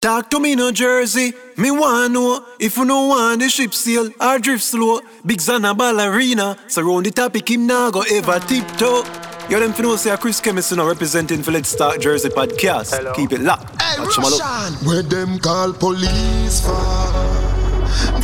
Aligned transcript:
Talk 0.00 0.30
to 0.30 0.40
me, 0.40 0.54
no 0.54 0.72
Jersey. 0.72 1.34
Me 1.58 1.70
want 1.70 2.14
know 2.14 2.42
if 2.58 2.78
you 2.78 2.86
no 2.86 3.08
want 3.08 3.42
the 3.42 3.50
ship 3.50 3.74
sail 3.74 4.10
or 4.18 4.38
drift 4.38 4.64
slow. 4.64 5.02
Big 5.26 5.40
Zana 5.40 5.76
ballerina. 5.76 6.56
Surround 6.68 7.04
the 7.04 7.10
topic, 7.10 7.50
him 7.50 7.66
now 7.66 7.90
go 7.90 8.02
ever 8.10 8.38
tiptoe. 8.40 9.04
You 9.50 9.60
them 9.60 9.74
know 9.82 9.96
say 9.96 10.16
Chris 10.16 10.40
Chemist 10.40 10.74
now 10.74 10.88
representing 10.88 11.42
for 11.42 11.50
Let's 11.50 11.76
Talk 11.76 12.00
Jersey 12.00 12.30
podcast. 12.30 12.96
Hello. 12.96 13.12
Keep 13.12 13.32
it 13.32 13.42
locked. 13.42 13.82
Hey, 13.82 14.02
Russian. 14.02 14.72
Where 14.88 15.02
them 15.02 15.38
call 15.38 15.74
police 15.74 16.64
for? 16.64 16.72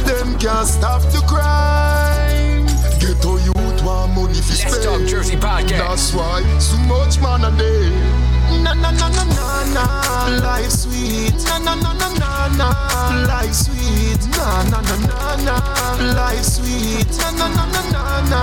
Them 0.08 0.38
can't 0.38 0.66
stop 0.66 1.02
the 1.12 1.22
crime. 1.28 2.64
Get 3.00 3.20
to 3.20 3.36
youth 3.44 3.84
want 3.84 4.14
money 4.14 4.40
for 4.40 4.56
Let's 4.64 4.82
Talk 4.82 5.06
Jersey 5.06 5.36
podcast. 5.36 5.76
That's 5.76 6.14
why 6.14 6.58
so 6.58 6.78
much 6.88 7.20
man 7.20 7.44
a 7.44 7.58
day 7.58 8.25
na 8.62 8.74
na 8.74 8.90
na 8.90 9.08
na 9.08 9.24
na 9.24 9.64
na 9.74 9.84
life 10.42 10.70
sweet 10.70 11.34
na 11.44 11.58
na 11.58 11.74
na 11.74 11.92
na 11.94 12.08
na 12.18 12.48
na 12.56 12.68
life 13.26 13.54
sweet 13.54 14.22
na 14.36 14.62
na 14.70 14.80
na 14.80 14.96
na 15.06 15.36
na 15.46 16.14
life 16.14 16.44
sweet 16.44 17.10
na 17.18 17.30
na 17.30 17.48
na 17.48 17.64
na 17.66 17.82
na 17.92 18.20
na 18.30 18.40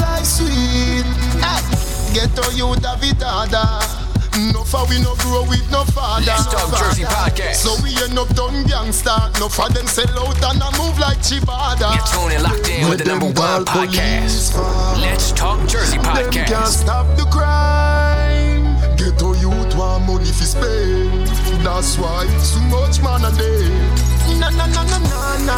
life 0.00 0.26
sweet 0.26 1.06
hey. 1.42 1.62
get 2.14 2.30
to 2.36 2.44
you 2.54 2.74
David 2.76 3.18
Dada 3.18 3.98
no 4.52 4.62
for 4.62 4.86
we 4.88 5.00
no 5.02 5.14
grow 5.16 5.42
with 5.48 5.68
no 5.72 5.84
father. 5.84 6.26
Let's 6.26 6.46
talk 6.46 6.70
Jersey 6.78 7.02
podcast. 7.02 7.56
So 7.56 7.74
we 7.82 7.90
end 8.02 8.16
up 8.18 8.28
done 8.36 8.64
gangster. 8.66 9.16
No 9.40 9.48
for 9.48 9.68
them 9.68 9.86
sell 9.86 10.06
out 10.16 10.36
and 10.44 10.62
I 10.62 10.70
move 10.78 10.96
like 10.98 11.18
Chibada. 11.18 11.90
You're 12.30 12.40
locked 12.40 12.68
in 12.68 12.88
with 12.88 13.00
the 13.00 13.04
number 13.06 13.26
one 13.26 13.64
podcast. 13.64 14.54
Let's 15.00 15.32
talk 15.32 15.66
Jersey 15.68 15.98
podcast. 15.98 16.32
Them 16.32 16.46
can't 16.46 16.68
stop 16.68 17.16
the 17.16 17.24
crime. 17.24 18.17
Ghetto 20.08 20.16
youth 20.16 20.16
want 20.16 20.22
money 20.22 20.32
for 20.32 20.44
spend. 20.44 21.28
That's 21.64 21.98
why 21.98 22.26
so 22.38 22.60
much 22.60 23.02
man 23.02 23.24
a 23.24 23.30
day. 23.36 23.68
Na 24.38 24.50
na 24.50 24.66
na 24.66 24.82
na 24.84 24.98
na 24.98 25.36
na, 25.44 25.56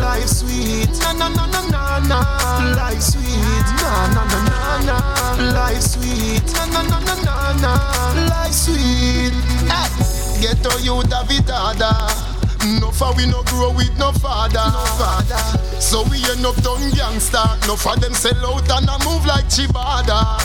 life 0.00 0.28
sweet. 0.28 0.90
Na 1.00 1.12
na 1.12 1.28
na 1.28 1.46
na 1.46 1.60
na 1.70 1.98
na, 2.00 2.74
life 2.76 3.02
sweet. 3.02 3.66
Na 3.80 4.06
na 4.12 4.24
na 4.24 4.40
na 4.44 4.80
na, 4.84 5.52
life 5.52 5.82
sweet. 5.82 6.44
Na 6.54 6.66
na 6.66 6.82
na 6.82 6.98
na 7.00 7.14
na 7.22 7.52
na, 7.60 7.72
life 8.28 8.52
sweet. 8.52 9.32
Hey, 9.68 9.88
ghetto 10.40 10.76
youth 10.78 11.08
David 11.08 11.46
Dada. 11.46 11.92
No 12.80 12.90
for 12.90 13.14
we 13.14 13.26
no 13.26 13.42
grow 13.44 13.70
with 13.72 13.96
no 13.98 14.12
father. 14.12 14.58
No 14.72 14.84
father. 14.98 15.40
So 15.80 16.02
we 16.10 16.18
end 16.30 16.44
up 16.44 16.56
done 16.62 16.90
gangster. 16.92 17.44
No 17.68 17.76
for 17.76 17.96
them 17.96 18.12
sell 18.12 18.34
out 18.46 18.68
and 18.70 18.90
I 18.90 18.98
move 19.04 19.24
like 19.24 19.44
Chibada. 19.46 20.36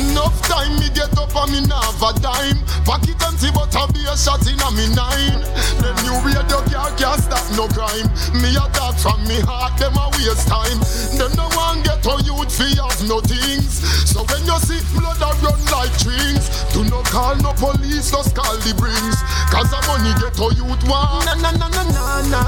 Enough 0.00 0.36
time 0.48 0.74
me 0.80 0.88
get 0.94 1.12
up 1.18 1.34
and 1.36 1.52
me 1.52 1.60
nav 1.66 2.00
a 2.02 2.10
dime. 2.20 2.58
Pocket 2.84 3.18
empty 3.22 3.50
but 3.54 3.74
I 3.76 3.86
be 3.92 4.02
a 4.08 4.16
shot 4.16 4.42
in 4.48 4.58
a 4.60 4.68
me 4.72 4.86
nine. 4.94 5.40
Them 5.80 5.96
new 6.06 6.16
radio 6.24 6.60
car 6.70 6.90
can't 6.96 7.20
stop 7.22 7.44
no 7.56 7.68
crime. 7.68 8.08
Me 8.40 8.50
a 8.56 8.64
dog 8.72 8.96
from 8.98 9.22
me 9.26 9.40
heart, 9.44 9.76
them 9.78 9.94
a 9.96 10.08
waste 10.18 10.48
time. 10.48 10.78
Them 11.18 11.32
no 11.36 11.46
one 11.56 11.82
get 11.82 12.02
to 12.04 12.14
youth 12.24 12.50
fi 12.52 12.68
have 12.80 13.02
no 13.08 13.20
things. 13.20 13.82
So 14.08 14.24
when 14.28 14.42
you 14.46 14.58
see 14.64 14.80
blood 14.96 15.20
a 15.22 15.30
run 15.44 15.60
like 15.70 15.92
strings, 15.98 16.48
do 16.72 16.84
not 16.84 17.04
call 17.06 17.36
no 17.36 17.52
police, 17.54 18.10
just 18.10 18.34
call 18.34 18.56
the 18.64 18.74
brings. 18.74 19.18
Cause 19.52 19.68
the 19.70 19.80
money 19.86 20.12
get 20.20 20.34
to 20.40 20.48
youth 20.56 20.82
one 20.88 21.24
na 21.26 21.34
na 21.38 21.50
na 21.52 21.68
na 21.68 21.82
na 21.84 22.22
na 22.28 22.42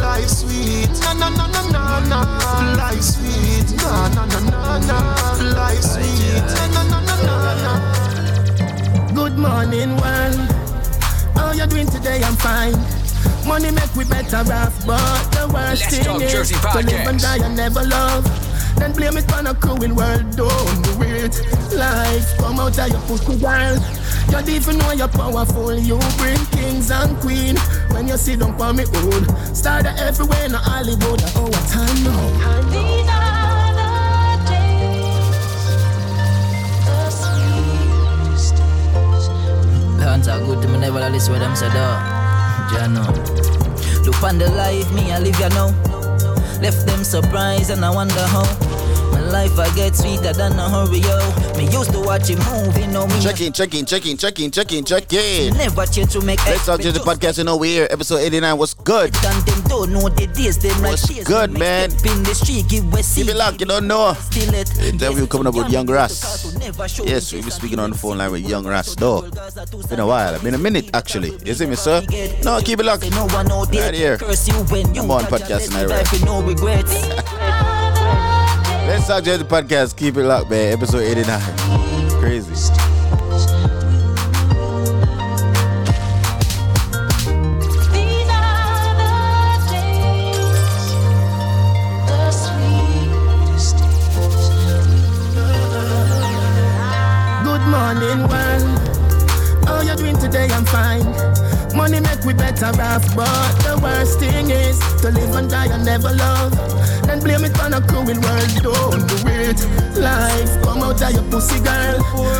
life 0.00 0.28
sweet 0.28 0.90
na 1.04 1.12
na 1.14 1.28
na 1.30 1.46
na 1.46 1.62
na 1.70 2.00
na 2.08 2.20
life 2.76 3.02
sweet 3.02 3.68
na 3.82 4.08
na 4.08 4.24
na 4.26 4.40
na 4.50 4.78
na 4.78 4.98
life 5.54 5.82
sweet 5.84 6.44
na 6.56 6.66
na 6.72 6.82
na 6.90 6.95
Good 9.14 9.38
morning 9.38 9.96
world 9.96 10.36
How 11.34 11.52
you 11.52 11.62
are 11.62 11.66
doing 11.66 11.86
today 11.86 12.22
I'm 12.22 12.36
fine 12.36 12.74
Money 13.46 13.70
make 13.70 13.94
we 13.94 14.04
better 14.04 14.38
off 14.52 14.86
but 14.86 15.22
the 15.32 15.50
worst 15.52 15.82
Let's 15.82 15.98
thing 15.98 16.20
is 16.20 16.50
to 16.50 16.78
live 16.78 17.06
and 17.06 17.20
die 17.20 17.44
and 17.44 17.56
never 17.56 17.84
love 17.84 18.24
then 18.78 18.92
blame 18.92 19.16
it 19.16 19.32
on 19.32 19.46
a 19.46 19.54
cruel 19.54 19.94
world, 19.94 20.36
don't 20.36 20.82
do 20.84 21.02
it. 21.02 21.34
Life, 21.74 22.36
come 22.38 22.60
out 22.60 22.78
of 22.78 22.88
your 22.88 23.00
pussy, 23.02 23.38
girl. 23.38 23.74
You 24.26 24.32
don't 24.32 24.48
even 24.48 24.78
know 24.78 24.92
you're 24.92 25.08
powerful. 25.08 25.74
You 25.74 25.98
bring 26.18 26.44
kings 26.52 26.90
and 26.90 27.16
queen. 27.20 27.56
When 27.90 28.06
you 28.06 28.16
sit 28.18 28.40
down 28.40 28.56
for 28.58 28.72
me 28.74 28.84
old. 29.02 29.56
Started 29.56 29.98
everywhere 29.98 30.44
in 30.44 30.52
Hollywood. 30.52 31.22
Oh, 31.36 31.44
what 31.44 31.68
time 31.68 32.04
now? 32.04 33.15
Hands 40.06 40.28
are 40.28 40.38
good 40.38 40.62
to 40.62 40.68
me, 40.68 40.78
never 40.78 41.10
listen 41.10 41.32
what 41.32 41.40
them 41.40 41.56
say, 41.56 41.68
though. 41.70 41.98
Jano. 42.70 43.04
Look 44.06 44.22
on 44.22 44.38
the 44.38 44.48
life, 44.50 44.86
me, 44.94 45.10
I 45.10 45.18
live, 45.18 45.38
you 45.40 45.48
know. 45.48 45.74
Left 46.62 46.86
them 46.86 47.02
surprised 47.02 47.70
and 47.70 47.84
I 47.84 47.90
wonder 47.90 48.24
how 48.28 48.44
life 49.26 49.58
I 49.58 49.74
get 49.74 49.96
sweeter 49.96 50.32
than 50.32 50.58
a 50.58 50.68
hurry, 50.68 50.98
yo. 50.98 51.18
Me 51.56 51.68
used 51.70 51.92
to 51.92 52.00
watch 52.00 52.28
him 52.28 52.38
movie, 52.50 52.86
no 52.86 53.06
me. 53.06 53.20
Check 53.20 53.40
in, 53.40 53.52
check 53.52 53.74
in, 53.74 53.86
check 53.86 54.06
in, 54.06 54.16
check 54.16 54.38
in, 54.40 54.50
check 54.50 54.72
in, 54.72 54.84
check 54.84 55.12
in. 55.12 55.54
Never 55.54 55.86
change 55.86 56.12
to 56.12 56.20
make 56.20 56.44
Let's 56.46 56.66
talk 56.66 56.80
to 56.80 56.92
the 56.92 57.00
podcast, 57.00 57.38
you 57.38 57.44
know, 57.44 57.56
we 57.56 57.68
here. 57.68 57.88
Episode 57.90 58.18
89 58.18 58.58
was 58.58 58.74
good. 58.74 59.14
And 59.24 59.46
them 59.46 59.60
don't 59.68 59.92
know 59.92 60.08
the 60.08 60.26
days, 60.28 60.58
them 60.58 60.80
like 60.82 61.00
good, 61.24 61.52
man. 61.52 61.90
In 61.90 62.22
the 62.22 62.34
street, 62.34 62.68
give 62.68 62.84
Keep 63.14 63.28
it 63.28 63.36
locked, 63.36 63.60
you 63.60 63.66
don't 63.66 63.86
know. 63.86 64.14
Still 64.14 64.54
it. 64.54 64.78
Interview 64.78 65.26
coming 65.26 65.46
up 65.46 65.54
with 65.54 65.70
Young 65.70 65.86
Ras. 65.86 66.56
Yes, 67.04 67.32
we'll 67.32 67.42
be 67.42 67.50
speaking 67.50 67.78
on 67.78 67.90
the 67.90 67.98
phone 67.98 68.18
line 68.18 68.30
with 68.30 68.48
Young 68.48 68.66
Ras, 68.66 68.94
though. 68.94 69.22
Been 69.88 70.00
a 70.00 70.06
while, 70.06 70.38
been 70.40 70.54
a 70.54 70.58
minute, 70.58 70.90
actually. 70.94 71.32
You 71.44 71.54
see 71.54 71.66
me, 71.66 71.76
sir? 71.76 72.02
No, 72.42 72.60
keep 72.60 72.80
it 72.80 72.84
locked. 72.84 73.04
Right 73.04 73.94
here. 73.94 74.18
Come 74.18 75.10
on, 75.10 75.24
podcast 75.24 76.24
No 76.24 76.42
regrets. 76.42 77.82
Let's 78.86 79.08
talk 79.08 79.24
to 79.24 79.36
the 79.36 79.44
podcast. 79.44 79.96
Keep 79.96 80.16
it 80.16 80.22
locked, 80.22 80.48
man. 80.48 80.72
Episode 80.72 81.00
89. 81.00 81.40
Crazy. 82.20 82.54
Good 97.44 97.66
morning, 97.66 98.28
world. 98.28 99.66
How 99.66 99.82
you 99.82 99.96
doing 99.96 100.16
today? 100.18 100.48
I'm 100.50 100.64
fine. 100.64 101.25
Money 101.86 102.00
make 102.00 102.24
we 102.24 102.34
better 102.34 102.66
off, 102.82 103.14
but 103.14 103.52
the 103.62 103.78
worst 103.80 104.18
thing 104.18 104.50
is 104.50 104.76
to 105.02 105.08
live 105.08 105.36
and 105.36 105.48
die 105.48 105.72
and 105.72 105.84
never 105.84 106.12
love. 106.12 106.50
Then 107.06 107.20
blame 107.20 107.44
it 107.44 107.56
on 107.60 107.74
a 107.74 107.80
cruel 107.80 108.06
world, 108.06 108.50
don't 108.60 109.06
do 109.06 109.16
it. 109.30 109.62
Life, 109.94 110.62
come 110.64 110.82
out 110.82 111.00
of 111.00 111.12
your 111.12 111.22
pussy, 111.30 111.60
girl. 111.60 111.98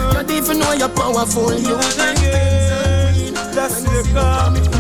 You 0.08 0.14
don't 0.14 0.30
even 0.32 0.58
know 0.58 0.72
you're 0.72 0.88
powerful, 0.88 1.54
you 1.54 1.76
again. 1.76 3.34
That's 3.54 3.82
the 3.82 4.75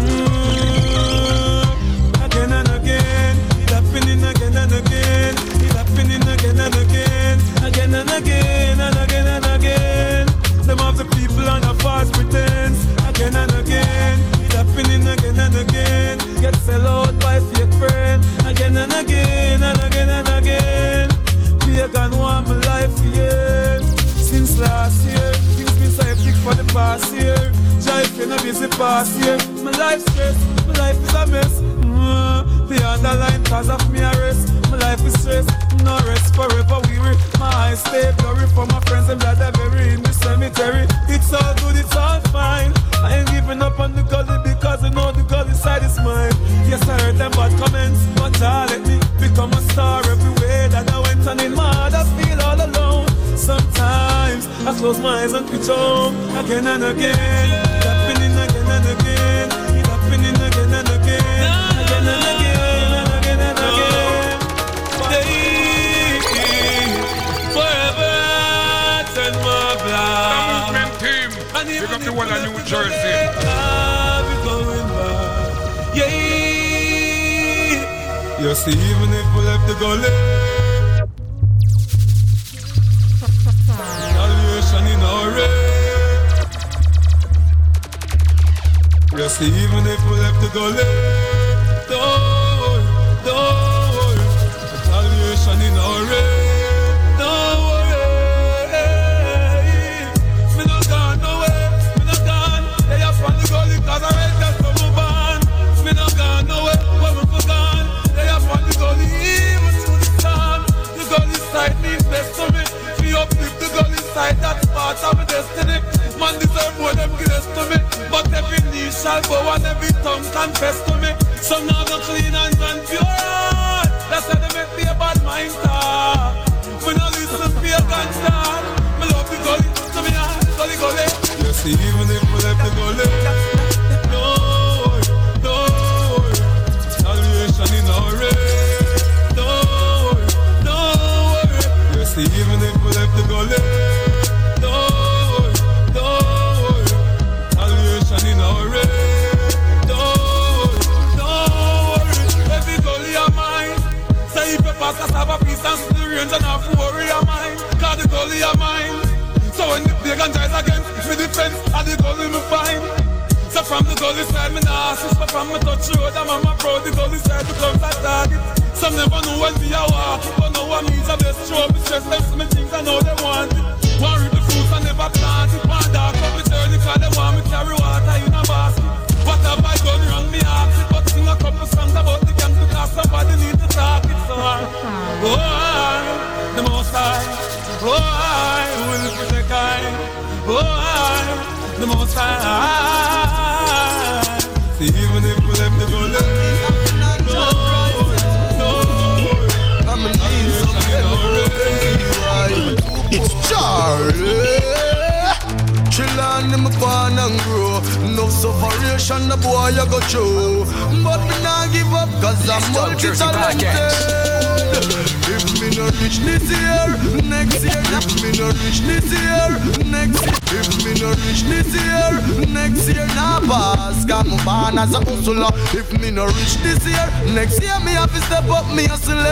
me 228.74 228.86
hustling. 228.86 229.26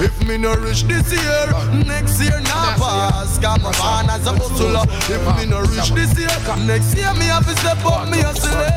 If 0.00 0.14
me 0.26 0.38
no 0.38 0.54
reach 0.54 0.84
this 0.84 1.12
year, 1.12 1.46
next 1.84 2.20
year 2.20 2.40
nah 2.40 2.76
pass. 2.78 3.38
Cause 3.38 3.58
me 3.58 3.70
born 3.78 4.08
as 4.10 4.26
a 4.26 4.32
hustler. 4.32 4.86
If 5.10 5.22
me 5.36 5.46
no 5.46 5.60
reach 5.60 5.90
this 5.90 6.16
year, 6.18 6.30
next 6.66 6.94
year 6.96 7.12
me 7.14 7.26
have 7.26 7.46
to 7.46 7.54
step 7.60 7.84
up 7.84 8.08
me 8.08 8.20
hustling. 8.20 8.72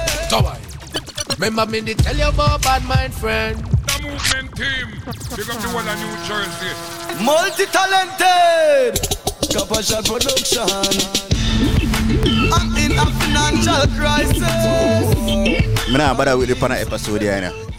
Remember 1.38 1.65
me 1.65 1.81
to 1.81 1.95
tell 1.95 2.15
you 2.15 2.27
about 2.27 2.62
bad 2.62 2.83
mind 2.86 3.13
friend. 3.13 3.57
The 3.57 4.00
movement 4.03 4.56
team. 4.56 5.01
Big 5.36 5.50
up 5.50 5.57
the 5.62 5.69
one 5.74 5.88
of 5.88 5.98
New 5.98 6.15
Jersey. 6.27 7.01
Multi-talented 7.24 9.00
Copper 9.53 9.83
Shot 9.83 10.06
Production 10.06 10.68
I'm 12.53 12.75
in 12.77 12.98
a 12.98 13.06
financial 13.19 13.86
crisis 13.95 15.15
Me 15.88 15.98
nah 15.98 16.13
bother 16.13 16.38
with 16.38 16.50
the 16.50 16.56
panel 16.56 16.77
episode 16.77 17.21
here, 17.21 17.36
you 17.36 17.42
know. 17.42 17.70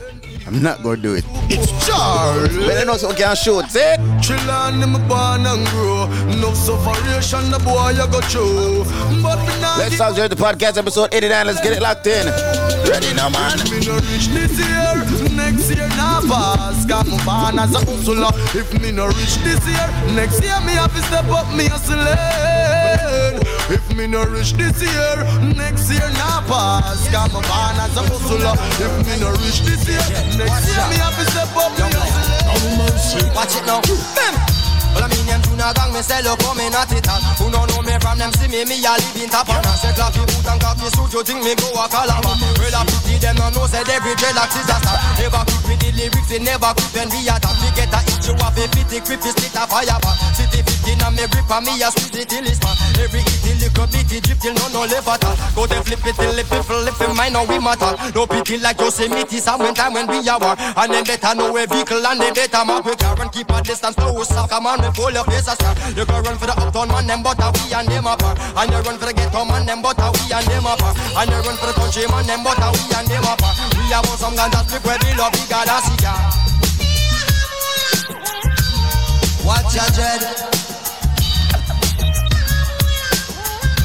I'm 0.46 0.60
not 0.62 0.82
gonna 0.82 0.96
do 0.96 1.14
it. 1.14 1.24
It's 1.48 1.70
Charlie 1.86 2.66
But 2.66 2.78
I 2.78 2.84
know 2.84 2.96
so 2.96 3.12
can 3.12 3.36
shoot, 3.36 3.70
see? 3.70 3.94
Chillin' 4.24 4.82
in 4.82 4.90
my 4.90 4.98
born 5.06 5.46
and 5.46 5.66
grow 5.68 6.06
No 6.40 6.52
the 7.50 7.58
boy 7.62 7.90
you 7.90 8.06
go 8.10 8.20
through 8.26 8.84
But 9.22 9.38
me 9.46 9.60
not 9.60 9.78
Let's 9.78 9.96
talk 9.98 10.14
the 10.28 10.36
podcast 10.36 10.78
episode 10.78 11.14
89. 11.14 11.46
Let's 11.46 11.60
get 11.60 11.72
it 11.76 11.82
locked 11.82 12.06
in. 12.06 12.26
Ready 12.90 13.14
now, 13.14 13.28
man. 13.28 13.56
Me 13.70 13.78
no 13.86 13.94
reach 14.10 14.28
this 14.28 14.58
year, 14.58 15.31
next 15.42 15.70
year 15.74 15.88
nah 15.98 16.20
pass. 16.22 16.86
Cause 16.86 17.06
me 17.10 17.18
born 17.26 17.58
as 17.58 17.74
a 17.74 17.80
hustler. 17.82 18.32
If 18.54 18.70
me 18.80 18.92
no 18.92 19.06
reach 19.06 19.36
this 19.42 19.62
year, 19.66 19.88
next 20.14 20.42
year 20.42 20.58
me 20.66 20.72
have 20.78 20.94
to 20.94 21.02
step 21.08 21.26
up 21.28 21.48
me 21.56 21.66
hustling. 21.66 22.06
If 23.70 23.84
me 23.96 24.06
no 24.06 24.24
reach 24.24 24.52
this 24.54 24.78
year, 24.82 25.16
next 25.56 25.90
year 25.90 26.08
nah 26.20 26.42
pass. 26.46 27.08
Cause 27.10 27.32
me 27.34 27.40
born 27.50 27.76
as 27.84 27.96
a 27.96 28.02
hustler. 28.06 28.54
If 28.84 28.94
me 29.06 29.14
no 29.20 29.30
reach 29.42 29.60
this 29.66 29.82
year, 29.90 30.06
next 30.38 30.64
year 30.70 30.84
me 30.90 30.96
have 31.02 31.16
to 31.18 31.24
step 31.30 31.50
up 31.56 31.72
me 31.78 31.88
hustling. 31.90 33.34
Watch 33.34 33.56
it 33.56 33.66
now. 33.66 34.61
Well, 34.92 35.04
I 35.04 35.08
mean, 35.08 35.24
them 35.26 35.40
tuna 35.42 35.72
gang, 35.72 35.92
me 35.92 36.02
sell 36.04 36.24
you 36.24 36.36
coming 36.40 36.74
at 36.74 36.92
it 36.92 37.08
all. 37.08 37.22
Who 37.40 37.46
don't 37.50 37.66
know 37.68 37.80
me 37.82 37.94
from 38.00 38.16
them, 38.18 38.32
see 38.36 38.48
me, 38.48 38.64
me 38.64 38.76
a 38.84 38.92
live 38.92 39.16
in 39.16 39.30
Tapana. 39.32 39.72
Say 39.80 39.92
coffee 39.96 40.24
boot 40.28 40.48
and 40.48 40.60
coffee 40.60 40.90
suit, 40.92 41.12
you 41.12 41.22
think 41.24 41.40
me 41.44 41.52
go 41.56 41.68
a 41.76 41.84
Calabar. 41.88 42.36
Well, 42.60 42.76
I 42.76 42.82
pity 42.84 43.16
them, 43.20 43.36
no 43.40 43.48
know, 43.52 43.66
say 43.68 43.84
every 43.88 44.14
dreadlocks 44.16 44.56
is 44.56 44.68
a 44.68 44.76
star. 44.80 44.96
Never 45.18 45.42
quit 45.48 45.62
with 45.68 45.80
the 45.80 45.90
lyrics, 45.96 46.28
we 46.30 46.38
never 46.40 46.72
quit 46.76 46.92
when 46.92 47.08
we 47.12 47.20
attack. 47.28 47.56
We 47.60 47.68
get 47.76 47.92
a 47.92 48.00
hit, 48.04 48.24
you 48.24 48.34
have 48.36 48.56
a 48.56 48.64
pity, 48.68 48.98
is 49.00 49.34
split 49.36 49.56
a 49.56 49.62
fire. 49.68 49.98
City 50.36 50.60
15 50.82 51.06
and 51.06 51.14
me 51.14 51.24
grip, 51.30 51.50
and 51.50 51.62
me 51.64 51.78
a 51.78 51.88
squeeze 51.94 52.18
it 52.18 52.28
till 52.28 52.42
it's 52.42 52.58
man. 52.58 52.74
Every 52.98 53.22
hit, 53.22 53.38
till 53.46 53.58
lick 53.62 53.78
up, 53.78 53.94
it 53.94 54.22
drip 54.22 54.38
till 54.42 54.54
no 54.58 54.66
no 54.74 54.80
left 54.90 55.06
at 55.06 55.22
all. 55.22 55.36
Go 55.54 55.62
then 55.70 55.82
flip 55.86 56.02
it 56.02 56.16
till 56.18 56.34
the 56.34 56.42
people, 56.42 56.82
if 56.82 56.98
them 56.98 57.14
mind, 57.14 57.34
now 57.38 57.46
we 57.46 57.58
matter. 57.62 57.94
No 58.14 58.26
pity 58.26 58.58
like 58.58 58.82
Yosemite, 58.82 59.38
some 59.38 59.62
when 59.62 59.74
time 59.74 59.94
when 59.94 60.10
we 60.10 60.18
are 60.26 60.38
war. 60.42 60.58
And 60.58 60.90
then 60.90 61.04
better 61.06 61.34
know 61.38 61.54
a 61.54 61.62
vehicle, 61.66 62.02
and 62.02 62.18
then 62.18 62.34
better 62.34 62.64
map 62.66 62.84
with 62.84 62.98
car 62.98 63.14
and 63.22 63.30
keep 63.30 63.50
a 63.50 63.62
distance, 63.62 63.96
no 63.98 64.10
sucker 64.26 64.60
man, 64.60 64.82
we 64.82 64.90
pull 64.90 65.14
your 65.14 65.24
face 65.30 65.46
a 65.46 65.54
star. 65.54 65.74
You 65.94 66.04
go 66.04 66.18
run 66.18 66.36
for 66.36 66.50
the 66.50 66.54
uptown 66.58 66.88
man, 66.90 67.06
them 67.06 67.22
but 67.22 67.38
a 67.38 67.46
we 67.54 67.70
and 67.70 67.86
them 67.86 68.06
apart. 68.10 68.38
And 68.42 68.70
you 68.74 68.82
run 68.82 68.98
for 68.98 69.06
the 69.06 69.14
ghetto 69.14 69.44
man, 69.46 69.62
them 69.66 69.80
but 69.82 69.98
a 70.02 70.06
we 70.10 70.34
and 70.34 70.46
them 70.50 70.66
apart. 70.66 70.98
And 70.98 71.30
you 71.30 71.40
run 71.46 71.56
for 71.62 71.66
the 71.70 71.74
country 71.78 72.06
man, 72.10 72.26
them 72.26 72.42
but 72.42 72.58
a 72.58 72.66
we 72.74 72.82
and 72.90 73.06
them 73.06 73.22
apart. 73.22 73.54
We 73.78 73.86
have 73.94 74.06
some 74.18 74.34
ganja 74.34 74.60
strip 74.66 74.82
where 74.82 74.98
we 74.98 75.14
love, 75.14 75.30
we 75.30 75.46
got 75.46 75.70
a 75.70 75.78
cigar. 75.86 76.18
Watch 79.46 79.74
your 79.74 79.86
dread. 79.94 80.51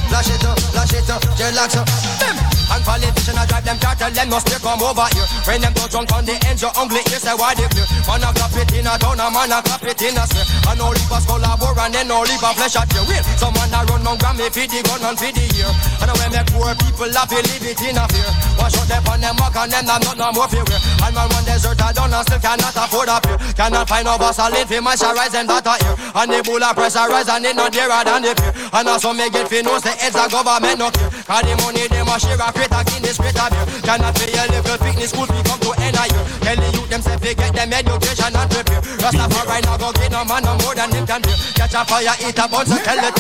Flash 0.09 0.29
it 0.29 0.45
up, 0.45 0.59
flash 0.59 2.56
up, 2.67 2.75
up. 2.75 2.77
And 2.77 2.83
politician 2.83 3.37
I 3.37 3.45
drive 3.45 3.65
them 3.65 3.79
car, 3.79 3.95
tell 3.95 4.11
them 4.11 4.29
must 4.29 4.47
they 4.47 4.59
come 4.59 4.81
over 4.83 5.07
here. 5.15 5.27
When 5.47 5.61
them 5.61 5.73
go 5.73 5.87
drunk 5.87 6.11
on 6.13 6.25
the 6.25 6.35
ends, 6.47 6.61
your 6.61 6.71
ugly 6.75 7.01
ears 7.07 7.23
say 7.23 7.35
why 7.35 7.55
they 7.55 7.67
clear. 7.71 7.87
Man 8.07 8.23
a 8.23 8.29
clap 8.35 8.55
it 8.55 8.71
in 8.75 8.87
a 8.87 8.93
town, 8.99 9.19
a 9.19 9.27
man 9.31 9.51
a 9.55 9.59
clap 9.63 9.83
it 9.83 10.01
in 10.03 10.17
a 10.17 10.23
square. 10.27 10.47
And 10.67 10.77
no 10.79 10.91
leave 10.91 11.11
a 11.11 11.17
skull 11.23 11.43
a 11.43 11.51
bore 11.55 11.77
and 11.79 11.93
then 11.93 12.07
no 12.07 12.21
leave 12.27 12.43
a 12.43 12.51
flesh 12.53 12.75
at 12.75 12.89
your 12.91 13.05
will. 13.07 13.23
Some 13.39 13.53
man 13.55 13.73
a 13.73 13.79
run 13.87 14.07
on 14.07 14.17
Grammy 14.19 14.47
for 14.51 14.65
the 14.67 14.79
gun 14.83 15.03
and 15.07 15.17
for 15.17 15.31
the 15.31 15.45
year. 15.55 15.71
And 16.03 16.11
when 16.11 16.29
make 16.35 16.49
poor 16.51 16.73
people 16.75 17.09
laugh, 17.15 17.29
they 17.31 17.41
leave 17.47 17.67
it 17.71 17.81
in 17.81 17.97
a 17.97 18.05
fear. 18.11 18.31
Wash 18.59 18.75
out 18.75 18.87
them 18.87 19.07
on 19.07 19.19
them 19.23 19.35
back 19.39 19.55
and 19.55 19.71
them 19.71 19.85
not 19.87 20.01
not 20.03 20.17
no 20.19 20.27
more 20.35 20.49
fear. 20.51 20.65
And 20.67 21.13
man 21.15 21.27
one 21.31 21.45
desert 21.47 21.79
a 21.79 21.87
done 21.95 22.13
and 22.13 22.25
still 22.27 22.41
cannot 22.43 22.75
afford 22.75 23.09
a 23.09 23.17
peer. 23.23 23.37
Cannot 23.55 23.87
find 23.87 24.05
no 24.05 24.19
Vaseline 24.19 24.67
for 24.67 24.81
moisturize 24.83 25.31
them 25.31 25.47
that 25.47 25.65
a 25.65 25.75
ear. 25.87 25.95
And 26.13 26.29
the 26.29 26.39
bull 26.43 26.63
pressurize 26.75 27.31
and 27.31 27.47
it 27.47 27.55
not 27.55 27.71
dearer 27.71 28.03
than 28.03 28.27
the 28.27 28.31
fear. 28.35 28.51
And 28.75 28.87
also 28.91 29.13
me 29.15 29.29
get 29.31 29.47
fi 29.47 29.63
know 29.63 29.79
say 29.79 29.95
heads 29.97 30.19
a 30.19 30.27
government 30.27 30.79
no 30.79 30.91
care. 30.91 31.09
Cause 31.25 31.43
the 31.47 31.53
money 31.63 31.87
them 31.87 32.11
a 32.11 32.15
share 32.19 32.37
a 32.37 32.56
crate 32.57 32.73
a 32.73 32.81
Guinness 32.89 33.17
crate 33.21 33.37
a 33.37 33.45
beer. 33.53 33.65
Cannot 33.85 34.15
pay 34.17 34.33
a 34.33 34.43
little 34.49 34.77
fitness 34.81 35.11
school 35.13 35.29
fee 35.29 35.43
come 35.45 35.61
to 35.61 35.71
year. 35.77 36.25
Tell 36.41 36.57
the 36.57 36.67
youth 36.73 36.89
them 36.89 37.01
they 37.21 37.35
get 37.35 37.53
them 37.53 37.73
education 37.73 38.33
and 38.33 38.49
prepare. 38.49 38.81
Rastafari 38.97 39.61
now 39.63 39.77
go 39.77 39.91
get 39.93 40.11
no 40.11 40.25
man 40.25 40.41
no 40.43 40.57
more 40.65 40.75
than 40.75 40.89
him 40.91 41.05
can 41.05 41.21
bear. 41.21 41.37
Catch 41.53 41.77
a 41.77 41.85
fire, 41.85 42.15
eat 42.25 42.39
a 42.39 42.47
bun, 42.49 42.65
so 42.65 42.77
tell 42.81 42.97
the 42.97 43.11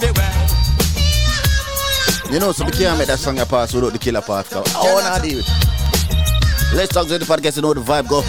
beware. 0.00 0.32
You 2.30 2.40
know, 2.40 2.52
so 2.52 2.64
we 2.64 2.72
can't 2.72 2.98
make 2.98 3.08
that 3.08 3.18
song 3.18 3.38
a 3.40 3.46
pass 3.46 3.74
without 3.74 3.92
the 3.92 3.98
killer 3.98 4.22
part. 4.22 4.48
Deal 4.48 4.62
with 4.62 5.24
it. 5.24 5.81
Let's 6.72 6.94
talk 6.94 7.06
to 7.08 7.18
the 7.20 7.24
podcast, 7.28 7.56
you 7.56 7.62
know 7.62 7.74
the 7.76 7.84
vibe 7.84 8.08
go. 8.08 8.24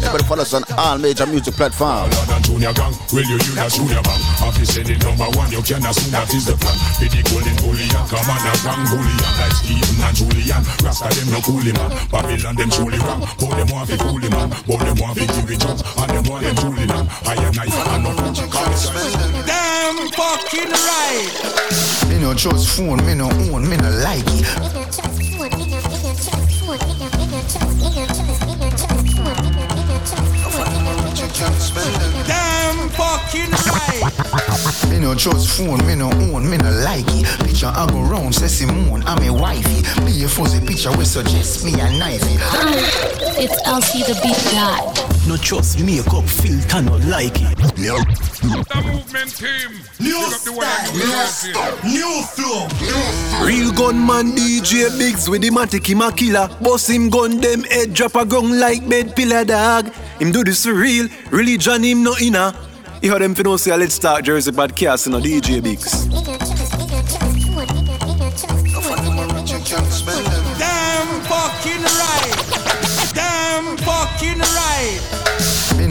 Everybody 0.00 0.24
follow 0.24 0.42
us 0.48 0.54
on 0.56 0.64
all 0.80 0.96
major 0.96 1.26
music 1.28 1.54
platforms. 1.60 2.16
Junior 2.48 2.72
Gang, 2.72 2.96
will 3.12 3.20
you 3.28 3.36
use 3.36 3.52
a 3.52 3.68
junior 3.68 4.00
bang? 4.00 4.22
Office 4.40 4.80
the 4.80 4.96
number 5.04 5.28
one, 5.36 5.52
you 5.52 5.60
can 5.60 5.84
assume 5.84 6.08
that 6.16 6.32
is 6.32 6.48
the 6.48 6.56
plan. 6.56 6.72
Be 6.96 7.12
the 7.12 7.20
golden 7.28 7.52
bullion, 7.60 7.92
come 8.08 8.32
on 8.32 8.40
a 8.40 8.52
gang 8.64 8.84
bullion 8.88 9.28
like 9.36 9.52
Stephen 9.60 10.00
and 10.00 10.16
Julian. 10.16 10.62
Rasta 10.80 11.08
them 11.12 11.28
no 11.28 11.38
cool 11.44 11.60
man, 11.68 11.90
Babylon 12.08 12.54
them 12.56 12.70
truly 12.72 12.96
wrong. 13.04 13.20
But 13.36 13.52
them 13.60 13.68
want 13.68 13.92
to 13.92 13.96
cool 14.00 14.24
man, 14.24 14.48
but 14.64 14.80
them 14.80 14.96
want 14.96 15.14
to 15.20 15.24
give 15.28 15.50
it 15.52 15.64
up, 15.68 15.76
and 16.00 16.08
them 16.16 16.24
want 16.32 16.40
them 16.48 16.56
truly 16.56 16.86
man. 16.88 17.04
I 17.28 17.36
am 17.44 17.52
knife 17.52 17.76
and 17.76 18.02
not 18.08 18.40
touch. 18.40 18.88
Damn 19.44 20.00
fucking 20.16 20.72
right. 20.72 21.28
Me 22.08 22.16
no 22.24 22.32
trust 22.32 22.72
phone, 22.72 23.04
me 23.04 23.12
no 23.12 23.28
own, 23.52 23.68
me 23.68 23.76
no 23.76 23.90
like 24.00 24.24
it. 24.40 24.48
Damn 31.36 32.88
fucking 32.90 33.50
right. 33.50 34.90
Me 34.90 34.98
no 34.98 35.14
trust 35.14 35.58
phone, 35.58 35.86
me 35.86 35.94
no 35.94 36.10
own, 36.10 36.48
me 36.48 36.56
no 36.56 36.70
like 36.80 37.04
it. 37.08 37.26
Picture 37.44 37.66
I 37.66 37.86
go 37.90 38.00
round, 38.00 38.34
say 38.34 38.48
Simone, 38.48 39.02
I'm 39.04 39.22
a 39.22 39.30
wifey. 39.30 39.82
Play 40.00 40.22
a 40.24 40.28
fuzzy 40.28 40.66
picture, 40.66 40.96
we 40.96 41.04
suggest 41.04 41.62
me 41.62 41.74
a 41.74 41.88
knifey. 41.98 42.38
It's 43.38 43.60
LC 43.68 44.06
the 44.06 44.14
beat 44.22 44.52
guy. 44.54 44.80
No 45.28 45.36
trust 45.36 45.78
makeup, 45.80 46.24
filter, 46.24 46.80
no 46.80 46.96
like 47.08 47.36
it. 47.36 47.58
The 47.76 48.82
movement 48.86 49.36
team. 49.36 49.80
New 49.98 50.22
style. 50.30 50.92
New 51.84 52.22
flow. 52.22 53.44
Real 53.44 53.72
gunman 53.72 54.32
DJ 54.32 54.96
Biggs 54.98 55.28
with 55.28 55.42
the 55.42 55.50
matic 55.50 55.86
him 55.86 56.00
a 56.00 56.12
killer. 56.12 56.48
Boss 56.62 56.88
him 56.88 57.10
gun 57.10 57.40
them 57.40 57.64
head 57.64 57.92
drop 57.92 58.14
a 58.14 58.24
gun 58.24 58.58
like 58.58 58.88
bed 58.88 59.14
pillar 59.16 59.44
dog. 59.44 59.92
Him 60.18 60.32
do 60.32 60.44
this 60.44 60.64
for 60.64 60.74
real. 60.74 61.08
Religion 61.30 61.82
him 61.82 62.02
no 62.02 62.14
inner. 62.20 62.52
You 63.02 63.10
heard 63.12 63.22
them 63.22 63.34
no 63.34 63.58
say 63.58 63.72
a 63.72 63.76
let's 63.76 63.94
start 63.94 64.24
Jersey 64.24 64.52
podcast 64.52 65.06
in 65.06 65.14
a 65.14 65.18
DJ 65.18 65.62
Biggs. 65.62 66.15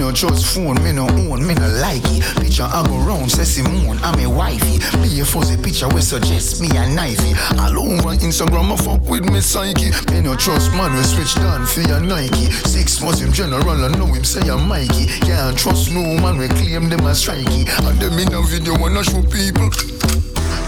No 0.05 0.11
trust 0.11 0.53
phone, 0.53 0.77
me 0.83 0.91
no 0.91 1.07
own, 1.07 1.41
me 1.47 1.55
no 1.55 1.67
like 1.81 2.05
it. 2.13 2.21
Picture 2.37 2.69
I 2.69 2.85
go 2.85 2.97
round, 2.99 3.31
say 3.31 3.43
Simone, 3.43 3.97
I'm 4.03 4.19
a 4.19 4.29
wifey. 4.29 4.77
Play 5.01 5.19
a 5.19 5.25
fuzzy 5.25 5.57
picture, 5.57 5.89
we 5.89 6.01
suggest 6.01 6.61
me 6.61 6.67
a 6.77 6.85
knifey. 6.85 7.33
All 7.57 7.79
over 7.79 8.13
Instagram, 8.21 8.71
I 8.71 8.77
fuck 8.77 9.01
with 9.09 9.25
me 9.25 9.41
psyche. 9.41 9.89
Me 10.11 10.21
no 10.21 10.35
trust 10.35 10.71
man, 10.73 10.93
we 10.93 11.01
switch 11.01 11.33
down 11.35 11.65
for 11.65 11.81
your 11.81 11.99
Nike. 11.99 12.51
Six 12.69 13.01
was 13.01 13.19
him 13.19 13.31
general, 13.31 13.83
I 13.83 13.87
know 13.97 14.05
him 14.05 14.23
say 14.23 14.47
I'm 14.47 14.67
Mikey. 14.67 15.07
Can't 15.25 15.57
trust 15.57 15.91
no 15.91 16.03
man, 16.21 16.37
we 16.37 16.49
claim 16.49 16.87
them 16.87 17.07
as 17.07 17.25
strikey. 17.25 17.65
And 17.87 17.97
them 17.99 18.19
in 18.19 18.31
a 18.31 18.41
video 18.43 18.77
wanna 18.77 19.03
show 19.03 19.23
people. 19.23 19.69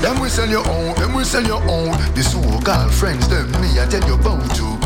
Them 0.01 0.19
we 0.19 0.29
sell 0.29 0.49
your 0.49 0.67
own, 0.67 0.95
them 0.95 1.13
we 1.13 1.23
sell 1.23 1.45
your 1.45 1.61
own. 1.69 1.91
The 2.15 2.23
so 2.23 2.41
girlfriends 2.65 2.97
friends, 2.97 3.27
them 3.29 3.51
me 3.61 3.79
I 3.79 3.85
tell 3.85 4.05
you 4.07 4.15
about 4.15 4.41
to. 4.55 4.76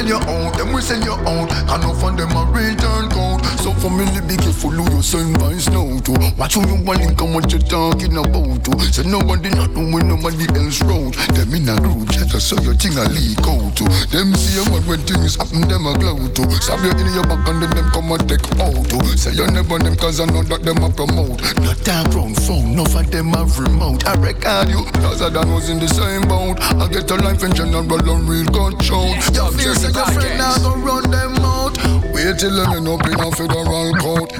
Them 0.00 0.08
your 0.08 0.22
own, 0.28 0.50
them 0.58 0.72
we 0.72 0.80
sell 0.80 1.02
your 1.02 1.18
own. 1.28 1.46
And 1.70 1.82
no 1.82 1.94
fund 1.94 2.18
them 2.18 2.34
a 2.34 2.42
return 2.50 3.10
code. 3.10 3.44
So 3.62 3.70
for 3.78 3.90
me, 3.90 4.04
be 4.26 4.36
careful 4.36 4.70
who 4.70 4.82
you 4.96 5.02
send 5.02 5.38
by 5.38 5.54
snow 5.54 6.00
to. 6.00 6.12
Watch 6.38 6.54
who 6.54 6.66
you 6.66 6.82
want 6.82 7.04
and 7.04 7.34
what 7.34 7.52
you 7.52 7.58
talking 7.58 8.16
about 8.16 8.64
to. 8.64 8.72
So 8.90 9.02
nobody 9.02 9.50
not 9.50 9.74
doing 9.74 10.08
nobody 10.08 10.46
else 10.58 10.82
road. 10.82 11.14
Them 11.36 11.54
in 11.54 11.68
a 11.68 11.76
group 11.78 12.10
chat, 12.10 12.32
so 12.42 12.58
your 12.62 12.74
thing 12.74 12.98
a 12.98 13.06
leak 13.12 13.38
out 13.46 13.76
to. 13.78 13.84
Them 14.10 14.34
see 14.34 14.58
man 14.72 14.82
when 14.88 15.00
things 15.06 15.36
happen, 15.36 15.68
them 15.68 15.86
a 15.86 15.94
glow 15.98 16.18
to. 16.18 16.42
Stab 16.58 16.82
you 16.82 16.90
in 16.90 17.14
your 17.14 17.26
back 17.26 17.46
and 17.46 17.62
then 17.62 17.70
them 17.70 17.88
come 17.94 18.10
and 18.10 18.24
take 18.26 18.46
out 18.58 18.82
to. 18.90 18.98
Say 19.14 19.32
you 19.38 19.46
never 19.52 19.78
them 19.78 19.94
cause 19.94 20.18
I 20.18 20.26
know 20.26 20.42
that 20.42 20.62
them 20.64 20.82
a 20.82 20.90
promote. 20.90 21.38
Not 21.62 21.78
time 21.86 22.10
round 22.16 22.40
phone, 22.42 22.74
no 22.74 22.84
for 22.84 23.04
them 23.04 23.34
a 23.34 23.44
remote. 23.46 24.06
I 24.06 24.14
record 24.18 24.70
you, 24.70 24.82
cause 24.98 25.22
I 25.22 25.30
done 25.30 25.52
was 25.52 25.68
in 25.68 25.78
the 25.78 25.88
same 25.88 26.26
boat. 26.26 26.58
I 26.60 26.88
get 26.88 27.10
a 27.10 27.16
life 27.16 27.44
in 27.44 27.54
general 27.54 27.84
and 27.84 28.28
real 28.28 28.46
gun 28.50 28.74
show. 29.34 29.50
You 29.50 29.58
feel 29.58 29.74
say 29.74 29.90
your 29.92 30.06
friend 30.06 30.38
now 30.38 30.56
go 30.58 30.76
run 30.76 31.10
them 31.10 31.36
out. 31.44 31.76
Wait 32.12 32.38
till 32.38 32.54
them 32.54 32.72
end 32.72 32.88
up 32.88 33.06
in 33.06 33.20
a 33.20 33.30
federal 33.32 33.94
court. 33.94 34.32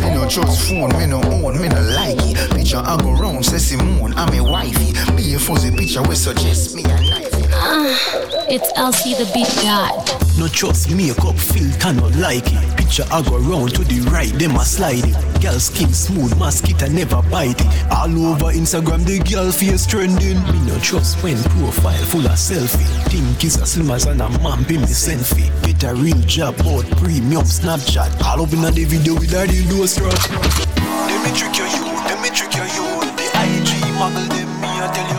Me 0.00 0.14
no 0.14 0.28
trust 0.28 0.68
phone, 0.68 0.90
me 0.98 1.06
no 1.06 1.22
own, 1.22 1.60
me 1.60 1.68
no 1.68 1.80
like 1.96 2.18
it. 2.22 2.50
Picture 2.50 2.82
I 2.84 2.96
go 3.00 3.12
round, 3.12 3.44
say 3.44 3.58
Simone, 3.58 4.14
I'm 4.16 4.32
a 4.34 4.42
wifey. 4.42 4.92
Be 5.16 5.34
a 5.34 5.38
fuzzy 5.38 5.70
picture, 5.70 6.02
we 6.02 6.14
suggest 6.14 6.74
me 6.74 6.82
a 6.84 7.31
It's 8.52 8.70
Elsie 8.76 9.14
the 9.14 9.24
beat 9.32 9.48
God. 9.64 9.96
No 10.36 10.46
trust 10.46 10.92
makeup, 10.92 11.38
filter, 11.38 11.92
no 11.94 12.08
like 12.20 12.44
it. 12.44 12.76
Picture 12.76 13.04
I 13.10 13.22
go 13.22 13.38
round 13.38 13.74
to 13.76 13.84
the 13.84 14.04
right, 14.12 14.28
them 14.36 14.56
a 14.56 14.64
slide 14.64 15.08
it. 15.08 15.16
Girl 15.40 15.56
skin 15.56 15.88
smooth, 15.88 16.36
mosquito 16.36 16.86
never 16.88 17.22
bite 17.32 17.56
it. 17.56 17.72
All 17.90 18.12
over 18.28 18.52
Instagram, 18.52 19.06
the 19.08 19.24
girl 19.24 19.50
face 19.50 19.86
trending. 19.86 20.36
Me 20.52 20.60
no 20.68 20.76
trust 20.80 21.22
when 21.24 21.40
profile 21.56 21.96
full 22.12 22.26
of 22.28 22.36
selfie. 22.36 22.84
Think 23.08 23.42
is 23.42 23.56
as 23.56 23.72
slim 23.72 23.90
as 23.90 24.04
an 24.04 24.20
a 24.20 24.28
man 24.44 24.66
pay 24.66 24.76
me 24.76 24.92
selfie. 24.92 25.48
Get 25.64 25.82
a 25.88 25.94
real 25.94 26.20
job, 26.28 26.56
but 26.58 26.84
premium 27.00 27.48
Snapchat. 27.48 28.20
All 28.20 28.42
up 28.44 28.52
in 28.52 28.60
the 28.60 28.84
video 28.84 29.14
with 29.14 29.32
a 29.32 29.48
real 29.48 29.80
low 29.80 29.86
strap. 29.86 30.12
Let 31.08 31.24
me 31.24 31.32
trick 31.32 31.56
your 31.56 31.72
youth, 31.72 32.04
let 32.04 32.20
me 32.20 32.28
trick 32.36 32.52
your 32.52 32.68
youth. 32.68 33.08
The 33.16 33.32
IG 33.32 33.96
muggle 33.96 34.28
them, 34.28 34.50
me 34.60 34.68
tell 34.92 35.08
you 35.08 35.11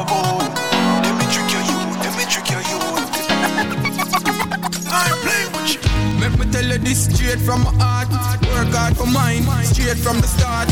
tell 6.54 6.66
you 6.66 6.78
this 6.78 7.06
straight 7.06 7.40
from 7.40 7.64
my 7.64 7.74
heart. 7.82 8.10
Work 8.54 8.76
hard 8.76 8.96
for 8.96 9.08
mine, 9.08 9.44
straight 9.66 9.98
from 9.98 10.22
the 10.22 10.28
start. 10.28 10.70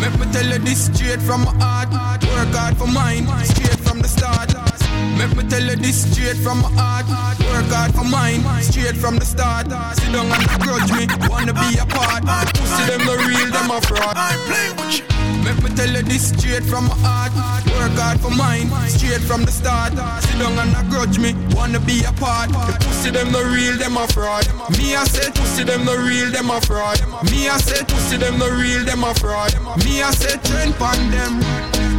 Make 0.00 0.16
me 0.20 0.32
tell 0.32 0.46
you 0.46 0.58
this 0.58 0.86
straight 0.86 1.20
from 1.20 1.42
my 1.42 1.52
heart. 1.58 2.22
Work 2.22 2.54
hard 2.54 2.76
for 2.76 2.86
mine, 2.86 3.26
straight 3.44 3.80
from 3.80 3.98
the 3.98 4.06
start. 4.06 4.77
Make 5.18 5.36
me 5.36 5.42
tell 5.48 5.62
you 5.62 5.76
this 5.76 6.10
straight 6.10 6.36
from 6.36 6.62
my 6.62 6.70
heart. 6.78 7.06
Work 7.50 7.70
hard 7.72 7.94
for 7.94 8.04
mine, 8.04 8.42
straight 8.62 8.96
from 8.96 9.18
the 9.18 9.24
start. 9.24 9.66
Sit 9.98 10.12
down 10.12 10.30
and 10.30 10.46
grudge 10.62 10.92
me, 10.92 11.06
wanna 11.28 11.52
be 11.52 11.78
a 11.78 11.86
part. 11.86 12.22
Pussy 12.54 12.84
them 12.86 13.02
no 13.06 13.14
real, 13.16 13.50
them 13.50 13.70
a 13.70 13.80
fraud. 13.82 14.14
I'm 14.16 14.38
playing 14.46 14.76
with 14.76 14.98
you. 14.98 15.18
Make 15.44 15.62
me 15.62 15.70
tell 15.74 15.90
you 15.90 16.02
this 16.02 16.30
straight 16.30 16.64
from 16.64 16.86
my 16.86 16.94
heart. 17.02 17.32
Work 17.78 17.98
hard 17.98 18.20
for 18.20 18.30
mine, 18.30 18.70
straight 18.88 19.22
from 19.22 19.44
the 19.44 19.52
start. 19.52 19.92
Sit 20.24 20.38
down 20.38 20.58
and 20.58 20.74
grudge 20.90 21.18
me, 21.18 21.34
wanna 21.54 21.80
be 21.80 22.04
a 22.04 22.12
part. 22.12 22.50
The 22.50 22.74
pussy 22.84 23.10
them 23.10 23.32
no 23.32 23.42
real, 23.42 23.76
them 23.78 23.96
a 23.96 24.06
fraud. 24.08 24.46
Me 24.76 24.94
I 24.94 25.04
say 25.04 25.30
pussy 25.30 25.64
them 25.64 25.84
no 25.84 25.96
real, 25.96 26.30
them 26.30 26.50
a 26.50 26.60
fraud. 26.60 26.98
Me 27.30 27.48
I 27.48 27.56
say 27.58 27.82
pussy 27.84 28.16
them 28.16 28.38
no 28.38 28.48
real, 28.50 28.84
them 28.84 29.04
a 29.04 29.14
fraud. 29.14 29.54
Me 29.84 30.02
I 30.02 30.10
say 30.10 30.36
trend 30.46 30.74
pon 30.76 30.98
them. 31.10 31.40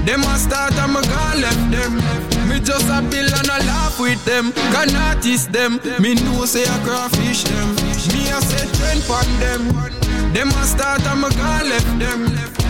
Them 0.05 0.23
a 0.23 0.37
start 0.37 0.73
and 0.75 0.93
me 0.93 1.01
gone 1.07 1.41
left 1.41 1.71
them. 1.71 1.93
Me 2.49 2.59
just 2.59 2.88
a 2.89 3.01
bill 3.09 3.29
and 3.29 3.49
a 3.49 3.59
laugh 3.65 3.99
with 3.99 4.23
them. 4.25 4.51
Can 4.73 4.93
notice 4.93 5.45
them. 5.45 5.79
Me 5.99 6.15
know 6.15 6.45
say 6.45 6.63
a 6.63 6.77
crawfish 6.85 7.43
them. 7.43 7.75
Me 8.13 8.29
a 8.29 8.41
say 8.41 8.65
trend 8.77 9.03
pon 9.07 9.27
them. 9.39 9.61
Them 10.33 10.49
a 10.49 10.63
start 10.63 11.05
and 11.05 11.21
me 11.21 11.29
gone 11.35 11.69
left 11.69 11.99
them. 11.99 12.21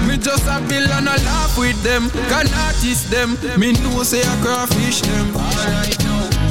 Me 0.07 0.17
just 0.17 0.45
a 0.47 0.59
bill 0.67 0.87
and 0.91 1.07
a 1.07 1.17
laugh 1.23 1.57
with 1.57 1.81
them. 1.83 2.09
Can 2.29 2.45
notice 2.51 3.03
them. 3.09 3.37
Me 3.59 3.73
know 3.73 4.03
say 4.03 4.21
a 4.21 4.35
crawfish 4.41 5.01
them. 5.01 5.35
Alright. 5.35 6.08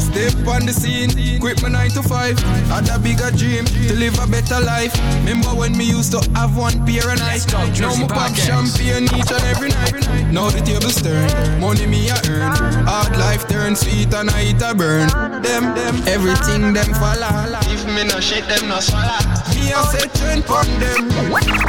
Step 0.09 0.49
on 0.49 0.65
the 0.65 0.73
scene, 0.73 1.13
quit 1.39 1.61
my 1.63 1.69
9 1.69 1.91
to 1.91 2.03
5. 2.03 2.39
Had 2.73 2.89
a 2.89 2.99
bigger 2.99 3.31
dream 3.31 3.65
to 3.67 3.95
live 3.95 4.19
a 4.19 4.27
better 4.27 4.59
life. 4.65 4.97
Remember 5.21 5.53
when 5.55 5.77
me 5.77 5.85
used 5.85 6.13
to 6.13 6.21
have 6.33 6.57
one 6.57 6.75
pair 6.87 7.13
of 7.13 7.19
nights? 7.21 7.47
Now 7.53 7.95
me 7.95 8.09
pop 8.09 8.35
champagne 8.35 9.05
each 9.05 9.31
and 9.31 9.45
every 9.53 9.69
night. 9.69 9.93
Now 10.33 10.49
the 10.49 10.65
tables 10.65 11.01
turn, 11.05 11.29
money 11.61 11.87
me 11.87 12.09
I 12.11 12.17
earn. 12.25 12.51
Hard 12.89 13.17
life 13.21 13.47
turn 13.49 13.77
sweet 13.77 14.13
and 14.15 14.31
I 14.31 14.49
eat 14.51 14.63
a 14.65 14.75
burn. 14.75 15.13
Them, 15.45 15.77
them, 15.77 15.95
everything 16.09 16.73
them 16.73 16.91
follow. 16.97 17.29
If 17.69 17.85
me 17.87 18.09
no 18.09 18.19
shit, 18.19 18.49
them 18.49 18.65
no 18.69 18.81
swallow. 18.81 19.21
Me 19.53 19.71
a 19.77 19.81
say 19.93 20.09
trend 20.17 20.45
pon 20.49 20.65
them. 20.81 21.13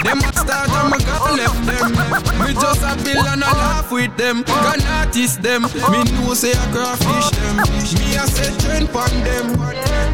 Them 0.08 0.24
a 0.24 0.32
start 0.32 0.72
and 0.72 0.90
me 0.96 0.98
got 1.04 1.36
left 1.36 1.60
them. 1.68 1.92
Me 2.40 2.56
just 2.56 2.82
a 2.88 2.96
bill 3.04 3.28
and 3.28 3.44
a 3.44 3.52
laugh 3.52 3.92
with 3.92 4.16
them. 4.16 4.44
Can 4.48 4.80
notice 4.80 5.36
them. 5.38 5.64
Me 5.92 6.00
know 6.16 6.34
say 6.34 6.56
a 6.56 6.66
crawfish 6.72 7.30
them. 7.36 7.58
Me 8.00 8.16
a 8.16 8.26
say 8.28 8.39
trend 8.60 8.90
pon 8.90 9.12
them. 9.24 9.48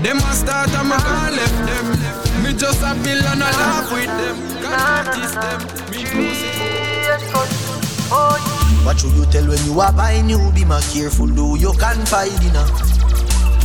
Them 0.03 0.17
a 0.17 0.33
start 0.33 0.69
and 0.73 0.89
me 0.89 0.97
gone 0.97 1.35
left 1.35 1.59
them. 1.65 1.85
Me 2.43 2.53
just 2.53 2.81
a 2.81 2.93
bill 3.03 3.23
and 3.25 3.41
a 3.41 3.49
laugh 3.59 3.91
with 3.91 4.05
them. 4.05 4.35
Can 4.61 5.05
notice 5.05 5.35
them. 5.35 5.59
Me 5.91 6.03
know. 6.03 6.55
What 8.85 8.99
should 8.99 9.13
you 9.13 9.25
tell 9.25 9.47
when 9.47 9.63
you 9.65 9.79
are 9.79 9.91
buying 9.91 10.29
you? 10.29 10.37
Be 10.53 10.63
more 10.63 10.79
careful, 10.93 11.25
do 11.25 11.57
you 11.57 11.73
confide 11.73 12.29
in 12.45 12.53
her. 12.53 12.67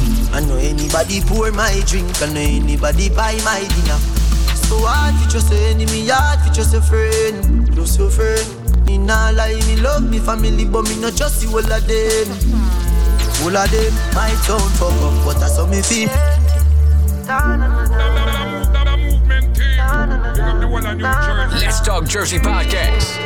Hmm, 0.00 0.34
I 0.34 0.40
know 0.40 0.56
anybody 0.56 1.20
pour 1.20 1.52
my 1.52 1.82
drink, 1.86 2.22
I 2.22 2.32
know 2.32 2.40
anybody 2.40 3.10
buy 3.10 3.36
my 3.44 3.60
dinner. 3.60 3.98
So 4.64 4.78
hard 4.80 5.14
for 5.20 5.28
just 5.28 5.52
an 5.52 5.58
enemy, 5.58 6.08
hard 6.08 6.40
for 6.40 6.54
just 6.54 6.74
a 6.74 6.80
friend, 6.80 7.70
just 7.74 8.00
a 8.00 8.08
friend. 8.08 8.86
Me 8.86 8.96
nah 8.96 9.30
lie, 9.30 9.60
me 9.66 9.76
love 9.76 10.08
me 10.08 10.18
family, 10.18 10.64
but 10.64 10.88
me 10.88 10.98
not 11.00 11.14
just 11.14 11.40
see 11.40 11.48
all 11.48 11.58
of 11.58 11.86
them. 11.86 12.89
All 13.42 13.56
of 13.56 13.70
them, 13.70 13.94
my 14.14 14.28
town 14.44 14.60
fuck 14.76 14.92
up, 15.00 15.24
but 15.24 15.40
that's 15.40 15.56
how 15.56 15.66
me 15.66 15.80
feel. 15.80 16.10
Let's 21.58 21.80
Talk 21.80 22.06
Jersey 22.06 22.38
podcast. 22.38 23.16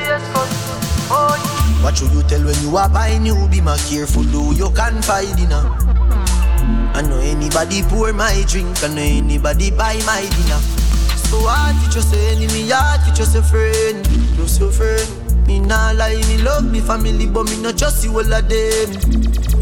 What 1.82 1.96
should 1.96 2.12
you 2.12 2.22
tell 2.22 2.44
when 2.44 2.54
you 2.62 2.76
are 2.76 2.88
buying 2.88 3.24
new 3.24 3.48
be 3.48 3.60
my 3.60 3.76
careful 3.90 4.22
do 4.22 4.54
you 4.54 4.70
confide 4.70 5.38
in 5.38 5.50
her. 5.50 5.66
I 6.94 7.02
know 7.02 7.18
anybody 7.18 7.82
pour 7.82 8.12
my 8.12 8.44
drink, 8.46 8.84
I 8.84 8.88
know 8.94 9.02
anybody 9.02 9.72
buy 9.72 9.96
my 10.06 10.20
dinner. 10.20 10.60
So 11.26 11.40
hard 11.42 11.74
to 11.82 11.90
just 11.90 12.14
a 12.14 12.18
enemy, 12.30 12.70
hard 12.70 13.00
to 13.08 13.12
just 13.12 13.34
a 13.34 13.42
friend, 13.42 14.04
just 14.36 14.60
a 14.60 14.70
friend. 14.70 15.46
Me 15.48 15.58
nah 15.58 15.90
lie, 15.90 16.22
me 16.28 16.38
love 16.38 16.70
me 16.70 16.80
family, 16.80 17.26
but 17.26 17.50
me 17.50 17.60
not 17.60 17.76
just 17.76 18.00
see 18.00 18.08
all 18.08 18.20
of 18.20 18.48
them. 18.48 19.53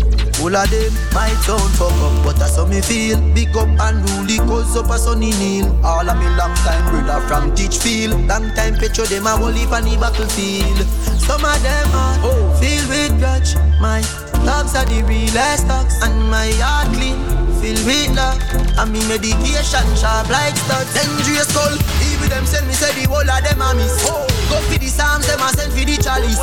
All 0.43 0.57
of 0.57 0.69
them, 0.75 0.91
my 1.15 1.31
town 1.47 1.63
fuck 1.79 1.95
up, 2.03 2.27
but 2.27 2.35
that's 2.35 2.57
how 2.59 2.67
me 2.67 2.83
feel. 2.83 3.15
Big 3.31 3.55
up 3.55 3.71
and 3.79 4.03
rule, 4.11 4.27
cause 4.51 4.77
up 4.77 4.91
a 4.91 4.99
sunny 4.99 5.31
kneel. 5.39 5.71
All 5.87 6.03
of 6.03 6.19
me 6.19 6.27
long 6.35 6.51
time 6.67 6.83
brother 6.91 7.23
from 7.31 7.55
Teachfield. 7.55 8.27
Long 8.27 8.51
time 8.59 8.75
petro 8.75 9.05
them 9.07 9.31
a 9.31 9.39
whole 9.39 9.55
heap 9.55 9.71
the 9.71 9.95
battlefield. 10.03 10.83
Some 11.23 11.47
of 11.47 11.63
them 11.63 11.87
are 11.95 12.19
oh. 12.27 12.59
filled 12.59 12.91
with 12.91 13.15
grudge. 13.23 13.55
My 13.79 14.03
dogs 14.43 14.75
are 14.75 14.83
the 14.83 15.07
realest 15.07 15.71
dogs, 15.71 16.03
and 16.03 16.19
my 16.27 16.51
heart 16.59 16.91
clean, 16.91 17.23
filled 17.63 17.87
with 17.87 18.11
love. 18.19 18.43
And 18.83 18.91
me 18.91 18.99
medication 19.07 19.87
sharp 19.95 20.27
like 20.27 20.59
studs. 20.59 20.91
Dangerous 20.91 21.55
skull, 21.55 21.79
even 22.11 22.35
them 22.35 22.47
send 22.51 22.67
me 22.67 22.75
say 22.75 22.91
the 22.99 23.07
whole 23.07 23.23
of 23.23 23.39
them 23.47 23.63
a 23.63 23.79
miss. 23.79 23.95
Oh. 24.11 24.27
Go 24.51 24.59
for 24.67 24.75
the 24.75 24.91
psalms, 24.91 25.23
them 25.31 25.39
a 25.39 25.55
send 25.55 25.71
for 25.71 25.87
the 25.87 25.95
chalice. 26.03 26.35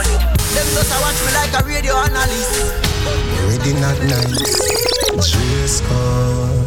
Them 0.56 0.68
just 0.72 0.88
a 0.88 0.98
watch 1.03 1.20
me 1.20 1.36
like 1.36 1.51
a 1.51 1.68
radio 1.68 2.00
analyst. 2.00 2.88
Ready 3.48 3.74
not 3.79 4.00
nice. 4.03 4.60
Driscoll. 5.32 6.65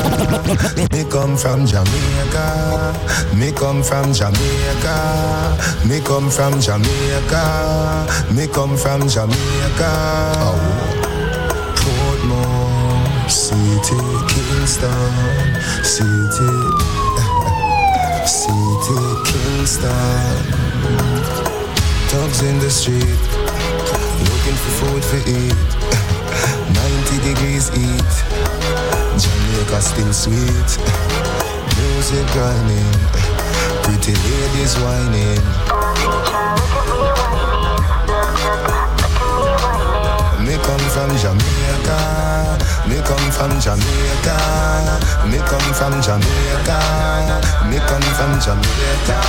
Me 0.93 1.05
come 1.05 1.37
from 1.37 1.67
Jamaica. 1.67 2.47
Me 3.35 3.53
come 3.53 3.83
from 3.83 4.13
Jamaica. 4.13 5.57
Me 5.87 6.01
come 6.01 6.31
from 6.31 6.61
Jamaica. 6.61 7.45
Me 8.35 8.47
come 8.49 8.77
from 8.77 9.09
Jamaica. 9.09 9.93
Oh. 10.39 10.57
Portmore 11.81 13.31
City, 13.87 14.03
Kingston 14.27 15.55
City. 15.85 16.51
City, 18.27 18.99
Kingston. 19.25 20.43
Dogs 22.11 22.43
in 22.43 22.59
the 22.59 22.69
street, 22.69 23.23
looking 24.27 24.59
for 24.59 24.73
food 24.81 25.03
to 25.11 25.19
eat. 25.31 25.71
90 26.75 27.29
degrees 27.29 27.69
heat, 27.69 28.13
Jamaica 29.23 29.81
still 29.81 30.13
sweet. 30.13 30.71
Music 31.79 32.27
grinding, 32.35 32.93
pretty 33.85 34.15
ladies 34.19 34.75
whining. 34.83 35.86
From 40.97 41.15
Jamaica, 41.19 42.59
me 42.89 42.97
come 43.05 43.31
from 43.31 43.61
Jamaica, 43.61 44.37
me 45.29 45.37
come 45.45 45.75
from 45.75 46.01
Jamaica, 46.01 46.79
me 47.69 47.79
come 47.85 48.09
from 48.17 48.41
Jamaica. 48.41 49.21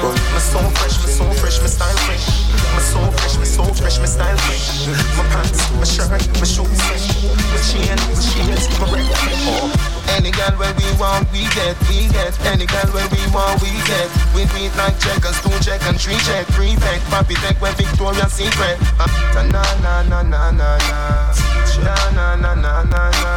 But 0.00 0.14
me 0.14 0.40
so 0.40 0.60
fresh, 0.80 1.04
me 1.04 1.12
so 1.12 1.30
fresh, 1.32 1.60
me 1.60 1.68
style 1.68 1.96
fresh. 2.06 2.47
My 2.78 2.84
soul 2.84 3.10
fresh, 3.10 3.36
my 3.38 3.42
soul 3.42 3.74
fresh, 3.74 3.98
my 3.98 4.06
style 4.06 4.36
fresh. 4.46 4.86
My 5.18 5.26
pants, 5.34 5.66
my 5.74 5.82
shirt, 5.82 6.14
my 6.14 6.46
shoes 6.46 6.78
fresh. 6.86 7.26
My 7.26 7.58
chain, 7.66 7.98
my 8.06 8.14
shoes, 8.14 8.70
my 8.78 8.86
red 8.94 9.10
fresh. 9.18 10.14
Any 10.14 10.30
girl 10.30 10.54
where 10.54 10.70
we 10.78 10.86
want, 10.94 11.26
we 11.34 11.42
get, 11.58 11.74
we 11.90 12.06
get. 12.14 12.38
Any 12.46 12.66
girl 12.70 12.86
where 12.94 13.08
we 13.10 13.18
want, 13.34 13.58
we 13.66 13.74
get. 13.82 14.06
We 14.30 14.46
beat 14.54 14.70
like 14.78 14.94
checkers, 15.02 15.34
two 15.42 15.58
check 15.58 15.82
and 15.90 15.98
three 15.98 16.22
check, 16.22 16.46
three 16.54 16.78
check. 16.78 17.02
Papi 17.10 17.34
tech 17.42 17.60
with 17.60 17.74
Victoria's 17.74 18.30
Secret. 18.30 18.78
Uh, 19.02 19.10
na 19.50 19.58
na 19.82 20.02
na 20.06 20.22
na 20.22 20.22
na 20.22 20.78
na. 20.78 21.34
Na 21.82 21.94
na 22.14 22.36
na 22.38 22.54
na 22.54 22.82
na 22.86 23.10
na. 23.10 23.34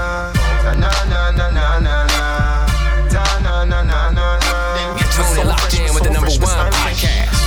Na 0.69 0.73
na 0.77 0.91
na 1.09 1.31
na 1.33 1.49
na 1.49 1.81
na. 1.81 1.97
Na 3.09 3.25
na 3.41 3.65
na 3.65 3.81
na 3.89 4.09
na 4.13 4.37
na. 4.37 4.57
Then 4.77 4.97
get 5.01 5.09
so 5.09 5.41
locked 5.49 5.73
in 5.73 5.89
with 5.97 6.03
the 6.03 6.13
number 6.13 6.29
one 6.29 6.90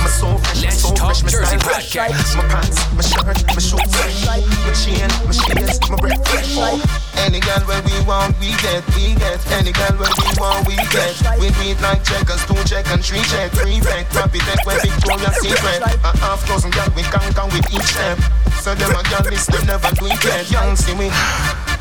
podcast. 0.05 0.63
Let's 0.63 0.81
Talk 0.81 1.15
Jersey 1.25 1.57
podcast. 1.57 2.35
My 2.37 2.47
pants, 2.47 2.77
my 2.93 3.01
shirt, 3.01 3.37
my 3.47 3.61
shoes, 3.61 3.81
fresh. 3.95 4.25
my 4.25 4.73
chain, 4.73 5.09
my 5.25 5.31
shades, 5.31 5.89
my 5.89 5.97
breath. 5.97 6.21
Oh. 6.57 6.77
Any 7.17 7.39
girl 7.39 7.59
where 7.65 7.81
we 7.83 7.95
want, 8.05 8.37
we 8.39 8.49
get, 8.61 8.85
we 8.95 9.15
get. 9.15 9.39
Any 9.51 9.71
girl 9.71 9.97
where 9.97 10.11
we 10.13 10.27
want, 10.37 10.67
we 10.67 10.75
get. 10.93 11.15
We 11.39 11.49
beat 11.57 11.81
like 11.81 12.03
checkers, 12.03 12.45
two 12.45 12.61
check 12.65 12.85
and 12.89 13.03
three 13.03 13.23
check, 13.25 13.51
three 13.51 13.79
pack, 13.81 14.13
rapid 14.13 14.41
tech 14.41 14.65
where 14.65 14.79
Victoria's 14.79 15.35
Secret. 15.41 15.81
A 15.81 16.17
half 16.17 16.45
dozen 16.47 16.71
girl 16.71 16.87
we 16.95 17.03
conquer 17.03 17.45
with 17.45 17.65
each 17.73 17.89
step. 17.89 18.19
So 18.61 18.75
them 18.75 18.91
a 18.91 19.03
girl 19.09 19.25
list, 19.29 19.51
them 19.51 19.65
never 19.65 19.89
do 19.95 20.05
it 20.05 20.23
yet. 20.23 20.51
Young 20.51 20.75
see 20.75 20.95
me. 20.95 21.09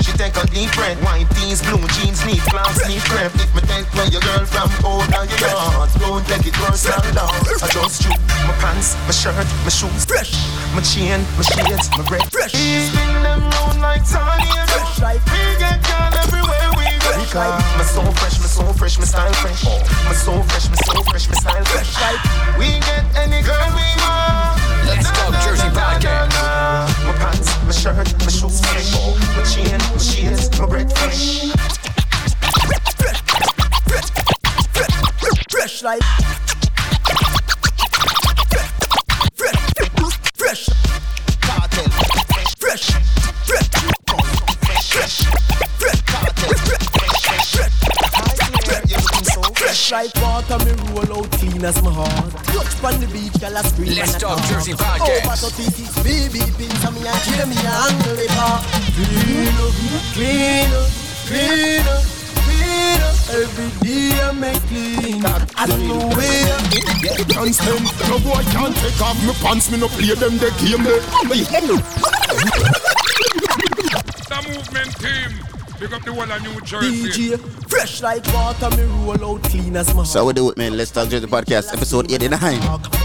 She 0.05 0.13
take 0.21 0.37
a 0.37 0.45
deep 0.53 0.69
breath, 0.77 1.01
white 1.01 1.25
tees, 1.33 1.65
blue 1.65 1.81
jeans, 1.97 2.21
neat 2.29 2.45
clowns, 2.53 2.77
neat 2.85 3.01
crepe. 3.09 3.33
If 3.41 3.49
me 3.57 3.63
take 3.65 3.89
where 3.97 4.05
your 4.13 4.21
girl 4.21 4.45
from, 4.45 4.69
oh 4.85 5.01
now 5.09 5.25
your 5.25 5.41
yard. 5.41 5.89
Don't 5.97 6.21
take 6.29 6.45
it 6.45 6.53
personal, 6.61 7.01
down. 7.17 7.33
I 7.33 7.73
just 7.73 8.05
shoot 8.05 8.21
my 8.45 8.53
pants, 8.61 9.01
my 9.09 9.17
shirt, 9.17 9.49
my 9.65 9.73
shoes, 9.73 10.05
fresh. 10.05 10.37
My 10.77 10.85
chain, 10.85 11.25
my 11.41 11.45
shades, 11.49 11.89
my 11.97 12.05
red, 12.13 12.29
fresh. 12.29 12.53
Spin 12.53 13.17
them 13.25 13.49
round 13.49 13.81
like 13.81 14.05
tornado. 14.05 14.77
We 15.01 15.41
get 15.57 15.81
girl 15.89 16.13
everywhere 16.21 16.69
we 16.77 16.85
go. 17.01 17.25
Because 17.25 17.65
me 17.81 17.85
so 17.89 18.05
fresh, 18.21 18.37
me 18.37 18.49
so 18.53 18.65
fresh, 18.77 18.99
me 19.01 19.07
style 19.09 19.33
fresh. 19.41 19.65
Oh. 19.65 19.81
Me 20.05 20.15
so 20.21 20.37
fresh, 20.53 20.69
me 20.69 20.77
so 20.85 21.01
fresh, 21.09 21.33
me 21.33 21.37
style 21.41 21.65
fresh. 21.65 21.97
We 22.61 22.77
get 22.85 23.09
any 23.17 23.41
girl 23.41 23.73
we 23.73 23.89
want. 24.05 24.61
Let's 24.85 25.09
Talk 25.17 25.33
Jersey 25.41 25.73
podcast. 25.73 26.15
My 27.65 27.69
my 27.69 27.77
shirt, 27.77 28.13
my 28.21 28.27
shoes 28.29 28.61
fresh. 28.61 28.93
My 28.93 29.43
chain, 29.43 29.79
my 29.79 29.97
shades, 29.97 30.59
my 30.59 30.67
red 30.67 30.93
fresh. 30.93 31.51
Fresh. 35.49 35.83
Like 35.83 36.03
fresh, 39.35 39.65
fresh, 40.37 40.69
fresh, 40.69 40.69
fresh, 43.47 43.69
fresh, 44.93 45.74
fresh 49.85 50.13
like 50.15 50.23
water, 50.23 50.59
me 50.65 50.73
roll 50.93 51.19
out 51.19 51.31
clean 51.33 51.65
as 51.65 51.83
my 51.83 51.93
heart. 51.93 52.33
Touch 52.47 52.85
on 52.85 53.01
the 53.01 53.07
beach, 53.09 53.41
girl, 53.41 53.57
I 53.57 53.63
scream 53.63 53.95
Let's 53.95 54.15
and 54.15 54.25
I 54.25 54.29
Talk 54.29 54.39
talk. 54.39 54.49
Jersey 54.49 54.73
podcast. 54.73 55.27
Over 55.27 55.37
36 55.37 55.99
BB 56.05 56.37
pins 56.57 56.85
on 56.85 56.95
me 56.95 57.01
and 57.07 57.21
kill 57.25 57.47
me 57.47 57.57
and 57.57 57.69
angle 57.69 58.19
it. 58.19 58.31
Clean 58.95 59.57
up, 59.61 59.75
clean 60.15 60.73
up, 60.73 60.89
clean 61.27 61.85
up, 61.89 62.03
clean 62.45 63.01
up. 63.03 63.17
Every 63.35 63.71
day 63.83 64.21
I 64.21 64.33
make 64.33 64.63
clean. 64.69 65.25
I 65.25 65.67
don't 65.67 65.89
know 65.89 66.09
where. 66.17 66.59
Pants 67.35 67.59
them, 67.59 67.85
no 68.09 68.19
boy 68.21 68.43
can't 68.53 68.77
take 68.77 69.01
off 69.03 69.19
my 69.27 69.33
pants. 69.43 69.71
Me 69.71 69.79
no 69.79 69.89
play 69.89 70.15
them 70.15 70.39
the 70.39 70.51
game. 70.63 70.85
Me, 70.85 71.45
The 74.25 74.39
movement 74.49 74.97
team. 75.01 75.44
Pick 75.79 75.93
up 75.93 76.03
the 76.05 76.13
whole 76.13 76.31
of 76.31 76.43
New 76.43 76.61
Jersey. 76.61 77.35
DJ, 77.35 77.69
fresh 77.69 78.01
like 78.01 78.25
water, 78.33 78.71
me 78.77 78.85
roll 79.05 79.35
out 79.37 79.43
clean 79.45 79.77
as 79.77 79.93
my. 79.95 80.05
So 80.05 80.25
we 80.25 80.33
do 80.33 80.49
it, 80.51 80.57
man. 80.57 80.77
Let's 80.77 80.91
talk 80.93 81.09
Jersey 81.09 81.27
podcast, 81.27 81.73
episode 81.75 82.11
89. 82.11 82.61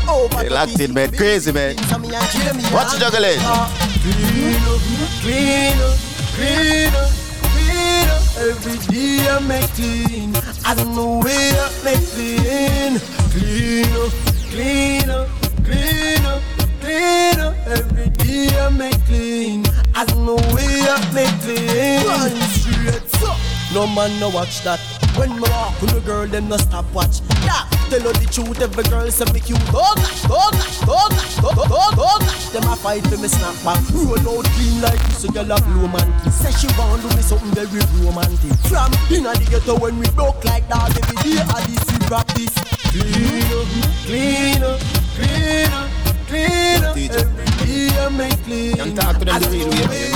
Over 0.07 0.43
They 0.43 0.49
locked 0.49 0.79
in, 0.79 0.93
man. 0.93 1.11
Crazy, 1.11 1.51
man. 1.51 1.75
What's 1.77 2.93
the 2.93 2.99
juggling? 2.99 3.31
Eh? 3.31 3.37
Ah, 3.41 3.67
clean 4.01 4.55
up, 4.69 4.81
clean 5.21 5.79
up, 5.81 5.97
clean 6.37 6.93
up, 6.93 7.09
clean 7.57 8.09
up. 8.09 8.21
Every 8.37 8.77
day 8.87 9.27
I 9.27 9.39
make 9.39 9.69
clean. 9.73 10.35
I 10.65 10.75
don't 10.75 10.95
know 10.95 11.19
where 11.19 11.53
I 11.57 11.83
make 11.83 12.05
clean. 12.13 12.99
Clean 13.33 13.89
up, 13.97 14.11
clean 14.51 15.09
up, 15.09 15.27
clean 15.65 16.25
up, 16.25 16.41
clean 16.81 17.39
up. 17.39 17.55
Every 17.67 18.09
day 18.09 18.47
I 18.59 18.69
make 18.69 19.05
clean. 19.05 19.65
I 19.95 20.05
don't 20.05 20.25
know 20.25 20.37
where 20.53 20.89
I 20.89 20.99
make 21.13 21.35
clean. 21.41 22.01
Straight, 22.49 23.09
so. 23.19 23.35
No 23.73 23.85
man 23.87 24.19
no 24.19 24.29
watch 24.29 24.61
that. 24.63 24.79
When 25.15 25.29
me 25.35 25.41
walk 25.41 25.81
with 25.81 25.93
a 25.97 25.99
girl, 26.01 26.25
them 26.27 26.47
no 26.49 26.57
stop 26.57 26.85
watch. 26.93 27.21
Yeah, 27.43 27.69
Tell 27.89 28.01
her 28.01 28.13
the 28.13 28.25
truth, 28.31 28.61
every 28.61 28.83
girl 28.85 29.09
say 29.11 29.25
me 29.33 29.39
cute. 29.39 29.59
Gosh, 29.71 30.25
oh 30.29 30.49
gosh, 30.53 30.81
oh 30.87 31.09
gosh, 31.09 31.37
oh 31.41 32.19
gosh. 32.19 32.49
Them 32.49 32.63
a 32.63 32.75
fight 32.75 33.05
for 33.05 33.17
me 33.17 33.27
snap 33.27 33.53
back. 33.65 33.81
Roll 33.93 34.39
out 34.39 34.45
clean 34.57 34.81
like 34.81 34.97
this, 35.05 35.21
so 35.21 35.29
girl 35.29 35.51
a 35.51 35.57
blow 35.61 35.87
man. 35.89 36.09
Say 36.31 36.51
she 36.53 36.67
want 36.77 37.01
do 37.01 37.09
me 37.15 37.21
something 37.21 37.51
very 37.53 37.81
romantic. 38.05 38.53
From 38.69 38.93
inna 39.13 39.33
the 39.37 39.45
ghetto 39.49 39.77
when 39.77 39.99
we 39.99 40.09
broke 40.11 40.43
like 40.45 40.67
that, 40.69 40.89
every 40.97 41.17
day 41.25 41.41
I 41.41 41.61
this 41.65 41.83
we 41.89 41.97
practice. 42.09 42.53
Clean 42.89 43.53
up, 43.53 43.69
clean 44.05 44.63
up, 44.63 44.79
clean 45.17 45.69
up, 45.73 45.89
clean 46.29 46.83
up. 46.85 46.97
Every 46.97 47.48
day 47.79 47.99
I 47.99 48.09
make 48.09 48.39
clean. 48.43 48.75
Can't 48.75 48.95
talk 48.95 49.17
to 49.19 49.25
them 49.25 49.39
the 49.39 49.47
real 49.47 49.71
way. 49.87 50.11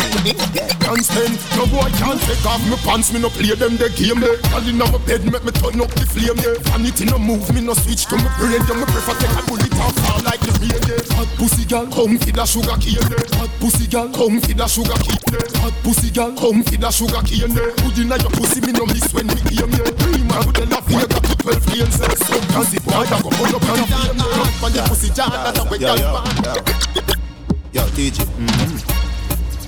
Can't 0.83 1.03
stand, 1.03 1.35
no 1.55 1.63
boy 1.71 1.87
can't 1.95 2.19
take 2.27 2.43
off 2.43 2.59
my 2.67 2.75
pants. 2.83 3.13
Me 3.13 3.19
no 3.19 3.29
play 3.29 3.55
them 3.55 3.79
the 3.79 3.87
game 3.95 4.19
there. 4.19 4.35
Girl 4.51 4.67
inna 4.67 4.85
my 4.91 4.99
bed, 5.07 5.23
make 5.23 5.43
me 5.43 5.51
turn 5.55 5.79
up 5.79 5.91
the 5.95 6.03
flame 6.03 6.35
there. 6.43 6.59
Vanity 6.67 7.05
no 7.07 7.17
move, 7.17 7.47
me 7.55 7.61
no 7.61 7.73
switch 7.73 8.05
to 8.11 8.15
my 8.19 8.27
brain. 8.35 8.59
Yeah, 8.67 8.75
me 8.75 8.85
prefer 8.91 9.15
take 9.19 9.31
a 9.31 9.41
bullet 9.47 9.73
off 9.79 9.95
fall 10.03 10.21
like 10.27 10.43
the 10.43 10.51
rain 10.59 10.81
there. 10.83 11.03
Hot 11.15 11.29
pussy 11.39 11.63
girl, 11.63 11.87
come 11.87 12.19
feed 12.19 12.35
the 12.35 12.45
sugar 12.45 12.77
cane 12.83 13.07
there. 13.07 13.23
Hot 13.39 13.51
pussy 13.59 13.87
girl, 13.87 14.09
come 14.11 14.39
feed 14.43 14.59
the 14.59 14.67
sugar 14.67 14.99
cane 14.99 15.27
there. 15.31 15.47
Hot 15.63 15.75
pussy 15.83 16.09
girl, 16.11 16.31
come 16.35 16.61
feed 16.67 16.81
the 16.83 16.91
sugar 16.91 17.23
cane 17.23 17.53
there. 17.55 17.71
Put 17.79 17.97
inna 17.97 18.15
your 18.19 18.33
pussy, 18.35 18.59
me 18.59 18.71
no 18.75 18.85
miss 18.91 19.07
when 19.15 19.27
me 19.27 19.39
aim 19.55 19.71
there. 19.71 19.93
Prima 20.03 20.37
with 20.43 20.59
the 20.59 20.65
love, 20.67 20.87
you 20.91 20.99
got 21.07 21.23
to 21.23 21.35
12 21.39 21.67
lanes. 21.71 21.95
So 22.27 22.35
cause 22.51 22.73
it 22.75 22.83
boy, 22.83 23.07
I 23.07 23.17
go 23.23 23.31
pull 23.31 23.55
up 23.55 23.63
the 23.63 23.73
there. 23.87 24.43
On 24.63 24.71
the 24.71 24.81
pussy 24.87 25.09
jar, 25.15 25.31
that's 25.31 25.59
a 25.59 25.63
way 25.67 25.79
Yo, 25.79 27.22
girl 27.73 27.87
yo, 27.87 28.25
want. 28.37 28.87
Yo, 28.87 29.02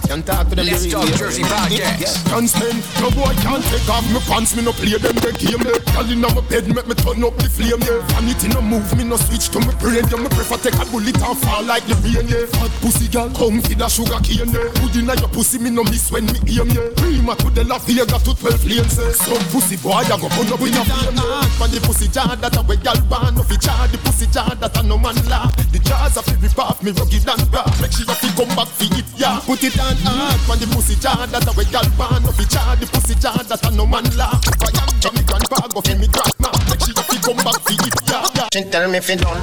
TJ. 0.05 0.07
Can't 0.07 0.25
talk 0.25 0.49
to 0.49 0.55
them 0.55 0.65
Let's 0.65 0.85
Talk. 0.91 1.07
Jersey 1.17 1.43
podcast. 1.43 2.25
Can't 2.29 2.49
stand, 2.49 2.79
no 3.01 3.09
boy 3.11 3.33
can't 3.41 3.63
take 3.65 3.89
off 3.89 4.05
my 4.13 4.19
pants, 4.21 4.55
me 4.55 4.63
no 4.63 4.71
play 4.71 4.97
them 4.97 5.15
the 5.17 5.31
game 5.33 5.61
there. 5.63 5.79
Girl 5.93 6.09
inna 6.09 6.29
my 6.33 6.41
bed, 6.47 6.67
make 6.67 6.87
me 6.87 6.95
turn 6.95 7.23
up 7.23 7.35
the 7.37 7.49
flame 7.49 7.79
there. 7.81 8.01
Vanity 8.13 8.47
no 8.49 8.61
move, 8.61 8.85
me 8.97 9.03
no 9.03 9.17
switch 9.17 9.49
to 9.49 9.59
my 9.59 9.73
brain. 9.81 10.05
Yeah, 10.09 10.21
me 10.21 10.29
prefer 10.29 10.57
take 10.57 10.77
a 10.79 10.85
bullet 10.91 11.17
and 11.17 11.37
fall 11.41 11.63
like 11.63 11.85
the 11.85 11.95
rain 12.05 12.27
yeah. 12.27 12.45
Hot 12.61 12.71
pussy 12.81 13.07
girl, 13.09 13.29
come 13.33 13.61
feed 13.61 13.81
a 13.81 13.89
sugar 13.89 14.19
cane 14.21 14.51
there. 14.51 14.69
Put 14.79 14.95
inna 14.95 15.15
your 15.17 15.29
pussy, 15.29 15.57
me 15.59 15.69
no 15.69 15.83
miss 15.83 16.11
when 16.11 16.25
me 16.29 16.39
aim 16.47 16.69
yeah. 16.69 16.89
Prima 16.97 17.35
to 17.41 17.49
the 17.49 17.63
La 17.65 17.77
Vega 17.79 18.05
to 18.05 18.31
12 18.35 18.65
lanes 18.65 18.97
yeah. 18.97 19.11
Some 19.11 19.43
pussy 19.51 19.77
boy, 19.77 20.05
I 20.05 20.15
go 20.15 20.29
put 20.29 20.51
up 20.51 20.61
in 20.61 20.75
a 20.75 20.83
flame 20.85 21.17
yeah. 21.17 21.59
Man 21.59 21.69
the 21.71 21.79
pussy 21.83 22.07
jar 22.07 22.35
that 22.35 22.55
a 22.55 22.61
way 22.63 22.77
girl 22.77 22.99
want, 23.09 23.35
no 23.35 23.43
fi 23.43 23.57
jar 23.57 23.87
the 23.89 23.97
pussy 24.03 24.27
jar 24.27 24.53
that 24.55 24.75
a 24.77 24.83
no 24.83 24.97
man 24.97 25.15
laugh. 25.27 25.51
The 25.71 25.79
jars 25.79 26.17
a 26.17 26.21
fi 26.21 26.35
rip 26.39 26.57
off 26.59 26.83
me 26.83 26.91
rugged 26.91 27.27
and 27.27 27.43
raw. 27.51 27.65
Make 27.81 27.91
sure 27.91 28.05
you 28.07 28.15
fi 28.15 28.29
come 28.35 28.51
back 28.55 28.67
fi 28.69 28.85
it 28.95 29.07
yeah. 29.17 29.39
Put 29.43 29.63
it 29.63 29.77
on 29.79 29.94
hard, 30.03 30.39
man 30.47 30.59
the 30.59 30.67
pussy 30.73 30.95
jar 30.95 31.27
that 31.27 31.47
a 31.47 31.51
way 31.57 31.65
girl 31.69 31.87
want, 31.97 32.25
no 32.25 32.31
fi 32.31 32.45
jar 32.45 32.75
the 32.75 32.85
pussy 32.87 33.15
jar 33.15 33.37
that 33.37 33.61
a 33.65 33.71
no 33.71 33.85
man 33.85 34.03
laugh. 34.17 34.41
I 34.61 34.71
am 34.81 34.89
Johnny 34.99 35.23
grandpa, 35.23 35.67
go 35.69 35.81
fi 35.81 35.93
me 35.95 36.07
grandma. 36.07 36.51
Make 36.69 36.87
you 36.87 36.94
fi 37.15 37.21
come 37.21 37.37
back 37.43 37.61
fi 37.63 37.73
it 37.73 37.95
yeah. 38.09 38.27
yeah. 38.35 38.47
She 38.53 38.63
tell 38.69 38.89
me 38.89 38.99
fi 38.99 39.15
done, 39.15 39.37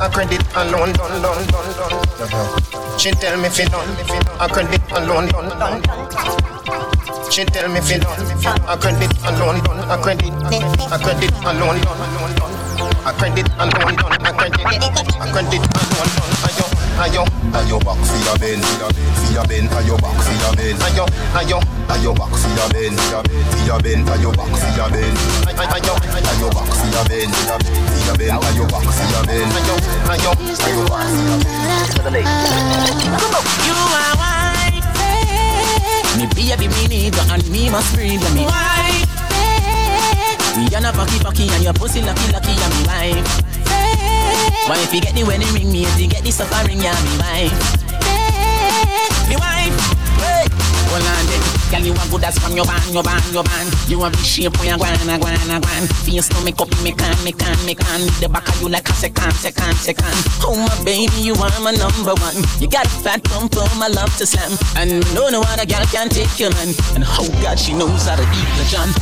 a 0.00 0.08
credit 0.10 0.42
alone, 0.54 0.92
done, 0.92 1.22
done, 1.22 1.46
done, 1.46 1.74
done. 2.18 2.98
She 2.98 3.10
tell 3.12 3.38
me 3.40 3.48
fi 3.48 3.64
done, 3.64 3.88
a 4.40 4.48
credit 4.48 4.82
alone, 4.92 5.26
done, 5.28 5.48
done. 5.58 5.82
She 7.30 7.44
tell 7.44 7.68
me 7.68 7.80
fi 7.80 7.98
done, 7.98 8.20
a 8.68 8.76
credit 8.76 9.12
alone, 9.24 9.62
done, 9.62 9.78
a 9.90 9.96
credit, 10.02 10.32
a 10.32 10.98
credit 10.98 11.32
alone, 11.44 11.80
done, 11.80 12.34
done. 12.36 12.52
A 13.04 13.12
credit 13.12 13.48
alone, 13.58 13.96
done, 13.96 14.12
a 14.26 14.32
credit, 14.32 14.60
a 14.62 15.26
credit 15.32 15.62
alone, 15.62 16.10
done. 16.14 16.32
Ayo, 16.42 16.66
ayo, 16.98 17.22
Ayo 17.52 17.78
back 17.84 17.98
for 18.06 18.16
your 18.24 18.38
bend, 18.38 18.64
for 18.64 19.32
your 19.32 19.44
bend, 19.46 19.68
ayo 19.70 19.94
back 20.00 20.16
for 20.22 20.34
your 20.40 20.54
bend. 20.56 20.78
ayo, 20.86 21.04
ayo, 21.36 21.58
Ayo 21.92 22.14
back 22.16 22.32
for 22.32 22.48
your 22.56 22.68
bend, 22.72 22.98
for 22.98 23.60
your 23.66 23.78
bend, 23.82 24.06
ayo 24.08 24.30
back 24.32 24.50
for 24.56 24.70
your 24.72 24.88
bend. 24.90 25.16
ayo, 25.52 25.94
Ayo 26.32 26.48
back 26.54 26.66
for 26.72 26.86
your 26.88 27.04
bend, 27.04 27.11
bend, 27.12 27.28
bend. 27.28 28.32
You. 33.66 33.76
Me 36.16 36.26
me 36.26 36.48
me 40.56 40.68
and 40.74 40.84
a 40.84 40.92
your 41.62 41.72
pussy 41.72 42.02
lucky 42.02 42.32
lucky 42.32 42.52
me 42.54 42.86
wife. 42.86 43.42
If 44.72 44.94
you 44.94 45.00
get 45.00 45.14
the 45.14 45.24
wedding 45.24 45.52
ring, 45.54 45.72
me 45.72 45.84
if 45.84 46.00
you 46.00 46.08
get 46.08 46.22
the 46.22 46.30
suffering, 46.30 46.80
yeah, 46.80 46.94
me 47.04 47.18
wife. 47.18 47.52
Me 49.28 49.36
wife. 49.36 50.01
Hold 50.92 51.06
on 51.08 51.62
girl 51.72 51.86
you 51.88 51.94
a 51.96 52.04
good 52.12 52.24
as 52.24 52.38
from 52.38 52.52
your 52.52 52.66
band, 52.66 52.92
your 52.92 53.02
band, 53.02 53.24
your 53.32 53.42
band. 53.42 53.68
You 53.88 54.04
a 54.04 54.10
big 54.10 54.20
shape 54.20 54.52
when 54.60 54.68
you 54.68 54.76
gwan, 54.76 54.92
a 55.08 55.16
gwan, 55.16 55.32
a 55.32 55.56
gwan. 55.56 55.84
Face 56.04 56.28
no 56.30 56.44
make 56.44 56.60
up, 56.60 56.68
me 56.84 56.92
can, 56.92 57.16
me 57.24 57.32
can, 57.32 57.56
me 57.64 57.74
can. 57.74 58.00
The 58.20 58.28
back 58.28 58.46
of 58.48 58.60
you 58.60 58.68
like 58.68 58.88
a 58.88 58.92
second, 58.92 59.32
second, 59.32 59.74
second. 59.76 60.12
Oh 60.44 60.52
my 60.52 60.84
baby, 60.84 61.16
you 61.24 61.34
are 61.34 61.60
my 61.64 61.72
number 61.72 62.12
one. 62.20 62.36
You 62.60 62.68
got 62.68 62.84
a 62.84 62.90
fat 63.00 63.24
pump 63.24 63.54
for 63.54 63.64
my 63.80 63.88
love 63.88 64.14
to 64.18 64.26
slam, 64.26 64.52
and 64.76 65.00
no 65.14 65.30
no 65.30 65.40
other 65.40 65.64
girl 65.64 65.84
can 65.88 66.08
take 66.08 66.38
your 66.38 66.50
man. 66.60 66.74
And 66.94 67.04
oh 67.08 67.28
God, 67.40 67.58
she 67.58 67.72
knows 67.72 68.06
how 68.06 68.16
to 68.16 68.22
eat 68.22 68.50
the 68.60 68.64
jam. 68.68 68.92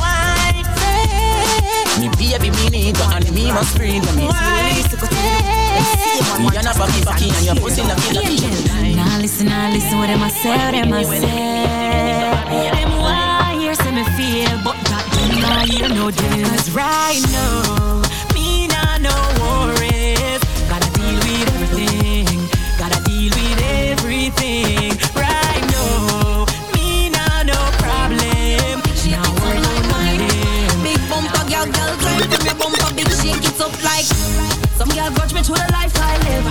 Me 2.01 2.09
baby, 2.17 2.49
me 2.49 2.69
need 2.69 2.97
you 2.97 3.03
and 3.13 3.31
me 3.31 3.51
must 3.51 3.77
breathe 3.77 4.03
me. 4.15 4.23
Me 4.23 4.33
and 6.57 6.65
a 6.65 6.73
fucky 6.73 7.01
fucky 7.05 7.29
and 7.37 7.45
your 7.45 7.55
pussy 7.57 7.83
lucky 7.83 8.13
lucky. 8.15 8.95
Now 8.95 9.19
listen, 9.19 9.45
now 9.45 9.69
listen 9.71 9.99
what 9.99 10.07
them 10.07 10.23
a 10.23 10.29
say, 10.31 10.71
them 10.71 10.93
a 10.93 11.03
say. 11.05 11.19
Them 12.71 12.91
why 12.97 13.55
hear 13.59 13.75
say 13.75 13.91
me 13.91 14.03
feel, 14.17 14.57
but 14.63 14.77
that 14.89 15.05
them 15.13 15.41
not 15.41 15.69
hear 15.69 15.89
no 15.89 16.09
deal. 16.09 16.49
Cause 16.49 16.71
right 16.71 17.21
now, 17.31 18.01
me 18.33 18.65
nah 18.65 18.97
no 18.97 19.13
worries. 19.39 20.41
Gotta 20.67 20.89
deal 20.97 21.19
with 21.19 21.53
everything. 21.53 22.00
It 33.45 33.61
up 33.61 33.73
like 33.83 34.05
Some 34.77 34.89
girl 34.89 35.09
grudge 35.13 35.33
me 35.33 35.41
to 35.41 35.53
the 35.53 35.67
life 35.71 35.93
I 35.97 36.17
live 36.29 36.47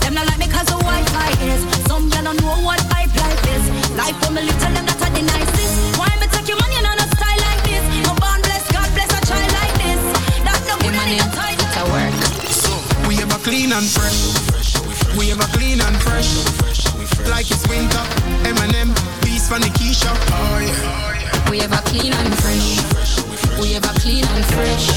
Them 0.00 0.14
not 0.14 0.26
like 0.26 0.38
me 0.38 0.48
cause 0.48 0.66
the 0.66 0.78
Wi-Fi 0.78 1.30
is 1.46 1.62
Some 1.86 2.08
girl 2.10 2.24
don't 2.30 2.40
know 2.42 2.56
what 2.66 2.80
hype 2.90 3.14
life 3.14 3.42
is 3.54 3.64
Life 3.94 4.16
for 4.22 4.32
me 4.32 4.42
live 4.42 4.58
tell 4.58 4.72
them 4.72 4.86
that 4.86 5.02
I 5.02 5.08
the 5.10 5.22
nicest 5.22 5.98
Why 5.98 6.10
me 6.20 6.26
take 6.30 6.48
your 6.48 6.58
money 6.58 6.78
and 6.78 6.86
not 6.88 7.00
style 7.14 7.40
like 7.46 7.62
this 7.66 7.84
No 8.06 8.12
born 8.18 8.40
bless, 8.42 8.64
God 8.72 8.88
bless 8.96 9.10
a 9.12 9.20
child 9.26 9.50
like 9.60 9.76
this 9.82 10.02
That 10.46 10.60
no 10.66 10.74
good 10.82 10.94
and 10.94 11.12
it 11.14 11.28
tight 11.36 11.58
to 11.58 11.82
work. 11.92 12.14
So 12.50 12.72
we 13.08 13.18
ever 13.22 13.38
clean 13.42 13.72
and 13.72 13.86
fresh. 13.86 14.20
We 15.16 15.32
ever 15.32 15.48
clean 15.54 15.80
and 15.80 15.96
fresh. 16.02 16.30
Like 17.28 17.50
it's 17.50 17.66
winter. 17.68 18.04
Eminem, 18.46 18.90
beats 19.22 19.48
from 19.48 19.60
the 19.60 19.70
Keisha. 19.74 20.10
Oh 20.10 20.58
yeah. 20.60 21.50
We 21.50 21.60
ever 21.60 21.82
clean 21.84 22.12
and 22.12 22.34
fresh 22.38 23.60
We 23.60 23.74
ever 23.74 23.92
clean 24.00 24.24
and 24.24 24.44
fresh 24.46 24.91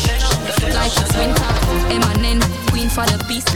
for 2.95 3.03
the 3.11 3.19
beast. 3.27 3.51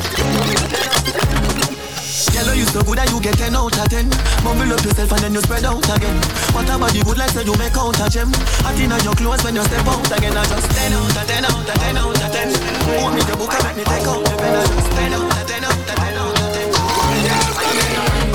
Girl, 2.36 2.52
you 2.52 2.68
so 2.68 2.84
good 2.84 3.00
that 3.00 3.08
you 3.08 3.24
get 3.24 3.40
10 3.40 3.56
out 3.56 3.72
of 3.72 3.88
10 3.88 4.12
Mumble 4.44 4.76
up 4.76 4.84
yourself 4.84 5.12
and 5.16 5.24
then 5.24 5.34
you 5.34 5.40
spread 5.40 5.64
out 5.64 5.80
again. 5.80 6.20
What 6.52 6.68
about 6.68 6.92
the 6.92 7.00
good 7.08 7.16
like 7.16 7.32
say 7.32 7.48
you 7.48 7.56
make 7.56 7.80
out 7.80 7.96
a 7.96 8.12
gem. 8.12 8.28
Hot 8.68 8.76
in 8.76 8.92
your 8.92 9.16
clothes 9.16 9.40
when 9.48 9.56
you 9.56 9.64
step 9.64 9.88
out 9.88 10.12
again. 10.12 10.36
I 10.36 10.44
just 10.44 10.68
10 10.68 10.92
out 10.92 11.16
of 11.16 11.24
10 11.24 11.48
out 11.48 11.56
of 11.56 11.72
10 11.72 11.96
out 11.96 12.20
of 12.20 12.32
10 12.36 12.52
Hold 13.00 13.16
me 13.16 13.24
the 13.24 13.36
book 13.40 13.56
and 13.56 13.64
make 13.64 13.80
me 13.80 13.84
take 13.88 14.04
out 14.12 14.20
the 14.28 14.36
pen. 14.36 14.60
I 14.60 14.68
just 14.68 14.92
10 14.92 15.16
out 15.16 15.32
of 15.32 15.48
10 15.48 15.64
out 15.64 15.72
of 15.72 15.88
10 15.88 16.20
out 16.20 16.36
of 16.36 16.52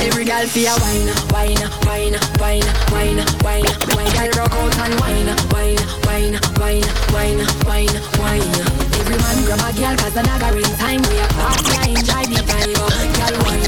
10 0.00 0.08
Every 0.08 0.24
girl 0.24 0.48
feel 0.48 0.72
wine, 0.80 1.12
wine, 1.36 1.60
wine, 1.84 2.16
wine, 2.40 2.64
wine, 2.88 3.20
wine, 3.44 3.68
wine. 3.92 4.08
Girl 4.16 4.32
rock 4.40 4.56
out 4.56 4.72
and 4.88 4.96
wine, 5.04 5.28
wine, 5.52 5.84
wine, 6.08 6.40
wine, 6.56 6.88
wine, 7.12 7.44
wine, 7.68 7.92
wine. 8.16 8.83
Every 9.04 9.18
man 9.18 9.44
grab 9.44 9.60
a 9.60 9.70
girl 9.76 9.94
'cause 9.96 10.14
the 10.14 10.22
dagger 10.22 10.56
in 10.56 10.64
time. 10.80 11.02
We 11.04 11.18
a 11.20 11.26
party 11.36 11.76
and 11.76 11.92
enjoy 11.98 12.24
the 12.32 12.40
vibe. 12.48 12.72
Girl 13.18 13.34
wine, 13.44 13.60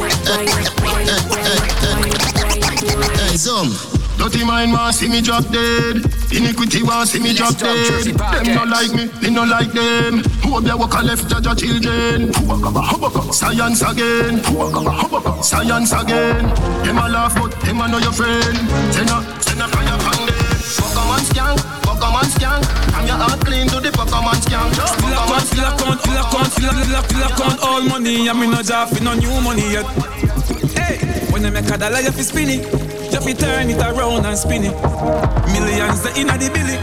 wine, 3.36 3.76
dirty 4.16 4.44
mind 4.44 4.72
want 4.72 4.94
see 4.94 5.08
me 5.08 5.20
drop 5.20 5.44
dead. 5.52 6.10
Iniquity 6.32 6.82
want 6.82 7.10
see 7.10 7.18
me 7.20 7.34
drop 7.34 7.54
dead. 7.58 8.16
Them 8.16 8.54
no 8.54 8.64
like 8.64 8.92
me, 8.94 9.10
me 9.20 9.28
no 9.28 9.44
like 9.44 9.72
them. 9.72 10.22
Who 10.42 10.60
be 10.62 10.72
walk 10.72 10.94
a 10.94 11.02
left 11.04 11.28
judge 11.28 11.46
a 11.46 11.54
children? 11.54 12.32
Science 13.30 13.82
again, 13.82 14.42
science 15.42 15.92
again. 15.92 16.50
Them 16.82 16.98
a 16.98 17.08
laugh 17.10 17.34
but 17.34 17.52
them 17.60 17.80
a 17.82 17.88
know 17.88 17.98
your 17.98 18.12
friend. 18.12 18.56
Send 18.90 19.10
a 19.10 19.22
send 19.42 19.60
a 19.60 19.68
fire 19.68 19.98
from 20.00 20.18
them. 20.24 20.34
Pokemon 20.80 21.20
skank, 21.28 21.60
Pokemon 21.84 22.24
skank. 22.32 22.64
From 22.86 22.95
your 22.95 22.95
heart 22.95 22.95
clean 23.46 23.66
to 23.68 23.78
the 23.78 23.90
Pokemon 23.94 24.34
skank. 24.42 24.74
Still 24.74 25.14
account, 25.14 25.46
still 25.46 25.64
account, 25.64 26.00
still 26.02 26.18
account, 26.18 26.50
still 26.52 26.74
still 26.74 27.02
still 27.06 27.24
account 27.30 27.58
all 27.62 27.82
money. 27.82 28.28
And 28.28 28.38
me 28.40 28.46
no 28.50 28.60
job 28.62 28.90
for 28.90 29.02
no 29.02 29.14
new 29.14 29.40
money 29.40 29.70
yet. 29.70 29.86
Hey, 30.74 30.98
when 31.30 31.46
I 31.46 31.50
make 31.50 31.70
a 31.70 31.78
dollar, 31.78 32.00
you 32.02 32.10
fi 32.10 32.22
spin 32.22 32.50
it. 32.50 32.62
You 33.14 33.20
fi 33.22 33.32
turn 33.32 33.70
it 33.70 33.78
around 33.78 34.26
and 34.26 34.36
spin 34.36 34.66
it. 34.66 34.74
Millions 35.54 36.02
the 36.02 36.10
inna 36.18 36.34
the 36.36 36.50
billy. 36.50 36.76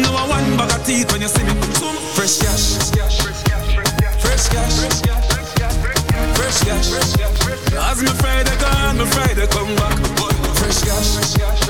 No 0.00 0.10
one 0.26 0.56
bag 0.56 0.72
of 0.72 0.80
teeth 0.84 1.12
when 1.12 1.20
you 1.20 1.28
see 1.28 1.44
me. 1.44 1.52
Some 1.76 1.96
fresh 2.16 2.40
cash, 2.40 2.80
fresh 3.20 3.44
cash. 3.44 3.76
Fresh 4.24 4.48
cash. 4.48 4.74
Fresh 4.80 5.00
cash, 5.04 5.26
fresh 5.28 5.52
cash. 5.52 5.76
Fresh 6.36 6.58
cash, 6.64 6.88
fresh 6.90 7.62
cash. 7.68 7.92
As 7.92 8.00
me 8.02 8.12
Friday 8.16 8.56
gone, 8.56 8.96
me 8.98 9.04
Friday 9.12 9.46
come 9.52 9.72
back. 9.76 9.96
Fresh 10.56 10.80
cash. 10.80 11.08
Fresh 11.16 11.34
cash. 11.36 11.60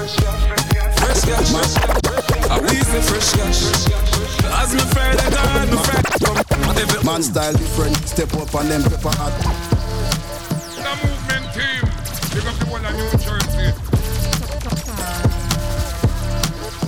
Fresh 1.02 1.22
cash, 1.26 1.50
fresh 1.50 1.74
cash. 1.74 2.50
I 2.50 2.58
we 2.60 2.78
say 2.82 3.02
fresh 3.02 3.30
cash. 3.34 4.15
As 4.44 4.74
me 4.74 4.80
Friday 4.92 5.30
gone, 5.30 5.70
me 5.70 5.76
Friday 5.76 6.16
come. 6.24 7.04
Man 7.04 7.22
style 7.22 7.52
different, 7.52 7.96
step 8.08 8.34
up 8.34 8.54
on 8.54 8.68
them 8.68 8.82
pepper 8.82 9.10
hot. 9.10 9.32
The 10.74 10.82
movement 11.06 11.46
team, 11.54 11.82
pick 12.32 12.44
up 12.46 12.56
the 12.58 12.66
one 12.70 12.84
of 12.84 12.92
New 12.94 13.10
Jersey. 13.22 13.72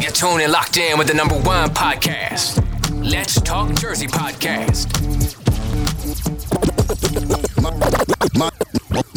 You're 0.02 0.12
tuning 0.12 0.50
locked 0.50 0.76
in 0.76 0.98
with 0.98 1.06
the 1.06 1.14
number 1.14 1.36
one 1.36 1.70
podcast. 1.70 2.64
Let's 3.10 3.40
Talk 3.40 3.74
Jersey 3.76 4.06
Podcast. 4.08 4.88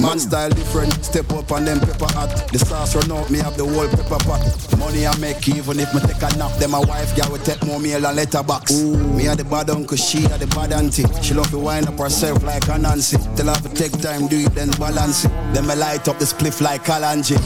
Man, 0.02 0.20
style 0.20 0.50
different, 0.50 0.92
step 1.06 1.32
up 1.32 1.52
on 1.52 1.66
them 1.66 1.80
pepper 1.80 2.12
hot. 2.14 2.50
The 2.52 2.58
sauce 2.58 2.96
run 2.96 3.12
out, 3.12 3.30
me 3.30 3.38
have 3.38 3.56
the 3.56 3.66
whole 3.66 3.88
pepper 3.88 4.18
pot. 4.26 4.42
Money 4.80 5.06
I 5.06 5.16
make 5.20 5.48
even 5.48 5.80
if 5.80 5.94
me 5.94 6.02
take 6.02 6.18
a 6.18 6.36
nap. 6.38 6.58
Then 6.58 6.72
my 6.72 6.80
wife 6.80 7.16
girl 7.16 7.32
will 7.32 7.38
take 7.38 7.64
more 7.66 7.80
meal 7.80 8.04
and 8.06 8.16
letterbox. 8.16 8.72
Ooh, 8.72 8.98
me 8.98 9.28
a 9.28 9.36
the 9.36 9.44
bad 9.44 9.70
uncle, 9.70 9.96
she 9.96 10.26
a 10.26 10.38
the 10.40 10.48
bad 10.48 10.74
auntie. 10.74 11.06
She 11.22 11.36
love 11.36 11.52
to 11.52 11.60
wind 11.60 11.88
up 11.88 12.00
herself 12.00 12.44
like 12.44 12.68
a 12.68 12.80
Nancy. 12.80 13.18
Tell 13.36 13.54
her 13.54 13.62
to 13.62 13.70
take 13.76 13.92
time, 14.02 14.28
do 14.28 14.40
it, 14.40 14.56
then 14.56 14.72
balance 14.72 15.26
it. 15.26 15.32
Then 15.54 15.68
me 15.68 15.76
light 15.76 16.08
up 16.08 16.18
the 16.18 16.26
spliff 16.26 16.62
like 16.62 16.84
Kalanji. 16.84 17.38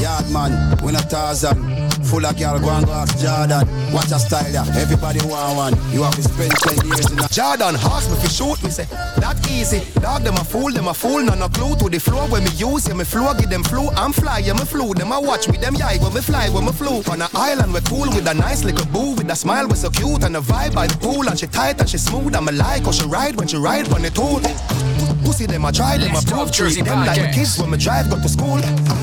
Yard 0.00 0.30
man, 0.30 0.78
win 0.84 0.94
a 0.94 1.00
thousand. 1.00 1.75
Full 2.04 2.24
of 2.26 2.36
girl, 2.38 2.58
go 2.58 2.70
and 2.70 2.86
go 2.86 2.92
ask 2.92 3.18
Jordan. 3.18 3.66
Watch 3.92 4.12
a 4.12 4.18
style 4.18 4.52
ya, 4.52 4.64
everybody 4.76 5.20
want 5.26 5.56
one. 5.56 5.92
You 5.92 6.02
have 6.02 6.14
to 6.14 6.22
spend 6.22 6.52
10 6.52 6.86
years 6.86 7.10
in 7.12 7.18
a 7.18 7.28
Jordan 7.28 7.76
ask 7.76 8.10
me 8.10 8.16
fi 8.16 8.28
shoot 8.28 8.62
me 8.62 8.70
say 8.70 8.84
that 9.16 9.36
easy. 9.50 9.82
Dog 10.00 10.22
them 10.22 10.34
a 10.34 10.44
fool, 10.44 10.70
them 10.72 10.88
a 10.88 10.94
fool, 10.94 11.22
none 11.22 11.38
no 11.38 11.48
clue 11.48 11.76
to 11.76 11.88
the 11.88 11.98
floor 11.98 12.28
when 12.28 12.44
me 12.44 12.50
use. 12.50 12.88
Yeah, 12.88 12.94
me 12.94 13.04
flow, 13.04 13.32
give 13.34 13.50
them 13.50 13.64
flu. 13.64 13.88
I'm 13.96 14.12
fly, 14.12 14.38
yeah, 14.38 14.52
me 14.52 14.64
flew. 14.64 14.94
Them 14.94 15.12
a 15.12 15.20
watch 15.20 15.48
me, 15.48 15.56
them 15.58 15.74
yai 15.74 15.98
when 15.98 16.14
me 16.14 16.20
fly, 16.20 16.48
when 16.50 16.64
me 16.64 16.72
flew. 16.72 17.02
On 17.12 17.20
an 17.22 17.28
island 17.34 17.72
we 17.72 17.80
cool 17.82 18.08
with 18.08 18.26
a 18.26 18.34
nice 18.34 18.64
little 18.64 18.86
boo 18.86 19.14
with 19.14 19.30
a 19.30 19.36
smile 19.36 19.66
we 19.68 19.74
so 19.74 19.90
cute 19.90 20.24
and 20.24 20.36
a 20.36 20.40
vibe 20.40 20.74
by 20.74 20.86
the 20.86 20.96
pool 20.98 21.28
and 21.28 21.38
she 21.38 21.46
tight 21.46 21.80
and 21.80 21.88
she 21.88 21.98
smooth. 21.98 22.34
I'm 22.34 22.48
a 22.48 22.52
like 22.52 22.84
how 22.84 22.92
she 22.92 23.06
ride 23.06 23.36
when 23.36 23.48
she 23.48 23.56
ride 23.56 23.92
on 23.92 24.02
the 24.02 24.10
tool. 24.10 24.40
Pussy 25.24 25.46
them 25.46 25.64
a 25.64 25.72
try, 25.72 25.98
them 25.98 26.14
a 26.14 26.22
prove 26.22 26.52
treat 26.52 26.84
them 26.84 27.04
like 27.04 27.20
the 27.20 27.30
kids 27.32 27.58
when 27.58 27.70
me 27.70 27.78
drive 27.78 28.10
go 28.10 28.20
to 28.20 28.28
school. 28.28 28.60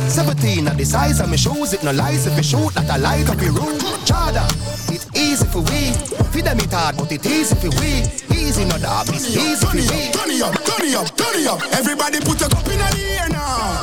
17 0.10 0.68
at 0.68 0.78
the 0.78 0.86
size 0.86 1.20
of 1.20 1.30
me 1.30 1.38
shoes, 1.38 1.74
it 1.74 1.84
no 1.84 1.92
lies 1.92 2.28
if 2.28 2.36
you 2.38 2.44
shoot 2.44 2.74
that 2.76 2.90
I 2.90 2.98
light 2.98 3.30
up 3.30 3.42
your 3.42 3.54
room. 3.54 3.78
Chada, 4.06 4.44
it's 4.92 5.08
easy 5.16 5.46
for 5.46 5.62
we. 5.62 5.94
Feed 6.32 6.46
them 6.46 6.60
it 6.60 6.72
hard, 6.72 6.98
but 6.98 7.12
it 7.12 7.26
easy 7.26 7.56
for 7.56 7.72
we. 7.82 8.06
Easy 8.36 8.66
no 8.66 8.78
dog, 8.78 9.10
it's 9.10 9.36
easy 9.36 9.66
for 9.66 9.76
we. 9.76 9.88
Turn 10.14 10.32
it 10.32 10.42
up, 10.42 10.56
turn 10.64 10.86
it 10.86 10.96
up, 10.96 11.08
turn 11.16 11.36
it 11.40 11.48
up. 11.48 11.60
Everybody 11.74 12.20
put 12.22 12.42
a 12.42 12.50
cup 12.50 12.68
in 12.68 12.80
the 12.80 12.90
air 13.20 13.30
now. 13.30 13.82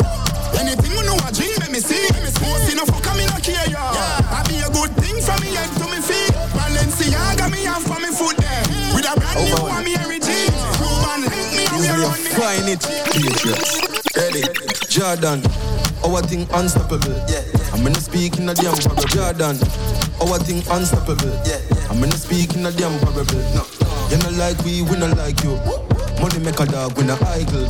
Anything 0.59 0.93
we 0.93 1.03
know 1.07 1.17
a 1.27 1.31
drink, 1.33 1.59
let 1.59 1.71
me 1.71 1.81
see. 1.81 2.09
Most 2.43 2.73
in 2.73 2.79
a 2.79 2.85
fuck, 2.87 3.07
me 3.17 3.27
not 3.27 3.43
care, 3.43 3.69
yeah. 3.69 4.37
I 4.37 4.45
be 4.49 4.61
a 4.61 4.69
good 4.71 4.93
thing 5.01 5.21
from 5.21 5.41
me 5.41 5.55
head 5.57 5.71
to 5.81 5.87
me 5.89 6.01
feet. 6.01 6.33
Balenciaga 6.55 7.51
me 7.51 7.65
have 7.65 7.83
for 7.83 7.99
me 8.01 8.11
foot 8.13 8.37
there. 8.37 8.63
With 8.95 9.09
a 9.09 9.15
brand 9.19 9.45
new 9.45 9.57
one, 9.63 9.85
me 9.85 9.95
every 9.97 10.19
jeans. 10.19 10.30
Cuban 10.30 10.30
link 10.30 10.30
me, 12.13 12.27
I'm 12.27 12.27
here 12.27 12.35
on 12.35 12.41
Find 12.41 12.69
it, 12.69 12.83
Patriots. 13.13 13.91
Ready, 14.17 14.43
Jordan. 14.89 15.43
Our 16.05 16.23
thing 16.23 16.49
unstoppable. 16.53 17.13
Yeah, 17.29 17.45
I'm 17.73 17.83
gonna 17.83 18.01
speak 18.01 18.39
in 18.39 18.49
a 18.49 18.55
damn 18.55 18.75
parable. 18.75 19.05
Jordan. 19.09 19.57
Our 20.21 20.39
thing 20.39 20.63
unstoppable. 20.71 21.31
Yeah, 21.45 21.61
I'm 21.91 22.01
gonna 22.01 22.17
speak 22.17 22.55
in 22.55 22.67
a 22.67 22.73
damn 22.73 22.99
parable. 23.01 23.43
No, 23.55 23.65
you 24.11 24.19
not 24.19 24.33
like 24.35 24.59
we, 24.65 24.83
we 24.83 24.97
not 24.97 25.17
like 25.17 25.43
you. 25.45 25.57
Money 26.21 26.39
make 26.45 26.61
a 26.61 26.67
dog 26.67 26.97
when 26.97 27.11
a 27.11 27.17
idle. 27.33 27.65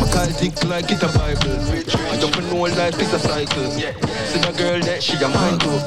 My 0.00 0.08
call 0.12 0.26
tick 0.26 0.62
like 0.64 0.90
it 0.90 1.02
a 1.02 1.08
Bible. 1.16 1.56
I 2.10 2.16
don't 2.20 2.36
know 2.50 2.62
life 2.62 3.00
is 3.00 3.12
a 3.12 3.18
cycle. 3.18 3.64
Yeah, 3.78 3.92
see 4.28 4.40
the 4.40 4.52
girl 4.56 4.80
that 4.80 5.02
she 5.02 5.16
a 5.16 5.28
mine 5.28 5.58
too. 5.58 5.78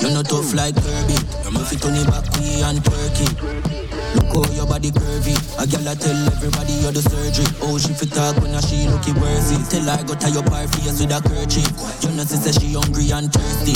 You 0.00 0.14
not 0.14 0.26
tough 0.26 0.54
like 0.54 0.74
Kirby. 0.74 1.14
You 1.44 1.50
move 1.52 1.72
it 1.72 1.84
on 1.84 1.94
the 1.94 2.04
back, 2.10 2.26
we 2.38 2.62
and 2.62 2.78
twerky. 2.78 3.87
Look 4.18 4.46
how 4.46 4.52
your 4.52 4.66
body 4.66 4.90
curvy. 4.90 5.34
A 5.62 5.66
girl 5.66 5.88
I 5.88 5.94
tell 5.94 6.18
everybody 6.34 6.72
you're 6.82 6.92
the 6.92 7.02
surgery. 7.02 7.46
Oh, 7.62 7.78
she 7.78 7.92
fit 7.94 8.12
talk 8.12 8.36
when 8.42 8.54
she 8.66 8.88
looky 8.88 9.12
worthy. 9.14 9.56
Tell 9.70 9.88
I 9.88 10.02
go 10.02 10.14
tie 10.14 10.34
up 10.34 10.48
her 10.50 10.66
face 10.74 11.00
with 11.00 11.14
a 11.14 11.20
kerchief. 11.22 11.70
You 12.02 12.10
know 12.16 12.24
she 12.24 12.36
say 12.36 12.52
she 12.52 12.74
hungry 12.74 13.10
and 13.10 13.32
thirsty. 13.32 13.74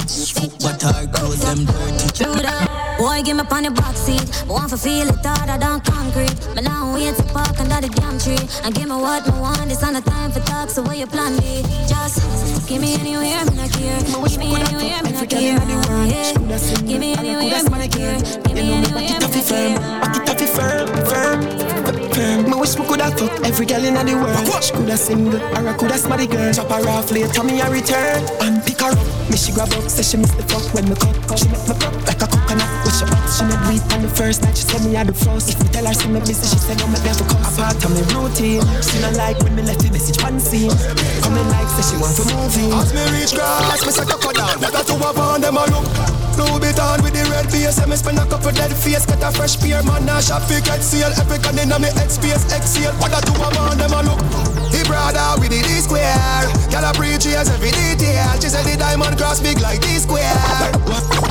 But 0.60 0.82
her 0.82 1.06
clothes 1.08 1.42
them 1.42 1.64
dirty. 1.64 2.08
True 2.12 2.34
that. 2.42 2.91
Boy, 3.02 3.20
give 3.24 3.36
me 3.36 3.42
on 3.50 3.64
the 3.64 3.70
back 3.74 3.96
seat. 3.96 4.22
Want 4.46 4.70
to 4.70 4.78
feel 4.78 5.10
it 5.10 5.26
harder 5.26 5.58
than 5.58 5.80
concrete. 5.82 6.38
But 6.54 6.62
now 6.62 6.94
wait 6.94 7.16
to 7.18 7.24
park 7.34 7.58
under 7.58 7.82
the 7.82 7.90
damn 7.90 8.14
tree. 8.14 8.38
And 8.62 8.72
give 8.72 8.86
me 8.86 8.94
what 8.94 9.26
me 9.26 9.34
want. 9.42 9.66
It's 9.66 9.82
not 9.82 9.98
a 9.98 10.02
time 10.06 10.30
for 10.30 10.38
talk, 10.46 10.70
so 10.70 10.86
where 10.86 10.94
you 10.94 11.08
plan 11.10 11.34
be? 11.42 11.66
Just 11.90 12.22
give 12.68 12.80
me 12.80 12.94
anywhere, 12.94 13.42
me 13.50 13.58
not 13.58 13.74
care. 13.74 13.98
Give 14.06 14.38
me 14.38 14.54
anywhere, 14.54 15.02
me 15.02 15.10
not 15.18 15.26
care. 15.26 15.58
Give 15.58 17.02
me 17.02 17.18
anywhere, 17.18 17.62
me 17.66 17.74
not 17.74 17.90
care. 17.90 18.22
Give 18.46 18.54
me 18.54 18.70
anywhere, 18.70 19.02
me 19.02 19.18
not 19.18 19.34
care. 19.50 19.74
Back 19.98 20.22
it 20.22 20.28
up, 20.30 20.38
it 20.38 20.50
firm, 20.54 20.86
firm, 21.10 21.38
firm. 22.14 22.38
Me 22.46 22.54
wish 22.54 22.78
we 22.78 22.86
coulda 22.86 23.10
fuck 23.18 23.34
every 23.42 23.66
girl 23.66 23.82
inna 23.82 24.06
the 24.06 24.14
world. 24.14 24.62
She 24.62 24.70
coulda 24.78 24.96
single 24.96 25.42
or 25.42 25.68
I 25.68 25.74
coulda 25.74 25.98
smarty 25.98 26.30
girl. 26.30 26.52
Drop 26.54 26.70
her 26.70 26.86
off 26.86 27.10
later, 27.10 27.42
me 27.42 27.58
a 27.58 27.66
return 27.66 28.22
and 28.46 28.62
pick 28.62 28.78
her 28.78 28.94
up. 28.94 29.02
Me 29.26 29.34
she 29.34 29.50
grab 29.50 29.74
up, 29.74 29.90
say 29.90 30.06
she 30.06 30.22
miss 30.22 30.30
the 30.38 30.46
fuck 30.46 30.62
when 30.70 30.86
me 30.86 30.94
cut. 30.94 31.18
She 31.36 31.50
make 31.50 31.66
me 31.66 31.74
pop 31.74 31.94
like 32.06 32.22
a 32.22 32.30
coconut. 32.30 32.71
With 33.02 33.21
she 33.32 33.44
made 33.48 33.64
weed 33.64 33.82
on 33.96 34.02
the 34.04 34.12
first 34.12 34.42
night. 34.44 34.56
She 34.56 34.68
said 34.68 34.84
me 34.84 34.96
a 34.96 35.04
the 35.04 35.16
first. 35.16 35.48
If 35.48 35.56
me 35.64 35.68
tell 35.72 35.86
her 35.88 35.94
she 35.96 36.08
me 36.08 36.20
busy, 36.20 36.44
she 36.44 36.60
said 36.60 36.76
make 36.84 37.00
me 37.00 37.12
for 37.16 37.24
come. 37.24 37.40
A 37.40 37.50
part 37.56 37.80
of 37.80 37.90
me 37.96 38.04
routine. 38.12 38.60
She 38.84 39.00
not 39.00 39.16
like 39.16 39.40
when 39.40 39.56
me 39.56 39.62
left 39.64 39.80
the 39.80 39.88
message 39.88 40.20
one 40.20 40.38
scene. 40.38 40.70
Coming 41.24 41.48
like 41.48 41.68
say 41.72 41.84
she 41.88 41.96
want 41.96 42.12
to 42.20 42.24
move 42.28 42.56
in. 42.60 42.72
As 42.76 42.92
me 42.92 43.02
reach 43.16 43.32
grass, 43.32 43.80
me 43.80 43.92
say 43.92 44.04
cocoa 44.04 44.36
down. 44.36 44.60
What 44.60 44.76
a 44.76 44.82
two 44.84 45.00
of 45.00 45.16
on 45.16 45.40
them 45.40 45.56
a 45.56 45.64
look. 45.72 45.88
Louis 46.36 46.60
Vuitton 46.60 47.00
with 47.00 47.16
the 47.16 47.24
red 47.32 47.48
base. 47.48 47.76
Say 47.76 47.88
me 47.88 47.96
spend 47.96 48.20
a 48.20 48.24
couple 48.28 48.52
dead 48.52 48.72
face. 48.76 49.08
Get 49.08 49.24
a 49.24 49.32
fresh 49.32 49.56
pair, 49.56 49.80
man. 49.82 50.04
Now 50.04 50.20
shop 50.20 50.44
fi 50.44 50.60
get 50.60 50.84
seal. 50.84 51.08
Epic 51.16 51.44
and 51.48 51.58
inna 51.58 51.80
me 51.80 51.88
X 51.96 52.20
space 52.20 52.44
exhale. 52.52 52.92
What 53.00 53.16
a 53.16 53.20
two 53.24 53.32
of 53.32 53.56
on 53.56 53.80
them 53.80 53.96
a 53.96 54.04
look. 54.04 54.20
The 54.68 54.84
brother 54.88 55.40
with 55.40 55.52
the 55.52 55.60
D 55.64 55.80
square. 55.80 56.44
Girl 56.68 56.84
a 56.84 56.92
preach 56.92 57.24
yes 57.24 57.48
every 57.48 57.72
detail. 57.72 58.28
She 58.40 58.52
said 58.52 58.64
the 58.68 58.76
diamond 58.76 59.16
cross 59.16 59.40
big 59.40 59.60
like 59.60 59.80
D 59.80 59.96
square. 59.96 60.36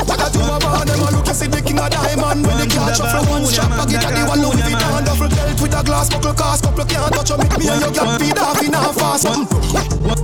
What 0.09 0.17
a 0.17 0.27
two 0.33 0.41
of 0.41 0.65
on 0.65 0.85
them 0.89 1.01
a 1.01 1.09
look. 1.13 1.27
You 1.29 1.33
see 1.33 1.47
the 1.47 1.61
king 1.61 1.77
of 1.77 1.89
diamond 1.91 2.47
when 2.47 2.57
the 2.57 2.67
catch 2.71 3.03
up 3.03 3.11
from 3.11 3.27
one 3.27 3.45
shot. 3.51 3.69
Pocket 3.75 4.01
at 4.01 4.11
the 4.15 4.23
one 4.23 4.39
Louis 4.39 4.63
Vuitton. 4.63 5.03
Duffel 5.03 5.29
belt 5.29 5.59
with 5.59 5.75
a 5.75 5.81
glass 5.83 6.07
buckle 6.07 6.33
cast. 6.33 6.63
Couple 6.63 6.85
can't 6.87 7.11
touch 7.11 7.29
you. 7.29 7.37
Make 7.37 7.55
me 7.59 7.65
and 7.67 7.81
you 7.83 7.91
get 7.91 8.07
feed 8.17 8.39
off 8.39 8.61
in 8.63 8.73
a 8.73 8.81
fast 8.95 9.27
one. 9.27 9.43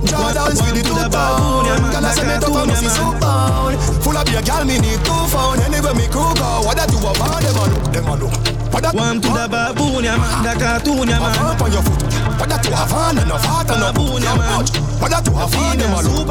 Jordans 0.08 0.60
with 0.64 0.74
the 0.74 0.82
two 0.82 0.96
tone. 1.12 1.68
Girl 1.92 2.06
I 2.06 2.10
say 2.16 2.24
me 2.24 2.36
tough 2.40 2.56
and 2.56 2.72
me 2.72 2.88
so 2.88 3.04
bound. 3.20 3.76
Full 4.02 4.16
of 4.16 4.24
beer, 4.24 4.42
girl 4.42 4.64
me 4.64 4.80
need 4.80 5.00
two 5.04 5.24
phone. 5.28 5.60
Anywhere 5.60 5.94
me 5.94 6.08
crew 6.08 6.32
go. 6.34 6.64
What 6.64 6.80
I 6.80 6.88
do 6.88 6.98
about 6.98 7.44
them 7.44 7.60
a 7.60 7.64
look, 7.68 7.84
them 7.92 8.08
a 8.08 8.16
look. 8.16 8.58
One 8.94 9.20
to 9.20 9.28
the 9.28 9.44
baboon, 9.50 10.04
yeah 10.04 10.16
man, 10.16 10.44
the 10.46 10.52
cartoon, 10.56 11.08
yeah 11.08 11.20
man. 11.20 11.36
Up 11.44 11.60
on 11.60 11.72
your 11.72 11.82
foot. 11.82 12.08
What 12.38 12.48
that 12.48 12.62
to 12.62 12.70
have 12.72 12.92
on 12.94 13.18
and 13.18 13.30
a 13.30 13.36
fat 13.36 13.68
and 13.68 13.82
a 13.84 13.92
boon, 13.92 14.22
yeah 14.22 14.38
man. 14.38 14.64
What 15.02 15.10
that 15.10 15.24
to 15.26 15.32
have 15.34 15.52
on 15.52 15.76
them 15.76 15.92
a 15.92 15.98
a 15.98 16.08
look. 16.08 16.28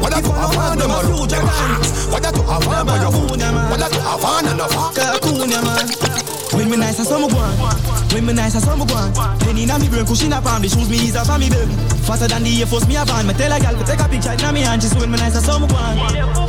What 0.00 0.10
that 0.10 0.24
to 0.24 0.32
have 0.32 0.56
on 0.58 0.78
them 0.78 0.90
a 0.90 0.98
look, 1.04 1.28
them 1.28 1.44
a 1.44 1.54
look. 1.62 2.10
What 2.10 2.22
that 2.22 2.34
to 2.34 2.42
have 2.42 2.66
on 2.66 3.00
your 3.00 3.12
foot. 3.12 3.38
What 3.38 3.78
that 3.78 3.92
to 3.92 4.00
have 4.00 4.24
on 4.24 4.47
Cartoon, 4.56 5.50
yeah 5.50 5.60
man. 5.60 6.27
When 6.58 6.70
me 6.70 6.76
nice 6.76 6.98
as 6.98 7.06
summer 7.06 7.30
one, 7.30 7.54
when 8.10 8.26
me 8.26 8.32
nice 8.32 8.56
as 8.56 8.64
summer 8.64 8.84
one. 8.84 9.14
Penny 9.46 9.64
na 9.64 9.78
me 9.78 9.88
brain, 9.88 10.04
cushion 10.04 10.32
up 10.32 10.44
on 10.44 10.60
the 10.60 10.68
shoes 10.68 10.90
me 10.90 10.98
ease 10.98 11.14
up 11.14 11.30
on 11.30 11.38
me 11.38 11.46
baby. 11.48 11.70
Faster 12.02 12.26
than 12.26 12.42
the 12.42 12.50
Air 12.50 12.66
Force 12.66 12.82
me 12.90 12.98
a 12.98 13.06
van. 13.06 13.30
Me 13.30 13.32
tell 13.38 13.54
a 13.54 13.62
gal 13.62 13.78
to 13.78 13.84
take 13.86 14.02
a 14.02 14.08
picture 14.10 14.34
inna 14.34 14.50
me 14.50 14.66
hand. 14.66 14.82
She 14.82 14.90
when 14.98 15.06
me 15.06 15.22
nice 15.22 15.38
as 15.38 15.46
summer 15.46 15.70
one, 15.70 15.94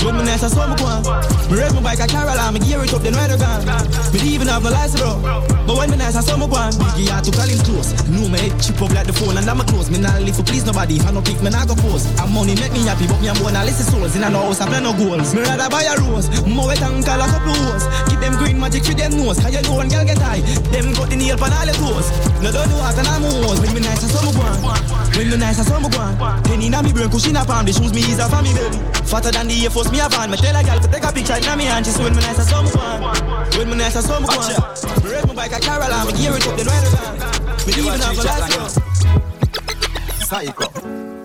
when 0.01 0.17
me 0.17 0.25
nice 0.25 0.41
as 0.41 0.57
summer 0.57 0.73
one. 0.81 1.05
Me 1.53 1.61
raise 1.61 1.77
my 1.77 1.93
bike 1.93 2.01
a 2.01 2.07
Caroline, 2.09 2.57
me 2.57 2.59
gear 2.59 2.81
it 2.81 2.89
up 2.89 3.05
then 3.05 3.13
ride 3.13 3.29
a 3.29 3.37
gun. 3.37 3.61
Me 4.09 4.17
even 4.33 4.49
have 4.49 4.65
no 4.65 4.73
license 4.73 4.97
bro, 4.97 5.45
but 5.69 5.77
when 5.77 5.93
me 5.93 5.97
nice 6.01 6.17
as 6.17 6.25
summer 6.25 6.49
one, 6.49 6.73
biggie 6.81 7.05
had 7.05 7.21
to 7.21 7.29
call 7.29 7.45
him 7.45 7.61
close. 7.61 7.93
No 8.09 8.25
me 8.25 8.41
head 8.41 8.57
chip 8.57 8.81
up 8.81 8.89
like 8.89 9.05
the 9.05 9.13
phone 9.13 9.37
and 9.37 9.45
I'm 9.45 9.61
a 9.61 9.65
close. 9.69 9.93
Me 9.93 10.01
not 10.01 10.17
live 10.25 10.33
for 10.33 10.41
please 10.41 10.65
nobody. 10.65 10.97
I 11.05 11.13
no 11.13 11.21
pick 11.21 11.37
me 11.45 11.53
not 11.53 11.69
go 11.69 11.77
post. 11.85 12.09
And 12.17 12.33
money 12.33 12.57
make 12.57 12.73
me 12.73 12.81
happy, 12.89 13.05
but 13.05 13.21
me 13.21 13.29
a 13.29 13.37
born 13.37 13.53
a 13.53 13.61
list 13.61 13.85
of 13.85 13.93
souls 13.93 14.17
in 14.17 14.25
a 14.25 14.29
no 14.33 14.49
house. 14.49 14.57
I 14.57 14.65
play 14.65 14.81
no 14.81 14.89
goals. 14.97 15.37
Me 15.37 15.45
rather 15.45 15.69
buy 15.69 15.85
a 15.85 15.93
rose, 16.01 16.33
more 16.49 16.65
wet 16.65 16.81
and 16.81 17.05
call 17.05 17.21
a 17.21 17.29
couple 17.29 17.53
hoes. 17.53 17.85
Keep 18.09 18.19
them 18.25 18.33
green 18.41 18.57
magic 18.57 18.81
for 18.89 18.97
them 18.97 19.13
nose. 19.13 19.37
Cause 19.37 19.53
you 19.53 19.61
know 19.61 19.77
one 19.77 19.85
girl 19.85 19.98
get 20.05 20.17
high. 20.19 20.41
Them 20.71 20.93
got 20.93 21.09
the 21.09 21.15
nail 21.15 21.37
pan 21.37 21.53
all 21.53 21.65
your 21.65 21.75
toes. 21.75 22.07
No 22.41 22.51
don't 22.51 22.69
know 22.69 22.77
what 22.79 22.97
and 22.97 23.07
I'm 23.07 23.23
hoes. 23.23 23.59
When 23.59 23.73
me 23.73 23.81
nice 23.81 24.03
as 24.03 24.11
summer 24.11 24.33
one, 24.35 24.59
when 25.15 25.29
me 25.29 25.37
nice 25.37 25.59
as 25.59 25.67
summer 25.67 25.89
one. 25.89 26.15
Penny 26.43 26.69
na 26.69 26.81
me 26.81 26.93
brain, 26.93 27.09
cushion 27.09 27.35
up 27.35 27.49
on 27.49 27.65
the 27.65 27.73
shoes 27.73 27.93
me 27.93 28.03
off 28.19 28.33
on 28.33 28.43
me 28.43 28.53
baby. 28.53 28.77
Fatter 29.05 29.31
than 29.31 29.47
the 29.47 29.55
Air 29.63 29.69
Force 29.69 29.91
me 29.91 29.99
a 29.99 30.07
van. 30.09 30.29
Me 30.31 30.37
tell 30.37 30.55
a 30.55 30.63
gal 30.63 30.79
to 30.79 30.87
take 30.87 31.03
a 31.03 31.11
picture 31.11 31.37
inna 31.37 31.55
me 31.55 31.65
hand. 31.65 31.85
She 31.85 31.91
say 31.91 32.03
when 32.03 32.15
me 32.15 32.21
nice 32.21 32.39
as 32.39 32.49
summer 32.49 32.71
one, 32.71 33.01
when 33.57 33.69
me 33.69 33.75
nice 33.75 33.95
as 33.95 34.05
summer 34.05 34.27
one. 34.27 34.39
Me 35.03 35.09
raise 35.09 35.25
my 35.27 35.33
bike 35.33 35.53
a 35.53 35.59
Caroline, 35.59 36.07
me 36.07 36.13
gear 36.13 36.35
it 36.35 36.47
up 36.47 36.55
then 36.57 36.67
ride 36.67 36.85
a 36.85 36.89
gun. 36.93 37.15
Me 37.65 37.71
even 37.75 37.99
have 37.99 38.17
a 38.17 38.23
license. 38.23 38.79
Psycho. 40.29 40.69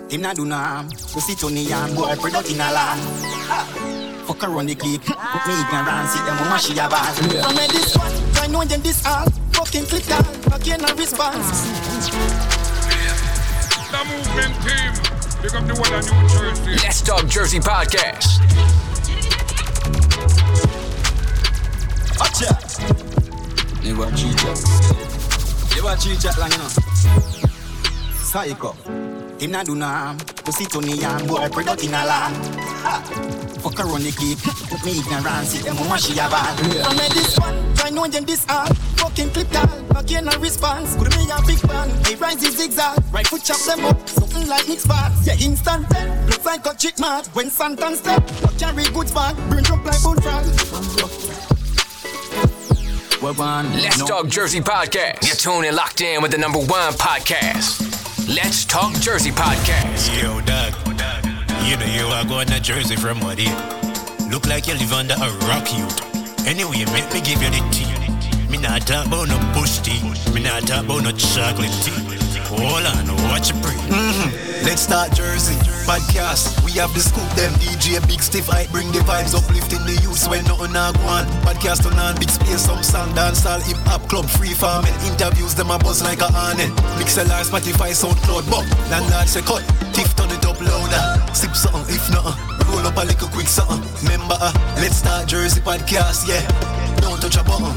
Him 0.08 0.20
not 0.20 0.36
do 0.36 0.44
no 0.44 0.56
harm. 0.56 0.88
Go 0.88 1.20
sit 1.20 1.38
the 1.38 1.92
boy, 1.94 2.14
product 2.16 2.50
in 2.50 2.60
a 2.60 2.70
land. 2.70 4.13
Fuck 4.26 4.42
around 4.44 4.66
the 4.66 4.74
clip, 4.74 5.02
put 5.02 5.46
me 5.46 5.54
ignorance, 5.60 6.10
see 6.12 6.24
them 6.24 6.36
mama 6.36 6.58
she 6.58 6.72
a 6.72 6.88
bad. 6.88 7.12
I 7.44 7.52
made 7.54 7.70
this 7.70 7.96
one, 7.96 8.12
I 8.40 8.46
know 8.46 8.64
them 8.64 8.80
this 8.80 9.04
all. 9.06 9.28
Fucking 9.52 9.84
click 9.84 10.06
down, 10.06 10.24
again 10.52 10.80
a 10.82 10.94
response. 10.94 11.68
The 13.92 14.04
movement 14.08 14.54
team. 14.64 14.92
Pick 15.44 15.54
up 15.54 15.66
the 15.66 15.74
one 15.74 15.92
of 15.92 16.10
New 16.10 16.28
Jersey. 16.28 16.70
Let's 16.82 17.02
Talk 17.02 17.28
Jersey 17.28 17.60
podcast. 17.60 18.40
Acha. 22.16 23.84
You 23.84 23.98
want 23.98 24.16
chicha? 24.16 24.54
You 25.76 25.84
want 25.84 26.00
chicha 26.00 26.32
lang, 26.40 26.50
you 26.50 26.58
know? 26.58 26.68
Psycho. 28.22 29.03
Him 29.44 29.50
not 29.50 29.66
do 29.66 29.74
nam. 29.74 30.16
Pussy 30.16 30.64
to 30.64 30.80
me 30.80 30.94
yam. 30.94 31.26
Boy, 31.26 31.46
product 31.50 31.84
in 31.84 31.90
a 31.90 32.02
land. 32.06 32.34
Ha. 32.80 33.02
Fuck 33.60 33.78
around 33.78 34.00
the 34.00 34.10
clip. 34.16 34.40
Me 34.86 34.98
ignorance. 34.98 35.50
See 35.50 35.60
them 35.60 35.76
woman 35.76 35.98
she 35.98 36.12
a 36.14 36.24
bad. 36.32 36.58
I 36.80 36.96
made 36.96 37.12
this 37.12 37.38
one, 37.38 37.74
try 37.74 37.90
know 37.90 38.06
them 38.06 38.24
this 38.24 38.46
hard. 38.46 38.74
Fucking 38.96 39.28
click 39.32 39.50
down, 39.50 39.68
again 39.96 40.28
a 40.28 40.38
response. 40.38 40.96
Could 40.96 41.14
me 41.14 41.28
a 41.28 41.42
big 41.46 41.60
bang, 41.68 41.92
they 42.04 42.14
rise 42.14 42.42
is 42.42 42.56
zigzag. 42.56 42.96
Right 43.12 43.26
foot 43.26 43.44
chop 43.44 43.60
them 43.68 43.84
up, 43.84 44.08
something 44.08 44.48
like 44.48 44.66
Nick 44.66 44.80
Sparks. 44.80 45.26
Yeah, 45.26 45.36
instant 45.38 45.90
red, 45.92 46.24
looks 46.24 46.46
like 46.46 46.64
a 46.64 46.74
chick 46.74 46.98
mad. 46.98 47.26
When 47.34 47.50
Santan 47.50 47.96
step, 47.96 48.26
carry 48.58 48.84
goods 48.94 49.12
bag, 49.12 49.36
burn 49.50 49.62
jump 49.62 49.84
like 49.84 50.02
bullfrog. 50.02 50.46
Let's 53.20 54.04
Talk 54.04 54.28
Jersey 54.28 54.60
podcast. 54.60 55.26
You're 55.26 55.36
tuned 55.36 55.66
and 55.66 55.76
locked 55.76 56.00
in 56.00 56.22
with 56.22 56.30
the 56.30 56.38
number 56.38 56.60
one 56.60 56.94
podcast. 56.94 57.93
Let's 58.28 58.64
Talk 58.64 58.94
Jersey 59.00 59.30
podcast. 59.30 60.08
Yo, 60.22 60.40
dog. 60.46 60.72
You 61.68 61.76
know 61.76 61.84
you 61.84 62.06
are 62.06 62.24
going 62.24 62.46
to 62.46 62.58
Jersey 62.60 62.96
from 62.96 63.20
what 63.20 63.38
here. 63.38 63.54
Look 64.30 64.46
like 64.46 64.66
you 64.66 64.74
live 64.74 64.92
under 64.94 65.14
a 65.14 65.30
rock, 65.46 65.68
youth. 65.76 66.46
Anyway, 66.46 66.84
make 66.92 67.12
me 67.12 67.20
give 67.20 67.42
you 67.42 67.50
the 67.50 67.60
tea. 67.70 68.48
Me 68.50 68.56
not 68.56 68.86
talk 68.86 69.06
about 69.06 69.28
no 69.28 69.36
bush 69.52 69.78
tea. 69.80 70.00
Me 70.32 70.42
not 70.42 70.62
talk 70.66 70.84
about 70.84 71.02
no 71.04 71.12
chocolate 71.12 71.70
tea. 71.82 72.23
Hold 72.60 72.86
on, 72.86 73.06
watch 73.28 73.50
your 73.50 73.60
breathe. 73.62 73.78
Mm-hmm. 73.90 74.64
Let's 74.64 74.82
start 74.82 75.12
Jersey 75.12 75.54
podcast. 75.84 76.64
We 76.64 76.72
have 76.80 76.92
the 76.94 77.00
scoop, 77.00 77.28
them 77.36 77.52
DJ 77.60 78.00
Big 78.08 78.22
Stiff. 78.22 78.48
I 78.48 78.66
bring 78.72 78.90
the 78.92 79.00
vibes, 79.04 79.36
uplifting 79.36 79.84
the 79.84 80.00
youth 80.00 80.26
when 80.28 80.44
nothing 80.44 80.72
a 80.72 80.88
go 80.96 81.04
on. 81.04 81.28
Podcast 81.44 81.84
on 81.84 81.98
on 81.98 82.16
big 82.16 82.30
space, 82.30 82.64
some 82.64 82.82
song, 82.82 83.12
dancehall, 83.12 83.60
hip 83.62 83.76
hop 83.84 84.08
club, 84.08 84.26
free 84.26 84.54
farm 84.56 84.84
and 84.86 84.96
interviews. 85.04 85.54
Them 85.54 85.70
a 85.70 85.78
buzz 85.78 86.02
like 86.02 86.20
a 86.20 86.28
honey. 86.32 86.72
Mixlr, 86.96 87.28
Spotify, 87.44 87.92
SoundCloud, 87.92 88.48
but 88.48 88.64
landlord 88.90 89.28
say 89.28 89.42
cut. 89.42 89.62
Tiff 89.92 90.16
turn 90.16 90.30
it 90.32 90.44
up 90.46 90.58
louder. 90.60 91.34
Sip 91.34 91.54
something 91.54 91.94
if 91.94 92.08
not. 92.10 92.32
Roll 92.66 92.86
up 92.88 92.96
a 92.96 93.04
little 93.04 93.28
quick 93.28 93.46
something. 93.48 93.84
Remember, 94.08 94.36
uh, 94.40 94.52
let's 94.80 94.96
start 94.96 95.28
Jersey 95.28 95.60
podcast, 95.60 96.26
yeah. 96.26 96.40
Don't 97.04 97.20
touch 97.20 97.36
a 97.36 97.44
button. 97.44 97.76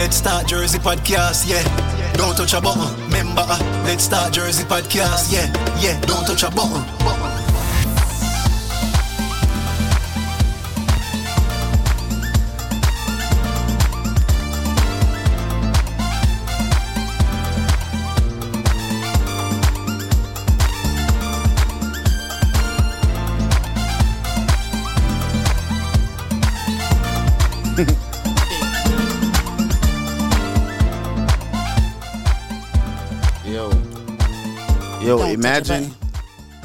Let's 0.00 0.16
start 0.16 0.48
Jersey 0.48 0.78
podcast, 0.78 1.44
yeah. 1.46 2.01
Don't 2.14 2.36
touch 2.36 2.54
a 2.54 2.60
button. 2.60 2.94
Remember, 3.04 3.44
uh, 3.46 3.82
let's 3.84 4.04
start 4.04 4.32
Jersey 4.32 4.64
podcast, 4.64 5.32
yeah, 5.32 5.46
yeah. 5.80 5.98
Don't 6.02 6.26
touch 6.26 6.42
a 6.42 6.50
button. 6.50 6.82
Yo, 7.04 7.31
imagine, 35.32 35.94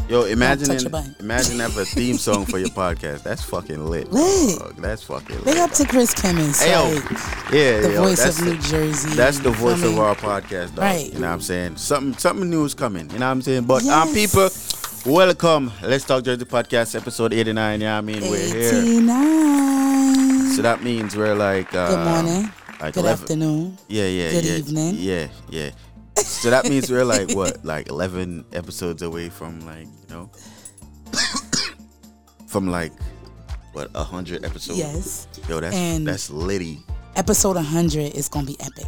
yo, 0.09 0.23
imagine, 0.25 0.67
touch 0.67 0.85
a 0.85 0.89
button. 0.89 1.15
imagine 1.19 1.59
have 1.59 1.77
a 1.77 1.85
theme 1.85 2.17
song 2.17 2.45
for 2.45 2.57
your 2.59 2.69
podcast. 2.83 3.23
That's 3.23 3.43
fucking 3.43 3.85
lit. 3.85 4.11
Lit. 4.11 4.59
That's 4.77 5.03
fucking 5.03 5.35
lit. 5.37 5.45
Big 5.45 5.57
up 5.57 5.71
to 5.71 5.85
Chris 5.85 6.13
Kimmins. 6.13 6.63
Hey, 6.63 6.71
yo, 6.71 6.93
yeah, 7.57 7.81
the 7.81 7.93
yo, 7.93 8.03
voice 8.03 8.39
of 8.39 8.45
New 8.45 8.57
Jersey. 8.59 9.09
That's 9.15 9.39
the 9.39 9.51
voice 9.51 9.83
of 9.83 9.97
our 9.99 10.15
podcast, 10.15 10.69
dog. 10.75 10.79
Right. 10.79 11.05
You 11.13 11.19
know 11.19 11.27
what 11.27 11.33
I'm 11.33 11.41
saying? 11.41 11.77
Something, 11.77 12.17
something 12.17 12.49
new 12.49 12.65
is 12.65 12.73
coming. 12.73 13.09
You 13.11 13.19
know 13.19 13.25
what 13.27 13.31
I'm 13.31 13.41
saying? 13.41 13.63
But 13.65 13.83
um, 13.87 14.09
Yes. 14.09 15.03
people, 15.03 15.13
welcome. 15.13 15.71
Let's 15.81 16.05
talk 16.05 16.23
Jersey 16.23 16.45
podcast, 16.45 16.95
episode 16.95 17.33
89. 17.33 17.79
You 17.81 17.85
know 17.87 17.97
I 17.97 18.01
mean? 18.01 18.21
We're 18.21 18.37
here. 18.53 18.69
89. 18.81 20.51
So 20.51 20.61
that 20.63 20.81
means 20.83 21.15
we're 21.15 21.35
like, 21.35 21.73
uh, 21.75 21.89
Good 21.89 22.05
morning. 22.25 22.51
like 22.81 22.93
Good 22.95 23.01
11 23.05 23.21
afternoon. 23.23 23.77
Yeah, 23.87 24.05
yeah, 24.07 24.31
Good 24.31 24.45
yeah. 24.45 24.55
evening. 24.55 24.95
Yeah, 24.97 25.27
yeah. 25.49 25.69
So 26.17 26.49
that 26.49 26.67
means 26.69 26.89
we're 26.91 27.05
like 27.05 27.31
what, 27.35 27.63
like 27.65 27.89
eleven 27.89 28.45
episodes 28.53 29.01
away 29.01 29.29
from 29.29 29.59
like 29.65 29.85
you 29.87 30.07
know, 30.15 30.31
from 32.47 32.67
like 32.67 32.91
what 33.73 33.89
a 33.95 34.03
hundred 34.03 34.43
episodes. 34.45 34.79
Yes. 34.79 35.27
Yo, 35.47 35.59
that's 35.59 35.75
And- 35.75 36.07
that's 36.07 36.29
Liddy. 36.29 36.79
Episode 37.15 37.55
100 37.55 38.13
is 38.13 38.29
going 38.29 38.45
to 38.45 38.51
be 38.53 38.59
epic. 38.59 38.85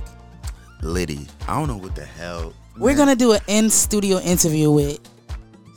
Liddy, 0.83 1.27
I 1.47 1.57
don't 1.57 1.67
know 1.67 1.77
what 1.77 1.95
the 1.95 2.05
hell. 2.05 2.53
We're 2.77 2.95
going 2.95 3.07
to 3.09 3.15
do 3.15 3.31
an 3.33 3.39
in 3.47 3.69
studio 3.71 4.19
interview 4.19 4.69
with 4.71 4.99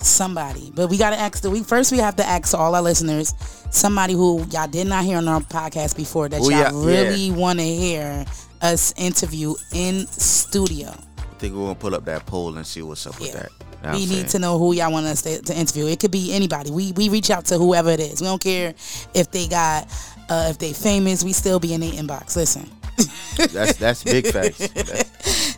somebody, 0.03 0.71
but 0.75 0.89
we 0.91 0.99
got 0.99 1.11
to 1.11 1.17
ask 1.17 1.43
the 1.43 1.51
we 1.51 1.63
first 1.63 1.91
we 1.93 1.99
have 1.99 2.15
to 2.17 2.25
ask 2.27 2.55
all 2.55 2.75
our 2.75 2.83
listeners 2.83 3.35
somebody 3.71 4.13
who 4.13 4.45
y'all 4.51 4.69
did 4.69 4.87
not 4.87 5.05
hear 5.05 5.17
on 5.17 5.27
our 5.29 5.41
podcast 5.41 5.97
before 5.97 6.29
that 6.29 6.41
Oh, 6.43 6.51
y'all 6.51 6.59
yeah, 6.59 6.71
really 6.87 7.29
yeah. 7.29 7.35
want 7.35 7.59
to 7.59 7.65
hear 7.65 8.25
us 8.61 8.93
interview 8.99 9.55
in 9.73 10.07
studio. 10.09 10.93
Think 11.43 11.57
we're 11.57 11.63
gonna 11.63 11.75
pull 11.75 11.95
up 11.97 12.05
that 12.05 12.25
poll 12.25 12.57
and 12.57 12.65
see 12.65 12.83
what's 12.83 13.05
up 13.05 13.19
with 13.19 13.33
that. 13.33 13.51
You 13.83 13.89
know 13.91 13.95
we 13.97 14.07
need 14.07 14.29
to 14.29 14.39
know 14.39 14.61
who 14.61 14.75
y'all 14.75 14.93
want 14.93 15.07
us 15.07 15.23
to, 15.23 15.43
to 15.43 15.53
interview. 15.59 15.87
It 15.89 15.99
could 15.99 16.13
be 16.13 16.33
anybody. 16.33 16.71
We 16.71 16.93
we 16.93 17.09
reach 17.09 17.31
out 17.31 17.47
to 17.47 17.59
whoever 17.59 17.91
it 17.91 17.99
is. 17.99 18.21
We 18.21 18.29
don't 18.29 18.41
care 18.41 18.75
if 19.13 19.29
they 19.33 19.49
got 19.49 19.89
uh, 20.29 20.47
if 20.51 20.59
they 20.59 20.73
famous. 20.73 21.25
We 21.25 21.33
still 21.33 21.59
be 21.59 21.75
in 21.75 21.81
the 21.81 21.91
inbox. 21.91 22.37
Listen. 22.37 22.71
That's 23.53 23.77
that's 23.77 24.05
big 24.05 24.29
facts. 24.29 24.69
That- 24.75 25.09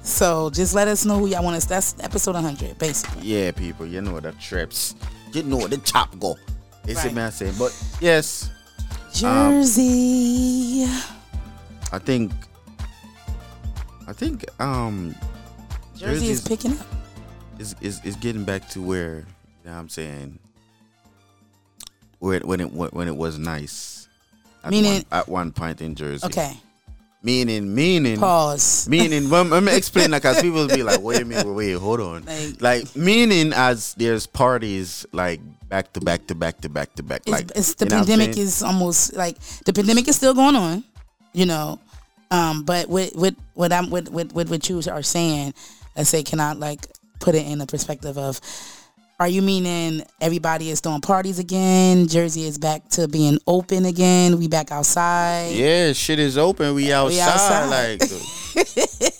So 0.02 0.48
just 0.48 0.74
let 0.74 0.88
us 0.88 1.04
know 1.04 1.18
who 1.18 1.26
y'all 1.26 1.44
want 1.44 1.56
us. 1.56 1.66
That's 1.66 1.94
episode 2.00 2.34
100, 2.34 2.78
basically. 2.78 3.20
yeah, 3.26 3.50
people, 3.50 3.84
you 3.84 4.00
know 4.00 4.20
the 4.20 4.32
trips. 4.32 4.94
You 5.34 5.42
know 5.42 5.66
the 5.68 5.76
chop 5.78 6.18
go. 6.18 6.36
It's 6.86 7.02
Right. 7.04 7.12
a 7.12 7.14
man 7.14 7.30
saying, 7.32 7.54
but 7.58 7.76
yes, 8.00 8.48
um, 9.22 9.60
Jersey. 9.62 10.86
I 11.92 11.98
think, 11.98 12.32
I 14.08 14.12
think, 14.14 14.44
um, 14.60 15.14
Jersey 16.04 16.28
is 16.30 16.42
Jersey's- 16.42 16.48
picking 16.48 16.78
up. 16.78 16.86
is 17.58 17.74
is 17.80 18.00
is 18.04 18.16
getting 18.16 18.44
back 18.44 18.68
to 18.70 18.82
where 18.82 19.16
you 19.16 19.24
know 19.66 19.72
what 19.72 19.78
I'm 19.78 19.88
saying 19.88 20.38
where 22.18 22.36
it, 22.36 22.44
when 22.44 22.60
it 22.60 22.72
when 22.72 23.08
it 23.08 23.16
was 23.16 23.38
nice. 23.38 24.08
At 24.62 24.70
Meaning- 24.70 24.92
one, 24.94 25.04
at 25.12 25.28
one 25.28 25.52
point 25.52 25.82
in 25.82 25.94
Jersey. 25.94 26.26
Okay. 26.26 26.56
Meaning, 27.22 27.74
meaning. 27.74 28.18
Pause. 28.18 28.86
Meaning, 28.90 29.30
let 29.30 29.62
me 29.62 29.74
explain 29.74 30.10
that 30.10 30.20
because 30.20 30.42
people 30.42 30.66
be 30.68 30.82
like, 30.82 31.00
wait 31.00 31.22
a 31.22 31.24
minute, 31.24 31.46
wait, 31.50 31.72
hold 31.72 32.00
on. 32.00 32.24
Like- 32.26 32.60
Like, 32.60 32.96
meaning 32.96 33.52
as 33.54 33.94
there's 33.94 34.26
parties 34.26 35.06
like 35.12 35.40
back 35.70 35.92
to 35.94 36.00
back 36.00 36.26
to 36.28 36.34
back 36.34 36.60
to 36.60 36.68
back 36.68 36.94
to 36.96 37.02
back. 37.02 37.20
It's, 37.22 37.30
like, 37.30 37.50
it's 37.56 37.74
the 37.74 37.86
you 37.86 37.90
know 37.90 37.96
what 37.96 38.02
I'm 38.02 38.06
pandemic 38.18 38.36
is 38.38 38.62
almost 38.62 39.14
like 39.16 39.38
the 39.64 39.72
pandemic 39.72 40.06
is 40.08 40.16
still 40.16 40.34
going 40.34 40.54
on, 40.56 40.84
you 41.32 41.46
know. 41.46 41.78
Um, 42.30 42.62
but 42.64 42.88
with 42.90 43.14
with 43.16 43.36
what 43.54 43.72
I'm 43.72 43.88
with, 43.90 44.08
with 44.10 44.34
with 44.34 44.50
what 44.50 44.68
you 44.68 44.80
are 44.90 45.02
saying, 45.02 45.54
let's 45.96 46.11
say, 46.11 46.22
can 46.22 46.40
I 46.40 46.52
like 46.52 46.87
put 47.20 47.35
it 47.35 47.46
in 47.46 47.59
the 47.59 47.66
perspective 47.66 48.18
of, 48.18 48.40
are 49.20 49.28
you 49.28 49.42
meaning 49.42 50.02
everybody 50.20 50.70
is 50.70 50.80
throwing 50.80 51.00
parties 51.00 51.38
again? 51.38 52.09
Jersey 52.09 52.44
is 52.44 52.59
back 52.59 52.88
to 52.90 53.07
being 53.07 53.38
open 53.46 53.85
again. 53.85 54.38
We 54.38 54.48
back 54.48 54.73
outside. 54.73 55.52
Yeah, 55.54 55.92
shit 55.92 56.18
is 56.18 56.37
open. 56.37 56.75
We 56.75 56.92
outside. 56.92 57.14
We 57.14 57.21
outside. 57.21 58.00
Like, 58.00 58.00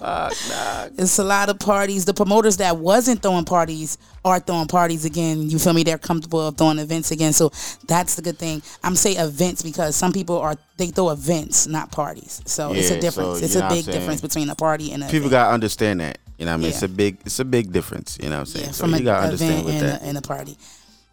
fuck. 0.00 0.92
It's 0.98 1.18
a 1.18 1.24
lot 1.24 1.48
of 1.48 1.58
parties. 1.58 2.04
The 2.04 2.14
promoters 2.14 2.56
that 2.58 2.76
wasn't 2.76 3.22
throwing 3.22 3.44
parties 3.44 3.98
are 4.24 4.40
throwing 4.40 4.66
parties 4.66 5.04
again. 5.04 5.48
You 5.50 5.58
feel 5.58 5.72
me? 5.72 5.82
They're 5.82 5.98
comfortable 5.98 6.46
of 6.46 6.56
throwing 6.56 6.78
events 6.78 7.10
again. 7.10 7.32
So 7.32 7.50
that's 7.86 8.16
the 8.16 8.22
good 8.22 8.38
thing. 8.38 8.62
I'm 8.82 8.96
say 8.96 9.12
events 9.12 9.62
because 9.62 9.96
some 9.96 10.12
people 10.12 10.38
are 10.38 10.56
they 10.76 10.86
throw 10.88 11.10
events, 11.10 11.66
not 11.66 11.92
parties. 11.92 12.42
So 12.46 12.72
it's 12.72 12.90
a 12.90 13.00
difference. 13.00 13.38
so 13.38 13.44
it's 13.44 13.56
a 13.56 13.68
big 13.68 13.84
difference 13.84 14.20
between 14.20 14.48
a 14.50 14.54
party 14.54 14.92
and 14.92 15.02
a 15.02 15.06
People 15.06 15.26
event. 15.26 15.32
gotta 15.32 15.54
understand 15.54 16.00
that. 16.00 16.18
You 16.38 16.46
know 16.46 16.52
what 16.52 16.58
I 16.58 16.60
mean? 16.62 16.70
It's 16.70 16.82
a 16.82 16.88
big 16.88 17.18
it's 17.26 17.38
a 17.38 17.44
big 17.44 17.70
difference. 17.72 18.18
You 18.20 18.30
know 18.30 18.36
what 18.36 18.40
I'm 18.40 18.46
saying? 18.46 18.66
Yeah, 18.66 18.72
so 18.72 18.84
from 18.84 18.94
you 18.94 19.04
gotta 19.04 19.24
understand 19.24 19.64
with 19.66 19.74
and 19.74 19.82
that. 19.84 20.02
a, 20.02 20.04
and 20.04 20.18
a 20.18 20.22
party. 20.22 20.56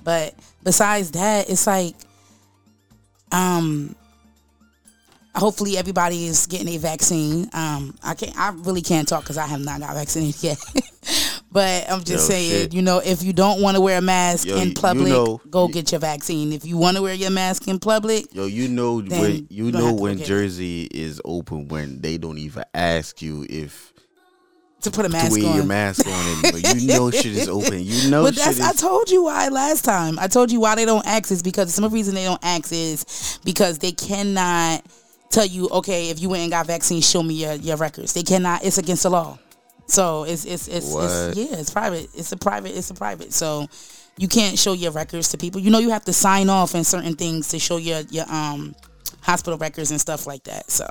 But 0.04 0.36
besides 0.64 1.12
that, 1.12 1.50
it's 1.50 1.68
like, 1.68 1.94
um, 3.34 3.94
hopefully 5.38 5.78
everybody 5.78 6.26
is 6.26 6.48
getting 6.48 6.68
a 6.70 6.78
vaccine. 6.78 7.50
Um, 7.54 7.96
I 8.04 8.14
can't, 8.16 8.38
I 8.38 8.50
really 8.50 8.82
can't 8.82 9.08
talk 9.08 9.24
because 9.24 9.38
I 9.38 9.46
have 9.48 9.62
not 9.62 9.80
got 9.80 9.94
vaccinated 9.96 10.44
yet. 10.44 10.58
But 11.50 11.90
I'm 11.90 12.00
just 12.04 12.30
Yo, 12.30 12.36
saying, 12.36 12.52
shit. 12.52 12.74
you 12.74 12.82
know, 12.82 13.00
if 13.04 13.24
you 13.24 13.32
don't 13.34 13.62
want 13.62 13.76
to 13.76 13.82
wear 13.82 13.98
a 13.98 14.02
mask 14.02 14.48
Yo, 14.48 14.58
in 14.58 14.70
you 14.70 14.74
public, 14.74 15.08
know- 15.08 15.40
go 15.50 15.68
get 15.68 15.92
your 15.92 16.00
vaccine. 16.02 16.52
If 16.52 16.66
you 16.66 16.78
want 16.78 16.98
to 16.98 17.04
wear 17.04 17.14
your 17.14 17.32
mask 17.32 17.68
in 17.68 17.80
public, 17.80 18.34
Yo, 18.34 18.46
you 18.46 18.68
know 18.68 19.00
when 19.00 19.48
you 19.50 19.66
you 19.68 19.72
know 19.72 19.94
when 19.94 20.16
at 20.16 20.22
it. 20.22 20.26
Jersey 20.26 20.84
is 20.92 21.22
open 21.24 21.68
when 21.70 22.02
they 22.02 22.18
don't 22.18 22.38
even 22.38 22.64
ask 22.74 23.22
you 23.22 23.46
if 23.50 23.94
to 24.82 24.92
put 24.92 25.06
a 25.06 25.10
mask 25.10 25.34
to 25.34 25.42
wear 25.42 25.50
on. 25.50 25.56
your 25.56 25.66
mask 25.66 26.06
on. 26.06 26.44
You 26.76 26.88
know 26.94 27.10
shit 27.10 27.26
is 27.28 27.48
open. 27.48 27.82
You 27.82 28.12
know 28.12 28.24
but 28.24 28.36
shit 28.36 28.44
that's 28.44 28.60
is 28.60 28.66
I 28.66 28.74
told 28.74 29.10
you 29.10 29.24
why 29.24 29.48
last 29.48 29.86
time. 29.86 30.20
I 30.20 30.28
told 30.28 30.52
you 30.52 30.60
why 30.60 30.76
they 30.76 30.86
don't 30.86 31.06
ask 31.08 31.32
is 31.32 31.42
because 31.42 31.74
some 31.74 31.92
reason 31.92 32.14
they 32.14 32.26
don't 32.26 32.44
ask 32.44 32.72
is 32.74 33.40
because 33.46 33.80
they 33.80 33.94
cannot 33.94 34.84
tell 35.30 35.46
you, 35.46 35.70
okay, 35.70 36.10
if 36.10 36.22
you 36.22 36.30
went 36.30 36.44
and 36.44 36.52
got 36.52 36.68
vaccine, 36.68 37.02
show 37.02 37.24
me 37.24 37.36
your, 37.36 37.54
your 37.54 37.78
records. 37.78 38.14
They 38.14 38.24
cannot 38.24 38.64
it's 38.64 38.78
against 38.78 39.04
the 39.04 39.10
law. 39.10 39.38
So 39.88 40.24
it's 40.24 40.46
it's 40.46 40.68
it's, 40.68 40.94
it's 40.94 41.38
yeah, 41.38 41.58
it's 41.58 41.70
private. 41.70 42.10
It's 42.14 42.32
a 42.32 42.38
private 42.38 42.78
it's 42.78 42.90
a 42.90 42.94
private. 42.94 43.34
So 43.34 43.68
you 44.18 44.28
can't 44.28 44.60
show 44.60 44.74
your 44.74 44.92
records 44.92 45.30
to 45.30 45.38
people. 45.38 45.62
You 45.62 45.72
know 45.72 45.80
you 45.80 45.92
have 45.92 46.06
to 46.06 46.14
sign 46.14 46.50
off 46.50 46.76
on 46.76 46.84
certain 46.84 47.16
things 47.16 47.50
to 47.50 47.60
show 47.60 47.78
your 47.78 48.02
your 48.10 48.26
um 48.30 48.76
hospital 49.22 49.58
records 49.58 49.92
and 49.92 50.02
stuff 50.02 50.28
like 50.28 50.44
that. 50.44 50.70
So 50.70 50.88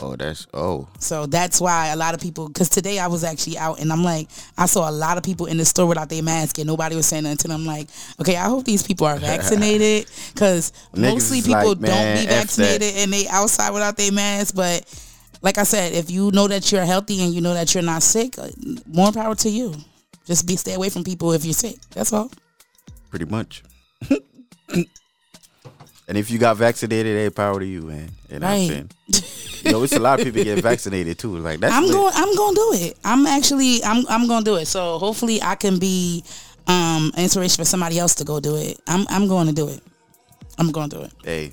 Oh, 0.00 0.14
that's 0.14 0.46
oh. 0.54 0.88
so 1.00 1.26
that's 1.26 1.60
why 1.60 1.88
a 1.88 1.96
lot 1.96 2.14
of 2.14 2.20
people, 2.20 2.46
because 2.46 2.68
today 2.68 2.98
I 2.98 3.08
was 3.08 3.24
actually 3.24 3.58
out 3.58 3.80
and 3.80 3.92
I'm 3.92 4.04
like, 4.04 4.28
I 4.56 4.66
saw 4.66 4.88
a 4.88 4.92
lot 4.92 5.16
of 5.16 5.24
people 5.24 5.46
in 5.46 5.56
the 5.56 5.64
store 5.64 5.86
without 5.86 6.08
their 6.08 6.22
mask 6.22 6.58
and 6.58 6.66
nobody 6.66 6.94
was 6.94 7.06
saying 7.06 7.24
nothing 7.24 7.50
them. 7.50 7.60
I'm 7.60 7.66
like, 7.66 7.88
okay, 8.20 8.36
I 8.36 8.44
hope 8.44 8.64
these 8.64 8.82
people 8.82 9.06
are 9.06 9.16
vaccinated 9.18 10.08
because 10.32 10.72
mostly 10.94 11.40
people 11.40 11.54
like, 11.54 11.80
don't 11.80 11.80
"Man, 11.80 12.20
be 12.20 12.26
vaccinated 12.26 12.94
and 12.96 13.12
they 13.12 13.26
outside 13.28 13.70
without 13.70 13.96
their 13.96 14.12
mask. 14.12 14.54
But 14.54 14.84
like 15.42 15.58
I 15.58 15.64
said, 15.64 15.92
if 15.92 16.10
you 16.10 16.30
know 16.30 16.46
that 16.48 16.70
you're 16.70 16.84
healthy 16.84 17.22
and 17.22 17.34
you 17.34 17.40
know 17.40 17.54
that 17.54 17.74
you're 17.74 17.82
not 17.82 18.02
sick, 18.02 18.38
uh, 18.38 18.48
more 18.86 19.12
power 19.12 19.34
to 19.34 19.50
you. 19.50 19.74
Just 20.26 20.46
be 20.46 20.56
stay 20.56 20.74
away 20.74 20.90
from 20.90 21.04
people 21.04 21.32
if 21.32 21.44
you're 21.44 21.54
sick. 21.54 21.76
That's 21.90 22.12
all. 22.12 22.30
Pretty 23.10 23.24
much. 23.24 23.64
and 26.08 26.18
if 26.18 26.30
you 26.30 26.38
got 26.38 26.56
vaccinated, 26.56 27.16
hey, 27.16 27.30
power 27.30 27.60
to 27.60 27.66
you, 27.66 27.82
man. 27.82 28.10
You 28.30 28.38
know 28.40 28.46
what 28.46 28.52
I'm 28.54 28.58
Right. 28.60 28.68
saying? 28.68 28.90
you 29.64 29.72
know, 29.72 29.82
it's 29.84 29.92
a 29.92 30.00
lot 30.00 30.18
of 30.18 30.24
people 30.26 30.42
getting 30.42 30.62
vaccinated 30.62 31.18
too. 31.18 31.36
Like 31.38 31.60
that's 31.60 31.74
I'm 31.74 31.84
lit. 31.84 31.92
going. 31.92 32.12
I'm 32.16 32.34
going 32.34 32.54
to 32.54 32.60
do 32.60 32.86
it. 32.86 32.98
I'm 33.04 33.26
actually. 33.26 33.82
I'm. 33.84 34.04
I'm 34.08 34.26
going 34.26 34.42
to 34.44 34.50
do 34.50 34.56
it. 34.56 34.66
So 34.66 34.98
hopefully 34.98 35.40
I 35.42 35.54
can 35.54 35.78
be 35.78 36.24
um 36.66 37.12
an 37.16 37.22
inspiration 37.24 37.56
for 37.62 37.64
somebody 37.68 37.98
else 37.98 38.14
to 38.16 38.24
go 38.24 38.40
do 38.40 38.56
it. 38.56 38.78
I'm. 38.86 39.06
I'm 39.10 39.28
going 39.28 39.46
to 39.48 39.52
do 39.52 39.68
it. 39.68 39.80
I'm 40.58 40.72
going 40.72 40.90
to 40.90 40.96
do 40.96 41.02
it. 41.02 41.12
Hey, 41.24 41.52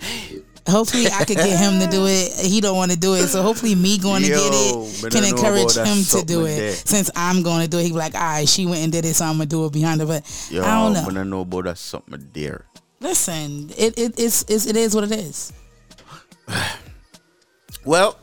Hopefully 0.68 1.06
I 1.08 1.24
could 1.24 1.36
get 1.36 1.58
him 1.58 1.80
to 1.80 1.88
do 1.90 2.06
it. 2.06 2.32
He 2.46 2.60
don't 2.60 2.76
want 2.76 2.92
to 2.92 2.96
do 2.96 3.14
it, 3.14 3.26
so 3.26 3.42
hopefully 3.42 3.74
me 3.74 3.98
going 3.98 4.22
to 4.22 4.28
Yo, 4.28 4.36
get 4.36 4.52
it 4.52 5.10
can 5.12 5.24
encourage 5.24 5.74
him 5.74 6.04
to 6.20 6.24
do 6.24 6.44
it. 6.44 6.58
that. 6.60 6.88
Since 6.88 7.10
I'm 7.16 7.42
going 7.42 7.62
to 7.62 7.68
do 7.68 7.78
it, 7.78 7.84
he 7.84 7.88
be 7.90 7.96
like, 7.96 8.14
"All 8.14 8.20
right, 8.20 8.48
she 8.48 8.66
went 8.66 8.82
and 8.82 8.92
did 8.92 9.04
it, 9.04 9.14
so 9.16 9.24
I'm 9.24 9.32
gonna 9.34 9.46
do 9.46 9.64
it 9.66 9.72
behind 9.72 10.00
her." 10.00 10.06
But 10.06 10.22
yo, 10.50 10.62
I 10.62 10.84
don't 10.84 10.92
know. 10.92 11.02
but 11.06 11.16
I 11.16 11.22
know 11.24 11.40
about 11.40 11.64
that 11.64 11.78
something 11.78 12.28
there. 12.32 12.66
Listen, 13.00 13.72
it 13.76 13.96
it 13.98 14.20
it's, 14.20 14.44
it's 14.48 14.66
it 14.66 14.76
is 14.76 14.94
what 14.94 15.04
it 15.04 15.12
is. 15.12 15.52
Well, 17.80 18.20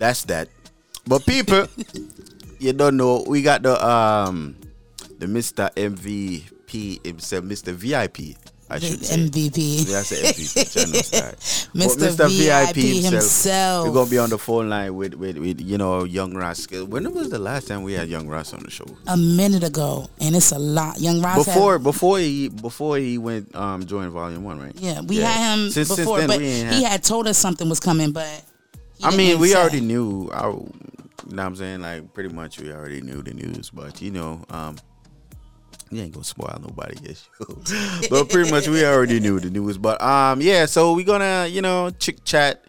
that's 0.00 0.24
that. 0.32 0.48
But 1.06 1.26
people, 1.26 1.68
you 2.58 2.72
don't 2.72 2.96
know. 2.96 3.22
We 3.28 3.42
got 3.42 3.60
the 3.60 3.76
um 3.76 4.56
the 5.18 5.26
Mr. 5.26 5.68
MVP 5.76 7.04
himself, 7.04 7.44
Mr. 7.44 7.76
VIP. 7.76 8.40
I 8.68 8.78
The. 8.80 8.88
MVP. 8.88 9.88
Yeah, 9.88 9.98
I 10.00 10.02
said 10.02 10.34
MVP. 10.34 10.72
channel 10.72 11.02
star. 11.02 11.32
Mr. 11.72 12.16
But 12.16 12.30
VIP 12.30 13.04
himself. 13.04 13.86
We're 13.86 13.94
gonna 13.94 14.10
be 14.10 14.18
on 14.18 14.30
the 14.30 14.38
phone 14.38 14.68
line 14.68 14.94
with 14.94 15.14
with, 15.14 15.38
with 15.38 15.60
you 15.60 15.78
know 15.78 16.04
Young 16.04 16.34
Ross. 16.34 16.66
When 16.70 17.12
was 17.14 17.30
the 17.30 17.38
last 17.38 17.68
time 17.68 17.82
we 17.84 17.92
had 17.92 18.08
Young 18.08 18.26
Ross 18.26 18.52
on 18.52 18.62
the 18.64 18.70
show? 18.70 18.86
A 19.06 19.16
minute 19.16 19.62
ago, 19.62 20.08
and 20.20 20.34
it's 20.34 20.50
a 20.52 20.58
lot. 20.58 20.98
Young 21.00 21.22
Ross 21.22 21.44
before 21.46 21.74
had, 21.74 21.82
before 21.84 22.18
he 22.18 22.48
before 22.48 22.98
he 22.98 23.18
went 23.18 23.54
um 23.54 23.86
join 23.86 24.10
Volume 24.10 24.42
One, 24.44 24.58
right? 24.60 24.74
yeah, 24.76 25.00
we 25.00 25.18
had 25.18 25.52
him 25.54 25.70
Since- 25.70 25.88
since 25.88 26.00
before, 26.00 26.18
then, 26.18 26.28
but 26.28 26.40
he 26.40 26.60
had- 26.62 26.74
had 26.92 27.04
told 27.04 27.28
us 27.28 27.38
something 27.38 27.68
was 27.68 27.78
coming, 27.80 28.10
but 28.12 28.42
I 29.02 29.14
mean, 29.16 29.38
we 29.38 29.50
say. 29.50 29.56
already 29.60 29.80
knew. 29.80 30.28
I, 30.32 30.48
you 30.48 31.34
know 31.34 31.42
what 31.42 31.46
I'm 31.46 31.56
saying? 31.56 31.80
Like, 31.82 32.14
pretty 32.14 32.32
much 32.34 32.60
we 32.60 32.72
already 32.72 33.00
knew 33.00 33.20
the 33.20 33.34
news. 33.34 33.70
But, 33.70 34.00
you 34.00 34.12
know, 34.12 34.44
um, 34.48 34.76
you 35.90 36.02
ain't 36.02 36.12
gonna 36.12 36.24
spoil 36.24 36.58
nobody 36.60 36.96
issue. 37.10 38.06
but 38.10 38.28
pretty 38.28 38.50
much 38.50 38.68
we 38.68 38.84
already 38.84 39.20
knew 39.20 39.38
the 39.40 39.50
news. 39.50 39.78
But, 39.78 40.00
um, 40.02 40.40
yeah, 40.40 40.66
so 40.66 40.94
we're 40.94 41.04
gonna, 41.06 41.46
you 41.46 41.62
know, 41.62 41.90
chick 41.90 42.24
chat 42.24 42.64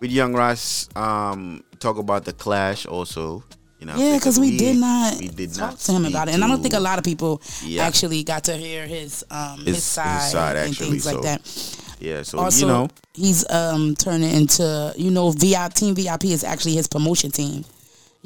with 0.00 0.10
Young 0.10 0.34
Ross, 0.34 0.88
um, 0.96 1.64
talk 1.78 1.98
about 1.98 2.24
the 2.24 2.32
clash 2.32 2.86
also. 2.86 3.42
You 3.80 3.86
know, 3.86 3.94
Yeah, 3.96 4.14
because 4.16 4.40
we, 4.40 4.58
did 4.58 4.76
not 4.76 5.18
we 5.20 5.28
did 5.28 5.54
talk 5.54 5.70
not 5.70 5.78
to 5.78 5.92
him 5.92 6.04
about 6.04 6.28
it, 6.28 6.34
and 6.34 6.42
I 6.42 6.48
don't 6.48 6.60
think 6.60 6.74
a 6.74 6.80
lot 6.80 6.98
of 6.98 7.04
people 7.04 7.40
Yeah. 7.64 7.84
actually 7.86 8.24
got 8.24 8.44
to 8.44 8.56
hear 8.56 8.86
his 8.88 9.24
um 9.30 9.58
His- 9.58 9.66
his, 9.66 9.74
his 9.76 9.84
side, 9.84 10.30
side, 10.32 10.56
and 10.56 10.70
actually, 10.70 10.90
things 10.90 11.04
so, 11.04 11.12
like 11.14 11.22
that. 11.22 11.76
Yeah, 12.00 12.22
so 12.22 12.38
also, 12.38 12.66
you 12.66 12.72
know, 12.72 12.88
he's 13.14 13.48
um 13.50 13.94
turning 13.94 14.32
into 14.34 14.92
you 14.96 15.12
know 15.12 15.30
VIP 15.30 15.74
Team 15.74 15.94
VIP 15.94 16.24
is 16.24 16.42
actually 16.42 16.74
his 16.74 16.88
promotion 16.88 17.30
team. 17.30 17.64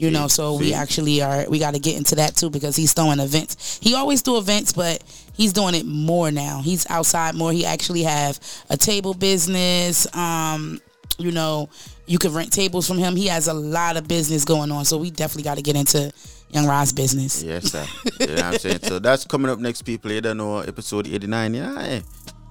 You 0.03 0.11
know, 0.11 0.27
so 0.27 0.57
we 0.57 0.75
actually 0.75 1.23
are 1.23 1.47
we 1.49 1.61
got 1.61 1.75
to 1.75 1.81
get 1.81 1.97
into 1.97 2.17
that 2.17 2.35
too 2.35 2.51
because 2.51 2.75
he's 2.75 2.93
throwing 2.93 3.21
events. 3.21 3.79
He 3.81 3.95
always 3.95 4.21
do 4.21 4.37
events, 4.37 4.73
but 4.73 5.03
he's 5.33 5.53
doing 5.53 5.77
it 5.77 5.87
more 5.87 6.33
now. 6.33 6.61
He's 6.61 6.89
outside 6.91 7.37
more. 7.37 7.53
He 7.53 7.65
actually 7.65 8.03
have 8.03 8.41
a 8.69 8.77
table 8.77 9.15
business. 9.15 10.13
Um, 10.15 10.81
you 11.19 11.31
know, 11.31 11.69
you 12.07 12.19
could 12.19 12.33
rent 12.33 12.53
tables 12.53 12.87
from 12.89 12.99
him. 12.99 13.15
He 13.15 13.29
has 13.29 13.47
a 13.47 13.55
lot 13.55 13.97
of 13.97 14.09
business 14.09 14.45
going 14.45 14.73
on, 14.73 14.85
so 14.85 14.99
we 14.99 15.13
definitely 15.13 15.45
got 15.45 15.57
to 15.57 15.63
get 15.63 15.77
into 15.77 16.13
Young 16.51 16.67
Rod's 16.67 16.93
business. 16.93 17.43
Yes, 17.43 17.71
sir. 17.71 17.87
you 18.21 18.27
know 18.27 18.35
what 18.35 18.45
I'm 18.45 18.59
saying? 18.59 18.81
So 18.83 18.99
that's 18.99 19.25
coming 19.25 19.51
up 19.51 19.61
next, 19.61 19.83
people. 19.83 20.11
You 20.11 20.21
don't 20.21 20.37
know 20.37 20.59
episode 20.59 21.07
89. 21.07 21.55
Yeah. 21.55 22.01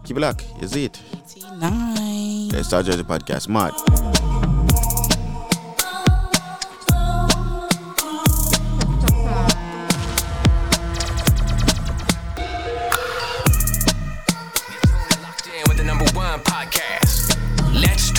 Keep 0.06 0.18
it 0.18 0.20
locked. 0.20 0.46
Is 0.62 0.76
it? 0.76 1.00
Nine. 1.60 2.50
Let's 2.50 2.68
start 2.68 2.86
the 2.86 3.04
podcast. 3.04 3.50
Mad. 3.50 4.41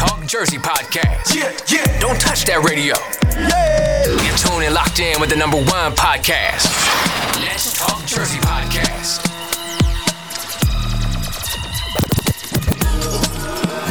Talk 0.02 0.26
Jersey 0.26 0.58
podcast. 0.58 1.32
Yeah, 1.32 1.54
yeah. 1.68 2.00
Don't 2.00 2.20
touch 2.20 2.44
that 2.46 2.66
radio. 2.66 2.98
Yeah. 3.38 4.10
You're 4.26 4.34
tuned 4.34 4.64
and 4.66 4.74
locked 4.74 4.98
in 4.98 5.20
with 5.20 5.30
the 5.30 5.36
number 5.36 5.58
one 5.58 5.94
podcast. 5.94 6.66
Let's 7.38 7.78
Talk 7.78 8.02
Jersey 8.04 8.40
podcast. 8.42 9.22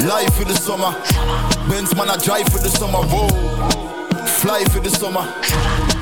Life 0.05 0.36
for 0.36 0.43
the 0.43 0.55
summer. 0.55 0.91
Benz 1.70 1.95
man, 1.95 2.09
I 2.09 2.18
drive 2.18 2.49
for 2.51 2.59
the 2.59 2.68
summer. 2.68 2.99
Whoa. 3.07 3.30
Fly 4.43 4.66
for 4.66 4.82
the 4.82 4.89
summer. 4.89 5.24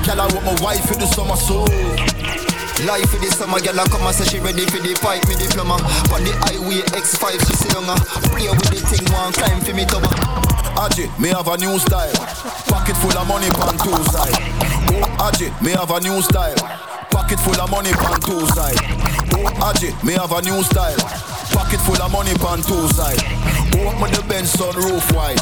Girl, 0.02 0.20
I 0.20 0.26
want 0.34 0.44
my 0.44 0.56
wife 0.60 0.84
for 0.88 0.96
the 0.96 1.06
summer. 1.06 1.36
So. 1.36 2.49
Life 2.86 3.10
for 3.10 3.20
the 3.20 3.28
summer, 3.28 3.60
girl, 3.60 3.78
I 3.78 3.84
come 3.92 4.06
and 4.08 4.14
say 4.16 4.24
she 4.24 4.38
ready 4.40 4.64
for 4.64 4.80
the 4.80 4.96
pipe, 5.04 5.20
me 5.28 5.36
diploma. 5.36 5.76
On 6.16 6.20
the 6.24 6.32
highway 6.48 6.80
X5, 6.96 7.36
she 7.44 7.54
say 7.54 7.68
younger. 7.76 7.92
Play 8.32 8.48
with 8.48 8.72
the 8.72 8.80
thing, 8.80 9.04
one 9.12 9.32
climb 9.36 9.60
for 9.60 9.74
me 9.76 9.84
cover. 9.84 10.08
Aji, 10.80 11.12
me 11.20 11.28
have 11.28 11.46
a 11.46 11.56
new 11.60 11.78
style. 11.78 12.12
Pocket 12.72 12.96
full 12.96 13.12
of 13.12 13.28
money 13.28 13.52
pan 13.52 13.76
two 13.84 13.92
side. 14.08 14.32
Oh, 14.96 15.28
Aji, 15.28 15.52
me 15.60 15.76
have 15.76 15.90
a 15.92 16.00
new 16.00 16.22
style. 16.24 16.56
Pocket 17.12 17.38
full 17.44 17.60
of 17.60 17.70
money 17.70 17.92
pan 17.92 18.16
two 18.24 18.40
side. 18.56 18.80
Oh, 19.36 19.70
Aji, 19.70 19.92
me 20.02 20.14
have 20.16 20.32
a 20.32 20.40
new 20.40 20.62
style. 20.64 21.29
Pocket 21.52 21.80
full 21.80 22.00
of 22.00 22.12
money 22.12 22.34
pan 22.38 22.62
two 22.62 22.88
side. 22.94 23.20
Me 23.74 24.08
the 24.10 24.22
Benz 24.28 24.52
sunroof 24.54 25.12
wide. 25.14 25.38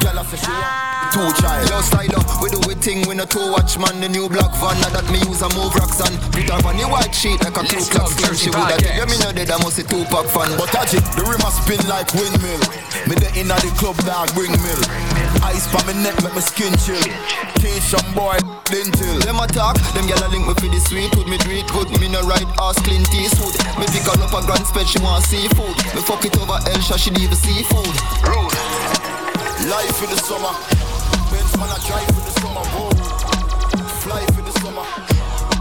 Girl, 0.00 0.18
I 0.18 0.24
say 0.24 0.40
she 0.40 0.52
two 1.12 1.28
child. 1.40 1.68
Yo, 1.68 1.80
style 1.82 2.16
up, 2.16 2.26
we 2.40 2.48
do 2.48 2.60
we 2.66 2.74
thing, 2.74 3.06
we 3.08 3.16
a 3.18 3.26
two 3.26 3.52
watch 3.52 3.76
man. 3.78 4.00
The 4.00 4.08
new 4.08 4.28
black 4.28 4.52
van, 4.56 4.76
now 4.80 4.90
that 4.96 5.06
me 5.12 5.20
use 5.28 5.42
a 5.42 5.48
move 5.52 5.74
rocks 5.76 6.00
and 6.00 6.16
put 6.32 6.48
her 6.48 6.60
on 6.64 6.76
the 6.76 6.86
white 6.88 7.14
sheet 7.14 7.40
like 7.44 7.56
a 7.56 7.64
Ku 7.64 7.76
Klux 7.76 8.16
Klan. 8.16 8.34
She 8.36 8.48
woulda 8.48 8.80
tell 8.80 8.96
you 8.96 9.06
me 9.06 9.16
know 9.20 9.32
that 9.32 9.50
I 9.52 9.56
must 9.60 9.78
a 9.78 9.84
two 9.84 10.04
pack 10.08 10.26
fan. 10.32 10.48
But 10.56 10.72
Aji, 10.72 11.00
the 11.16 11.22
rim 11.28 11.44
a 11.44 11.50
spin 11.52 11.82
like 11.88 12.08
windmill. 12.16 12.62
Me 13.08 13.14
the 13.20 13.28
inna 13.36 13.56
the 13.60 13.70
club 13.76 13.96
dog 14.08 14.32
bring 14.32 14.52
mill. 14.64 14.82
Ice 15.44 15.68
pa 15.72 15.80
me 15.88 15.96
neck 16.00 16.16
make 16.24 16.36
me 16.36 16.42
skin 16.44 16.72
chill. 16.80 17.00
Cation 17.60 18.04
boy, 18.16 18.36
then 18.72 18.88
chill. 18.96 19.18
Them 19.24 19.40
attack, 19.40 19.76
them 19.92 20.08
gyal 20.08 20.24
a 20.24 20.28
link 20.32 20.48
me 20.48 20.54
for 20.56 20.68
the 20.72 20.80
sweet 20.80 21.12
wood. 21.16 21.28
Me 21.28 21.36
do 21.40 21.52
it 21.52 21.68
good, 21.72 21.88
me 22.00 22.08
no 22.08 22.24
ride 22.24 22.48
ass 22.60 22.80
clean 22.80 23.04
Eastwood. 23.12 23.56
Me 23.76 23.84
pick 23.92 24.08
her 24.08 24.16
up 24.16 24.32
a 24.32 24.40
grand 24.46 24.64
spread, 24.64 24.88
she 24.88 25.00
want 25.04 25.24
seafood. 25.50 25.94
Me 25.94 26.00
fuck 26.02 26.24
it 26.24 26.36
over 26.38 26.58
Elsha, 26.70 26.98
she 26.98 27.10
leave 27.10 27.30
the 27.30 27.36
seafood. 27.36 27.86
Rude. 28.26 28.52
Life 29.68 29.96
for 29.96 30.06
the 30.06 30.16
summer. 30.16 30.54
Benz 31.30 31.56
man 31.56 31.68
I 31.68 31.78
drive 31.86 32.06
the 32.06 32.40
summer. 32.40 32.64
Whoa. 32.72 32.90
Fly 34.00 34.24
for 34.26 34.42
the 34.42 34.52
summer. 34.60 34.84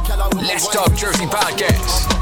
Girl, 0.08 0.22
I 0.22 0.28
want 0.28 0.36
my 0.36 0.42
Let's 0.44 0.68
Talk 0.68 0.94
Jersey 0.96 1.26
podcast. 1.26 2.19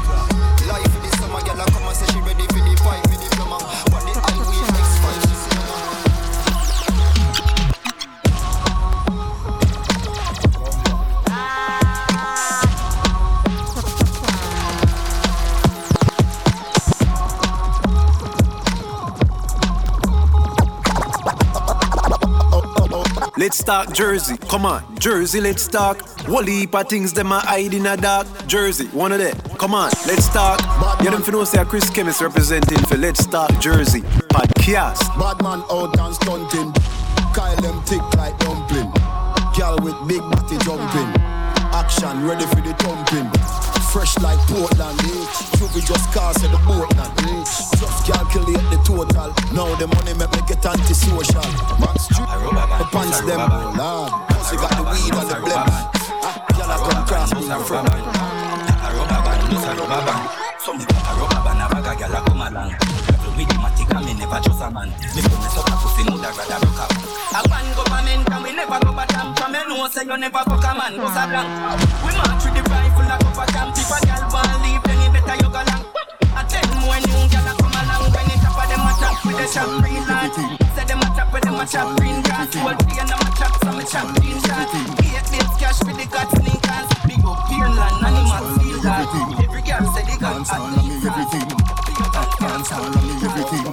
Let's 23.38 23.62
talk 23.62 23.94
Jersey. 23.94 24.36
Come 24.36 24.66
on, 24.66 24.82
Jersey, 24.98 25.40
let's 25.40 25.68
talk. 25.68 26.02
Wally 26.26 26.66
heap 26.66 26.74
of 26.74 26.88
things 26.88 27.12
them 27.12 27.30
a 27.30 27.38
hide 27.38 27.72
in 27.72 27.86
a 27.86 27.96
dark. 27.96 28.26
Jersey, 28.48 28.86
one 28.88 29.12
of 29.12 29.20
them. 29.20 29.38
Come 29.58 29.74
on, 29.74 29.92
let's 30.08 30.28
talk. 30.28 30.58
You 31.04 31.12
them 31.12 31.22
know 31.30 31.44
say 31.44 31.64
Chris 31.64 31.88
Chemist 31.88 32.20
representing 32.20 32.78
for 32.86 32.96
Let's 32.96 33.24
Talk 33.26 33.56
Jersey. 33.60 34.00
Podcast. 34.34 35.06
Bad 35.20 35.40
man 35.40 35.62
out 35.70 35.96
and 36.00 36.14
stunting. 36.16 36.72
Kyle 37.32 37.54
them 37.62 37.80
thick 37.84 38.02
like 38.16 38.36
dumpling. 38.40 38.90
Girl 39.56 39.78
with 39.84 39.94
big 40.08 40.20
body 40.20 40.58
jumping. 40.64 41.22
Action 41.70 42.26
ready 42.26 42.44
for 42.46 42.60
the 42.60 42.74
thumping. 42.74 43.67
Fresh 43.88 44.18
like 44.18 44.38
Portland, 44.46 45.00
eh? 45.00 45.24
Juvie 45.56 45.80
just 45.80 46.12
cast 46.12 46.44
at 46.44 46.52
the 46.52 46.60
now, 46.68 47.08
eh? 47.24 47.40
Just 47.80 48.04
calculate 48.04 48.60
the 48.68 48.76
total. 48.84 49.32
Now 49.56 49.72
the 49.80 49.88
money 49.88 50.12
make 50.12 50.28
me 50.28 50.44
get 50.44 50.60
antisocial. 50.60 51.40
Max 51.80 52.04
Street, 52.04 52.28
the 52.28 52.84
pants 52.92 53.24
them, 53.24 53.40
lord. 53.80 54.12
Cause 54.28 54.52
you 54.52 54.60
got 54.60 54.76
the 54.76 54.84
weed 54.92 55.08
and 55.08 55.28
the 55.32 55.40
blem. 55.40 55.64
Ah, 56.20 56.36
y'all 56.52 56.68
have 56.68 56.84
come 56.84 57.00
cross 57.08 57.32
me 57.32 57.48
front. 57.64 57.88
Some 60.60 60.84
a 60.84 61.12
rubber 61.16 61.40
band, 61.48 61.64
a 61.64 61.66
bag 61.72 61.88
a 61.88 61.92
gyal 61.96 62.12
a 62.12 62.20
come 62.28 62.44
along. 62.44 62.76
Every 62.76 63.32
with 63.40 63.88
and 63.88 64.04
me 64.04 64.12
never 64.20 64.40
trust 64.44 64.62
a 64.62 64.68
man. 64.68 64.92
Me 65.16 65.20
put 65.24 65.32
me 65.32 65.48
suck 65.48 65.64
a 65.64 65.74
pussy, 65.80 66.04
no 66.04 66.20
da 66.20 66.28
rather 66.36 66.60
broke 66.60 66.84
up. 66.84 66.92
A 66.92 67.40
one 67.48 67.72
government 67.72 68.28
and 68.36 68.42
we 68.44 68.52
never 68.52 68.78
go 68.84 68.92
back 68.92 69.08
down. 69.16 69.32
From 69.32 69.56
me 69.56 69.64
know 69.64 69.88
say 69.88 70.04
you 70.04 70.16
never 70.20 70.44
fuck 70.44 70.60
a 70.60 70.72
man, 70.76 70.92
cause 71.00 71.16
a 71.16 71.24
blank. 71.24 71.48
We 72.04 72.12
march 72.20 72.44
with 72.44 72.52
the 72.52 72.62
rifle 72.68 73.08
a. 73.08 73.28
If 73.77 73.77
a 73.90 73.98
want 74.28 74.54
leave, 74.62 74.82
then 74.84 75.12
better 75.12 75.36
you 75.40 75.50
go 75.50 75.62
long. 75.64 75.84
A 76.36 76.42
ten 76.44 76.68
more 76.84 77.00
new 77.00 77.22
gyal 77.32 77.48
a 77.48 77.52
come 77.56 77.76
along. 77.78 78.12
When 78.12 78.28
it 78.28 78.44
up 78.44 78.58
a 78.58 78.64
them 78.68 78.84
a 78.84 78.92
chop 79.00 79.16
with 79.24 79.38
the 79.38 79.46
champagne 79.48 80.04
light. 80.08 80.36
Say 80.76 80.84
them 80.84 81.00
a 81.00 81.08
chop 81.16 81.32
with 81.32 81.42
them 81.42 81.60
a 81.60 81.64
chop 81.66 81.88
green 81.98 82.18
grass. 82.22 82.54
Whole 82.54 82.76
day 82.76 82.98
and 83.00 83.08
them 83.08 83.22
a 83.22 83.28
chop 83.38 83.54
some 83.64 83.78
a 83.78 83.84
chop 83.84 84.08
green 84.20 84.38
shot. 84.44 84.68
Eight 85.04 85.26
days 85.32 85.54
cash 85.58 85.78
for 85.80 85.94
the 85.94 86.04
sneakers. 86.04 86.88
Big 87.08 87.24
up 87.24 87.40
Pearland, 87.48 88.02
animal 88.04 88.46
feel 88.60 88.78
that. 88.84 89.08
Every 89.42 89.62
girl 89.62 89.84
say 89.94 90.04
they 90.04 90.18
got 90.20 90.46
hot 90.46 90.88
everything. 91.08 91.48
Dance 92.40 92.72
all 92.72 92.84
on 92.84 92.92
me 92.92 93.14
everything. 93.26 93.66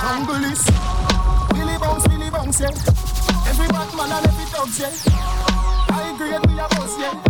Jungle 0.00 0.44
is 0.44 0.62
Billy 1.52 1.76
bounce, 1.78 2.06
Billy 2.08 2.30
bounce, 2.30 2.60
yeah. 2.60 3.48
Every 3.48 3.68
Batman 3.68 4.12
and 4.12 4.26
every 4.26 4.46
dog, 4.52 4.68
yeah. 4.78 4.92
I 5.90 6.12
agree 6.14 6.32
with 6.32 6.46
me 6.46 6.58
a 6.58 6.68
boss, 6.68 6.98
yeah. 6.98 7.29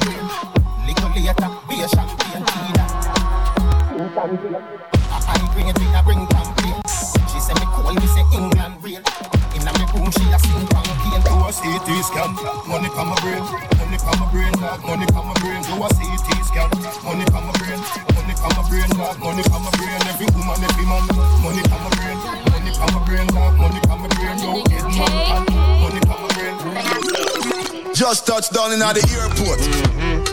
Just 28.31 28.53
touched 28.53 28.53
down 28.53 28.71
in 28.71 28.79
the 28.79 29.03
airport. 29.19 29.59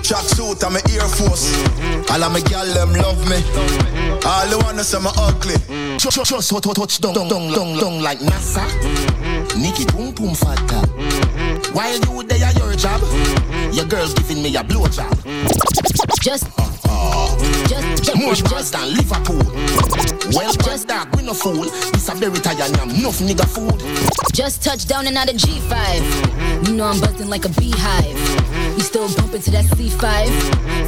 Track 0.05 0.23
suit 0.23 0.63
and 0.63 0.75
my 0.75 0.81
Air 0.95 1.09
Force. 1.19 1.51
All 2.13 2.23
of 2.23 2.31
my 2.31 2.39
gal 2.47 2.65
them 2.67 2.93
love 2.95 3.19
me. 3.29 3.43
All 4.23 4.47
the 4.47 4.57
wanna 4.63 4.85
say 4.85 5.01
me 5.01 5.11
ugly. 5.19 5.59
Just, 5.99 6.15
just, 6.15 6.31
just 6.31 6.49
touch, 6.49 6.63
touch 6.63 7.01
down, 7.01 7.15
down, 7.15 7.29
down, 7.29 7.77
down 7.77 8.01
like 8.01 8.21
NASA. 8.21 8.63
Nikki 9.59 9.85
boom 9.87 10.15
boom 10.15 10.33
fatta. 10.33 10.87
While 11.75 11.99
you 11.99 12.23
there 12.23 12.47
at 12.47 12.57
your 12.57 12.73
job, 12.75 13.03
your 13.75 13.87
girl's 13.87 14.15
giving 14.15 14.45
me 14.45 14.55
a 14.55 14.63
blowjob. 14.63 15.19
Just, 16.23 16.47
just, 17.69 18.51
just 18.51 18.73
than 18.73 18.95
Liverpool. 18.95 19.45
Well, 20.33 20.53
just 20.53 20.89
that 20.89 21.09
we 21.17 21.23
no 21.23 21.35
fool. 21.35 21.65
This 21.93 22.09
a 22.09 22.15
very 22.15 22.39
tired 22.39 22.77
yam, 22.77 22.91
enough 22.91 23.19
nigga 23.21 23.47
food. 23.49 23.81
just 24.35 24.63
touched 24.63 24.89
down 24.89 25.07
and 25.07 25.17
out 25.17 25.29
of 25.29 25.37
G5. 25.37 26.67
You 26.69 26.75
know 26.75 26.85
I'm 26.85 27.01
buzzing 27.01 27.29
like 27.29 27.45
a 27.45 27.49
beehive. 27.51 28.19
You 28.77 28.81
still 28.81 29.09
bumping 29.17 29.43
to 29.43 29.51
that 29.53 29.65
C5. 29.67 30.29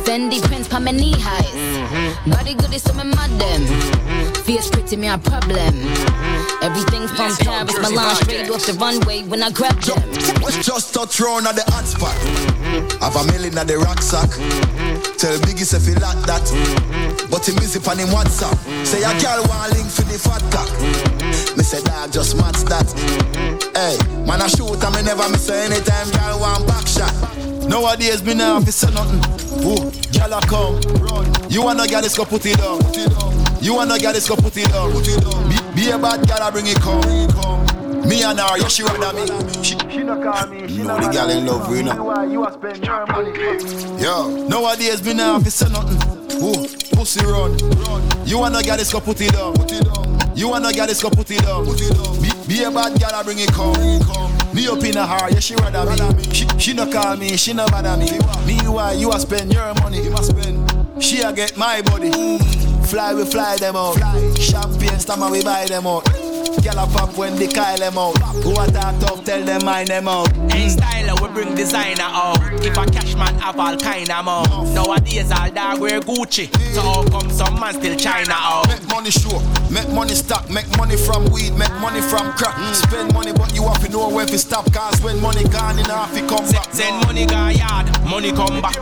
Fendi 0.05 0.43
prints 0.43 0.69
pa 0.69 0.79
my 0.79 0.91
knee 0.91 1.15
highs. 1.17 1.61
Body 2.27 2.55
good 2.55 2.75
is 2.75 2.83
so 2.83 2.93
me 2.93 3.05
mad 3.05 3.31
them. 3.41 3.65
Fierce 4.45 4.69
pretty 4.71 4.97
me 4.97 5.09
a 5.09 5.17
problem. 5.19 5.75
Everything's 6.63 7.11
from 7.13 7.35
Paris, 7.37 7.79
Milan, 7.81 8.17
straight 8.17 8.51
off 8.51 8.67
the 8.67 8.75
runway 8.75 9.23
when 9.23 9.43
I 9.43 9.51
grab 9.51 9.81
them. 9.81 10.13
Just 10.63 10.93
touch 10.93 11.21
round 11.21 11.47
at 11.47 11.57
the 11.57 11.65
hot 11.73 11.87
spot. 11.87 12.60
I 13.01 13.11
have 13.11 13.16
a 13.16 13.25
million 13.33 13.57
at 13.59 13.66
the 13.66 13.79
rucksack. 13.79 14.31
Mm-hmm. 14.31 15.16
Tell 15.18 15.37
Biggie 15.41 15.64
say 15.66 15.79
feel 15.79 16.01
like 16.01 16.21
that. 16.27 16.43
Mm-hmm. 16.43 17.31
But 17.31 17.47
he 17.47 17.53
miss 17.59 17.77
busy 17.77 17.91
on 17.91 17.99
him 17.99 18.09
WhatsApp. 18.09 18.57
Say 18.87 19.03
a 19.03 19.11
girl 19.23 19.43
want 19.49 19.73
link 19.75 19.89
for 19.91 20.03
the 20.07 20.18
fat 20.18 20.43
cock. 20.51 20.71
Me 21.57 21.62
say 21.62 21.83
dog 21.83 22.12
just 22.12 22.37
match 22.37 22.62
that. 22.66 22.87
Hey, 23.75 23.97
man 24.27 24.43
I 24.43 24.49
shoot 24.49 24.83
and 24.83 24.95
me 24.95 25.03
never 25.03 25.29
miss 25.31 25.49
anytime 25.49 26.11
girl 26.11 26.41
want 26.41 26.66
back 26.66 26.87
shot. 26.87 27.14
Nowadays 27.66 28.23
me 28.23 28.35
now 28.35 28.61
fi 28.61 28.71
say 28.71 28.91
nothing. 28.93 29.23
Whoa, 29.62 29.91
girl 30.14 30.35
a 30.35 30.41
come. 30.47 30.79
You 31.51 31.62
wanna 31.62 31.87
get 31.87 32.03
this 32.03 32.16
go 32.16 32.25
put 32.25 32.47
it 32.47 32.59
down. 32.59 32.81
You 33.62 33.75
wanna 33.75 33.99
get 33.99 34.14
this 34.14 34.29
go 34.29 34.37
put 34.37 34.57
it 34.57 34.68
down. 34.68 34.93
Be, 35.49 35.57
be 35.75 35.91
a 35.91 35.99
bad 35.99 36.27
girl 36.27 36.43
I 36.43 36.51
bring 36.51 36.66
it 36.66 36.81
come. 36.81 37.70
Me 38.09 38.22
and 38.24 38.38
her, 38.40 38.59
yeah, 38.59 38.68
she 38.68 38.82
rather 38.82 39.12
me. 39.14 39.26
She, 39.62 39.76
She 39.90 40.03
no 40.03 40.22
call 40.22 40.46
me, 40.48 40.66
she 40.68 40.82
know 40.82 40.98
the 41.01 41.09
girl 41.12 41.30
in 41.30 41.46
love 41.46 41.68
with 41.68 41.78
you 41.78 41.84
know. 41.84 42.05
Why 42.05 42.24
you 42.24 42.46
a 42.46 42.53
spend 42.53 42.84
your 42.84 43.07
money? 43.07 43.30
Yo, 44.03 44.46
nowadays 44.48 45.05
me 45.05 45.14
now 45.14 45.38
fi 45.40 45.51
say 45.51 45.68
nothing. 45.68 45.98
Whoa, 46.40 46.66
pussy 46.96 47.24
run. 47.24 47.59
You 48.26 48.38
wanna 48.38 48.62
get 48.62 48.78
this 48.78 48.92
go 48.92 49.01
put 49.01 49.20
it 49.20 49.32
down. 49.32 49.55
You 50.36 50.48
wanna 50.48 50.72
get 50.72 50.88
this 50.88 51.03
go 51.03 51.11
put 51.11 51.30
it 51.30 51.42
down. 51.42 51.64
Be, 51.66 52.30
be 52.48 52.62
a 52.64 52.70
bad 52.70 52.98
girl 52.98 53.11
I 53.14 53.22
bring 53.22 53.38
it 53.38 53.53
come. 53.53 53.74
Me 54.55 54.66
up 54.66 54.82
in 54.82 54.96
a 54.96 55.07
her, 55.07 55.30
yeah 55.30 55.38
she 55.38 55.55
rather 55.57 55.84
me. 56.14 56.24
She, 56.32 56.46
she 56.59 56.72
no 56.72 56.90
call 56.90 57.16
me, 57.16 57.36
she 57.36 57.53
no 57.53 57.66
bother 57.68 57.96
me. 57.96 58.11
Me 58.46 58.57
why 58.68 58.92
you 58.92 59.12
a 59.12 59.20
spend 59.20 59.53
your 59.53 59.74
money? 59.74 60.03
You 60.03 60.11
must 60.11 60.30
spend. 60.30 61.03
She 61.03 61.20
a 61.20 61.32
get 61.32 61.57
my 61.57 61.82
body. 61.82 62.11
Mm. 62.11 62.86
Fly 62.86 63.14
we 63.14 63.24
fly 63.24 63.57
them 63.59 63.76
out. 63.76 63.96
Champagne 64.38 64.98
stammer 64.98 65.30
we 65.30 65.44
buy 65.44 65.66
them 65.66 65.86
out. 65.86 66.09
Girl 66.59 66.78
a 66.78 66.86
pop 66.86 67.16
when 67.16 67.36
they 67.36 67.46
call 67.46 67.78
them 67.78 67.96
out. 67.96 68.18
Who 68.42 68.53
a 68.53 68.66
talk 68.66 68.98
tough, 69.01 69.24
tell 69.24 69.42
them 69.44 69.64
mind 69.64 69.88
them 69.88 70.09
out. 70.09 70.28
Hey, 70.51 70.66
styler, 70.68 71.20
we 71.22 71.28
bring 71.32 71.55
designer 71.55 72.03
out. 72.03 72.38
If 72.64 72.76
a 72.76 72.84
cash 72.86 73.14
man 73.14 73.34
have 73.38 73.59
all 73.59 73.76
kind 73.76 74.11
of 74.11 74.24
mouth. 74.24 74.74
Nowadays, 74.74 75.30
all 75.30 75.51
dog 75.51 75.80
wear 75.80 76.01
Gucci. 76.01 76.53
So 76.74 76.82
how 76.82 77.05
come 77.09 77.30
some 77.30 77.59
man 77.59 77.74
still 77.74 77.96
China 77.96 78.34
out? 78.34 78.68
Make 78.68 78.86
money 78.88 79.11
sure, 79.11 79.40
make 79.70 79.88
money 79.90 80.14
stock, 80.14 80.51
make 80.51 80.68
money 80.76 80.96
from 80.96 81.30
weed, 81.30 81.55
make 81.57 81.72
money 81.80 82.01
from 82.01 82.32
crack. 82.32 82.57
Spend 82.74 83.12
money, 83.14 83.32
but 83.32 83.55
you 83.55 83.62
have 83.62 83.82
to 83.84 83.90
know 83.90 84.09
when 84.09 84.26
to 84.26 84.38
stop. 84.38 84.70
Cause 84.72 85.01
when 85.03 85.20
money 85.20 85.44
gone 85.44 85.78
in 85.78 85.84
half, 85.86 86.14
it 86.16 86.28
come 86.28 86.44
back. 86.51 86.72
Send 86.74 87.05
money 87.07 87.26
go 87.26 87.48
yard, 87.48 87.86
money 88.05 88.32
come 88.32 88.61
back. 88.61 88.76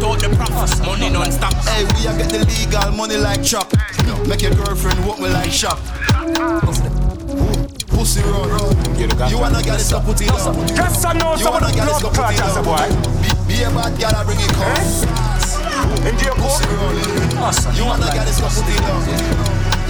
Out 0.00 0.20
the 0.20 0.28
profits, 0.36 0.78
money 0.86 1.10
non-stop. 1.10 1.52
Hey, 1.66 1.82
we 1.82 2.06
a 2.06 2.16
get 2.16 2.30
the 2.30 2.46
legal 2.46 2.92
money 2.92 3.16
like 3.16 3.42
chop. 3.42 3.72
Make 4.28 4.42
your 4.42 4.54
girlfriend 4.54 5.04
walk 5.04 5.18
me 5.18 5.28
like 5.28 5.50
shop. 5.50 5.78
Pussy 7.98 8.22
run. 8.22 8.46
You 9.28 9.38
wanna 9.42 9.58
get 9.60 9.74
this, 9.82 9.90
go 9.90 9.98
put 9.98 10.20
it 10.22 10.30
down. 10.30 10.54
Just 10.70 11.02
so 11.02 11.10
know 11.18 11.34
You 11.34 11.50
some 11.50 11.58
of 11.58 11.66
the 11.66 11.74
get 11.74 11.82
this, 11.82 11.98
go 11.98 12.14
blood 12.14 12.30
put 12.30 12.30
it 12.30 12.38
clotters, 12.38 12.54
down. 12.54 12.62
boy. 12.62 12.86
Be, 13.18 13.30
be 13.50 13.56
a 13.66 13.70
bad 13.74 13.90
girl, 13.98 14.14
I 14.14 14.22
bring 14.22 14.38
it 14.38 14.54
come. 14.54 14.70
In 16.06 16.14
your 16.22 16.38
Pussy 16.38 16.62
run. 16.78 16.94
You 17.74 17.82
wanna 17.90 18.06
get 18.14 18.22
this, 18.22 18.38
go 18.38 18.46
put 18.54 18.70
it 18.70 18.78
down. 18.86 19.02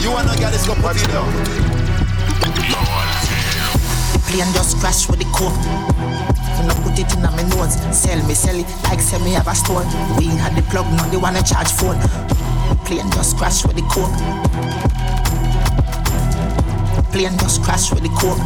You 0.00 0.09
wanna 0.09 0.32
get 0.40 0.56
this, 0.56 0.64
go 0.64 0.72
put 0.80 0.96
it 0.96 1.04
down. 1.12 1.28
Plane 4.24 4.52
just 4.56 4.80
crash 4.80 5.04
with 5.04 5.20
the 5.20 5.28
coke. 5.36 5.52
When 6.56 6.64
I 6.64 6.74
put 6.80 6.96
it 6.96 7.12
in 7.12 7.20
my 7.20 7.44
nose, 7.52 7.76
sell 7.92 8.16
me, 8.24 8.32
sell 8.32 8.56
it 8.56 8.64
like 8.88 9.04
sell 9.04 9.20
me 9.20 9.36
have 9.36 9.48
a 9.48 9.54
store. 9.54 9.84
We 10.16 10.32
had 10.40 10.56
the 10.56 10.64
plug, 10.72 10.88
now 10.96 11.04
they 11.12 11.20
wanna 11.20 11.44
charge 11.44 11.68
phone. 11.76 12.00
Plane 12.88 13.04
just 13.12 13.36
crash 13.36 13.68
with 13.68 13.76
the 13.76 13.84
coke. 13.92 14.16
Plane 17.12 17.36
just 17.38 17.62
crash 17.62 17.90
with 17.92 18.02
the 18.02 18.09
coke. 18.11 18.38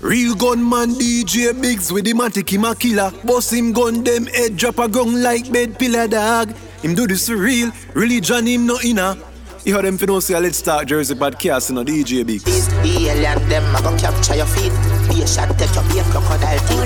Real 0.00 0.34
gunman 0.34 0.90
DJ 0.94 1.58
Biggs 1.60 1.92
with 1.92 2.04
the 2.04 2.12
matic 2.12 2.50
him 2.50 2.64
a 2.64 2.74
killer. 2.74 3.12
Boss 3.24 3.50
him 3.52 3.72
gun 3.72 4.04
them 4.04 4.26
head 4.26 4.56
drop 4.56 4.78
a 4.78 4.88
gun 4.88 5.22
like 5.22 5.50
bed 5.50 5.78
pillar 5.78 6.06
dog. 6.06 6.54
Him 6.82 6.94
do 6.94 7.06
this 7.06 7.28
real, 7.30 7.72
religion 7.94 8.46
him 8.46 8.66
no 8.66 8.78
inner. 8.84 9.16
You 9.64 9.72
heard 9.72 9.86
them 9.86 9.96
for 9.96 10.04
no 10.04 10.20
say 10.20 10.38
let's 10.38 10.58
start 10.58 10.88
Jersey 10.88 11.14
podcast 11.14 11.70
in 11.70 11.78
a 11.78 11.84
DJ 11.84 12.20
Biggs. 12.20 12.44
These 12.44 12.68
the 12.84 13.08
alien 13.08 13.48
them 13.48 13.64
I 13.74 13.80
gon' 13.80 13.96
capture 13.96 14.36
your 14.36 14.44
feet. 14.44 14.68
Be 15.08 15.24
a 15.24 15.26
shot 15.26 15.48
take 15.56 15.72
your 15.72 15.80
be 15.88 16.00
a 16.00 16.04
crocodile 16.12 16.60
teeth. 16.68 16.84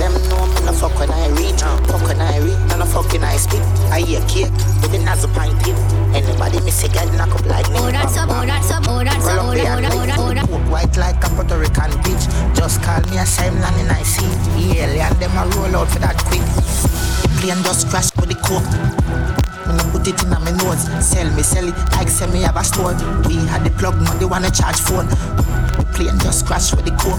Them 0.00 0.16
know 0.32 0.48
me 0.48 0.64
no 0.64 0.72
fuck 0.72 0.96
when 0.96 1.12
I 1.12 1.28
reach, 1.36 1.60
fuck 1.60 2.00
when 2.08 2.16
I 2.16 2.40
reach, 2.40 2.56
no 2.72 2.80
no 2.80 2.86
fuck 2.88 3.12
when 3.12 3.20
I 3.20 3.36
speak. 3.36 3.60
I 3.92 4.00
hear 4.00 4.24
cake, 4.32 4.48
with 4.80 4.96
the 4.96 5.00
nozzle 5.04 5.28
pint 5.36 5.60
tip. 5.60 5.76
Anybody 6.16 6.56
miss 6.64 6.80
a 6.84 6.88
girl 6.88 7.04
knock 7.20 7.36
up 7.36 7.44
like 7.44 7.68
me. 7.68 7.84
Oh 7.84 7.92
that's 7.92 8.16
up, 8.16 8.32
oh 8.32 8.48
that's 8.48 8.70
up, 8.72 8.88
oh 8.88 9.04
that's 9.04 9.28
up, 9.28 9.44
oh 9.44 9.52
that, 9.52 9.76
oh 9.76 10.06
that, 10.08 10.16
oh 10.16 10.32
that. 10.32 10.48
Coke 10.48 10.72
white 10.72 10.96
like 10.96 11.20
a 11.20 11.28
Puerto 11.36 11.60
Rican 11.60 11.92
bitch. 12.00 12.24
Just 12.56 12.80
call 12.80 13.04
me 13.12 13.20
a 13.20 13.26
Simon 13.28 13.60
and 13.60 13.92
I 13.92 14.00
see. 14.00 14.24
The 14.56 14.88
alien 14.88 15.12
them 15.20 15.36
a 15.36 15.44
roll 15.52 15.84
out 15.84 15.92
for 15.92 16.00
that 16.00 16.16
quick. 16.24 16.40
The 16.40 17.28
plane 17.44 17.60
just 17.60 17.92
crash 17.92 18.08
with 18.16 18.32
the 18.32 18.40
coke. 18.40 19.44
When 19.66 19.80
I 19.80 19.90
put 19.90 20.06
it 20.06 20.22
in 20.22 20.30
my 20.30 20.50
nose, 20.62 20.86
sell 21.04 21.28
me, 21.34 21.42
sell 21.42 21.68
it 21.68 21.74
like 21.92 22.08
sell 22.08 22.30
me 22.30 22.42
have 22.42 22.56
a 22.56 22.64
store. 22.64 22.94
We 23.26 23.34
had 23.50 23.64
the 23.64 23.70
plug, 23.76 24.00
man, 24.00 24.18
they 24.18 24.24
wanna 24.24 24.50
charge 24.50 24.80
phone. 24.80 25.08
The 25.08 25.84
plane 25.94 26.18
just 26.20 26.46
crash 26.46 26.70
with 26.74 26.84
the 26.84 26.92
coke. 26.94 27.18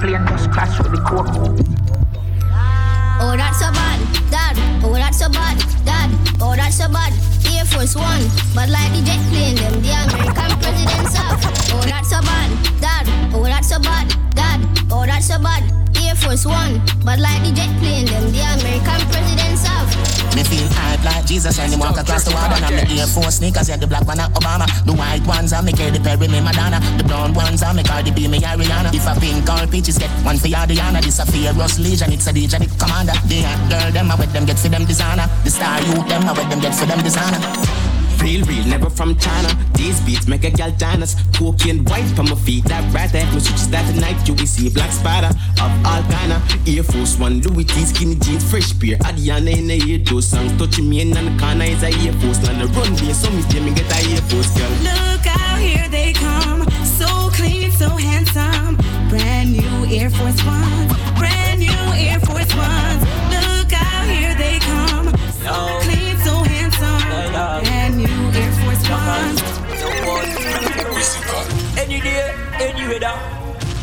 Plane 0.00 0.26
just 0.26 0.50
crash 0.50 0.78
with 0.78 0.90
the 0.92 0.98
coke. 1.06 1.30
Oh, 3.18 3.34
that's 3.36 3.60
so 3.60 3.70
bad, 3.72 3.98
dad. 4.30 4.56
Oh, 4.84 4.92
that's 4.94 5.18
so 5.18 5.28
bad, 5.30 5.56
dad. 5.84 6.10
Oh, 6.40 6.54
that's 6.54 6.76
so 6.76 6.88
bad. 6.88 7.12
Air 7.54 7.64
Force 7.64 7.94
One, 7.96 8.28
but 8.54 8.68
like 8.68 8.92
the 8.92 9.00
jet 9.06 9.22
plane, 9.30 9.56
them 9.56 9.80
the 9.80 9.94
American 9.94 10.58
presidents 10.60 11.14
have. 11.16 11.40
Oh, 11.72 11.82
that's 11.86 12.10
so 12.10 12.20
bad, 12.20 12.50
dad. 12.80 13.06
Oh, 13.32 13.44
that's 13.44 13.68
so 13.68 13.78
bad, 13.78 14.12
dad. 14.34 14.60
Oh, 14.90 15.06
that's 15.06 15.28
so 15.28 15.38
bad. 15.38 15.85
Air 16.06 16.14
Force 16.14 16.46
One, 16.46 16.78
but 17.04 17.18
like 17.18 17.42
the 17.42 17.50
jet 17.50 17.70
plane, 17.82 18.06
them 18.06 18.30
the 18.30 18.38
American 18.38 19.00
presidents 19.10 19.66
have. 19.66 19.90
Me 20.38 20.44
feel 20.44 20.68
hype 20.70 21.02
like 21.02 21.26
Jesus 21.26 21.58
when 21.58 21.70
he 21.70 21.76
walk 21.76 21.98
across 21.98 22.22
the 22.22 22.30
water. 22.30 22.54
And 22.62 22.78
the 22.78 22.86
Air 22.94 23.06
Force 23.10 23.42
sneakers, 23.42 23.68
yeah, 23.68 23.76
the 23.76 23.86
black 23.86 24.06
one 24.06 24.18
Obama. 24.18 24.70
The 24.86 24.92
white 24.92 25.26
ones 25.26 25.52
are 25.52 25.62
me 25.62 25.72
Katy 25.72 25.98
Perry, 25.98 26.28
me 26.28 26.40
Madonna. 26.40 26.78
The 26.98 27.04
brown 27.04 27.34
ones 27.34 27.62
are 27.62 27.74
me 27.74 27.82
Cardi 27.82 28.12
B, 28.12 28.28
me 28.28 28.38
Ariana. 28.38 28.94
If 28.94 29.06
a 29.06 29.18
pink 29.18 29.50
or 29.50 29.66
peaches 29.66 29.98
get 29.98 30.10
one 30.22 30.38
for 30.38 30.46
Adriana, 30.46 31.00
this 31.02 31.18
a 31.18 31.26
Fearless 31.26 31.78
Legion, 31.78 32.12
it's 32.12 32.26
a 32.28 32.32
DJ, 32.32 32.62
the 32.62 32.70
commander. 32.78 33.16
The 33.26 33.42
hot 33.42 33.60
girl, 33.66 33.90
them 33.90 34.10
I 34.10 34.14
with 34.14 34.32
them 34.32 34.46
get 34.46 34.58
for 34.58 34.68
them 34.68 34.84
designer. 34.84 35.26
The 35.42 35.50
star 35.50 35.82
youth, 35.82 36.06
them 36.06 36.22
I 36.22 36.32
with 36.38 36.48
them 36.50 36.60
get 36.60 36.74
for 36.74 36.86
them 36.86 37.02
designer. 37.02 37.42
Real, 38.26 38.44
real, 38.46 38.66
never 38.66 38.90
from 38.90 39.16
China. 39.18 39.48
These 39.74 40.00
beats 40.00 40.26
make 40.26 40.42
a 40.42 40.50
gal 40.50 40.72
dance. 40.72 41.14
Cocaine 41.38 41.84
white 41.84 42.10
from 42.16 42.26
my 42.26 42.34
feet, 42.34 42.64
that 42.64 42.82
right 42.92 43.08
there. 43.12 43.24
No 43.26 43.38
switches 43.38 43.70
that 43.70 43.86
tonight, 43.94 44.18
you 44.26 44.34
will 44.34 44.48
see 44.48 44.66
a 44.66 44.70
black 44.72 44.90
spider 44.90 45.30
of 45.62 45.70
all 45.86 46.02
kinda. 46.10 46.42
Air 46.66 46.82
Force 46.82 47.16
One, 47.20 47.40
Louis 47.42 47.62
T, 47.62 47.84
skinny 47.84 48.16
jeans, 48.16 48.42
fresh 48.50 48.72
beer. 48.72 48.98
Adiana 49.06 49.56
in 49.56 49.68
the 49.68 49.78
ear, 49.86 49.98
those 49.98 50.26
songs 50.26 50.50
touching 50.58 50.90
me 50.90 51.02
in 51.02 51.10
the 51.10 51.22
corner 51.38 51.66
is 51.66 51.84
a 51.84 51.90
Air 52.02 52.12
Force. 52.14 52.42
Land 52.42 52.62
the 52.62 52.66
runway, 52.74 53.12
so 53.12 53.30
me 53.30 53.42
me 53.60 53.72
get 53.72 53.86
a 53.94 53.98
Air 54.10 54.22
Force 54.22 54.50
girl. 54.58 54.70
Look 54.82 55.24
out, 55.28 55.60
here 55.60 55.88
they 55.88 56.12
come. 56.12 56.68
So 56.98 57.06
clean, 57.38 57.70
so 57.70 57.90
handsome. 57.90 58.74
Brand 59.08 59.52
new 59.52 59.86
Air 59.86 60.10
Force 60.10 60.42
Ones. 60.44 60.92
Brand 61.16 61.60
new 61.60 61.82
Air 61.94 62.18
Force 62.26 62.52
Ones. 62.58 63.02
Look 63.30 63.72
out, 63.72 64.08
here 64.10 64.34
they 64.34 64.58
come. 64.58 65.14
So 65.44 65.78
clean, 65.86 65.95
Air 68.88 69.96
Force 70.04 71.18
Ones. 71.26 71.78
Any 71.78 72.00
day, 72.00 72.34
any 72.60 72.86
weather. 72.88 73.14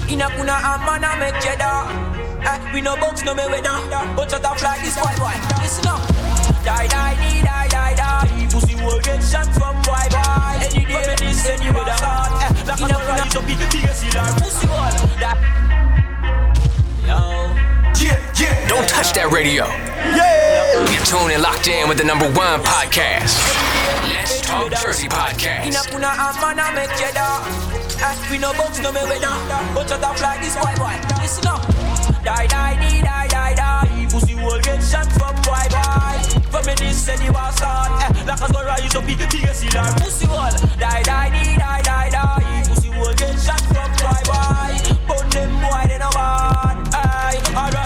In 0.10 0.22
a 0.22 0.28
kuna 0.30 0.54
a 0.54 0.78
man 0.86 1.04
a 1.04 1.18
make 1.20 1.40
cheddar. 1.44 1.88
Eh, 2.44 2.74
we 2.74 2.82
no 2.82 2.96
box, 2.96 3.24
no 3.24 3.34
me 3.36 3.44
weather. 3.48 3.78
But 4.16 4.30
shut 4.32 4.46
up 4.46 4.62
like 4.62 4.82
this 4.82 4.96
boy 4.96 5.14
boy. 5.18 5.36
Listen 5.62 5.88
up. 5.88 6.02
Die, 6.64 6.88
die, 6.88 7.16
die, 7.16 7.42
die, 7.44 7.68
die, 7.68 7.96
die. 7.96 8.48
Pussy 8.52 8.76
will 8.76 9.00
get 9.02 9.22
shot 9.24 9.48
from 9.54 9.76
boy 9.84 10.08
boy. 10.10 10.60
Any 10.64 10.86
day, 10.86 11.16
any 11.52 11.70
weather. 11.72 11.98
Eh, 12.40 12.52
like 12.68 12.80
a 12.80 12.88
kuna 12.88 13.26
is 13.28 13.36
a 13.36 13.42
big 13.42 13.60
BSC 13.72 14.16
like 14.16 14.36
pussy 14.42 14.68
wall. 14.68 14.96
Yo. 17.08 17.73
Yeah, 18.02 18.20
yeah. 18.40 18.68
Don't 18.68 18.88
touch 18.90 19.14
that 19.14 19.30
radio. 19.32 19.66
Yeah. 19.68 20.90
You're 20.92 21.06
tuned 21.06 21.32
and 21.32 21.42
locked 21.42 21.68
in 21.68 21.88
with 21.88 21.98
the 21.98 22.04
number 22.04 22.26
one 22.34 22.60
podcast. 22.62 23.38
Let's 24.10 24.42
Talk 24.42 24.72
Jersey 24.82 25.08
Podcast. 25.08 25.90
kuna 25.90 26.12
a 26.12 26.34
man 26.42 26.60
a 26.60 26.66
make 26.76 26.92
cheddar. 27.00 27.44
Eh, 28.04 28.16
we 28.32 28.38
no 28.38 28.52
box, 28.54 28.80
no 28.84 28.92
me 28.92 29.02
weather. 29.08 29.32
But 29.74 29.88
shut 29.88 30.04
up 30.04 30.20
like 30.20 30.42
this 30.42 30.56
boy 30.60 30.74
boy. 30.76 30.96
Listen 31.22 31.48
up. 31.48 31.64
Die, 32.24 32.48
die, 32.48 32.76
die, 32.76 33.02
die, 33.02 33.28
die, 33.28 33.54
die. 33.56 34.08
Pussy 34.12 34.36
will 34.36 34.60
get 34.62 34.82
shot 34.84 35.08
from 35.16 35.36
boy 35.48 35.64
boy. 35.72 36.18
From 36.52 36.66
me 36.68 36.74
this 36.76 37.08
and 37.08 37.22
you 37.24 37.32
was 37.32 37.56
start. 37.56 37.92
Eh, 38.04 38.26
like 38.28 38.42
a 38.42 38.48
sun 38.52 38.66
rise 38.66 38.96
up, 38.96 39.06
big 39.06 39.18
BSC 39.32 39.74
like 39.74 39.96
pussy 40.02 40.28
wall. 40.28 40.52
Die, 40.80 41.04
die, 41.04 41.30
die, 41.32 41.56
die, 41.58 41.82
die, 41.82 42.10
die. 42.10 42.64
Pussy 42.68 42.90
will 42.90 43.14
get 43.16 43.40
shot 43.40 43.62
from 43.72 43.90
boy 44.02 44.20
boy. 44.28 44.76
But 45.08 45.24
them 45.32 45.52
boy 45.64 45.84
they 45.88 45.98
no 46.00 46.10
bad. 46.12 46.76
Aye, 46.94 47.40
alright 47.56 47.72
then. 47.74 47.83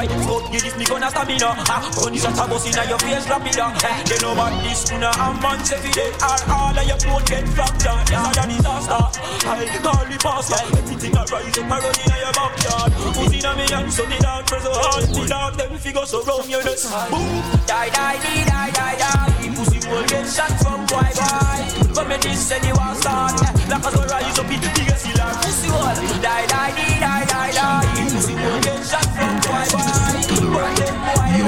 Boy, 0.00 0.08
fuck 0.24 0.48
you 0.48 0.60
this 0.64 0.76
me 0.80 0.84
gonna 0.88 1.10
stamina. 1.12 1.52
Ah, 1.68 1.84
gun 1.92 2.16
shot 2.16 2.32
a 2.32 2.48
bust 2.48 2.64
inna 2.72 2.88
your 2.88 2.96
face 3.04 3.28
rapida. 3.28 3.68
Eh, 3.84 4.00
they 4.08 4.16
know 4.24 4.32
about 4.32 4.56
this 4.64 4.88
kuna 4.88 5.12
a 5.12 5.28
man 5.44 5.60
every 5.60 5.92
day. 5.92 6.08
All 6.24 6.40
all 6.48 6.72
of 6.72 6.84
your 6.88 6.96
boat 7.04 7.20
get 7.28 7.44
fractured. 7.52 8.08
Yes, 8.08 8.32
a 8.32 8.44
disaster. 8.48 9.04
I 9.44 9.68
call 9.84 10.00
the 10.08 10.16
pastor. 10.16 10.56
Everything 10.72 11.12
a 11.12 11.22
rise 11.28 11.52
up 11.52 11.68
around 11.68 12.00
inna 12.00 12.16
your 12.16 12.32
backyard. 12.32 12.90
Put 13.12 13.28
inna 13.28 13.52
me 13.60 13.64
hand 13.68 13.92
so 13.92 14.08
the 14.08 14.16
dog 14.24 14.46
press 14.48 14.64
so 14.64 14.72
hard. 14.72 15.04
The 15.04 15.20
dog 15.28 15.52
them 15.60 15.76
figure 15.76 16.06
so 16.08 16.24
round 16.24 16.48
your 16.48 16.64
neck. 16.64 16.80
Boom, 17.12 17.44
die, 17.68 17.92
die, 17.92 18.16
die, 18.24 18.44
die, 18.48 18.70
die, 18.72 18.96
die. 18.96 19.52
Pussy 19.52 19.84
will 19.84 20.06
get 20.08 20.24
shot 20.24 20.52
from 20.64 20.80
boy 20.88 21.12
boy. 21.12 21.60
But 21.92 22.08
me 22.08 22.16
this 22.24 22.48
and 22.56 22.64
you 22.64 22.72
want 22.72 22.96
start. 23.04 23.36
Eh, 23.36 23.68
Like 23.68 23.84
a 23.84 24.00
rise 24.08 24.38
up 24.40 24.48
in 24.48 24.60
the 24.64 24.70
biggest 24.72 25.04
hill. 25.12 25.20
Pussy 25.44 25.68
will 25.68 25.92
die, 26.24 26.48
die, 26.48 26.72
die, 26.72 26.96
die, 27.04 27.24
die, 27.28 27.52
die. 27.52 28.08
Pussy 28.08 28.32
will 28.32 28.60
get 28.64 28.80
shot 28.88 29.09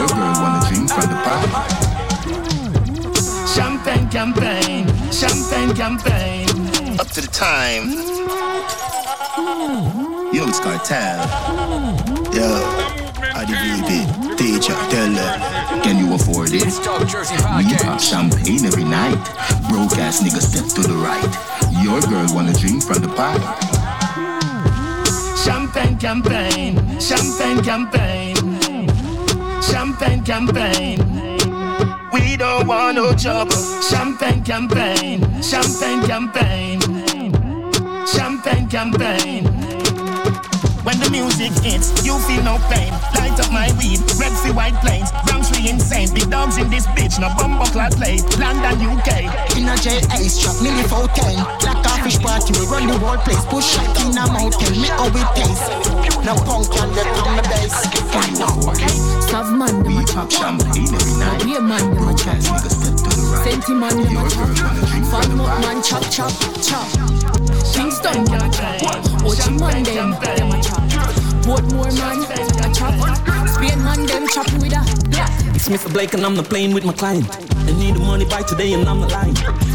Your 0.03 0.11
girl 0.17 0.35
wanna 0.43 0.67
drink 0.67 0.91
from 0.91 1.07
the 1.07 1.19
pot. 1.23 1.47
Champagne 3.55 4.09
campaign, 4.11 4.85
champagne 5.13 5.73
campaign. 5.77 6.49
Up 6.99 7.07
to 7.15 7.21
the 7.21 7.29
time. 7.31 7.93
Young's 10.35 10.59
Cartel. 10.59 11.23
Yo, 12.35 12.49
Adi 13.39 13.55
VP, 13.63 14.35
teacher, 14.35 14.75
tell 14.91 15.15
her, 15.15 15.81
can 15.85 16.05
you 16.05 16.13
afford 16.17 16.51
it? 16.53 16.65
We 16.65 17.77
pop 17.77 18.01
champagne 18.01 18.65
every 18.67 18.83
night. 18.83 19.23
Broke 19.71 19.97
ass 19.99 20.21
nigga 20.21 20.43
step 20.43 20.67
to 20.75 20.83
the 20.83 20.99
right. 20.99 21.33
Your 21.81 22.01
girl 22.01 22.27
wanna 22.35 22.55
drink 22.55 22.83
from 22.83 23.03
the 23.03 23.09
pot. 23.15 23.39
Champagne 25.45 25.97
campaign, 25.97 26.99
champagne 26.99 27.63
campaign, 27.63 28.35
champagne 29.63 30.23
campaign. 30.25 30.99
We 32.13 32.37
don't 32.37 32.67
want 32.67 32.97
no 32.97 33.15
trouble. 33.15 33.57
Champagne 33.83 34.43
campaign, 34.43 35.21
champagne 35.43 36.03
campaign, 36.07 36.81
champagne 38.07 38.69
campaign. 38.69 39.45
When 40.83 40.99
the 40.99 41.11
music 41.11 41.53
hits, 41.63 42.05
you 42.05 42.19
feel 42.27 42.43
no 42.43 42.59
pain. 42.69 42.93
Light 43.15 43.39
up 43.39 43.53
my 43.53 43.71
weed, 43.79 44.01
red 44.19 44.33
for 44.43 44.53
white 44.53 44.75
planes. 44.83 45.13
Bronx 45.27 45.51
we 45.57 45.71
insane, 45.71 46.13
big 46.13 46.29
dogs 46.29 46.59
in 46.59 46.69
this 46.71 46.87
bitch. 46.89 47.21
No 47.21 47.31
bumbo 47.39 47.65
clad 47.67 47.93
play. 47.93 48.19
London, 48.39 48.99
UK. 48.99 49.52
In 49.83 49.89
a 49.89 49.99
jail 49.99 50.12
ice 50.12 50.39
trap, 50.39 50.62
nearly 50.62 50.85
410 50.85 51.43
Black 51.59 51.87
office 51.91 52.18
party, 52.18 52.55
we 52.55 52.66
run 52.66 52.87
the 52.87 52.95
whole 52.99 53.18
place 53.18 53.45
Push 53.47 53.66
shot 53.66 53.91
in 54.07 54.14
a 54.14 54.30
mountain, 54.30 54.78
me 54.78 54.87
how 54.87 55.11
it 55.11 55.28
taste 55.35 55.66
No 56.22 56.39
punk 56.47 56.70
can 56.70 56.87
get 56.95 57.07
on 57.18 57.35
the 57.35 57.43
base 57.51 57.83
Sav 59.33 59.51
man, 59.57 59.83
them 59.83 59.97
a 59.97 60.05
chop 60.05 60.30
champagne 60.30 60.93
every 60.95 61.14
night. 61.18 61.43
Beer 61.43 61.61
man, 61.61 61.95
them 61.95 62.07
a 62.07 62.14
chop. 62.14 62.37
Senti 63.43 63.72
man, 63.72 63.97
them 63.97 64.16
a 64.18 64.28
chop. 64.28 64.51
Fun 65.09 65.41
up 65.41 65.61
man, 65.62 65.83
chop 65.83 66.03
chop 66.11 66.30
chop. 66.61 66.87
Kingston, 67.72 68.24
them 68.26 68.43
a 68.43 68.53
chop. 68.53 68.76
Ochi 69.24 69.59
man, 69.59 69.83
them 69.83 70.11
them 70.20 70.53
a 70.53 70.62
chop. 70.62 70.85
Portmore 71.43 71.91
man, 71.99 72.22
a 72.22 72.74
chop. 72.74 73.49
Spain 73.49 73.83
man, 73.83 74.05
them 74.05 74.28
chop 74.28 74.53
with 74.53 74.76
a 74.76 75.09
black. 75.09 75.30
It's 75.57 75.68
Mr. 75.70 75.91
Blake 75.91 76.12
and 76.12 76.26
I'm 76.26 76.35
not 76.35 76.45
playing 76.45 76.74
with 76.74 76.85
my 76.85 76.93
client. 76.93 77.26
I 77.57 77.72
need 77.78 77.95
the 77.95 78.01
money 78.01 78.26
by 78.26 78.43
today 78.43 78.74
and 78.74 78.87
I'm 78.87 79.01
not 79.01 79.12
lying. 79.12 79.72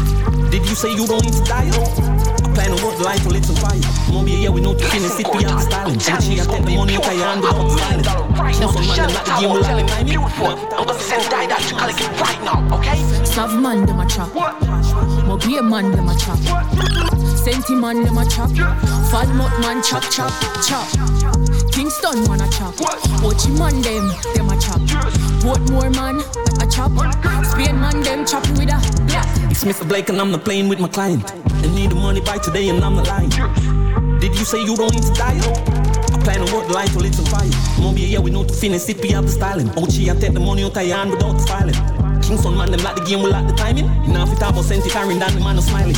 Did 0.50 0.64
you 0.66 0.74
say 0.74 0.94
you 0.94 1.06
don't 1.06 1.22
need 1.22 1.34
to 1.34 1.44
dial? 1.44 1.68
I 1.68 2.48
plan 2.54 2.72
on 2.72 2.80
what 2.82 2.98
life 3.00 3.24
will 3.24 3.32
lit 3.32 3.44
some 3.44 3.56
fire. 3.56 3.78
Maybe 4.10 4.32
yeah, 4.32 4.48
we 4.48 4.60
know 4.60 4.74
to 4.74 4.84
finish 4.88 5.20
it, 5.20 5.28
we 5.36 5.44
have 5.44 5.60
styling. 5.62 5.92
And 5.92 6.24
she, 6.24 6.40
I 6.40 6.44
take 6.46 6.64
the 6.64 6.74
money 6.74 6.96
out 6.96 7.06
of 7.06 7.14
your 7.14 7.26
hand 7.26 7.42
without 7.42 7.68
styling. 7.76 8.04
Now 8.58 8.70
some 8.72 8.86
man, 8.88 8.96
them 8.96 9.12
like 9.12 9.24
the 9.24 9.34
game, 9.40 9.52
we 9.52 9.60
like 9.60 9.76
the 9.76 9.92
timing. 9.92 10.12
Beautiful. 10.12 10.46
I'm 10.48 10.86
gonna 10.86 10.98
send 10.98 11.24
didactically 11.28 11.92
right 12.16 12.40
now, 12.42 12.76
okay? 12.78 12.98
Sav 13.24 13.60
man 13.60 13.84
dem 13.84 14.00
a 14.00 14.08
chop. 14.08 14.32
Mobile 15.28 15.62
man 15.62 15.92
dem 15.92 16.08
a 16.08 16.16
chop. 16.16 16.40
Senti 17.36 17.74
man 17.74 18.04
dem 18.04 18.16
a 18.16 18.24
chop. 18.24 18.50
Fat 19.12 19.28
mut 19.36 19.52
man 19.60 19.82
chop 19.82 20.02
chop 20.10 20.32
chop. 20.64 20.88
Kingston 21.70 22.24
man 22.26 22.40
a 22.40 22.48
chop. 22.48 22.74
Ochi 23.20 23.52
man 23.58 23.80
dem 23.82 24.08
dem 24.34 24.48
a 24.48 24.56
chop. 25.40 25.58
Portmore 25.58 25.94
man 25.94 26.20
a 26.60 26.70
chop. 26.70 26.92
Spain 27.44 27.80
man 27.80 28.02
dem 28.02 28.26
chop 28.26 28.46
with 28.50 28.70
a 28.70 29.02
black. 29.06 29.26
It's 29.50 29.64
Mr. 29.64 29.86
Blake 29.86 30.08
and 30.08 30.20
I'm 30.20 30.30
not 30.30 30.44
playing 30.44 30.68
with 30.68 30.80
my 30.80 30.88
client. 30.88 31.32
I 31.34 31.66
need 31.74 31.90
the 31.90 31.94
money 31.94 32.20
by 32.20 32.38
today 32.38 32.68
and 32.68 32.82
I'm 32.84 32.96
not 32.96 33.08
lying. 33.08 33.30
Did 34.20 34.36
you 34.36 34.44
say 34.44 34.62
you 34.64 34.76
don't 34.76 34.92
need 34.92 35.02
to 35.04 35.12
die? 35.14 35.38
I 35.38 36.18
plan 36.22 36.40
on 36.40 36.48
what 36.52 36.70
life 36.70 36.94
will 36.94 37.02
lit 37.02 37.14
some 37.14 37.24
fire. 37.26 37.48
Maybe 37.80 38.02
yeah, 38.02 38.18
we 38.18 38.30
know 38.30 38.44
to 38.44 38.52
finish 38.52 38.88
it, 38.88 39.00
we 39.00 39.10
have 39.10 39.24
the 39.24 39.30
styling. 39.30 39.68
Ochi, 39.70 40.10
I 40.10 40.18
take 40.18 40.34
the 40.34 40.40
money 40.40 40.64
out 40.64 40.76
of 40.76 40.86
your 40.86 40.96
hand 40.96 41.10
without 41.10 41.32
the 41.32 41.40
styling. 41.40 42.22
Kingston 42.22 42.56
man, 42.56 42.70
them 42.70 42.80
like 42.80 42.96
the 42.96 43.04
game, 43.04 43.22
we 43.22 43.30
like 43.30 43.46
the 43.46 43.54
timing. 43.54 43.86
Now 44.12 44.24
if 44.24 44.32
it 44.32 44.42
have 44.42 44.58
a 44.58 44.62
cent, 44.62 44.84
carrying 44.90 45.20
down 45.20 45.34
the 45.34 45.40
man, 45.40 45.56
no 45.56 45.62
smiling. 45.62 45.94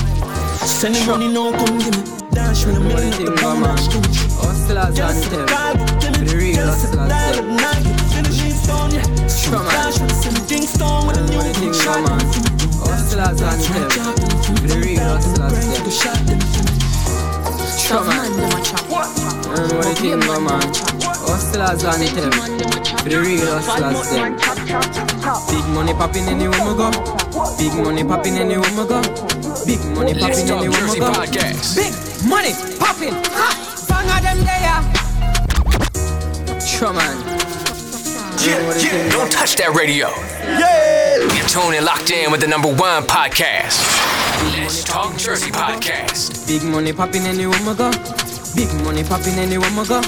Send 0.58 0.94
the 0.94 1.04
money, 1.06 1.32
no, 1.32 1.50
come 1.52 1.78
give 1.78 1.96
me. 1.96 2.19
With 2.30 2.76
a 2.76 2.80
million 2.80 3.12
at 3.12 3.18
the 3.18 3.32
bomb, 3.42 3.60
man. 3.62 3.76
Hustlers 4.38 5.00
on 5.00 5.14
the 5.14 5.22
table. 5.30 5.86
For 6.00 6.24
the 6.24 6.36
real 6.36 6.66
hustlers 6.66 7.10
them. 8.90 9.28
Strong 9.28 9.66
man. 9.66 9.82
What 11.34 11.44
do 11.44 11.50
think, 11.54 11.74
man? 12.04 12.20
Hustlers 12.84 13.42
on 13.42 13.56
the 13.56 13.64
table. 13.66 14.14
For 14.44 14.66
the 14.68 14.76
real 14.78 15.02
hustlers 15.02 15.56
them. 16.26 16.40
Strong 17.66 18.06
man. 18.08 18.30
What 18.90 19.08
do 19.96 20.06
you 20.06 20.20
think, 20.20 20.40
man? 20.40 20.99
Hustlers 21.30 21.84
on 21.84 22.00
the 22.02 22.06
table. 22.10 22.42
For 22.98 23.08
the 23.08 23.20
real 23.22 23.46
hustlers 23.46 24.10
them. 24.10 24.34
Big 25.46 25.64
money 25.70 25.94
popping 25.94 26.26
anywhere 26.26 26.58
we 26.66 26.74
go. 26.74 26.90
Big 27.54 27.70
money 27.78 28.02
popping 28.02 28.36
anywhere 28.36 28.66
we 28.74 28.82
go. 28.82 28.98
Big 29.62 29.78
money 29.94 30.12
Let's 30.14 30.42
popping 30.42 30.46
Talk 30.50 30.58
anywhere 30.58 30.80
Jersey 30.80 30.98
we 30.98 31.06
go. 31.06 31.12
Podcast. 31.14 31.78
Big 31.78 31.94
money 32.26 32.50
popping. 32.82 33.14
Bang 33.86 34.10
of 34.10 34.20
them 34.26 34.42
there. 34.42 34.82
Sure 36.58 36.92
man. 36.92 37.14
Yeah, 38.42 38.58
yeah. 38.74 39.12
Don't 39.14 39.30
touch 39.30 39.54
that 39.62 39.70
radio. 39.78 40.10
Yeah. 40.42 41.30
You're 41.30 41.46
tuned 41.46 41.78
and 41.78 41.86
locked 41.86 42.10
in 42.10 42.32
with 42.32 42.40
the 42.40 42.48
number 42.48 42.74
one 42.74 43.04
podcast. 43.06 43.78
Let's 44.58 44.82
Talk 44.82 45.16
Jersey 45.16 45.52
Podcast. 45.52 46.48
Big 46.48 46.64
money 46.64 46.92
popping 46.92 47.22
anywhere 47.22 47.60
we 47.62 47.74
go. 47.78 47.92
Big 48.56 48.72
money 48.82 49.04
popping 49.04 49.38
anywhere 49.38 49.70
we 49.78 49.86
go. 49.86 50.02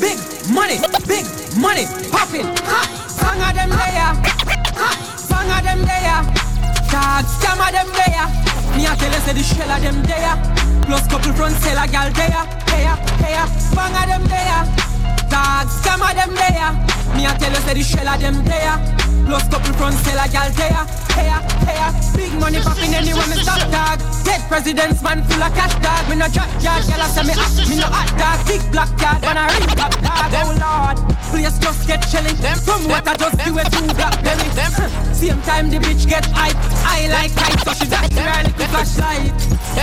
Big 0.00 0.18
money, 0.50 0.78
big 1.06 1.24
money 1.56 1.86
popping. 2.10 2.46
Bang 3.20 3.40
of 3.42 3.52
them 3.54 3.70
there. 3.70 4.12
Bang 5.28 5.50
of 5.50 5.62
them 5.64 5.80
there. 5.84 6.20
Dog, 6.90 7.24
scam 7.24 7.60
of 7.60 7.72
them 7.72 7.88
there. 7.94 8.26
Me 8.76 8.86
a 8.86 8.94
tell 8.96 9.12
you 9.12 9.20
say 9.24 9.32
the 9.32 9.42
shell 9.42 9.70
of 9.70 9.82
them 9.82 10.02
there. 10.04 10.34
Plus 10.86 11.06
couple 11.08 11.32
front 11.32 11.56
seller 11.56 11.86
gal 11.88 12.10
there. 12.12 12.44
There, 12.66 12.96
there. 13.18 13.46
Bang 13.74 13.96
of 13.96 14.06
them 14.06 14.24
there. 14.30 14.62
Dog, 15.30 15.66
scam 15.68 16.02
of 16.02 16.14
them 16.14 16.34
there. 16.34 17.05
Me 17.14 17.26
a 17.26 17.32
tell 17.38 17.52
you 17.52 17.62
say 17.62 17.74
the 17.74 17.82
shell 17.82 18.08
of 18.08 18.20
them 18.20 18.44
there. 18.44 18.76
Plus 19.26 19.46
couple 19.48 19.74
front 19.74 19.96
seller 20.06 20.28
gal 20.30 20.50
there. 20.54 20.82
There, 21.14 21.40
there. 21.66 21.82
Ah, 21.82 21.90
ah, 21.90 22.12
big 22.14 22.32
money 22.38 22.60
popping 22.62 22.94
anywhere 22.94 23.26
me 23.26 23.36
stop 23.42 23.62
dog. 23.74 23.98
Dead 24.22 24.42
presidents 24.48 25.02
man 25.02 25.22
full 25.26 25.42
of 25.42 25.52
cash 25.54 25.74
dog. 25.82 26.02
Me 26.08 26.16
no 26.16 26.26
drop 26.28 26.50
yard, 26.62 26.82
gal 26.86 27.02
a 27.02 27.06
say 27.10 27.24
me 27.26 27.34
hot. 27.34 27.52
Me 27.68 27.76
no 27.76 27.88
hot 27.90 28.10
dog. 28.14 28.38
Big 28.46 28.62
black 28.70 28.90
card 28.98 29.20
when 29.22 29.36
I 29.36 29.46
ring 29.50 29.68
top 29.74 29.94
dog. 29.98 30.30
Oh 30.46 30.54
lord, 30.58 30.96
place 31.30 31.58
just 31.58 31.86
get 31.86 32.02
chilling. 32.06 32.38
From 32.62 32.86
what 32.86 33.06
I 33.06 33.14
just 33.18 33.38
do 33.42 33.50
it 33.58 33.68
two 33.70 33.86
black 33.98 34.14
belly. 34.22 34.46
Same 35.16 35.40
time 35.42 35.70
the 35.70 35.78
bitch 35.78 36.06
get 36.06 36.26
hype. 36.30 36.54
I 36.86 37.08
like 37.08 37.32
hype, 37.34 37.60
so 37.66 37.72
she 37.72 37.90
got 37.90 38.06
her 38.12 38.42
little 38.46 38.66
flashlight. 38.68 39.32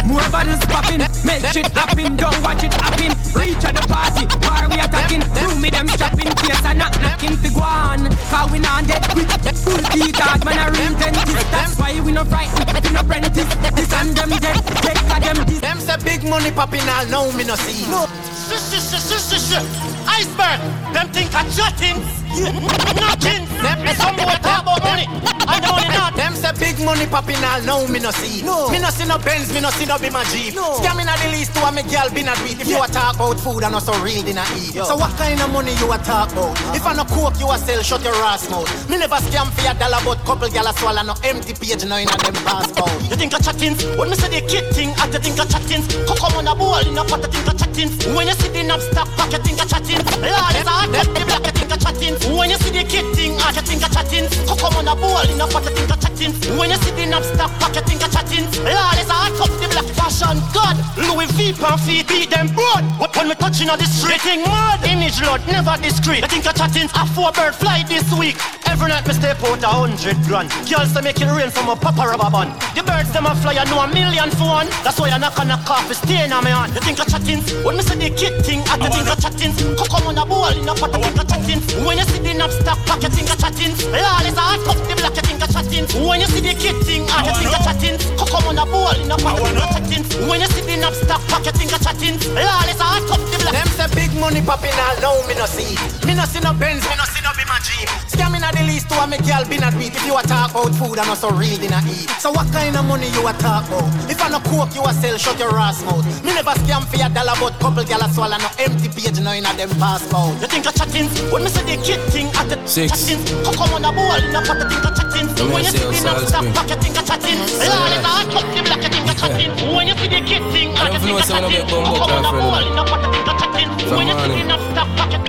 More 0.06 0.24
bottles 0.30 0.64
popping, 0.66 1.04
make 1.26 1.44
shit 1.52 1.68
happen. 1.74 2.16
Don't 2.16 2.40
watch 2.44 2.64
it 2.64 2.74
happen. 2.74 3.12
Reach 3.36 3.64
at 3.66 3.76
the 3.76 3.84
party, 3.92 4.24
where 4.46 4.70
we 4.70 4.80
attacking. 4.80 5.22
Through 5.36 5.60
me 5.60 5.70
them 5.70 5.88
shopping, 5.88 6.32
case 6.40 6.64
I 6.64 6.74
knock 6.74 6.94
knocking 7.14 7.38
fi 7.38 7.50
go 7.54 7.62
on. 7.62 8.10
Cause 8.30 8.52
we 8.52 8.60
not 8.60 8.88
dead 8.88 9.04
quick. 9.10 9.30
Full 9.64 9.84
key 9.94 10.12
dog, 10.12 10.44
man 10.46 10.60
a 10.60 10.72
real 10.72 10.94
dentist. 10.98 11.52
That's 11.52 11.78
why 11.78 12.00
we 12.02 12.12
no 12.12 12.26
frightened, 12.26 12.84
we 12.84 12.90
no 12.92 13.02
apprentice. 13.02 13.56
This 13.76 13.94
and 13.94 14.16
them 14.18 14.30
dead, 14.30 14.58
take 14.82 14.98
a 14.98 15.18
them 15.22 15.46
this. 15.46 15.62
Them 15.62 15.80
say 15.80 15.98
big 16.04 16.24
money 16.30 16.52
popping 16.52 16.88
all 16.90 17.06
now 17.08 17.32
me 17.38 17.44
no 17.44 17.56
see. 17.56 17.90
No. 17.90 18.08
Shush, 18.50 18.72
shush, 18.72 18.92
shush, 18.92 19.06
shush, 19.10 19.26
shush, 19.30 19.46
shush. 19.52 20.08
Iceberg. 20.08 20.60
Them 20.94 21.08
think 21.10 21.34
I 21.36 21.44
chatting. 21.50 22.23
Nothing. 22.34 23.46
Them 23.62 23.80
say 23.88 23.94
some 23.96 24.16
boy 24.18 24.36
talk 24.42 24.64
about 24.64 24.84
money. 24.84 25.06
I 25.46 25.60
don't 25.60 25.88
not. 25.94 26.16
Them 26.16 26.34
say 26.34 26.52
big 26.58 26.84
money 26.84 27.06
popping 27.06 27.44
all 27.44 27.62
now 27.62 27.86
me 27.88 28.00
no 28.00 28.12
see. 28.12 28.42
No. 28.42 28.70
Me 28.70 28.80
no 28.80 28.90
see 28.90 29.06
no 29.06 29.18
Benz, 29.20 29.54
me 29.54 29.62
no 29.62 29.70
see 29.70 29.86
no 29.86 29.98
be 30.00 30.10
my 30.10 30.24
Jeep. 30.26 30.56
No. 30.56 30.80
Scamming 30.82 31.06
at 31.06 31.20
the 31.22 31.30
least 31.30 31.54
to 31.54 31.62
a 31.62 31.72
me 31.72 31.84
girl 31.84 32.10
been 32.10 32.28
a 32.28 32.36
tweet. 32.42 32.60
If 32.60 32.68
you 32.68 32.82
a 32.82 32.88
talk 32.88 33.16
about 33.16 33.40
food, 33.40 33.64
I 33.64 33.70
know 33.70 33.80
so 33.80 33.94
real 34.02 34.26
in 34.26 34.38
a 34.38 34.46
eat. 34.58 34.74
So 34.74 34.96
what 34.96 35.16
kind 35.16 35.40
of 35.40 35.52
money 35.52 35.74
you 35.78 35.92
a 35.92 35.98
talk 36.02 36.32
about? 36.34 36.58
Uh-huh. 36.58 36.76
If 36.76 36.86
I 36.86 36.94
no 36.94 37.06
coke, 37.06 37.40
you 37.40 37.50
a 37.52 37.58
sell, 37.58 37.82
shut 37.84 38.04
your 38.04 38.16
ass 38.26 38.50
mouth. 38.50 38.68
Me 38.90 38.98
never 38.98 39.22
scam 39.22 39.48
for 39.54 39.70
a 39.70 39.74
dollar, 39.78 40.02
but 40.04 40.20
couple 40.26 40.50
gal 40.50 40.68
a 40.68 40.74
swallow 40.74 41.04
no 41.04 41.14
empty 41.24 41.54
page 41.54 41.86
now 41.86 41.98
in 42.02 42.10
a 42.10 42.18
them 42.18 42.36
passport. 42.44 42.92
You 43.10 43.16
think 43.16 43.34
I 43.34 43.40
chatting? 43.40 43.78
When 43.98 44.10
me 44.10 44.16
say 44.18 44.28
the 44.28 44.42
kid 44.48 44.74
thing, 44.74 44.90
I 44.98 45.08
think 45.08 45.40
I 45.40 45.46
chatting. 45.46 45.84
Come 46.10 46.34
on 46.36 46.48
a 46.48 46.56
ball 46.56 46.82
in 46.82 46.98
a 46.98 47.04
pot, 47.06 47.24
I 47.24 47.28
think 47.30 47.48
I 47.48 47.54
chatting. 47.54 47.90
When 48.16 48.28
you 48.28 48.36
see 48.42 48.50
the 48.50 48.64
knob 48.64 48.82
stock 48.82 49.08
pack, 49.16 49.32
you 49.32 49.40
think 49.40 49.62
I 49.62 49.66
chatting. 49.70 50.02
Lord, 50.20 50.56
it's 50.58 50.68
a 50.68 50.74
hot 50.74 50.90
the 50.90 51.24
black, 51.30 51.46
you 51.46 51.54
think 51.54 51.72
I 51.72 51.78
chatting. 51.78 52.16
When 52.32 52.50
you 52.50 52.58
see 52.58 52.72
the 52.72 52.84
kid 52.84 53.06
thing, 53.16 53.36
I 53.40 53.52
think 53.52 53.84
I 53.84 53.90
chatting. 53.92 54.28
Come 54.48 54.76
on 54.80 54.88
a 54.88 54.96
ball 54.96 55.24
in 55.28 55.40
a 55.40 55.48
pot, 55.48 55.68
I 55.68 55.72
think 55.72 55.92
I 55.92 55.96
chatting. 55.96 56.34
When 56.58 56.70
you 56.70 56.78
see 56.78 56.92
the 56.92 57.06
knob 57.06 57.24
stock 57.24 57.52
pack, 57.60 57.76
you 57.76 57.84
think 57.84 58.04
I 58.04 58.08
chatting. 58.08 58.46
Lord, 58.64 58.98
it's 59.00 59.10
a 59.10 59.16
hot 59.16 59.34
cup, 59.40 59.52
the 59.60 59.68
black 59.72 59.88
fashion 59.96 60.40
god. 60.56 60.76
Louis 60.98 61.28
V 61.36 61.54
pan 61.54 61.78
beat 61.86 62.30
them 62.30 62.48
broad. 62.56 62.84
But 63.00 63.13
when 63.24 63.30
me 63.30 63.36
touching 63.40 63.70
on 63.70 63.80
the 63.80 63.88
street, 63.88 64.20
thing 64.20 64.44
mad. 64.44 64.84
Image 64.84 65.22
Lord, 65.24 65.40
never 65.48 65.80
discreet. 65.80 66.24
I 66.24 66.28
think 66.28 66.46
I 66.46 66.52
chatting. 66.52 66.92
A 66.92 67.08
four 67.16 67.32
bird 67.32 67.56
fly 67.56 67.84
this 67.88 68.04
week. 68.20 68.36
Every 68.68 68.90
night 68.90 69.08
me 69.08 69.14
step 69.14 69.40
out 69.44 69.64
a 69.64 69.68
hundred 69.68 70.20
grand. 70.28 70.52
Girls 70.68 70.92
make 71.00 71.22
it 71.22 71.32
rain 71.32 71.50
from 71.50 71.70
a 71.70 71.76
papa 71.76 72.04
rubber 72.04 72.28
band. 72.28 72.52
The 72.76 72.84
birds 72.84 73.12
them 73.16 73.26
a 73.26 73.34
fly, 73.40 73.56
I 73.56 73.64
know 73.72 73.80
a 73.80 73.88
million 73.88 74.30
for 74.36 74.60
one. 74.60 74.68
That's 74.84 75.00
why 75.00 75.10
I 75.16 75.18
knock 75.18 75.40
on 75.40 75.52
a 75.52 75.58
coffee 75.64 75.96
stain 75.96 76.34
on 76.34 76.44
me 76.44 76.52
hand. 76.52 76.76
You 76.76 76.82
think 76.84 77.00
I 77.00 77.06
chatting? 77.08 77.40
When 77.64 77.78
me 77.80 77.84
see 77.84 77.96
the 77.96 78.12
kid 78.12 78.44
thing, 78.44 78.60
I 78.68 78.76
think 78.76 79.08
I 79.08 79.16
chatting. 79.16 79.56
Come 79.80 80.08
on 80.08 80.18
a 80.20 80.26
ball 80.28 80.52
in 80.52 80.68
a 80.68 80.74
pot, 80.76 80.92
I 80.92 81.00
think 81.00 81.16
I 81.16 81.24
chatting. 81.24 81.60
When 81.86 81.98
you 81.98 82.06
see 82.12 82.20
the 82.20 82.34
knob 82.36 82.52
stock 82.52 82.80
pack, 82.84 83.04
you 83.04 83.10
think 83.10 83.32
I 83.32 83.36
chatting. 83.40 83.72
Lord, 83.88 84.28
it's 84.28 84.36
a 84.36 84.44
hot 84.44 84.60
cup, 84.68 84.78
the 84.84 84.96
black, 85.00 85.16
you 85.16 85.24
think 85.24 85.33
I 85.44 85.48
chatting. 85.52 85.84
When 86.08 86.22
you 86.22 86.28
see 86.28 86.40
the 86.40 86.56
kid 86.56 86.80
thing, 86.88 87.04
I 87.12 87.28
think 87.36 87.52
I 87.52 87.60
chatting. 87.68 88.00
Come 88.16 88.32
come 88.32 88.48
on 88.48 88.58
a 88.58 88.66
ball 88.66 88.96
in 88.96 89.12
a 89.12 89.18
pot, 89.20 89.44
I 89.44 89.84
think 89.84 90.08
chatting. 90.08 90.28
When 90.30 90.40
you 90.40 90.48
see 90.48 90.64
the 90.64 90.80
knob 90.80 90.96
stock 90.96 91.20
pack, 91.28 91.44
you 91.44 91.52
think 91.52 91.76
I 91.76 91.84
chatting. 91.84 92.16
Lord, 92.32 92.68
it's 92.72 92.80
a 92.80 92.88
hot 92.88 93.04
cup, 93.12 93.20
the 93.28 93.38
black. 93.44 93.52
Them 93.52 93.68
say 93.76 93.88
big 93.92 94.12
money 94.16 94.40
popping 94.40 94.72
all 94.80 94.96
now, 95.04 95.28
me 95.28 95.36
no 95.36 95.44
see. 95.44 95.76
Me 96.08 96.16
no 96.16 96.24
see 96.24 96.40
no 96.40 96.56
Benz, 96.56 96.88
me 96.88 96.96
no 96.96 97.04
see 97.12 97.23
no 97.34 97.40
be 97.42 97.46
my 97.50 97.60
Jeep. 97.60 97.90
Scamming 98.10 98.42
at 98.42 98.54
the 98.54 98.64
least 98.64 98.90
to 98.90 98.96
a 99.02 99.08
me 99.08 99.18
girl 99.26 99.44
be 99.50 99.58
not 99.58 99.74
beat. 99.78 99.96
If 99.96 100.06
you 100.06 100.18
a 100.18 100.22
talk 100.24 100.52
about 100.52 100.74
food, 100.76 101.00
I 101.00 101.06
know 101.06 101.16
so 101.16 101.30
real 101.32 101.62
in 101.62 101.74
a 101.74 101.82
eat. 101.90 102.10
So 102.22 102.32
what 102.32 102.52
kind 102.54 102.76
of 102.76 102.86
money 102.86 103.10
you 103.10 103.26
a 103.26 103.34
talk 103.34 103.66
about? 103.68 103.90
If 104.10 104.22
I 104.22 104.30
no 104.30 104.40
coke, 104.40 104.74
you 104.76 104.84
a 104.84 104.94
sell, 104.94 105.18
shut 105.18 105.40
your 105.40 105.58
ass 105.58 105.84
mouth. 105.84 106.06
Me 106.24 106.34
never 106.34 106.54
scam 106.64 106.86
for 106.86 106.98
your 106.98 107.10
dollar, 107.10 107.34
but 107.40 107.58
couple 107.60 107.84
gal 107.84 108.02
a 108.02 108.08
swallow 108.14 108.38
no 108.38 108.50
empty 108.60 108.90
page 108.90 109.20
now 109.20 109.34
in 109.34 109.46
a 109.46 109.52
them 109.58 109.70
passport. 109.82 110.38
You 110.42 110.48
think 110.48 110.68
I 110.68 110.72
chatting? 110.72 111.08
When 111.32 111.44
me 111.44 111.50
say 111.50 111.64
the 111.66 111.76
kid 111.82 112.02
thing, 112.14 112.28
I 112.38 112.46
the 112.46 112.58
chatting. 112.68 113.22
Come 113.44 113.56
come 113.58 113.74
on 113.74 113.86
a 113.86 113.92
ball 113.92 114.20
in 114.22 114.36
a 114.36 114.42
pot, 114.44 114.62
I 114.62 114.66
think 114.70 114.86
I 114.86 114.92
chatting. 114.94 115.28
When 115.50 115.64
you 115.64 115.72
see 115.74 115.82
the 115.82 115.98
knob 116.06 116.20
stop 116.28 116.46
back, 116.54 116.70
you 116.70 116.78
think 116.78 116.98
I 116.98 117.02
chatting. 117.02 117.40
Lord, 117.40 117.94
it's 117.94 118.06
a 118.06 118.12
hot 118.14 118.46
the 118.54 118.62
black, 118.62 118.82
you 118.84 118.90
think 118.94 119.10
I 119.10 119.14
chatting. 119.22 119.52
When 119.74 119.88
you 119.88 119.96
see 119.98 120.10
the 120.12 120.22
kid 120.22 120.44
thing, 120.54 120.70
I 120.78 120.92
don't 120.92 121.02
think 121.02 121.18
I 121.18 121.24
chatting. 121.26 121.66
of 121.66 121.70
Come 121.72 122.14
on 122.14 122.26
a 122.26 122.32
ball 122.36 122.62
in 122.62 122.78
a 122.78 122.84
pot, 122.84 123.02
I 123.02 123.10
think 123.10 123.28
I 123.28 123.34
chatting. 123.42 123.70
When 123.90 124.06
you 124.08 124.16
see 124.22 124.30
the 124.30 124.44
knob 124.46 124.62
stop 124.70 124.90
back, 124.98 125.12
you 125.14 125.24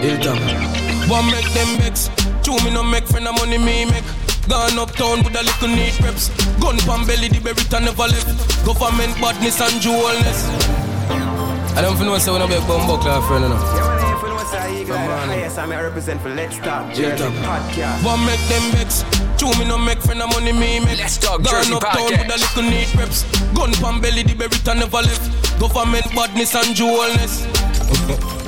Hilltop. 0.00 0.89
One 1.10 1.26
make 1.26 1.50
them 1.58 1.66
vex. 1.82 2.08
Two 2.46 2.54
me 2.62 2.70
no 2.70 2.84
make 2.84 3.02
friend 3.04 3.26
of 3.26 3.34
money 3.34 3.58
me 3.58 3.84
make. 3.84 4.06
Gone 4.46 4.78
uptown 4.78 5.24
with 5.26 5.34
a 5.34 5.42
little 5.42 5.68
neat 5.68 5.98
reps. 6.00 6.30
Gun 6.62 6.78
pan 6.86 7.04
belly, 7.04 7.26
the 7.26 7.42
berita 7.42 7.82
never 7.82 8.06
left. 8.06 8.30
Government 8.64 9.18
badness 9.20 9.60
and 9.60 9.82
jewelness. 9.82 10.46
I 11.74 11.82
don't 11.82 11.98
know 11.98 12.16
so 12.18 12.34
when 12.34 12.42
I 12.42 12.46
be 12.46 12.54
a 12.54 12.60
bumbo 12.60 12.96
club 12.96 13.26
friend, 13.26 13.42
you 13.42 13.50
know. 13.50 13.90
I'm 15.58 15.70
here 15.70 15.78
ah, 15.78 15.82
represent 15.82 16.22
for 16.22 16.30
Let's 16.30 16.58
Talk 16.58 16.94
Jersey 16.94 17.24
Podcast. 17.42 18.04
One 18.06 18.24
make 18.24 18.40
them 18.46 18.70
vex. 18.70 19.02
Two 19.36 19.50
me 19.58 19.66
no 19.66 19.78
make 19.78 19.98
friend 19.98 20.22
of 20.22 20.30
money 20.30 20.52
me 20.52 20.78
make. 20.78 20.98
Let's 20.98 21.18
Talk 21.18 21.42
Gone 21.42 21.54
Jersey 21.54 21.74
uptown 21.74 22.06
with 22.06 22.34
a 22.34 22.38
little 22.38 22.70
neat 22.70 22.94
reps. 22.94 23.24
Gun 23.58 23.72
pan 23.82 24.00
belly, 24.00 24.22
the 24.22 24.34
berita 24.34 24.78
never 24.78 25.02
left. 25.02 25.58
Government 25.58 26.06
badness 26.14 26.54
and 26.54 26.74
jewelness. 26.74 27.46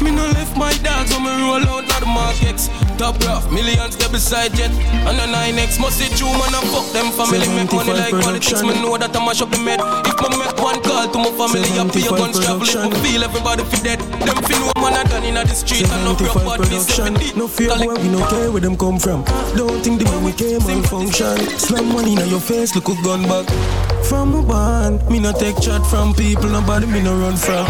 Me 0.00 0.10
no 0.10 0.24
left 0.36 0.56
my 0.56 0.72
dogs 0.84 1.10
when 1.12 1.24
me 1.24 1.32
roll 1.42 1.64
out 1.68 1.86
not 1.88 2.00
the 2.00 2.06
markets. 2.06 2.68
top 2.98 3.16
rough, 3.24 3.50
millions 3.52 3.96
there 3.96 4.08
beside 4.08 4.52
jet. 4.54 4.70
And 5.08 5.20
a 5.20 5.26
9X 5.28 5.80
must 5.80 5.98
see 5.98 6.08
true 6.16 6.32
man 6.32 6.52
and 6.52 6.66
fuck 6.72 6.86
them 6.92 7.12
family 7.12 7.48
make 7.54 7.72
money 7.72 7.92
like 7.92 8.10
politics. 8.10 8.62
Me 8.62 8.74
know 8.82 8.96
that 8.96 9.14
I 9.14 9.20
mash 9.24 9.40
up 9.40 9.50
the 9.50 9.58
med. 9.58 9.80
If 9.80 10.16
me 10.20 10.36
make 10.36 10.56
one 10.58 10.80
call 10.82 11.08
to 11.08 11.18
my 11.18 11.32
family, 11.36 11.68
I 11.78 11.84
pay 11.88 12.04
a 12.04 12.10
guns 12.10 12.40
travel. 12.40 12.66
If 12.66 12.92
me 12.92 12.98
feel 13.04 13.24
everybody 13.24 13.64
fi 13.64 13.78
dead, 13.82 14.00
them 14.00 14.38
fi 14.44 14.54
know 14.58 14.72
man 14.80 15.00
a 15.00 15.08
done 15.08 15.24
inna 15.24 15.44
the 15.44 15.54
street 15.54 15.88
and 15.88 16.04
no 16.04 16.12
body 16.16 16.78
seven 16.80 17.14
deep. 17.14 17.36
No 17.36 17.48
fear 17.48 17.76
boy, 17.76 17.94
we 18.00 18.08
no 18.08 18.20
care 18.28 18.50
where 18.50 18.60
them 18.60 18.76
come 18.76 18.98
from. 18.98 19.24
Don't 19.56 19.80
think 19.82 20.00
the 20.00 20.06
way 20.12 20.30
we 20.30 20.32
came 20.32 20.60
malfunction. 20.64 21.36
Slam 21.58 21.92
money 21.92 22.14
in 22.14 22.28
your 22.28 22.40
face, 22.40 22.74
look 22.74 22.88
a 22.88 22.94
gun 23.02 23.22
back. 23.24 23.46
From 24.04 24.34
a 24.34 24.42
band, 24.42 25.08
me 25.10 25.18
no 25.18 25.32
take 25.32 25.60
chat 25.60 25.84
from 25.86 26.14
people, 26.14 26.48
nobody 26.48 26.86
me 26.86 27.02
no 27.02 27.16
run 27.18 27.36
from. 27.36 27.66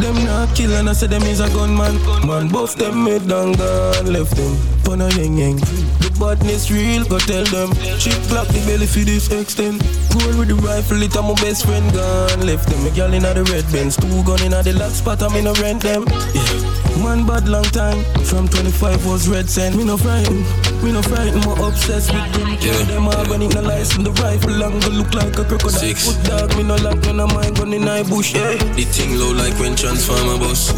Them 0.00 0.24
not 0.24 0.54
kill 0.56 0.72
and 0.72 0.88
I 0.88 0.92
say 0.92 1.06
them 1.06 1.22
is 1.22 1.40
a 1.40 1.48
gunman. 1.48 1.96
Man, 2.26 2.48
bust 2.48 2.78
them 2.78 3.04
made 3.04 3.28
down 3.28 3.52
gone, 3.52 4.12
left 4.12 4.36
them. 4.36 4.56
Pon 4.84 5.00
a 5.00 5.08
yang. 5.10 6.05
Badness 6.18 6.70
real, 6.70 7.04
go 7.04 7.18
tell 7.18 7.44
them. 7.44 7.72
Chip 7.98 8.16
block 8.28 8.48
the 8.48 8.62
belly 8.66 8.86
for 8.86 9.00
this 9.00 9.28
extent. 9.30 9.82
Pull 10.10 10.38
with 10.38 10.48
the 10.48 10.54
rifle, 10.56 11.02
it 11.02 11.14
my 11.14 11.34
best 11.44 11.66
friend 11.66 11.84
gone, 11.92 12.40
left 12.46 12.68
them. 12.68 12.86
A 12.86 12.90
girl 12.96 13.12
in 13.12 13.22
the 13.22 13.44
red 13.52 13.64
Benz, 13.70 13.96
two 13.96 14.08
gun 14.24 14.40
in 14.42 14.52
the 14.52 14.72
lock 14.78 14.92
spot, 14.92 15.22
I 15.22 15.28
me 15.34 15.42
no 15.42 15.52
rent 15.60 15.82
them. 15.82 16.04
Yeah. 16.32 17.04
Man 17.04 17.26
bad 17.26 17.46
long 17.48 17.68
time, 17.76 18.00
from 18.24 18.48
25 18.48 19.04
was 19.04 19.28
red 19.28 19.50
sand. 19.50 19.76
Me 19.76 19.84
no 19.84 19.98
frightened, 19.98 20.40
me 20.82 20.92
no 20.92 21.02
frightened, 21.02 21.44
more 21.44 21.68
obsessed 21.68 22.08
with 22.12 22.32
them. 22.32 22.56
Kill 22.56 22.72
Yeah. 22.72 22.84
them 22.96 23.08
all 23.08 23.24
when 23.28 23.42
it 23.42 23.52
no 23.54 23.60
license. 23.60 24.02
The 24.08 24.12
rifle 24.22 24.52
long 24.56 24.80
go 24.80 24.88
look 24.88 25.12
like 25.12 25.36
a 25.36 25.44
crocodile. 25.44 25.70
Six. 25.84 26.08
Foot 26.08 26.24
dog, 26.24 26.56
me 26.56 26.62
no 26.64 26.76
lock 26.76 26.96
when 27.04 27.20
I 27.20 27.26
mind 27.28 27.56
gun 27.56 27.74
in 27.74 27.84
my 27.84 28.02
bush. 28.02 28.32
Yeah. 28.34 28.56
The 28.74 28.84
thing 28.88 29.18
low 29.20 29.32
like 29.36 29.54
when 29.60 29.76
transformer 29.76 30.38
bus. 30.40 30.72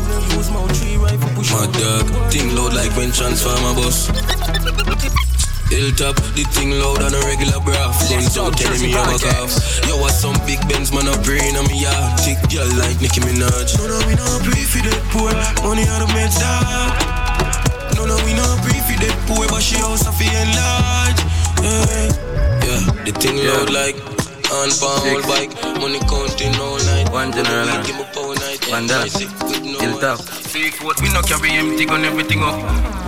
My 1.55 1.67
dog, 1.79 2.07
thing 2.33 2.55
loud 2.57 2.75
like 2.75 2.91
when 2.97 3.13
transformer 3.13 3.75
bus. 3.79 4.11
Hilltop, 5.69 6.17
the 6.33 6.49
thing 6.57 6.73
loud 6.73 7.05
on 7.05 7.13
a 7.13 7.21
regular 7.29 7.61
braff. 7.61 7.93
Guns 8.09 8.41
out 8.41 8.57
telling 8.57 8.81
me 8.81 8.97
I'm 8.97 9.05
a 9.13 9.19
cough. 9.21 9.53
Yo, 9.85 10.01
what 10.01 10.17
some 10.17 10.37
big 10.49 10.57
Benz 10.65 10.89
man 10.97 11.05
a 11.05 11.15
brain 11.21 11.61
on 11.61 11.69
me 11.69 11.85
yard. 11.85 12.17
Thick 12.25 12.41
girl 12.49 12.69
like 12.81 12.97
Nicki 13.05 13.21
Minaj. 13.21 13.77
No, 13.77 13.85
no, 13.85 14.01
we 14.09 14.17
no 14.17 14.27
pray 14.41 14.65
for 14.65 14.81
that 14.81 15.03
poor. 15.13 15.29
Money 15.61 15.85
out 15.93 16.01
of 16.01 16.09
meds, 16.17 16.41
dog. 16.41 16.97
No, 18.01 18.09
no, 18.09 18.17
we 18.25 18.33
no 18.33 18.49
pray 18.65 18.81
for 18.81 18.97
that 18.97 19.13
poor, 19.29 19.45
but 19.53 19.61
she 19.61 19.77
also 19.85 20.09
feel 20.17 20.33
enlarged. 20.33 21.21
Yeah. 21.61 22.17
Yeah, 22.65 22.83
the 23.05 23.13
thing 23.21 23.37
loud 23.37 23.69
like 23.69 23.97
on 24.49 24.73
pound 24.81 25.21
bike. 25.29 25.53
Money 25.85 26.01
counting 26.09 26.57
all 26.65 26.81
night. 26.89 27.13
One 27.13 27.29
general, 27.29 27.69
Give 27.85 27.93
me 27.93 28.09
power 28.17 28.35
night. 28.41 28.65
One 28.73 28.89
dollar. 28.89 29.05
Hilltop. 29.05 30.25
Three 30.49 30.71
foot, 30.73 30.97
we 31.05 31.13
no 31.13 31.21
carry 31.21 31.53
empty 31.53 31.85
gun 31.85 32.05
everything 32.09 32.41
up. 32.41 32.57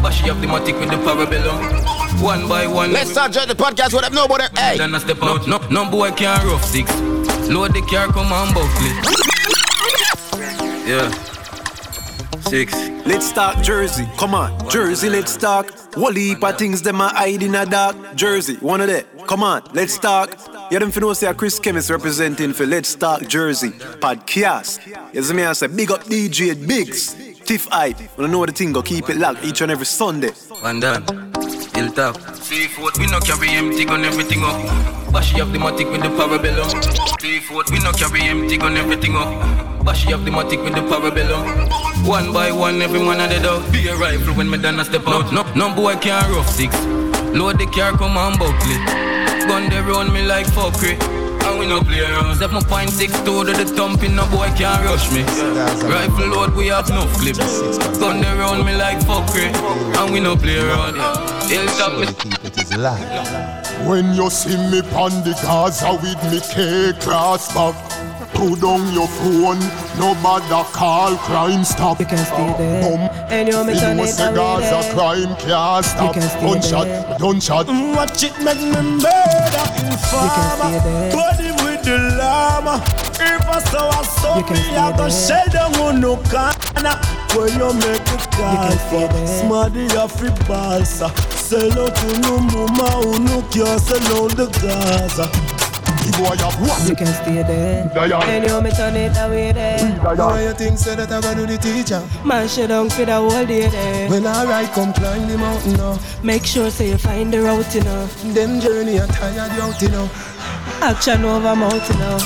But 0.02 0.12
she 0.12 0.28
have 0.28 0.40
the 0.40 0.46
matic 0.46 0.78
with 0.78 0.90
the 0.92 1.00
parabellum. 1.00 1.99
One 2.20 2.46
by 2.46 2.66
one. 2.66 2.92
Let's 2.92 3.12
start 3.12 3.32
the 3.32 3.54
podcast 3.54 3.94
with 3.94 4.02
them. 4.02 4.12
Nobody. 4.12 4.44
Hey. 4.54 4.76
Then 4.76 4.94
I 4.94 4.98
step 4.98 5.22
out. 5.22 5.48
No, 5.48 5.56
no 5.68 5.90
boy 5.90 6.10
can't 6.10 6.44
rough 6.44 6.62
six. 6.66 6.94
Load 7.48 7.72
the 7.72 7.80
car, 7.80 8.08
come 8.08 8.30
on, 8.30 8.52
buckle 8.52 8.68
Yeah. 10.86 11.10
Six. 12.42 12.74
Let's 13.06 13.32
talk 13.32 13.62
Jersey. 13.62 14.06
Come 14.18 14.34
on, 14.34 14.68
Jersey, 14.68 15.08
let's 15.08 15.34
talk. 15.34 15.70
Whole 15.94 16.12
heap 16.12 16.44
of 16.44 16.58
things 16.58 16.82
them 16.82 17.00
a 17.00 17.08
hide 17.08 17.42
in 17.42 17.54
a 17.54 17.64
dark. 17.64 17.96
Jersey, 18.16 18.56
one 18.56 18.82
of 18.82 18.88
them. 18.88 19.06
Come 19.26 19.42
on, 19.42 19.62
let's 19.72 19.96
talk. 19.96 20.38
Yeah, 20.70 20.80
them 20.80 20.92
finna 20.92 21.00
know 21.00 21.12
say 21.14 21.26
a 21.26 21.32
Chris 21.32 21.58
Chemist 21.58 21.88
representing 21.88 22.52
for 22.52 22.66
Let's 22.66 22.94
Talk 22.94 23.26
Jersey 23.28 23.70
podcast. 23.70 25.14
You 25.14 25.22
see 25.22 25.32
me 25.32 25.44
I 25.44 25.54
say 25.54 25.68
big 25.68 25.90
up 25.90 26.04
DJ 26.04 26.54
Biggs. 26.68 27.14
Tiff 27.46 27.66
Hype. 27.70 27.96
Wanna 28.18 28.30
know 28.30 28.44
the 28.44 28.52
thing 28.52 28.72
go 28.72 28.82
keep 28.82 29.08
it 29.08 29.16
locked 29.16 29.42
each 29.42 29.62
and 29.62 29.72
every 29.72 29.86
Sunday. 29.86 30.32
One 30.60 30.80
done. 30.80 31.29
Hilltop. 31.80 32.14
Three 32.44 32.66
foot, 32.66 32.98
we 32.98 33.06
no 33.06 33.18
carry 33.20 33.48
empty 33.48 33.86
gun 33.86 34.04
everything 34.04 34.42
up. 34.44 35.22
She 35.24 35.38
have 35.38 35.50
the 35.50 35.58
matic 35.58 35.90
with 35.90 36.02
the 36.02 36.10
parabellum. 36.10 36.68
Three 37.18 37.40
foot, 37.40 37.70
we 37.70 37.78
no 37.78 37.90
carry 37.92 38.20
empty 38.20 38.58
gun 38.58 38.76
everything 38.76 39.16
up. 39.16 39.96
She 39.96 40.10
have 40.10 40.26
the 40.26 40.30
matic 40.30 40.62
with 40.62 40.74
the 40.74 40.82
parabellum. 40.82 42.06
One 42.06 42.34
by 42.34 42.52
one, 42.52 42.82
every 42.82 43.00
man 43.00 43.18
of 43.22 43.30
the 43.30 43.40
dog. 43.40 43.72
Be 43.72 43.88
a 43.88 43.96
rifle 43.96 44.34
when 44.34 44.50
me 44.50 44.58
done 44.58 44.78
a 44.78 44.84
step 44.84 45.08
out. 45.08 45.32
No, 45.32 45.42
no 45.54 45.74
boy 45.74 45.94
can 45.96 46.30
rough 46.30 46.50
six. 46.50 46.76
Load 47.32 47.58
the 47.58 47.64
car, 47.64 47.92
come 47.92 48.18
on, 48.18 48.36
buckle 48.38 49.48
Gun 49.48 49.70
they 49.70 49.80
run 49.80 50.12
me 50.12 50.20
like 50.20 50.48
fuckery. 50.48 51.19
And 51.50 51.58
we 51.58 51.66
no 51.66 51.80
play 51.80 52.00
around. 52.00 52.36
Step 52.36 52.52
my 52.52 52.62
point 52.62 52.90
six 52.90 53.12
two 53.22 53.44
to 53.44 53.52
the 53.52 53.64
thumping, 53.64 54.14
no 54.14 54.24
boy 54.30 54.48
can 54.56 54.84
rush 54.84 55.10
me. 55.10 55.22
Rifle 55.24 56.28
load, 56.28 56.54
we 56.54 56.68
have 56.68 56.88
no 56.90 57.06
clip. 57.18 57.36
Gun 57.98 58.20
they 58.20 58.32
run 58.38 58.64
me 58.64 58.76
like 58.76 58.98
fuckery. 59.00 59.50
And 59.98 60.12
we 60.12 60.20
no 60.20 60.36
play 60.36 60.58
around. 60.60 60.94
Yeah. 60.94 61.48
Hilltop 61.48 61.98
me. 61.98 62.06
It 62.44 62.56
is 62.56 62.76
live. 62.76 63.88
When 63.88 64.14
you 64.14 64.30
see 64.30 64.56
me 64.70 64.80
pon 64.92 65.10
the 65.24 65.36
Gaza 65.42 65.98
with 66.00 66.22
me 66.30 66.38
K 66.38 66.92
class 67.00 67.52
back, 67.52 67.74
put 68.40 68.60
down 68.60 68.92
your 68.94 69.06
phone, 69.06 69.60
no 70.00 70.14
bother 70.22 70.64
call 70.72 71.14
crime 71.28 71.62
stop. 71.62 72.00
You 72.00 72.06
can 72.06 72.24
stay 72.24 72.54
there. 72.56 72.82
Boom. 72.82 73.00
And 73.28 73.48
you 73.48 73.64
me 73.64 73.78
turn 73.78 73.96
know 73.98 74.04
it 74.04 74.08
say 74.08 74.34
Gaza 74.34 74.94
crime 74.94 75.36
can't 75.36 75.84
stop. 75.84 76.14
can 76.14 76.22
stay 76.22 76.40
Don't 76.40 76.60
there. 76.62 76.62
shot, 76.62 77.18
don't 77.18 77.42
shot. 77.42 77.66
Mm, 77.66 77.96
Watch 77.96 78.22
it 78.24 78.32
make 78.42 78.56
me 78.56 78.80
murder 79.04 79.66
informer. 79.84 80.70
Body 81.12 81.50
with 81.62 81.82
the 81.84 81.98
llama. 82.18 82.82
If 83.22 83.46
I 83.46 83.58
saw 83.70 84.00
a 84.00 84.04
so 84.04 84.36
You 84.38 84.44
can 84.44 84.56
me, 84.56 84.62
stay 84.62 84.76
I 84.76 84.90
go 84.96 84.96
there. 84.96 85.10
shell 85.10 85.46
down 85.52 85.74
on 85.84 86.00
no 86.00 86.16
corner. 86.32 86.96
When 87.36 87.52
you 87.60 87.72
make 87.74 88.08
it 88.16 88.24
call 88.32 88.70
for 88.88 89.26
Smarty 89.26 89.86
off 89.96 90.18
the 90.18 90.30
balsa. 90.48 91.12
Sell 91.36 91.78
out 91.78 91.94
to 91.94 92.18
no 92.20 92.38
mama 92.38 92.88
who 93.04 93.18
no 93.24 93.42
care 93.52 93.78
sell 93.78 94.24
out 94.24 94.32
the 94.36 94.46
Gaza. 94.62 95.28
The 96.06 96.12
boy 96.16 96.36
have 96.36 96.56
what? 96.60 96.88
You 96.88 96.96
can 96.96 97.06
stay 97.06 97.42
there. 97.42 97.90
And 97.94 98.44
you 98.46 98.60
me 98.60 98.70
turn 98.70 98.96
it 98.96 99.16
away 99.18 99.52
there. 99.52 99.78
Why 100.00 100.42
you 100.44 100.52
think 100.52 100.78
say 100.78 100.94
that 100.96 101.10
I 101.12 101.20
gonna 101.20 101.46
do 101.46 101.46
the 101.46 101.58
teacher? 101.58 102.02
Man, 102.24 102.48
shut 102.48 102.68
down 102.68 102.90
for 102.90 103.04
the 103.04 103.14
whole 103.14 103.46
day 103.46 103.68
there. 103.68 104.08
Well, 104.08 104.26
alright, 104.26 104.70
come 104.72 104.92
climb 104.92 105.28
the 105.28 105.36
mountain 105.38 105.74
now. 105.74 105.98
Make 106.22 106.46
sure 106.46 106.70
say 106.70 106.88
you 106.90 106.98
find 106.98 107.32
the 107.32 107.42
route, 107.42 107.74
you 107.74 107.82
know. 107.82 108.06
Them 108.32 108.60
journey 108.60 108.98
are 108.98 109.06
tired 109.06 109.52
you 109.52 109.62
out, 109.62 109.80
you 109.82 109.88
know. 109.88 110.10
Action 110.82 111.24
over 111.24 111.54
mouth, 111.54 111.88
you 111.90 111.98
know. 111.98 112.18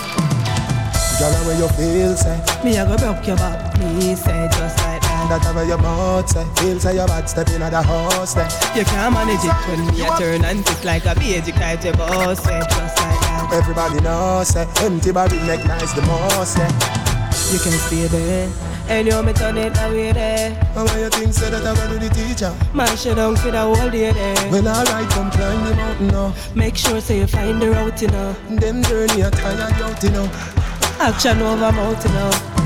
Girl, 1.19 1.33
where 1.47 1.59
you 1.59 1.69
feel 1.79 2.11
eh? 2.11 2.15
say 2.17 2.65
Me, 2.65 2.77
I 2.77 2.85
go 2.87 2.97
broke 2.97 3.27
your 3.27 3.37
back. 3.37 3.79
Me 3.79 4.15
say 4.17 4.49
just 4.51 4.79
like 4.79 4.84
that. 5.29 5.43
How 5.45 5.63
your 5.63 5.79
mouth 5.79 6.25
eh? 6.37 6.45
say 6.45 6.63
Feel 6.63 6.81
say 6.81 6.95
your 6.97 7.07
bad 7.07 7.29
step 7.29 7.49
in 7.51 7.61
the 7.61 7.83
house 7.83 8.35
say 8.35 8.49
You 8.77 8.85
can't 8.85 9.13
manage 9.15 9.45
it 9.45 9.55
when 9.69 9.81
a 10.01 10.19
turn 10.19 10.45
and 10.45 10.65
tick 10.67 10.85
like 10.85 11.07
a 11.07 11.15
baby 11.15 11.53
cry 11.53 11.77
to 11.77 11.93
boss 11.97 12.43
say 12.43 12.61
just 12.61 12.97
like 12.99 13.21
that. 13.21 13.51
Everybody 13.53 14.01
knows 14.01 14.49
say 14.49 14.67
Empty 14.79 15.13
body 15.13 15.39
make 15.47 15.65
nice 15.65 15.93
the 15.93 16.03
most 16.03 16.55
say 16.55 16.69
You 17.53 17.59
can 17.61 17.73
stay 17.87 18.07
there. 18.09 18.75
And 18.87 19.07
you 19.07 19.23
me 19.23 19.33
turn 19.33 19.57
it 19.57 19.77
away 19.81 20.13
there. 20.13 20.51
And 20.77 20.89
why 20.89 21.01
you 21.01 21.09
think 21.09 21.33
say 21.33 21.49
that 21.51 21.65
I 21.65 21.75
gonna 21.75 21.99
do 21.99 22.07
the 22.07 22.15
teacher? 22.15 22.55
Man, 22.75 22.95
shut 22.97 23.17
down 23.17 23.35
for 23.37 23.51
the 23.51 23.61
whole 23.61 23.91
day 23.91 24.13
there. 24.13 24.51
Well, 24.51 24.69
alright, 24.69 25.09
come 25.09 25.31
climb 25.31 25.65
the 25.65 25.75
mountain 25.75 26.09
now. 26.09 26.35
Make 26.55 26.77
sure 26.77 27.01
say 27.01 27.21
you 27.21 27.27
find 27.27 27.63
the 27.63 27.71
route, 27.71 28.03
you 28.03 28.09
know. 28.09 28.33
Them 28.51 28.83
journey 28.83 29.23
are 29.23 29.31
tired 29.31 29.77
you 29.79 29.85
out, 29.85 30.03
you 30.03 30.11
know. 30.11 30.31
Action 31.01 31.41
over 31.41 31.73
mouth, 31.73 32.07
oh. 32.07 32.09
you 32.09 32.15
know. 32.15 32.64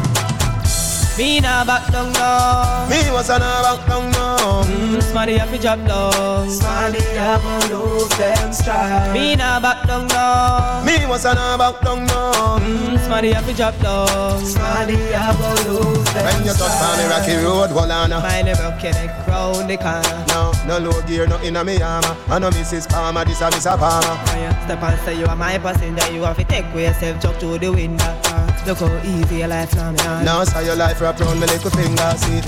Me 1.19 1.41
nah 1.41 1.65
back 1.65 1.91
down 1.91 2.13
now. 2.13 2.87
Me 2.89 3.11
was 3.11 3.29
an 3.29 3.41
back 3.41 3.85
down 3.89 4.09
now. 4.13 4.63
Mm, 4.63 5.03
Smarty 5.03 5.37
have 5.37 5.51
to 5.51 5.59
drop 5.59 5.85
down. 5.85 6.49
Smarty 6.49 7.03
have 7.19 7.43
to 7.43 7.75
lose 7.75 8.09
them 8.11 8.53
stride. 8.53 9.13
Me 9.13 9.35
nah 9.35 9.59
back 9.59 9.85
down 9.89 10.07
now. 10.07 10.81
Me 10.87 11.05
was 11.07 11.25
an 11.25 11.35
back 11.35 11.81
down 11.83 12.07
now. 12.07 12.61
Mm, 12.61 13.05
Smarty 13.05 13.33
have 13.33 13.45
to 13.49 13.53
drop 13.53 13.77
down. 13.81 14.45
Smarty 14.45 14.95
have 14.95 15.35
to 15.35 15.73
lose 15.73 16.07
them 16.15 16.25
When 16.25 16.47
you 16.47 16.53
touch 16.55 16.83
on 16.87 16.99
the 17.03 17.09
rocky 17.11 17.35
road, 17.43 17.71
hold 17.71 17.91
on 17.91 18.11
now. 18.11 18.21
Mind 18.21 18.47
the 18.47 18.55
broken 18.55 18.93
neck 18.95 19.27
round 19.27 19.69
the 19.69 19.77
corner. 19.77 20.25
No, 20.29 20.53
no 20.69 20.79
low 20.79 21.03
gear, 21.03 21.27
no 21.27 21.37
in 21.39 21.57
a 21.57 21.65
me 21.65 21.83
armor. 21.83 22.15
I 22.29 22.39
know 22.39 22.51
Mrs. 22.51 22.89
Palmer, 22.89 23.25
this 23.25 23.41
a 23.41 23.51
Miss 23.51 23.67
Palmer. 23.67 24.15
When 24.31 24.45
you 24.45 24.51
step 24.63 24.83
and 24.85 25.01
say 25.01 25.19
you 25.19 25.27
are 25.27 25.35
my 25.35 25.59
passenger, 25.59 26.13
you 26.13 26.23
have 26.23 26.37
to 26.37 26.45
take 26.45 26.73
with 26.73 26.85
yourself, 26.87 27.21
jump 27.21 27.39
through 27.41 27.59
the 27.59 27.73
window. 27.73 28.05
Uh, 28.07 28.48
Look 28.67 28.79
how 28.79 29.03
easy 29.05 29.37
your 29.39 29.49
life 29.49 29.75
now, 29.75 29.93
me 29.93 30.01
on. 30.01 30.25
Now 30.25 30.45
say 30.45 30.67
your 30.67 30.77
life 30.77 31.01
wrap 31.01 31.19
round 31.21 31.41
me 31.41 31.47
little 31.47 31.71
finger, 31.71 32.13
see. 32.17 32.43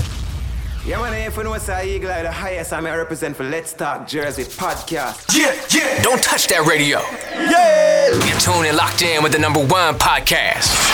Yeah, 0.83 0.99
man, 0.99 1.13
if 1.27 1.37
you 1.37 1.43
know 1.43 1.57
say 1.59 1.95
Eagle 1.95 2.11
Eye, 2.11 2.23
the 2.23 2.31
highest 2.31 2.73
I'm 2.73 2.85
represent 2.85 3.35
for 3.35 3.43
Let's 3.43 3.71
Talk 3.73 4.07
Jersey 4.07 4.43
podcast. 4.43 5.37
Yeah, 5.37 5.53
yeah. 5.69 6.01
Don't 6.01 6.21
touch 6.23 6.47
that 6.47 6.65
radio. 6.67 6.99
Yeah. 7.33 8.09
You're 8.27 8.39
tuned 8.39 8.65
and 8.65 8.75
locked 8.77 9.03
in 9.03 9.21
with 9.21 9.31
the 9.31 9.39
number 9.39 9.63
one 9.63 9.95
podcast. 9.99 10.90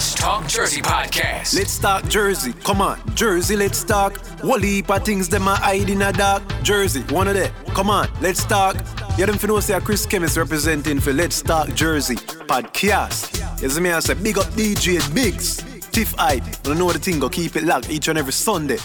Let's 0.00 0.14
Talk 0.14 0.48
Jersey 0.48 0.80
podcast. 0.80 1.54
Let's 1.54 1.78
talk 1.78 2.08
Jersey. 2.08 2.54
Come 2.64 2.80
on, 2.80 2.98
Jersey, 3.14 3.54
let's 3.54 3.84
talk. 3.84 4.16
Whole 4.40 4.58
heap 4.58 4.88
of 4.88 5.04
things 5.04 5.28
them 5.28 5.46
a 5.46 5.54
hide 5.54 5.90
in 5.90 6.00
a 6.00 6.10
dark. 6.10 6.42
Jersey, 6.62 7.02
one 7.12 7.28
of 7.28 7.34
them. 7.34 7.52
Come 7.74 7.90
on, 7.90 8.08
let's 8.22 8.42
talk. 8.46 8.76
Yeah, 9.18 9.26
them 9.26 9.34
finna 9.34 9.60
say 9.60 9.74
a 9.74 9.80
Chris 9.82 10.06
Chemist 10.06 10.38
representing 10.38 11.00
for 11.00 11.12
Let's 11.12 11.42
Talk 11.42 11.74
Jersey 11.74 12.16
podcast. 12.16 13.60
You 13.60 13.68
see 13.68 13.80
me 13.82 13.90
I 13.90 14.00
say 14.00 14.14
big 14.14 14.38
up 14.38 14.46
DJ 14.54 15.02
Biggs. 15.14 15.62
Tiff 15.90 16.12
Hype. 16.12 16.44
Wanna 16.64 16.78
know 16.78 16.90
the 16.90 16.98
thing 16.98 17.20
go 17.20 17.28
keep 17.28 17.54
it 17.56 17.64
locked 17.64 17.90
each 17.90 18.08
and 18.08 18.16
every 18.16 18.32
Sunday. 18.32 18.78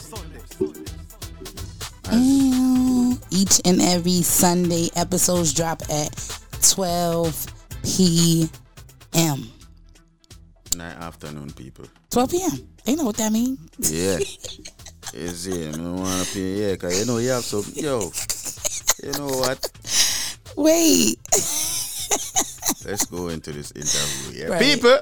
Ooh, 2.13 3.17
each 3.31 3.61
and 3.63 3.81
every 3.81 4.21
Sunday. 4.21 4.89
Episodes 4.97 5.53
drop 5.53 5.81
at 5.89 6.11
12 6.61 7.45
p.m. 7.85 9.54
Night 10.75 10.97
afternoon, 10.97 11.51
people. 11.51 11.85
12 12.09 12.31
p.m. 12.31 12.67
They 12.83 12.95
know 12.95 13.05
what 13.05 13.15
that 13.17 13.31
means. 13.31 13.59
Yeah. 13.79 14.17
Is 15.13 15.47
it? 15.47 15.69
I 15.73 15.77
don't 15.77 15.97
want 16.01 16.27
to 16.27 16.33
pay. 16.33 16.69
Yeah, 16.69 16.75
cause 16.75 16.99
you 16.99 17.05
know 17.05 17.19
you 17.19 17.29
have 17.29 17.43
some. 17.45 17.63
Yo, 17.75 18.11
you 19.03 19.11
know 19.17 19.27
what? 19.37 19.69
Wait. 20.57 21.17
Let's 22.85 23.05
go 23.05 23.29
into 23.29 23.51
this 23.53 23.71
interview. 23.71 24.41
Yeah, 24.41 24.47
Right. 24.49 24.61
people. 24.61 24.97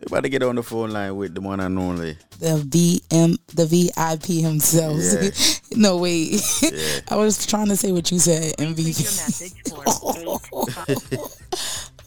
We 0.00 0.06
about 0.08 0.24
to 0.24 0.28
get 0.28 0.42
on 0.42 0.56
the 0.56 0.62
phone 0.62 0.90
line 0.90 1.14
with 1.16 1.34
the 1.34 1.40
one 1.40 1.60
and 1.60 1.78
only. 1.78 2.18
The 2.38 2.56
VM, 2.58 3.38
the 3.54 3.64
VIP 3.66 4.42
himself. 4.42 4.98
Yeah. 5.00 5.30
no, 5.76 5.96
wait. 5.98 6.42
Yeah. 6.62 7.00
I 7.08 7.16
was 7.16 7.46
trying 7.46 7.68
to 7.68 7.76
say 7.76 7.92
what 7.92 8.10
you 8.10 8.18
said. 8.18 8.56
MVP. 8.58 9.06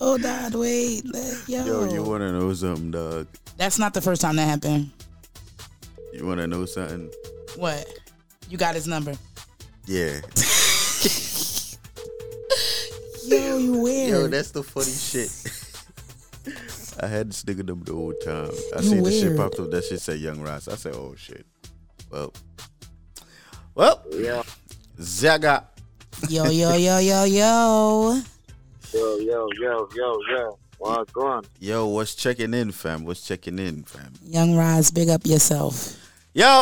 Oh, 0.01 0.17
Hold 0.17 0.25
on, 0.25 0.59
wait. 0.59 1.03
Yo. 1.47 1.65
Yo, 1.65 1.93
you 1.93 2.03
wanna 2.03 2.31
know 2.31 2.53
something, 2.53 2.91
dog? 2.91 3.27
That's 3.57 3.77
not 3.77 3.93
the 3.93 4.01
first 4.01 4.21
time 4.21 4.37
that 4.37 4.45
happened. 4.47 4.91
You 6.13 6.25
wanna 6.25 6.47
know 6.47 6.65
something? 6.65 7.11
What? 7.57 7.85
You 8.49 8.57
got 8.57 8.75
his 8.75 8.87
number. 8.87 9.13
Yeah. 9.85 10.21
Yo, 13.25 13.57
you 13.57 13.79
weird. 13.81 14.09
Yo, 14.09 14.27
that's 14.27 14.51
the 14.51 14.63
funny 14.63 14.91
shit. 14.91 15.29
I 17.03 17.07
had 17.07 17.29
this 17.29 17.43
nigga 17.43 17.65
number 17.67 17.85
the 17.85 17.93
whole 17.93 18.13
time. 18.13 18.49
I 18.75 18.81
You 18.81 18.89
seen 18.89 19.03
the 19.03 19.11
shit 19.11 19.23
weird. 19.25 19.37
popped 19.37 19.59
up. 19.59 19.69
That 19.71 19.83
shit 19.85 20.01
said 20.01 20.19
Young 20.19 20.41
Ross. 20.41 20.67
I 20.67 20.75
said, 20.75 20.95
oh 20.95 21.13
shit. 21.17 21.45
Well, 22.11 22.33
well, 23.75 24.03
Yeah. 24.11 24.43
Zaga. 24.99 25.67
Yo, 26.27 26.45
yo, 26.49 26.73
yo, 26.75 26.97
yo, 26.99 27.23
yo. 27.23 28.21
Yo, 28.93 29.17
yo, 29.19 29.47
yo, 29.59 29.87
yo, 29.95 30.19
yo. 30.31 30.59
What's 30.79 31.11
going 31.11 31.27
on? 31.31 31.43
Yo, 31.59 31.87
what's 31.87 32.15
checking 32.15 32.53
in, 32.53 32.71
fam? 32.71 33.03
What's 33.05 33.25
checking 33.27 33.59
in, 33.59 33.83
fam? 33.83 34.13
Young 34.23 34.55
Roz, 34.55 34.91
big 34.91 35.09
up 35.09 35.25
yourself. 35.25 35.95
Yo, 36.33 36.61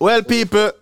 well, 0.00 0.22
people. 0.22 0.72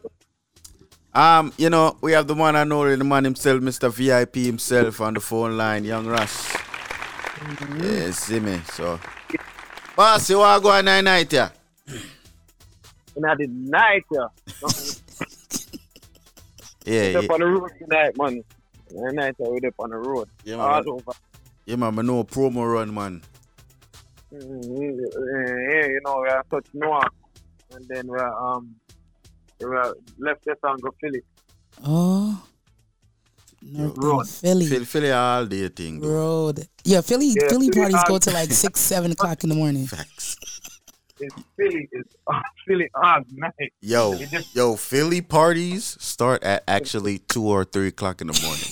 Um, 1.15 1.53
you 1.59 1.69
know, 1.69 1.97
we 2.01 2.13
have 2.13 2.27
the 2.27 2.35
one 2.35 2.57
I 2.57 2.65
know, 2.65 2.97
the 2.97 3.05
man 3.05 3.25
himself, 3.25 3.61
Mr. 3.61 3.93
VIP 3.93 4.37
himself, 4.37 5.01
on 5.03 5.15
the 5.15 5.21
phone 5.21 5.57
line, 5.59 5.85
Young 5.85 6.07
Ross. 6.07 6.51
Yeah, 7.81 8.11
see 8.13 8.41
me. 8.41 8.61
So, 8.73 8.99
boss, 9.95 10.31
you 10.31 10.39
want 10.39 10.63
to 10.63 10.63
go 10.63 10.71
on 10.73 10.85
night 10.87 11.03
night, 11.03 11.33
yeah? 11.33 11.51
And 13.15 13.27
I 13.27 13.35
did 13.35 13.51
night, 13.51 14.05
yeah. 14.11 14.27
Yeah, 16.85 17.19
Up 17.19 17.25
yeah. 17.25 17.33
on 17.33 17.41
the 17.41 17.47
road 17.47 17.71
tonight, 17.79 18.17
man. 18.19 18.43
And 18.95 19.17
night, 19.17 19.35
yeah, 19.39 19.49
we 19.49 19.59
up 19.67 19.75
on 19.79 19.91
the 19.91 19.97
road. 19.97 20.29
Yeah, 20.45 20.57
All 20.57 20.83
over. 20.91 21.13
Yeah, 21.67 21.77
man, 21.77 21.99
I 21.99 22.03
know 22.03 22.21
a 22.21 22.25
promo 22.25 22.71
run, 22.73 22.93
man. 22.93 23.23
Mm, 24.33 24.65
Yeah, 24.69 25.87
you 25.87 26.01
know, 26.05 26.21
we 26.23 26.29
are 26.29 26.45
touch 26.51 26.67
Noah. 26.75 27.09
And 27.75 27.87
then 27.89 28.07
we 28.09 28.19
are, 28.19 28.55
um, 28.55 28.75
we 29.61 29.67
are 29.67 29.95
left 30.19 30.45
this 30.45 30.57
and 30.63 30.81
go 30.83 30.91
Philly. 31.01 31.23
Oh. 31.85 32.43
North 33.63 33.97
Road. 33.99 34.29
Philly. 34.29 34.67
Philly, 34.67 34.85
Philly 34.85 35.13
all 35.13 35.47
day 35.47 35.69
thing. 35.69 36.01
though. 36.01 36.09
Road. 36.09 36.67
Yeah, 36.85 37.01
Philly 37.01 37.29
Yeah, 37.29 37.49
Philly 37.49 37.69
Philly 37.71 37.93
parties 37.93 38.03
go 38.09 38.19
to 38.19 38.31
like 38.33 38.51
six, 38.53 38.81
seven 38.81 39.13
o'clock 39.13 39.43
in 39.45 39.51
the 39.51 39.55
morning. 39.55 39.89
It's 41.23 41.35
Philly. 41.57 41.89
It's 41.93 42.15
uh, 42.27 42.41
Philly 42.67 42.91
all 42.95 43.21
night. 43.33 43.73
Yo, 43.81 44.19
just- 44.19 44.55
yo, 44.57 44.77
Philly 44.77 45.21
parties 45.21 45.97
start 46.01 46.43
at 46.43 46.65
actually 46.67 47.19
two 47.21 47.45
or 47.45 47.65
three 47.65 47.89
o'clock 47.89 48.21
in 48.21 48.27
the 48.27 48.41
morning. 48.43 48.67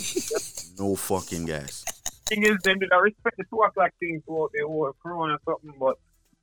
no 0.79 0.97
fucking 0.97 1.47
gas. 1.47 1.85
thing 2.27 2.43
is, 2.45 2.57
them 2.65 2.79
did 2.81 2.93
I 2.93 2.97
respect 2.99 3.37
the 3.39 3.45
two 3.51 3.59
o'clock 3.61 3.91
thing 4.01 4.23
for 4.27 4.49
they 4.53 4.65
were 4.65 4.93
crewing 4.95 5.31
or 5.31 5.39
something, 5.45 5.73
but 5.79 5.97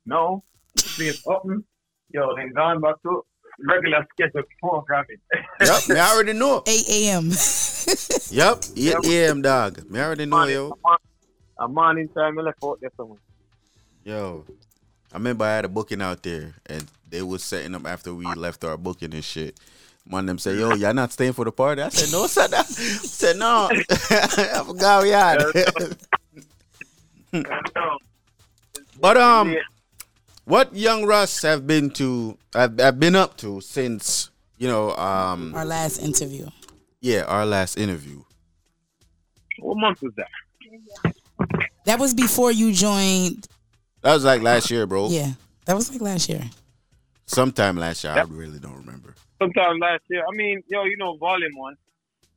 no, 0.06 0.42
it's 0.74 1.22
open. 1.26 1.64
Yo, 2.10 2.34
they 2.36 2.48
gone 2.48 2.80
back 2.80 2.94
to 3.02 3.22
regular 3.68 4.06
schedule 4.12 4.42
programming. 4.60 5.18
Yep, 5.60 5.88
me 5.90 5.96
already 5.98 6.32
know. 6.32 6.62
8 6.66 6.84
a.m. 6.88 7.30
Yep, 8.30 8.64
8 8.76 8.94
a.m. 9.12 9.42
dog. 9.42 9.90
Me 9.90 10.00
already 10.00 10.24
know, 10.24 10.44
yo. 10.44 10.72
A 11.60 11.68
morning 11.68 12.08
time, 12.16 12.38
I 12.38 12.42
left 12.42 12.58
out 12.64 12.78
there 12.80 12.90
somewhere. 12.96 13.18
Yo, 14.04 14.46
I 15.12 15.16
remember 15.16 15.44
I 15.44 15.56
had 15.56 15.64
a 15.64 15.68
booking 15.68 16.02
out 16.02 16.22
there, 16.22 16.54
and 16.66 16.84
they 17.08 17.22
was 17.22 17.42
setting 17.42 17.74
up 17.74 17.86
after 17.86 18.12
we 18.14 18.26
left 18.34 18.64
our 18.64 18.76
booking 18.76 19.14
and 19.14 19.24
shit. 19.24 19.58
One 20.06 20.24
of 20.24 20.26
them 20.26 20.38
said, 20.38 20.58
"Yo, 20.58 20.74
y'all 20.74 20.94
not 20.94 21.12
staying 21.12 21.32
for 21.34 21.44
the 21.44 21.52
party?" 21.52 21.82
I 21.82 21.88
said, 21.90 22.12
"No, 22.12 22.26
sir." 22.26 22.46
I 22.52 22.62
said, 22.62 23.36
"No." 23.36 23.68
I 24.00 24.62
forgot 24.66 25.02
we 25.02 25.10
had. 25.10 25.38
but 29.00 29.16
um, 29.16 29.56
what 30.44 30.74
young 30.74 31.04
Russ 31.04 31.42
have 31.42 31.66
been 31.66 31.90
to? 31.90 32.38
Have, 32.54 32.78
have 32.78 32.98
been 32.98 33.14
up 33.16 33.36
to 33.38 33.60
since 33.60 34.30
you 34.56 34.66
know 34.68 34.94
um 34.96 35.54
Our 35.54 35.64
last 35.64 35.98
interview. 35.98 36.48
yeah 37.00 37.24
our 37.24 37.44
last 37.46 37.76
interview. 37.76 38.22
What 39.58 39.76
month 39.76 40.02
was 40.02 40.12
that? 40.16 41.14
That 41.84 41.98
was 41.98 42.14
before 42.14 42.50
you 42.52 42.72
joined. 42.72 43.46
That 44.08 44.14
was 44.14 44.24
like 44.24 44.40
last 44.40 44.70
year, 44.70 44.86
bro. 44.86 45.10
Yeah, 45.10 45.32
that 45.66 45.76
was 45.76 45.92
like 45.92 46.00
last 46.00 46.30
year. 46.30 46.40
Sometime 47.26 47.76
last 47.76 48.02
year. 48.02 48.14
I 48.14 48.22
really 48.22 48.58
don't 48.58 48.78
remember. 48.78 49.14
Sometime 49.38 49.78
last 49.80 50.00
year. 50.08 50.22
I 50.26 50.34
mean, 50.34 50.62
yo, 50.66 50.84
you 50.84 50.96
know, 50.96 51.18
volume 51.18 51.52
one. 51.56 51.76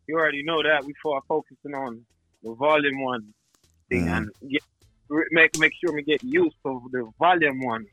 You 0.06 0.16
already 0.16 0.44
know 0.44 0.62
that 0.62 0.86
before 0.86 1.20
I 1.20 1.22
focusing 1.30 1.74
on 1.74 2.04
the 2.44 2.54
volume 2.56 3.02
one 3.02 3.34
thing 3.88 4.10
and 4.10 4.30
get, 4.50 4.62
make 5.32 5.58
make 5.60 5.72
sure 5.80 5.96
we 5.96 6.04
get 6.04 6.22
used 6.26 6.58
to 6.66 6.90
the 6.92 7.10
volume 7.18 7.64
one. 7.64 7.86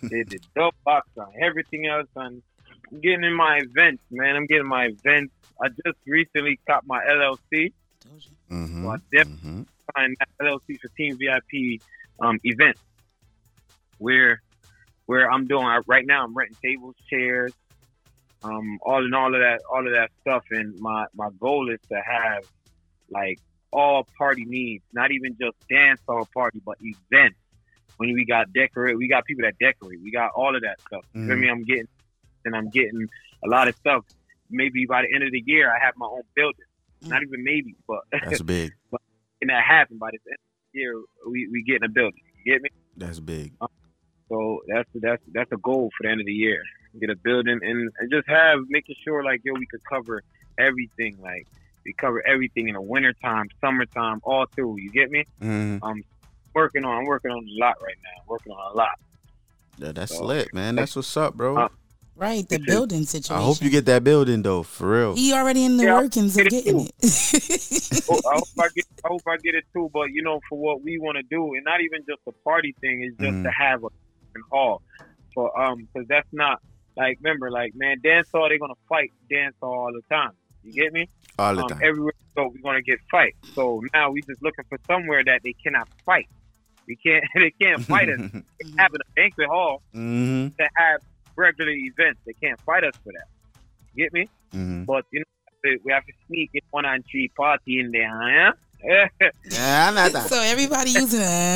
the, 0.00 0.24
the 0.30 0.38
dub 0.56 0.72
box 0.82 1.06
and 1.14 1.26
everything 1.42 1.88
else 1.88 2.08
and 2.16 2.42
I'm 2.90 3.00
getting 3.02 3.24
in 3.24 3.34
my 3.34 3.58
events, 3.58 4.02
man. 4.10 4.36
I'm 4.36 4.46
getting 4.46 4.68
my 4.68 4.86
events. 4.86 5.34
I 5.62 5.68
just 5.84 5.98
recently 6.06 6.58
got 6.66 6.86
my 6.86 7.04
LLC. 7.04 7.74
Mm-hmm. 8.50 8.84
So 8.84 8.90
I 8.90 8.96
definitely 9.14 9.66
signed 9.94 10.16
that 10.18 10.28
LLC 10.40 10.80
for 10.80 10.88
Team 10.96 11.18
VIP 11.18 11.82
um, 12.18 12.38
event 12.44 12.78
where 14.02 14.42
where 15.06 15.30
I'm 15.30 15.46
doing 15.46 15.64
I, 15.66 15.80
right 15.86 16.04
now. 16.06 16.24
I'm 16.24 16.34
renting 16.34 16.56
tables, 16.64 16.94
chairs, 17.10 17.52
um, 18.42 18.78
all 18.82 19.04
and 19.04 19.14
all 19.14 19.34
of 19.34 19.40
that, 19.40 19.60
all 19.72 19.86
of 19.86 19.92
that 19.92 20.10
stuff. 20.22 20.44
And 20.50 20.78
my 20.80 21.06
my 21.14 21.28
goal 21.40 21.70
is 21.72 21.80
to 21.90 21.98
have 22.04 22.42
like 23.10 23.38
all 23.72 24.06
party 24.18 24.44
needs, 24.46 24.84
not 24.92 25.10
even 25.12 25.36
just 25.40 25.56
dance 25.70 26.00
hall 26.08 26.28
party, 26.34 26.60
but 26.64 26.76
events. 26.80 27.38
When 27.98 28.12
we 28.14 28.24
got 28.24 28.52
decorate, 28.52 28.96
we 28.98 29.08
got 29.08 29.24
people 29.26 29.44
that 29.44 29.54
decorate. 29.60 30.00
We 30.02 30.10
got 30.10 30.30
all 30.34 30.56
of 30.56 30.62
that 30.62 30.76
stuff. 30.88 31.04
You 31.14 31.26
feel 31.26 31.36
Mhm. 31.36 31.40
me? 31.40 31.48
I'm 31.50 31.64
getting 31.64 31.88
and 32.44 32.56
I'm 32.56 32.70
getting 32.70 33.06
a 33.44 33.48
lot 33.48 33.68
of 33.68 33.76
stuff. 33.76 34.04
Maybe 34.50 34.86
by 34.86 35.02
the 35.02 35.14
end 35.14 35.22
of 35.24 35.30
the 35.30 35.42
year, 35.46 35.70
I 35.70 35.78
have 35.84 35.94
my 35.96 36.06
own 36.06 36.22
building. 36.34 36.66
Not 37.02 37.22
even 37.22 37.44
maybe, 37.44 37.76
but 37.86 38.00
That's 38.12 38.42
big. 38.42 38.72
but 38.90 39.00
and 39.40 39.50
that 39.50 39.64
happen 39.64 39.98
by 39.98 40.10
the 40.10 40.18
end 40.30 40.38
of 40.38 40.72
the 40.72 40.78
year, 40.80 40.94
we 41.28 41.48
we 41.52 41.62
getting 41.62 41.84
a 41.84 41.88
building. 41.88 42.20
You 42.44 42.52
get 42.54 42.62
me? 42.62 42.70
That's 42.96 43.20
big. 43.20 43.52
So 44.32 44.62
that's 44.66 44.88
that's 44.94 45.22
that's 45.34 45.52
a 45.52 45.58
goal 45.58 45.90
for 45.96 46.04
the 46.04 46.10
end 46.10 46.20
of 46.20 46.26
the 46.26 46.32
year. 46.32 46.62
Get 46.98 47.10
a 47.10 47.16
building 47.16 47.58
and, 47.62 47.90
and 47.98 48.10
just 48.10 48.26
have 48.28 48.60
making 48.68 48.96
sure 49.04 49.22
like 49.22 49.42
yo 49.44 49.52
we 49.52 49.66
could 49.66 49.84
cover 49.84 50.22
everything. 50.58 51.18
Like 51.22 51.46
we 51.84 51.92
cover 51.92 52.26
everything 52.26 52.68
in 52.68 52.74
the 52.74 52.80
wintertime, 52.80 53.48
summertime, 53.60 54.20
all 54.24 54.46
through. 54.54 54.76
You 54.80 54.90
get 54.90 55.10
me? 55.10 55.26
Mhm. 55.42 55.80
I'm 55.82 56.02
working 56.54 56.84
on 56.84 56.96
I'm 57.00 57.04
working 57.04 57.30
on 57.30 57.44
a 57.46 57.60
lot 57.60 57.76
right 57.82 57.96
now. 58.02 58.22
working 58.26 58.52
on 58.52 58.72
a 58.72 58.74
lot. 58.74 58.98
Yeah, 59.76 59.92
that's 59.92 60.16
So- 60.16 60.24
lit, 60.24 60.54
man. 60.54 60.76
That's 60.76 60.96
what's 60.96 61.14
up, 61.16 61.34
bro. 61.34 61.56
Uh, 61.58 61.68
Right, 62.14 62.46
the 62.46 62.58
building 62.58 63.04
situation. 63.06 63.42
I 63.42 63.44
hope 63.44 63.62
you 63.62 63.70
get 63.70 63.86
that 63.86 64.04
building 64.04 64.42
though, 64.42 64.62
for 64.62 64.90
real. 64.90 65.14
He 65.14 65.32
already 65.32 65.64
in 65.64 65.78
the 65.78 65.84
Yeah, 65.84 65.96
workings 66.00 66.36
of 66.38 66.46
getting 66.46 66.80
it. 66.80 68.04
Oh, 68.08 68.20
I 68.30 68.34
hope 68.36 68.48
I 68.60 68.68
get 68.76 68.84
I 69.04 69.08
hope 69.08 69.22
I 69.26 69.36
get 69.38 69.54
it 69.54 69.64
too. 69.72 69.90
But 69.92 70.10
you 70.12 70.22
know, 70.22 70.40
for 70.48 70.58
what 70.58 70.82
we 70.82 70.98
want 70.98 71.16
to 71.16 71.22
do, 71.22 71.54
and 71.54 71.64
not 71.64 71.80
even 71.80 72.04
just 72.06 72.20
a 72.28 72.32
party 72.44 72.74
thing, 72.82 73.02
is 73.02 73.14
just 73.18 73.32
Mhm. 73.32 73.42
to 73.44 73.50
have 73.50 73.82
a 73.84 73.88
f***ing 74.34 74.42
hall. 74.50 74.82
For 75.34 75.58
um, 75.58 75.88
because 75.92 76.06
that's 76.08 76.28
not 76.32 76.58
like 76.96 77.18
remember, 77.22 77.50
like 77.50 77.72
man, 77.74 77.96
dance 78.02 78.28
hall 78.32 78.48
they're 78.48 78.58
gonna 78.58 78.74
fight 78.88 79.10
dance 79.30 79.56
hall 79.60 79.86
all 79.86 79.92
the 79.92 80.02
time. 80.14 80.32
You 80.62 80.72
get 80.72 80.92
me? 80.92 81.08
All 81.38 81.54
the 81.56 81.62
um, 81.62 81.68
time. 81.68 81.78
Everywhere 81.82 82.12
we 82.36 82.42
go, 82.42 82.48
we're 82.48 82.70
gonna 82.70 82.82
get 82.82 82.98
fight. 83.10 83.34
So 83.54 83.82
now 83.94 84.10
we 84.10 84.22
just 84.22 84.42
looking 84.42 84.64
for 84.68 84.78
somewhere 84.90 85.22
that 85.24 85.40
they 85.42 85.54
cannot 85.64 85.88
fight. 86.04 86.28
We 86.86 86.96
can't 86.96 87.24
they 87.34 87.52
can't 87.60 87.82
fight 87.86 88.08
us. 88.08 88.18
Having 88.78 89.00
a 89.00 89.10
banquet 89.16 89.48
hall 89.48 89.82
hmm 89.92 90.48
to 90.58 90.68
have 90.76 91.00
regular 91.36 91.72
events, 91.72 92.20
they 92.26 92.34
can't 92.42 92.60
fight 92.64 92.84
us 92.84 92.92
for 93.02 93.12
that. 93.12 93.26
You 93.94 94.04
get 94.04 94.12
me? 94.12 94.28
hmm 94.52 94.84
But 94.84 95.04
you 95.12 95.20
know, 95.20 95.76
we 95.84 95.92
have 95.92 96.04
to 96.04 96.12
sneak 96.26 96.50
in 96.54 96.60
one 96.70 96.84
and 96.84 97.04
three 97.10 97.30
party 97.36 97.80
in 97.80 97.90
there, 97.90 98.08
huh? 98.10 98.52
Yeah, 98.84 99.08
I 99.88 99.94
know 99.94 100.08
that. 100.08 100.28
so 100.28 100.40
everybody 100.40 100.90
using 100.90 101.20
it. 101.22 101.54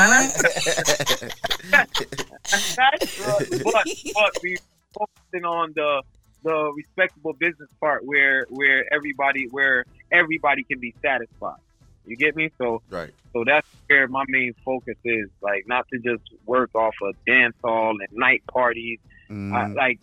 but, 3.65 3.89
but 4.15 4.43
we 4.43 4.57
focusing 4.93 5.45
on 5.45 5.73
the 5.75 6.03
the 6.43 6.73
respectable 6.77 7.33
business 7.33 7.69
part 7.81 8.05
where 8.05 8.47
where 8.51 8.85
everybody 8.93 9.49
where 9.51 9.85
everybody 10.13 10.63
can 10.63 10.79
be 10.79 10.95
satisfied. 11.03 11.59
You 12.07 12.17
get 12.17 12.37
me? 12.37 12.51
So 12.59 12.83
right. 12.89 13.11
So 13.33 13.45
that's 13.45 13.67
where 13.89 14.07
my 14.09 14.25
main 14.29 14.55
focus 14.65 14.97
is, 15.05 15.29
like 15.43 15.67
not 15.67 15.87
to 15.93 15.99
just 15.99 16.23
work 16.47 16.75
off 16.75 16.95
of 17.03 17.15
dance 17.27 17.57
hall 17.63 17.91
and 17.91 18.09
night 18.13 18.43
parties. 18.47 18.99
Mm. 19.29 19.53
I, 19.53 19.67
like 19.73 20.01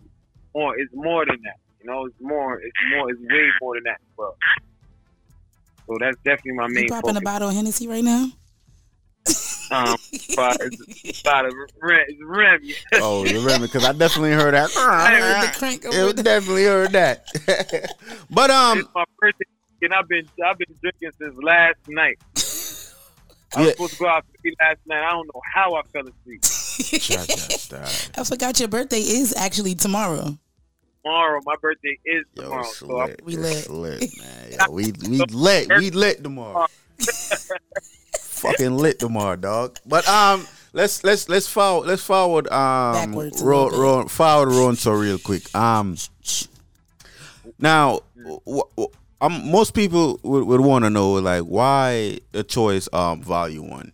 more, 0.54 0.78
it's 0.78 0.94
more 0.94 1.26
than 1.26 1.40
that. 1.44 1.58
You 1.82 1.88
know, 1.90 2.06
it's 2.06 2.20
more, 2.22 2.60
it's 2.60 2.78
more, 2.96 3.10
it's 3.10 3.20
way 3.22 3.50
more 3.62 3.76
than 3.76 3.84
that, 3.86 4.02
bro. 4.16 4.36
So 5.88 5.98
that's 6.00 6.18
definitely 6.24 6.54
my 6.54 6.68
main 6.68 6.84
You 6.86 6.90
popping 6.90 7.18
a 7.18 7.22
bottle 7.22 7.50
of 7.50 7.56
Hennessy 7.56 7.88
right 7.88 8.04
now? 8.04 8.28
Um, 9.72 9.96
but 10.36 10.58
it's 10.62 11.22
about 11.22 11.46
a 11.46 11.52
rem. 11.82 12.60
Oh, 12.96 13.26
you 13.26 13.40
remember? 13.40 13.68
Because 13.68 13.84
I 13.84 13.94
definitely 13.94 14.32
heard 14.34 14.54
that. 14.54 14.70
I 14.78 15.20
heard 15.20 15.50
the 15.50 15.58
crank 15.58 15.84
Yeah, 15.84 16.12
definitely 16.12 16.66
heard 16.66 16.92
that. 16.94 17.26
but 18.30 18.52
um, 18.52 18.80
it's 18.80 18.90
my 18.94 19.04
birthday, 19.20 19.46
and 19.82 19.94
I've 19.94 20.08
been 20.08 20.30
I've 20.46 20.58
been 20.58 20.76
drinking 20.82 21.12
since 21.20 21.36
last 21.42 21.78
night. 21.88 22.20
I 23.56 23.62
was 23.62 23.68
Yeah. 23.68 23.72
supposed 23.72 23.92
to 23.92 23.98
go 23.98 24.08
out 24.08 24.26
to 24.26 24.50
eat 24.50 24.56
last 24.60 24.80
night. 24.86 25.04
I 25.04 25.12
don't 25.12 25.28
know 25.28 25.42
how 25.54 25.74
I 25.76 25.82
fell 25.92 26.04
asleep. 26.08 26.44
I 28.18 28.24
forgot 28.24 28.60
your 28.60 28.68
birthday 28.70 29.00
is 29.00 29.34
actually 29.36 29.76
tomorrow. 29.76 30.38
Tomorrow, 31.04 31.42
my 31.46 31.56
birthday 31.62 31.98
is 32.06 32.24
tomorrow. 32.36 32.64
so 32.64 33.00
I'm, 33.02 33.16
We 33.24 33.36
lit. 33.36 33.58
It's 33.58 33.70
lit, 33.70 34.18
man. 34.18 34.52
Yo, 34.68 34.72
we 34.72 34.92
we 35.10 35.26
lit. 35.26 35.70
We 35.70 35.92
lit 35.92 36.24
tomorrow. 36.24 36.66
Fucking 38.20 38.78
lit 38.78 39.00
tomorrow, 39.00 39.36
dog. 39.36 39.80
But 39.86 40.08
um, 40.08 40.46
let's 40.74 41.04
let's 41.04 41.28
let's 41.30 41.48
forward 41.48 41.88
let's 41.88 42.04
forward 42.04 42.48
um 42.52 42.94
Backwards 42.94 43.42
a 43.42 43.46
ro, 43.46 43.64
little 43.66 43.80
ro, 43.80 44.08
forward 44.08 44.50
Ron 44.54 44.76
so 44.76 44.92
real 44.94 45.18
quick. 45.18 45.54
Um, 45.56 45.98
now, 47.60 48.00
w- 48.18 48.40
w- 48.46 48.90
um, 49.22 49.52
most 49.52 49.74
people 49.74 50.20
would, 50.24 50.46
would 50.46 50.62
want 50.62 50.84
to 50.86 50.90
know 50.90 51.14
like 51.14 51.44
why 51.44 52.20
the 52.32 52.44
choice 52.44 52.88
um 52.94 53.22
volume 53.22 53.70
one. 53.70 53.92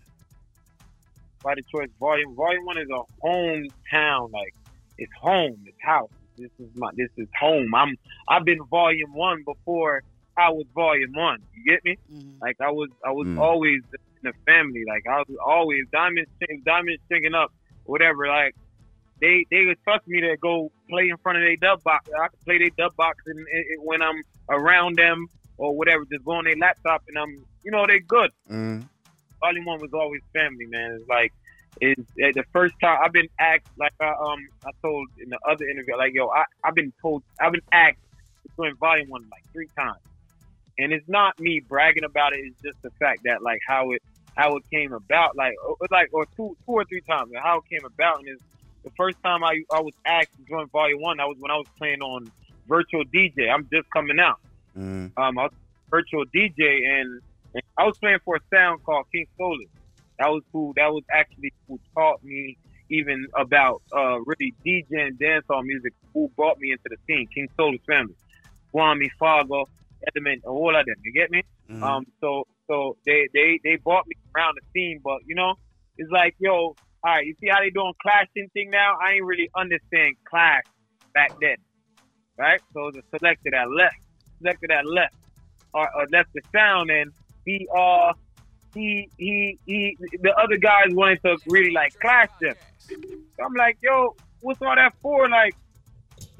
by 1.43 1.55
the 1.55 1.63
choice 1.71 1.89
volume. 1.99 2.35
Volume 2.35 2.65
one 2.65 2.77
is 2.77 2.87
a 2.89 3.01
hometown, 3.27 4.31
like 4.31 4.53
it's 4.97 5.11
home, 5.21 5.57
it's 5.65 5.77
house. 5.81 6.09
This 6.39 6.51
is 6.59 6.69
my 6.75 6.89
this 6.95 7.09
is 7.17 7.27
home. 7.39 7.73
I'm 7.75 7.95
I've 8.27 8.45
been 8.45 8.63
volume 8.69 9.13
one 9.13 9.43
before 9.45 10.01
I 10.37 10.49
was 10.49 10.65
volume 10.73 11.11
one. 11.13 11.39
You 11.53 11.73
get 11.73 11.83
me? 11.83 11.97
Like 12.41 12.55
I 12.61 12.71
was 12.71 12.89
I 13.05 13.11
was 13.11 13.27
Mm. 13.27 13.39
always 13.39 13.81
in 13.93 13.99
the 14.23 14.33
family. 14.45 14.83
Like 14.87 15.03
I 15.07 15.17
was 15.19 15.37
always 15.45 15.83
diamond 15.91 16.27
sing 16.39 16.61
diamond 16.65 16.97
singing 17.11 17.33
up, 17.35 17.51
whatever. 17.83 18.27
Like 18.27 18.55
they 19.21 19.45
they 19.51 19.65
would 19.65 19.77
trust 19.83 20.07
me 20.07 20.21
to 20.21 20.37
go 20.37 20.71
play 20.89 21.09
in 21.09 21.17
front 21.17 21.37
of 21.39 21.43
their 21.43 21.57
dub 21.57 21.83
box. 21.83 22.05
I 22.23 22.27
could 22.29 22.45
play 22.45 22.57
their 22.57 22.69
dub 22.77 22.95
box 22.95 23.17
and 23.25 23.39
it, 23.39 23.65
it- 23.73 23.81
when 23.83 24.01
I'm 24.01 24.21
around 24.49 24.97
them 24.97 25.27
or 25.57 25.75
whatever, 25.75 26.05
just 26.11 26.23
go 26.23 26.31
on 26.33 26.45
their 26.45 26.55
laptop 26.55 27.03
and 27.09 27.17
I'm 27.17 27.31
you 27.63 27.71
know 27.71 27.85
they 27.85 27.99
good. 27.99 28.31
Mm. 28.49 28.87
Volume 29.41 29.65
one 29.65 29.79
was 29.81 29.93
always 29.93 30.21
family, 30.33 30.65
man. 30.67 30.97
It's 30.99 31.09
like 31.09 31.33
it's 31.81 32.01
uh, 32.01 32.31
the 32.35 32.43
first 32.53 32.73
time 32.81 32.97
I've 33.03 33.13
been 33.13 33.29
asked, 33.39 33.63
like 33.77 33.93
I 34.01 34.09
um 34.09 34.39
I 34.65 34.71
told 34.81 35.07
in 35.21 35.29
the 35.29 35.39
other 35.49 35.65
interview, 35.65 35.97
like 35.97 36.13
yo, 36.13 36.27
I 36.29 36.43
I've 36.63 36.75
been 36.75 36.93
told 37.01 37.23
I've 37.41 37.51
been 37.51 37.61
asked 37.71 37.97
to 38.43 38.51
join 38.57 38.75
Volume 38.79 39.09
One 39.09 39.23
like 39.23 39.43
three 39.53 39.69
times, 39.77 39.99
and 40.77 40.91
it's 40.93 41.07
not 41.07 41.33
me 41.39 41.61
bragging 41.67 42.03
about 42.03 42.33
it. 42.33 42.39
It's 42.39 42.57
just 42.63 42.77
the 42.83 42.91
fact 42.99 43.21
that 43.25 43.41
like 43.41 43.59
how 43.67 43.91
it 43.91 44.01
how 44.35 44.55
it 44.57 44.63
came 44.73 44.93
about, 44.93 45.35
like 45.35 45.53
or, 45.67 45.75
like 45.91 46.09
or 46.13 46.25
two 46.35 46.55
two 46.65 46.73
or 46.73 46.85
three 46.85 47.01
times, 47.09 47.31
how 47.41 47.57
it 47.59 47.63
came 47.71 47.85
about, 47.85 48.19
and 48.19 48.29
is 48.29 48.41
the 48.83 48.91
first 48.97 49.17
time 49.23 49.43
I 49.43 49.61
I 49.71 49.81
was 49.81 49.93
asked 50.05 50.31
to 50.37 50.45
join 50.49 50.67
Volume 50.69 51.01
One, 51.01 51.17
that 51.17 51.27
was 51.27 51.37
when 51.39 51.51
I 51.51 51.55
was 51.55 51.67
playing 51.77 52.01
on 52.01 52.31
Virtual 52.67 53.03
DJ. 53.05 53.49
I'm 53.53 53.67
just 53.71 53.87
coming 53.93 54.19
out 54.19 54.37
Mm. 54.77 55.11
um, 55.17 55.39
I 55.39 55.43
was 55.43 55.51
virtual 55.89 56.25
DJ, 56.35 56.85
and, 56.87 57.19
and 57.53 57.63
I 57.77 57.83
was 57.83 57.95
playing 57.99 58.19
for 58.23 58.35
a 58.35 58.39
sound 58.53 58.81
called 58.85 59.05
King 59.13 59.25
Solis. 59.37 59.67
That 60.19 60.27
was 60.27 60.43
who. 60.51 60.73
That 60.75 60.91
was 60.91 61.03
actually 61.11 61.53
who 61.67 61.79
taught 61.97 62.23
me 62.23 62.57
even 62.91 63.25
about 63.37 63.81
uh, 63.95 64.19
really 64.25 64.53
DJ 64.65 65.07
and 65.07 65.17
dancehall 65.19 65.63
music. 65.63 65.93
Who 66.13 66.29
brought 66.35 66.59
me 66.59 66.71
into 66.71 66.83
the 66.85 66.97
scene? 67.07 67.27
King 67.33 67.47
Solis 67.57 67.79
family, 67.87 68.15
Swami, 68.71 69.09
Fargo, 69.17 69.65
Element, 70.13 70.43
all 70.45 70.75
of 70.75 70.85
them. 70.85 70.95
You 71.03 71.13
get 71.13 71.31
me? 71.31 71.43
Mhm. 71.69 71.83
Um, 71.83 72.05
so 72.19 72.45
so 72.67 72.97
they 73.05 73.27
they 73.33 73.59
they 73.63 73.77
brought 73.77 74.05
me 74.07 74.15
around 74.35 74.57
the 74.59 74.61
scene, 74.73 74.99
but 75.03 75.19
you 75.25 75.35
know, 75.35 75.55
it's 75.97 76.11
like 76.11 76.35
yo, 76.39 76.51
all 76.51 76.75
right, 77.05 77.25
you 77.25 77.33
see 77.39 77.47
how 77.49 77.59
they 77.61 77.69
doing 77.69 77.93
clashing 78.01 78.49
thing 78.53 78.69
now? 78.71 78.97
I 79.01 79.13
ain't 79.13 79.25
really 79.25 79.49
understand 79.55 80.15
clash 80.29 80.63
back 81.13 81.31
then, 81.39 81.55
right? 82.37 82.61
So 82.73 82.91
the 82.91 83.01
selector 83.17 83.51
that 83.51 83.69
left, 83.69 83.95
selector 84.41 84.67
that 84.67 84.85
left, 84.85 85.13
or, 85.73 85.87
or 85.95 86.07
left 86.11 86.29
the 86.33 86.41
sound, 86.53 86.89
and 86.91 87.11
uh 87.75 88.13
he 88.73 89.09
he 89.17 89.57
he 89.65 89.97
the 90.21 90.33
other 90.37 90.57
guys 90.57 90.87
wanted 90.91 91.21
to 91.23 91.37
really 91.47 91.71
like 91.71 91.97
clash 91.99 92.29
them. 92.41 92.55
So 92.87 93.43
I'm 93.43 93.53
like, 93.53 93.77
yo, 93.81 94.15
what's 94.41 94.61
all 94.61 94.75
that 94.75 94.93
for? 95.01 95.29
Like 95.29 95.55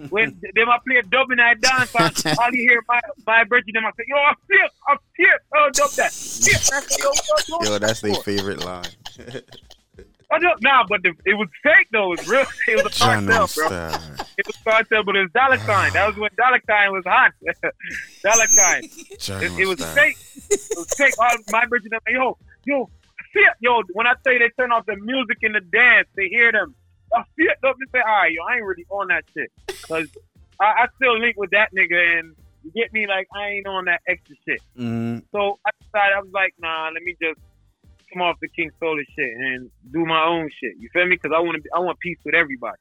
when 0.10 0.40
they 0.56 0.66
might 0.66 0.80
play 0.88 0.98
a 0.98 1.04
dub 1.04 1.32
in 1.32 1.38
that 1.38 1.62
dance, 1.62 1.96
I, 1.96 2.36
all 2.42 2.50
you 2.54 2.70
hear 2.70 2.84
my 2.88 3.00
my 3.26 3.44
virgin, 3.48 3.74
them 3.74 3.86
I 3.86 3.92
say, 3.92 4.04
yo, 4.08 4.16
I'm 4.18 4.36
flip, 4.48 4.72
I'm 4.88 4.98
flip, 5.16 5.42
oh 5.56 5.70
dub 5.74 5.92
that, 5.92 6.12
flip. 6.12 7.00
Yo, 7.00 7.10
what, 7.10 7.46
what, 7.50 7.68
Yo, 7.68 7.80
that's 7.80 8.02
their 8.02 8.16
favorite 8.16 8.64
line. 8.64 8.86
Oh, 10.32 10.36
I 10.36 10.40
don't, 10.40 10.62
nah, 10.62 10.86
but 10.88 11.02
the, 11.02 11.12
it 11.26 11.34
was 11.34 11.48
fake 11.64 11.88
though. 11.92 12.14
It 12.14 12.20
was 12.20 12.28
real. 12.28 12.46
It 12.68 12.84
was 12.84 12.96
a 12.96 13.00
cartel, 13.00 13.26
bro. 13.26 13.48
style. 13.48 14.02
It 14.40 14.48
was 14.48 14.56
cartel, 14.64 15.04
but 15.04 15.18
it 15.18 15.24
was 15.24 15.32
Dollar 15.34 15.58
Sign. 15.58 15.92
That 15.92 16.08
was 16.08 16.16
when 16.16 16.32
Dollar 16.38 16.62
Sign 16.66 16.92
was 16.94 17.04
hot. 17.06 17.34
Dollar 18.24 18.48
Sign. 18.48 18.84
It, 19.44 19.60
it 19.60 19.68
was 19.68 19.84
fake. 19.94 20.18
It 20.50 20.78
was 20.78 20.88
fake. 20.96 21.14
All 21.20 21.28
my 21.52 21.66
them, 21.68 22.00
yo, 22.08 22.38
yo, 22.66 22.90
yo. 23.60 23.82
When 23.92 24.08
I 24.08 24.14
say 24.26 24.40
they 24.40 24.48
turn 24.58 24.72
off 24.72 24.86
the 24.86 24.96
music 24.96 25.40
and 25.42 25.56
the 25.56 25.60
dance, 25.60 26.08
they 26.16 26.30
hear 26.30 26.54
them. 26.54 26.74
I 27.14 27.24
it. 27.36 27.58
Don't 27.62 27.76
say, 27.92 28.00
all 28.00 28.06
right, 28.06 28.32
yo, 28.32 28.42
I 28.50 28.56
ain't 28.56 28.64
really 28.64 28.86
on 28.90 29.10
that 29.10 29.26
shit, 29.34 29.52
cause 29.82 30.08
I, 30.62 30.84
I 30.84 30.88
still 30.96 31.20
link 31.20 31.36
with 31.36 31.50
that 31.52 31.74
nigga, 31.76 32.20
and 32.20 32.36
you 32.64 32.72
get 32.72 32.94
me, 32.94 33.08
like 33.08 33.28
I 33.36 33.50
ain't 33.50 33.68
on 33.68 33.86
that 33.86 34.00
extra 34.08 34.38
shit. 34.48 34.62
Mm. 34.78 35.24
So 35.34 35.60
I 35.66 35.72
decided 35.84 36.16
I 36.16 36.22
was 36.22 36.32
like, 36.32 36.54
nah, 36.60 36.92
let 36.94 37.04
me 37.04 37.18
just 37.22 37.42
come 38.14 38.22
off 38.22 38.38
the 38.42 38.48
King 38.48 38.72
Solar 38.80 39.04
shit 39.18 39.34
and 39.36 39.70
do 39.92 40.06
my 40.06 40.24
own 40.24 40.50
shit. 40.62 40.80
You 40.80 40.88
feel 40.94 41.08
me? 41.08 41.18
Because 41.22 41.36
I 41.36 41.40
want 41.40 41.62
to, 41.62 41.70
I 41.76 41.80
want 41.80 42.00
peace 42.00 42.20
with 42.24 42.36
everybody. 42.36 42.80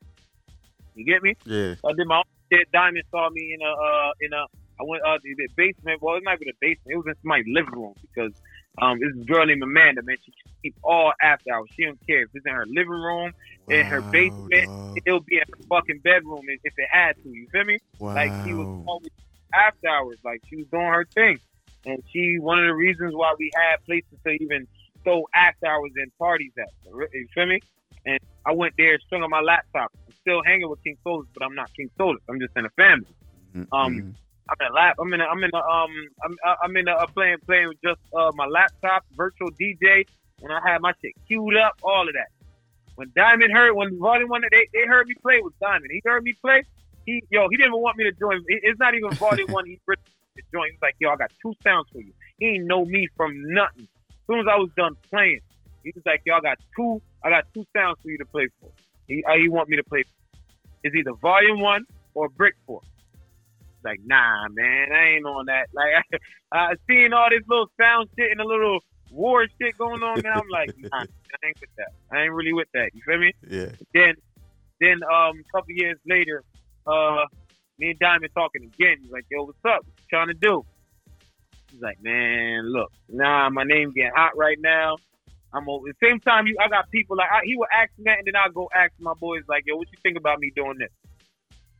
You 0.98 1.04
get 1.04 1.22
me? 1.22 1.34
Yeah. 1.46 1.74
I 1.86 1.92
did 1.96 2.06
my 2.06 2.18
own 2.18 2.24
shit. 2.52 2.70
Diamond 2.72 3.04
saw 3.10 3.30
me 3.30 3.54
in 3.54 3.62
a, 3.62 3.70
uh, 3.70 4.10
in 4.20 4.32
a, 4.32 4.42
I 4.80 4.84
went 4.84 5.02
uh, 5.04 5.18
the, 5.22 5.34
the 5.34 5.48
basement. 5.56 6.02
Well, 6.02 6.16
it 6.16 6.24
might 6.24 6.40
be 6.40 6.46
the 6.46 6.58
basement. 6.60 6.90
It 6.90 6.96
was 6.96 7.06
in 7.06 7.14
my 7.22 7.42
living 7.46 7.72
room 7.72 7.94
because 8.02 8.32
um, 8.82 8.98
this 8.98 9.14
girl 9.26 9.46
named 9.46 9.62
Amanda, 9.62 10.02
man, 10.02 10.16
she 10.24 10.32
keep 10.62 10.74
all 10.82 11.12
after 11.22 11.52
hours. 11.52 11.68
She 11.76 11.84
don't 11.84 11.98
care 12.06 12.22
if 12.22 12.30
it's 12.34 12.46
in 12.46 12.52
her 12.52 12.66
living 12.66 12.90
room, 12.90 13.32
in 13.68 13.86
her 13.86 14.02
basement. 14.02 14.70
It'll 15.06 15.20
be 15.20 15.36
in 15.36 15.42
her 15.46 15.64
fucking 15.68 16.00
bedroom 16.02 16.42
if, 16.48 16.60
if 16.64 16.74
it 16.76 16.88
had 16.90 17.14
to. 17.22 17.28
You 17.28 17.46
feel 17.52 17.64
me? 17.64 17.78
Wow. 17.98 18.14
Like 18.14 18.32
she 18.44 18.54
was 18.54 18.66
always 18.86 19.12
after 19.54 19.88
hours. 19.88 20.18
Like 20.24 20.42
she 20.48 20.56
was 20.56 20.66
doing 20.72 20.86
her 20.86 21.06
thing, 21.14 21.38
and 21.86 22.02
she 22.12 22.38
one 22.40 22.58
of 22.58 22.66
the 22.66 22.74
reasons 22.74 23.14
why 23.14 23.34
we 23.38 23.50
had 23.54 23.84
places 23.86 24.18
to 24.26 24.30
even 24.30 24.66
throw 25.04 25.24
after 25.34 25.66
hours 25.66 25.92
and 25.96 26.10
parties 26.18 26.52
at. 26.58 26.68
You 26.86 27.26
feel 27.34 27.46
me? 27.46 27.60
And 28.06 28.18
I 28.46 28.52
went 28.52 28.74
there, 28.76 28.98
strung 29.06 29.22
on 29.22 29.30
my 29.30 29.40
laptop. 29.40 29.92
Still 30.28 30.42
hanging 30.44 30.68
with 30.68 30.84
King 30.84 30.98
Solus, 31.02 31.26
but 31.32 31.42
I'm 31.42 31.54
not 31.54 31.72
King 31.74 31.88
Solus. 31.96 32.20
I'm 32.28 32.38
just 32.38 32.52
in 32.54 32.66
a 32.66 32.70
family. 32.76 33.06
Um, 33.72 34.14
I'm 34.50 34.56
in 34.60 34.66
a 34.66 34.74
lap. 34.74 34.96
I'm 35.00 35.12
in. 35.14 35.22
A, 35.22 35.24
I'm 35.24 35.42
in. 35.42 35.50
A, 35.54 35.56
um. 35.56 35.90
I'm. 36.22 36.36
I'm 36.62 36.76
in 36.76 36.86
a, 36.86 36.96
a 36.96 37.06
playing 37.06 37.38
playing 37.46 37.68
with 37.68 37.80
just 37.82 38.00
uh, 38.14 38.30
my 38.34 38.44
laptop, 38.44 39.06
virtual 39.16 39.48
DJ, 39.52 40.04
and 40.42 40.52
I 40.52 40.60
had 40.66 40.82
my 40.82 40.92
shit 41.00 41.12
queued 41.26 41.56
up, 41.56 41.78
all 41.82 42.06
of 42.06 42.12
that. 42.12 42.28
When 42.96 43.10
Diamond 43.16 43.52
heard, 43.54 43.72
when 43.72 43.98
Volume 43.98 44.28
One, 44.28 44.42
they, 44.50 44.68
they 44.74 44.86
heard 44.86 45.06
me 45.06 45.14
play 45.22 45.40
with 45.40 45.58
Diamond. 45.60 45.88
He 45.90 46.02
heard 46.04 46.22
me 46.24 46.34
play. 46.42 46.62
He 47.06 47.22
yo, 47.30 47.48
he 47.48 47.56
didn't 47.56 47.72
even 47.72 47.80
want 47.80 47.96
me 47.96 48.04
to 48.04 48.12
join. 48.12 48.44
It's 48.48 48.78
not 48.78 48.94
even 48.94 49.10
Volume 49.12 49.48
One. 49.50 49.64
He 49.64 49.80
really 49.86 50.02
to 50.36 50.42
join. 50.52 50.68
He's 50.70 50.82
like, 50.82 50.96
yo, 50.98 51.08
I 51.08 51.16
got 51.16 51.32
two 51.40 51.54
sounds 51.64 51.86
for 51.90 52.00
you. 52.00 52.12
He 52.38 52.46
ain't 52.46 52.66
know 52.66 52.84
me 52.84 53.08
from 53.16 53.32
nothing. 53.54 53.88
As 54.10 54.26
soon 54.26 54.40
as 54.40 54.46
I 54.46 54.56
was 54.56 54.68
done 54.76 54.94
playing, 55.10 55.40
he 55.84 55.92
was 55.94 56.04
like, 56.04 56.20
yo, 56.26 56.36
I 56.36 56.40
got 56.40 56.58
two. 56.76 57.00
I 57.24 57.30
got 57.30 57.44
two 57.54 57.64
sounds 57.74 57.98
for 58.02 58.10
you 58.10 58.18
to 58.18 58.26
play 58.26 58.48
for. 58.60 58.68
He 59.08 59.24
uh, 59.24 59.36
he 59.36 59.48
want 59.48 59.68
me 59.68 59.76
to 59.76 59.84
play. 59.84 60.04
It's 60.84 60.94
either 60.94 61.12
Volume 61.14 61.60
One 61.60 61.84
or 62.14 62.28
Brick 62.28 62.54
Four. 62.66 62.82
Like, 63.84 64.00
nah, 64.04 64.48
man, 64.50 64.92
I 64.92 65.16
ain't 65.16 65.24
on 65.24 65.46
that. 65.46 65.68
Like, 65.72 66.20
I, 66.52 66.56
I 66.56 66.74
seeing 66.86 67.12
all 67.12 67.28
this 67.30 67.46
little 67.48 67.70
sound 67.80 68.08
shit 68.16 68.30
and 68.30 68.40
the 68.40 68.44
little 68.44 68.80
war 69.10 69.46
shit 69.60 69.76
going 69.78 70.02
on, 70.02 70.20
man. 70.22 70.32
I'm 70.34 70.48
like, 70.50 70.74
nah, 70.78 70.98
I 71.00 71.46
ain't 71.46 71.60
with 71.60 71.70
that. 71.76 71.92
I 72.12 72.22
ain't 72.22 72.32
really 72.32 72.52
with 72.52 72.68
that. 72.74 72.90
You 72.94 73.02
feel 73.06 73.18
me? 73.18 73.32
Yeah. 73.48 73.70
Then, 73.94 74.14
then, 74.80 75.00
um, 75.04 75.40
a 75.40 75.52
couple 75.52 75.70
years 75.74 75.98
later, 76.06 76.42
uh, 76.86 77.24
me 77.78 77.90
and 77.90 77.98
Diamond 77.98 78.30
talking 78.34 78.64
again. 78.64 78.96
He's 79.02 79.10
like, 79.10 79.26
yo, 79.30 79.44
what's 79.44 79.58
up? 79.64 79.84
What 79.84 79.94
you 79.98 80.04
trying 80.10 80.28
to 80.28 80.34
do? 80.34 80.64
He's 81.70 81.80
like, 81.80 82.02
man, 82.02 82.72
look, 82.72 82.90
nah, 83.08 83.50
my 83.50 83.64
name 83.64 83.92
getting 83.92 84.12
hot 84.14 84.36
right 84.36 84.58
now. 84.60 84.96
I'm 85.52 85.68
over. 85.68 85.88
At 85.88 85.96
the 86.00 86.06
same 86.06 86.20
time, 86.20 86.46
you, 86.46 86.56
I 86.60 86.68
got 86.68 86.90
people 86.90 87.16
like 87.16 87.30
I, 87.30 87.40
he 87.44 87.56
would 87.56 87.68
ask 87.72 87.90
me 87.98 88.04
that, 88.04 88.18
and 88.18 88.26
then 88.26 88.36
I'll 88.36 88.52
go 88.52 88.68
ask 88.74 88.92
my 88.98 89.14
boys 89.14 89.42
like, 89.48 89.64
yo, 89.66 89.76
what 89.76 89.88
you 89.90 89.98
think 90.02 90.16
about 90.18 90.38
me 90.40 90.52
doing 90.54 90.76
this? 90.78 90.90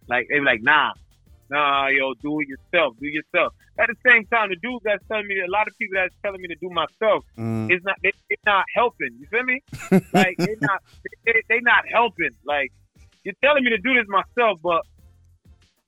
Like 0.08 0.26
they 0.30 0.38
be 0.38 0.44
like, 0.44 0.62
nah, 0.62 0.92
Nah, 1.50 1.86
yo, 1.88 2.12
do 2.20 2.40
it 2.40 2.48
yourself. 2.48 2.94
Do 3.00 3.06
it 3.06 3.12
yourself. 3.14 3.54
At 3.78 3.88
the 3.88 3.96
same 4.04 4.26
time, 4.26 4.50
the 4.50 4.56
dudes 4.56 4.82
that's 4.84 5.02
telling 5.08 5.26
me, 5.26 5.40
a 5.40 5.50
lot 5.50 5.66
of 5.66 5.76
people 5.78 5.94
that's 5.94 6.14
telling 6.22 6.42
me 6.42 6.48
to 6.48 6.56
do 6.56 6.68
myself, 6.68 7.24
Mm. 7.38 7.70
it's 7.70 7.84
not. 7.84 7.96
They, 8.02 8.12
it's 8.28 8.44
not 8.44 8.64
helping. 8.74 9.16
You 9.18 9.26
feel 9.30 9.44
me? 9.44 9.62
like 10.12 10.36
they 10.36 10.56
not. 10.60 10.82
They, 11.24 11.42
they 11.48 11.60
not 11.60 11.84
helping. 11.90 12.30
Like 12.44 12.72
you're 13.24 13.34
telling 13.42 13.64
me 13.64 13.70
to 13.70 13.78
do 13.78 13.94
this 13.94 14.06
myself, 14.08 14.60
but 14.62 14.82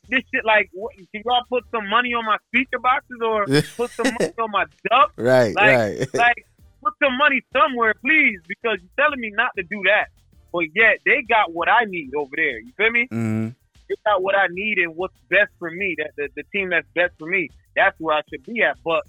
this 0.08 0.22
shit, 0.34 0.44
like, 0.44 0.68
what, 0.72 0.94
can 0.96 1.22
y'all 1.24 1.42
put 1.48 1.64
some 1.70 1.88
money 1.88 2.14
on 2.14 2.24
my 2.24 2.36
speaker 2.48 2.78
boxes 2.78 3.18
or 3.22 3.46
put 3.76 3.90
some 3.90 4.12
money 4.18 4.32
on 4.38 4.50
my 4.50 4.64
dub? 4.88 5.10
Right, 5.16 5.54
like, 5.54 5.76
right. 5.78 6.14
like, 6.14 6.46
put 6.82 6.94
some 7.02 7.16
money 7.16 7.42
somewhere, 7.52 7.94
please, 7.94 8.40
because 8.48 8.78
you're 8.80 8.96
telling 8.98 9.20
me 9.20 9.30
not 9.34 9.50
to 9.56 9.62
do 9.62 9.82
that. 9.84 10.08
But 10.52 10.64
yet 10.74 10.98
they 11.04 11.22
got 11.28 11.52
what 11.52 11.68
I 11.68 11.84
need 11.84 12.14
over 12.14 12.30
there. 12.34 12.58
You 12.58 12.72
feel 12.76 12.90
me? 12.90 13.06
Mhm. 13.10 13.54
They 13.88 13.94
got 14.04 14.22
what 14.22 14.36
I 14.36 14.46
need 14.50 14.78
and 14.78 14.96
what's 14.96 15.16
best 15.28 15.50
for 15.58 15.70
me. 15.70 15.94
That 15.98 16.10
the, 16.16 16.28
the 16.36 16.42
team 16.52 16.70
that's 16.70 16.86
best 16.94 17.14
for 17.18 17.26
me. 17.28 17.48
That's 17.76 17.98
where 18.00 18.16
I 18.16 18.22
should 18.28 18.44
be 18.44 18.62
at. 18.62 18.78
But 18.84 19.04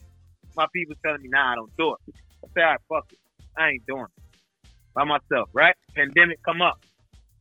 my 0.55 0.67
people 0.73 0.95
telling 1.03 1.21
me, 1.21 1.29
nah, 1.29 1.53
I 1.53 1.55
don't 1.55 1.75
do 1.77 1.93
it. 1.93 2.15
I 2.43 2.47
say, 2.53 2.61
all 2.61 2.71
right, 2.71 2.79
fuck 2.89 3.11
it. 3.11 3.19
I 3.57 3.69
ain't 3.69 3.85
doing 3.85 4.05
it 4.05 4.23
by 4.93 5.03
myself. 5.03 5.49
Right? 5.53 5.75
Pandemic 5.95 6.41
come 6.43 6.61
up. 6.61 6.79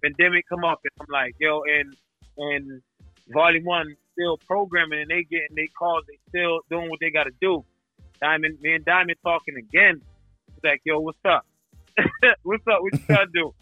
Pandemic 0.03 0.49
come 0.49 0.65
up, 0.65 0.81
and 0.85 0.93
I'm 1.01 1.07
like, 1.13 1.35
yo, 1.39 1.63
and 1.65 1.95
and 2.39 2.83
Volume 3.29 3.65
One 3.65 3.97
still 4.13 4.39
programming, 4.47 5.01
and 5.03 5.11
they 5.11 5.25
getting 5.25 5.55
they 5.57 5.67
calls. 5.79 6.05
They 6.09 6.19
still 6.29 6.61
doing 6.71 6.89
what 6.89 7.01
they 7.01 7.11
got 7.11 7.25
to 7.25 7.33
do. 7.41 7.65
Diamond, 8.21 8.59
me 8.61 8.75
and 8.75 8.85
Diamond 8.85 9.19
talking 9.23 9.57
again. 9.57 10.01
Like, 10.63 10.81
yo, 10.85 11.01
what's 11.01 11.19
up? 11.25 11.47
what's 12.43 12.67
up? 12.67 12.83
What 12.83 12.93
you 12.93 12.99
trying 13.07 13.27
to 13.27 13.33
do? 13.33 13.55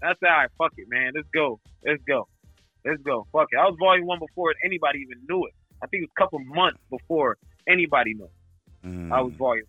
That's 0.00 0.18
all 0.22 0.30
right, 0.30 0.50
fuck 0.58 0.72
it, 0.76 0.88
man. 0.88 1.12
Let's 1.14 1.28
go. 1.32 1.60
Let's 1.84 2.02
go. 2.04 2.26
Let's 2.84 3.00
go. 3.02 3.26
Fuck 3.32 3.48
it. 3.52 3.56
I 3.56 3.66
was 3.66 3.76
volume 3.78 4.06
one 4.06 4.18
before 4.18 4.52
anybody 4.64 5.00
even 5.00 5.18
knew 5.28 5.46
it. 5.46 5.54
I 5.82 5.86
think 5.86 6.02
it 6.02 6.06
was 6.06 6.12
a 6.16 6.20
couple 6.20 6.38
months 6.40 6.80
before 6.90 7.36
anybody 7.68 8.14
knew. 8.14 8.30
I 9.12 9.20
was 9.20 9.32
mm. 9.32 9.36
volume. 9.36 9.66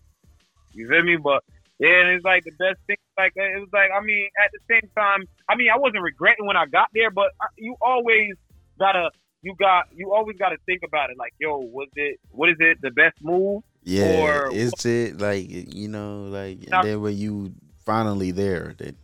You 0.72 0.88
feel 0.88 1.02
me? 1.02 1.16
But 1.16 1.44
yeah, 1.78 2.00
and 2.00 2.08
it's 2.10 2.24
like 2.24 2.44
the 2.44 2.52
best 2.52 2.80
thing. 2.86 2.96
Like 3.16 3.32
it 3.36 3.60
was 3.60 3.68
like 3.72 3.90
I 3.96 4.02
mean, 4.02 4.28
at 4.44 4.50
the 4.52 4.58
same 4.68 4.90
time, 4.96 5.24
I 5.48 5.54
mean, 5.54 5.70
I 5.72 5.78
wasn't 5.78 6.02
regretting 6.02 6.46
when 6.46 6.56
I 6.56 6.66
got 6.66 6.88
there, 6.94 7.10
but 7.10 7.30
I- 7.40 7.54
you 7.56 7.76
always 7.80 8.34
gotta, 8.78 9.10
you 9.42 9.54
got, 9.56 9.86
you 9.94 10.12
always 10.12 10.36
gotta 10.36 10.56
think 10.66 10.82
about 10.84 11.10
it. 11.10 11.16
Like, 11.16 11.32
yo, 11.38 11.58
was 11.58 11.88
it, 11.94 12.18
what 12.30 12.48
is 12.48 12.56
it, 12.58 12.80
the 12.80 12.90
best 12.90 13.16
move? 13.22 13.62
Yeah, 13.84 14.22
Or 14.48 14.52
is 14.52 14.72
it 14.84 15.20
like 15.20 15.46
you 15.48 15.88
know, 15.88 16.24
like 16.24 16.68
Now- 16.68 16.82
then 16.82 17.00
when 17.02 17.16
you 17.16 17.52
finally 17.84 18.30
there, 18.30 18.74
then 18.78 18.96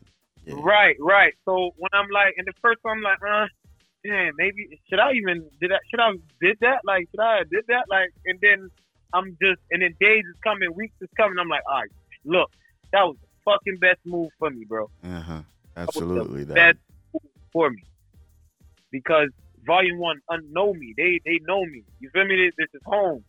Right, 0.52 0.96
right. 0.98 1.34
So 1.44 1.70
when 1.76 1.90
I'm 1.92 2.08
like, 2.10 2.34
and 2.36 2.46
the 2.46 2.52
first 2.60 2.80
time 2.84 2.96
I'm 2.96 3.02
like, 3.02 3.18
uh, 3.22 3.46
damn, 4.04 4.32
maybe 4.36 4.80
should 4.88 4.98
I 4.98 5.12
even 5.12 5.46
did 5.60 5.70
that? 5.70 5.80
Should 5.90 6.00
I 6.00 6.10
did 6.40 6.56
that? 6.62 6.80
Like, 6.84 7.06
should 7.10 7.20
I 7.20 7.40
did 7.50 7.64
that? 7.68 7.84
Like, 7.88 8.08
and 8.26 8.38
then 8.40 8.68
I'm 9.12 9.36
just, 9.40 9.60
and 9.70 9.82
then 9.82 9.94
days 10.00 10.24
is 10.24 10.36
coming, 10.42 10.74
weeks 10.74 10.94
is 11.02 11.08
coming. 11.16 11.38
I'm 11.38 11.48
like, 11.48 11.62
all 11.70 11.80
right, 11.82 11.90
look, 12.24 12.50
that 12.92 13.02
was 13.02 13.16
the 13.20 13.28
fucking 13.44 13.78
best 13.80 14.00
move 14.04 14.30
for 14.40 14.50
me, 14.50 14.64
bro. 14.64 14.90
uh 15.04 15.20
huh, 15.20 15.42
That 15.74 15.86
was 15.86 15.96
absolutely 15.96 16.44
the 16.44 16.54
that. 16.54 16.74
best 16.74 16.78
move 17.12 17.32
for 17.52 17.70
me 17.70 17.84
because 18.90 19.28
Volume 19.66 19.98
One 19.98 20.20
unknow 20.30 20.74
me. 20.74 20.94
They 20.96 21.20
they 21.24 21.38
know 21.46 21.64
me. 21.64 21.84
You 22.00 22.10
feel 22.12 22.24
me? 22.24 22.36
This, 22.36 22.54
this 22.58 22.74
is 22.74 22.82
home. 22.86 23.22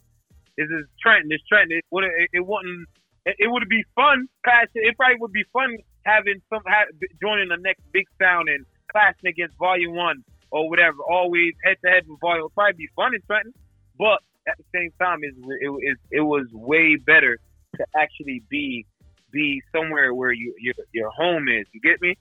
This 0.61 0.69
is 0.69 0.85
Trenton. 1.01 1.29
This 1.29 1.41
Trenton. 1.49 1.77
It 1.77 1.85
would 1.89 2.03
it, 2.03 2.29
it 2.33 2.45
wouldn't. 2.45 2.87
It, 3.25 3.35
it 3.39 3.47
would 3.49 3.67
be 3.67 3.83
fun. 3.95 4.27
Clash. 4.45 4.67
It 4.75 4.95
probably 4.95 5.17
would 5.19 5.33
be 5.33 5.45
fun 5.51 5.77
having 6.05 6.41
some 6.49 6.61
ha, 6.67 6.85
joining 7.21 7.49
the 7.49 7.57
next 7.57 7.81
big 7.91 8.05
sound 8.21 8.49
and 8.49 8.65
clashing 8.91 9.29
against 9.29 9.57
Volume 9.57 9.95
One 9.95 10.23
or 10.51 10.69
whatever. 10.69 10.97
Always 11.09 11.53
head 11.63 11.77
to 11.83 11.89
head 11.89 12.03
with 12.07 12.19
Volume. 12.19 12.45
It'd 12.45 12.55
probably 12.55 12.77
be 12.77 12.89
fun 12.95 13.15
in 13.15 13.21
Trenton, 13.25 13.53
but 13.97 14.21
at 14.47 14.57
the 14.57 14.65
same 14.73 14.91
time, 14.99 15.19
it's, 15.21 15.37
it, 15.37 15.71
it, 15.81 15.97
it 16.11 16.21
was 16.21 16.47
way 16.51 16.95
better 16.95 17.37
to 17.77 17.85
actually 17.95 18.43
be 18.49 18.85
be 19.31 19.61
somewhere 19.73 20.13
where 20.13 20.31
you 20.31 20.53
your, 20.59 20.75
your 20.93 21.09
home 21.09 21.47
is. 21.47 21.65
You 21.71 21.81
get 21.81 22.01
me? 22.01 22.15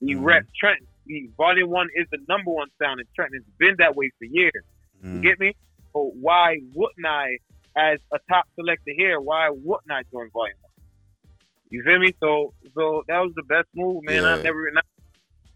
We 0.00 0.14
mm-hmm. 0.14 0.24
rep 0.24 0.44
Trenton. 0.58 0.86
Volume 1.38 1.70
One 1.70 1.88
is 1.94 2.06
the 2.12 2.18
number 2.28 2.50
one 2.50 2.68
sound 2.80 3.00
in 3.00 3.06
Trenton. 3.16 3.40
It's 3.40 3.58
been 3.58 3.76
that 3.78 3.96
way 3.96 4.10
for 4.18 4.26
years. 4.26 4.52
You 5.02 5.08
mm. 5.08 5.22
get 5.22 5.40
me? 5.40 5.54
So 5.92 6.12
why 6.20 6.58
wouldn't 6.74 7.06
I, 7.06 7.38
as 7.76 7.98
a 8.12 8.18
top 8.28 8.46
selector 8.56 8.92
here, 8.96 9.20
why 9.20 9.50
wouldn't 9.50 9.90
I 9.90 10.02
join 10.10 10.30
Volume 10.30 10.56
One? 10.60 10.72
You 11.70 11.82
feel 11.82 11.98
me? 11.98 12.14
So 12.20 12.54
so 12.74 13.04
that 13.08 13.18
was 13.20 13.32
the 13.36 13.42
best 13.42 13.68
move, 13.74 14.04
man. 14.04 14.24
I 14.24 14.42
never 14.42 14.72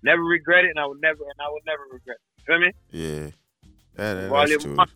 never 0.02 0.22
regret 0.22 0.64
it, 0.64 0.70
and 0.70 0.78
I 0.78 0.86
would 0.86 1.00
never 1.00 1.22
and 1.22 1.40
I 1.40 1.50
would 1.50 1.62
never 1.66 1.82
regret. 1.90 2.16
It. 2.16 2.22
You 2.38 2.44
feel 2.46 2.60
me? 2.60 2.72
Yeah, 2.90 3.30
that, 3.96 4.14
that, 4.14 4.28
Volume 4.28 4.50
that's 4.50 4.64
true. 4.64 4.76
One. 4.76 4.88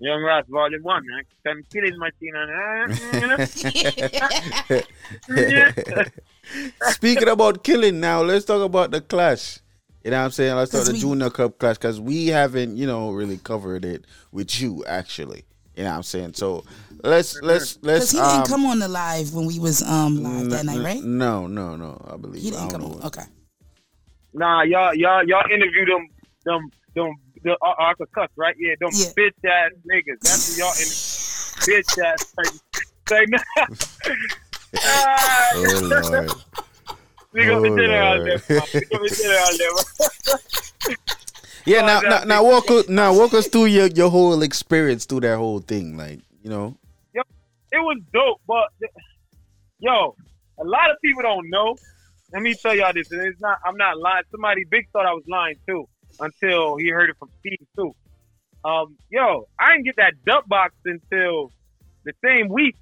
Young 0.00 0.22
Ross, 0.22 0.44
Volume 0.48 0.82
One, 0.82 1.02
man. 1.06 1.24
Some 1.44 1.64
killing 1.72 1.98
machine 1.98 2.36
on 2.36 2.48
uh, 2.48 2.94
you 3.18 3.26
know? 4.76 6.04
Speaking 6.92 7.28
about 7.28 7.64
killing 7.64 7.98
now, 7.98 8.22
let's 8.22 8.44
talk 8.44 8.62
about 8.62 8.92
the 8.92 9.00
clash. 9.00 9.58
You 10.04 10.12
know 10.12 10.18
what 10.18 10.26
I'm 10.26 10.30
saying? 10.30 10.54
Let's 10.54 10.70
talk 10.70 10.86
the 10.86 10.92
Junior 10.92 11.30
Cup 11.30 11.58
clash 11.58 11.78
because 11.78 12.00
we 12.00 12.28
haven't, 12.28 12.76
you 12.76 12.86
know, 12.86 13.10
really 13.10 13.38
covered 13.38 13.84
it 13.84 14.04
with 14.30 14.60
you 14.60 14.84
actually. 14.86 15.44
You 15.78 15.84
know 15.84 15.90
what 15.90 15.96
I'm 15.98 16.02
saying? 16.02 16.34
So 16.34 16.64
let's 17.04 17.40
let's 17.40 17.78
let's. 17.82 18.10
Because 18.10 18.10
he 18.10 18.18
um, 18.18 18.26
didn't 18.26 18.48
come 18.48 18.66
on 18.66 18.80
the 18.80 18.88
live 18.88 19.32
when 19.32 19.46
we 19.46 19.60
was 19.60 19.80
um 19.80 20.20
live 20.24 20.50
that 20.50 20.64
night, 20.66 20.80
right? 20.80 21.04
No, 21.04 21.46
no, 21.46 21.76
no. 21.76 22.04
I 22.12 22.16
believe 22.16 22.42
He 22.42 22.50
didn't 22.50 22.70
come 22.70 22.82
on. 22.84 23.00
Okay. 23.04 23.22
Nah, 24.34 24.62
y'all, 24.62 24.92
y'all, 24.92 25.22
y'all 25.24 25.44
interview 25.52 25.86
them, 25.86 26.08
them, 26.44 26.68
them, 26.96 27.14
the 27.44 27.52
uh, 27.62 27.74
I 27.78 27.92
could 27.96 28.10
cuss, 28.10 28.28
right? 28.36 28.56
Yeah, 28.58 28.74
them 28.80 28.90
bitch 28.90 29.30
ass 29.48 29.70
niggas. 29.88 30.18
That's 30.20 30.48
what 30.48 30.58
y'all 30.58 30.74
in 30.82 30.88
bitch 31.80 31.96
ass. 32.04 32.18
Say 33.08 33.24
no. 33.28 33.38
Oh 34.84 35.80
lord. 35.82 36.32
We 37.32 37.46
gonna 37.46 37.62
be 37.62 37.68
Oh, 37.70 37.76
dinner 37.76 38.02
out 38.02 38.24
there. 38.24 38.42
man. 38.48 38.66
We 38.74 38.80
gonna 38.86 39.08
dinner 39.10 39.36
out 39.36 39.54
there. 39.58 39.70
Yeah, 41.64 41.82
now, 41.82 42.00
now, 42.00 42.24
now 42.24 42.44
walk 42.44 42.70
us, 42.70 42.88
now 42.88 43.16
walk 43.16 43.34
us 43.34 43.48
through 43.48 43.66
your, 43.66 43.86
your 43.88 44.10
whole 44.10 44.42
experience 44.42 45.04
through 45.04 45.20
that 45.20 45.36
whole 45.36 45.60
thing, 45.60 45.96
like 45.96 46.20
you 46.42 46.50
know. 46.50 46.76
Yo, 47.14 47.22
it 47.72 47.78
was 47.78 48.00
dope, 48.12 48.40
but 48.46 48.68
yo, 49.78 50.14
a 50.58 50.64
lot 50.64 50.90
of 50.90 50.96
people 51.02 51.22
don't 51.22 51.48
know. 51.50 51.76
Let 52.32 52.42
me 52.42 52.54
tell 52.54 52.74
y'all 52.74 52.92
this, 52.92 53.10
it's 53.10 53.40
not. 53.40 53.58
I'm 53.64 53.76
not 53.76 53.98
lying. 53.98 54.24
Somebody 54.30 54.64
big 54.64 54.88
thought 54.92 55.06
I 55.06 55.12
was 55.12 55.24
lying 55.28 55.56
too 55.66 55.88
until 56.20 56.76
he 56.76 56.88
heard 56.88 57.10
it 57.10 57.16
from 57.18 57.30
Steve 57.40 57.66
too. 57.76 57.94
Um, 58.64 58.96
yo, 59.10 59.48
I 59.58 59.72
didn't 59.72 59.84
get 59.84 59.96
that 59.96 60.14
dub 60.26 60.46
box 60.48 60.74
until 60.84 61.52
the 62.04 62.12
same 62.24 62.48
week. 62.48 62.76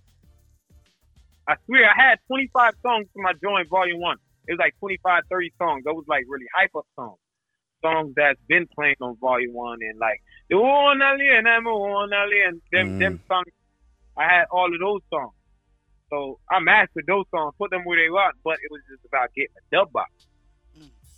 I 1.48 1.54
swear, 1.66 1.88
I 1.88 1.94
had 1.94 2.18
25 2.26 2.74
songs 2.82 3.06
for 3.12 3.22
my 3.22 3.32
joint 3.40 3.68
volume 3.68 4.00
one. 4.00 4.16
It 4.48 4.52
was 4.52 4.58
like 4.58 4.74
25, 4.80 5.22
30 5.30 5.52
songs. 5.58 5.84
That 5.84 5.94
was 5.94 6.04
like 6.08 6.24
really 6.28 6.46
hype 6.56 6.74
up 6.76 6.86
songs. 6.96 7.18
Songs 7.84 8.14
that's 8.16 8.40
been 8.48 8.66
playing 8.74 8.96
on 9.00 9.16
volume 9.20 9.52
one 9.52 9.78
and 9.82 9.98
like 9.98 10.20
the 10.48 10.56
one 10.58 11.00
alien, 11.02 11.46
I'm 11.46 11.64
one 11.64 12.10
alien. 12.12 12.62
Them 12.72 12.98
them 12.98 13.20
songs. 13.28 13.46
I 14.16 14.24
had 14.24 14.44
all 14.50 14.72
of 14.72 14.80
those 14.80 15.02
songs. 15.12 15.32
So 16.10 16.38
I 16.50 16.60
mastered 16.60 17.04
those 17.06 17.24
songs, 17.30 17.52
put 17.58 17.70
them 17.70 17.82
where 17.84 17.98
they 18.02 18.08
were, 18.08 18.30
but 18.44 18.54
it 18.64 18.70
was 18.70 18.80
just 18.90 19.04
about 19.04 19.28
getting 19.34 19.52
a 19.58 19.76
dub 19.76 19.92
box. 19.92 20.10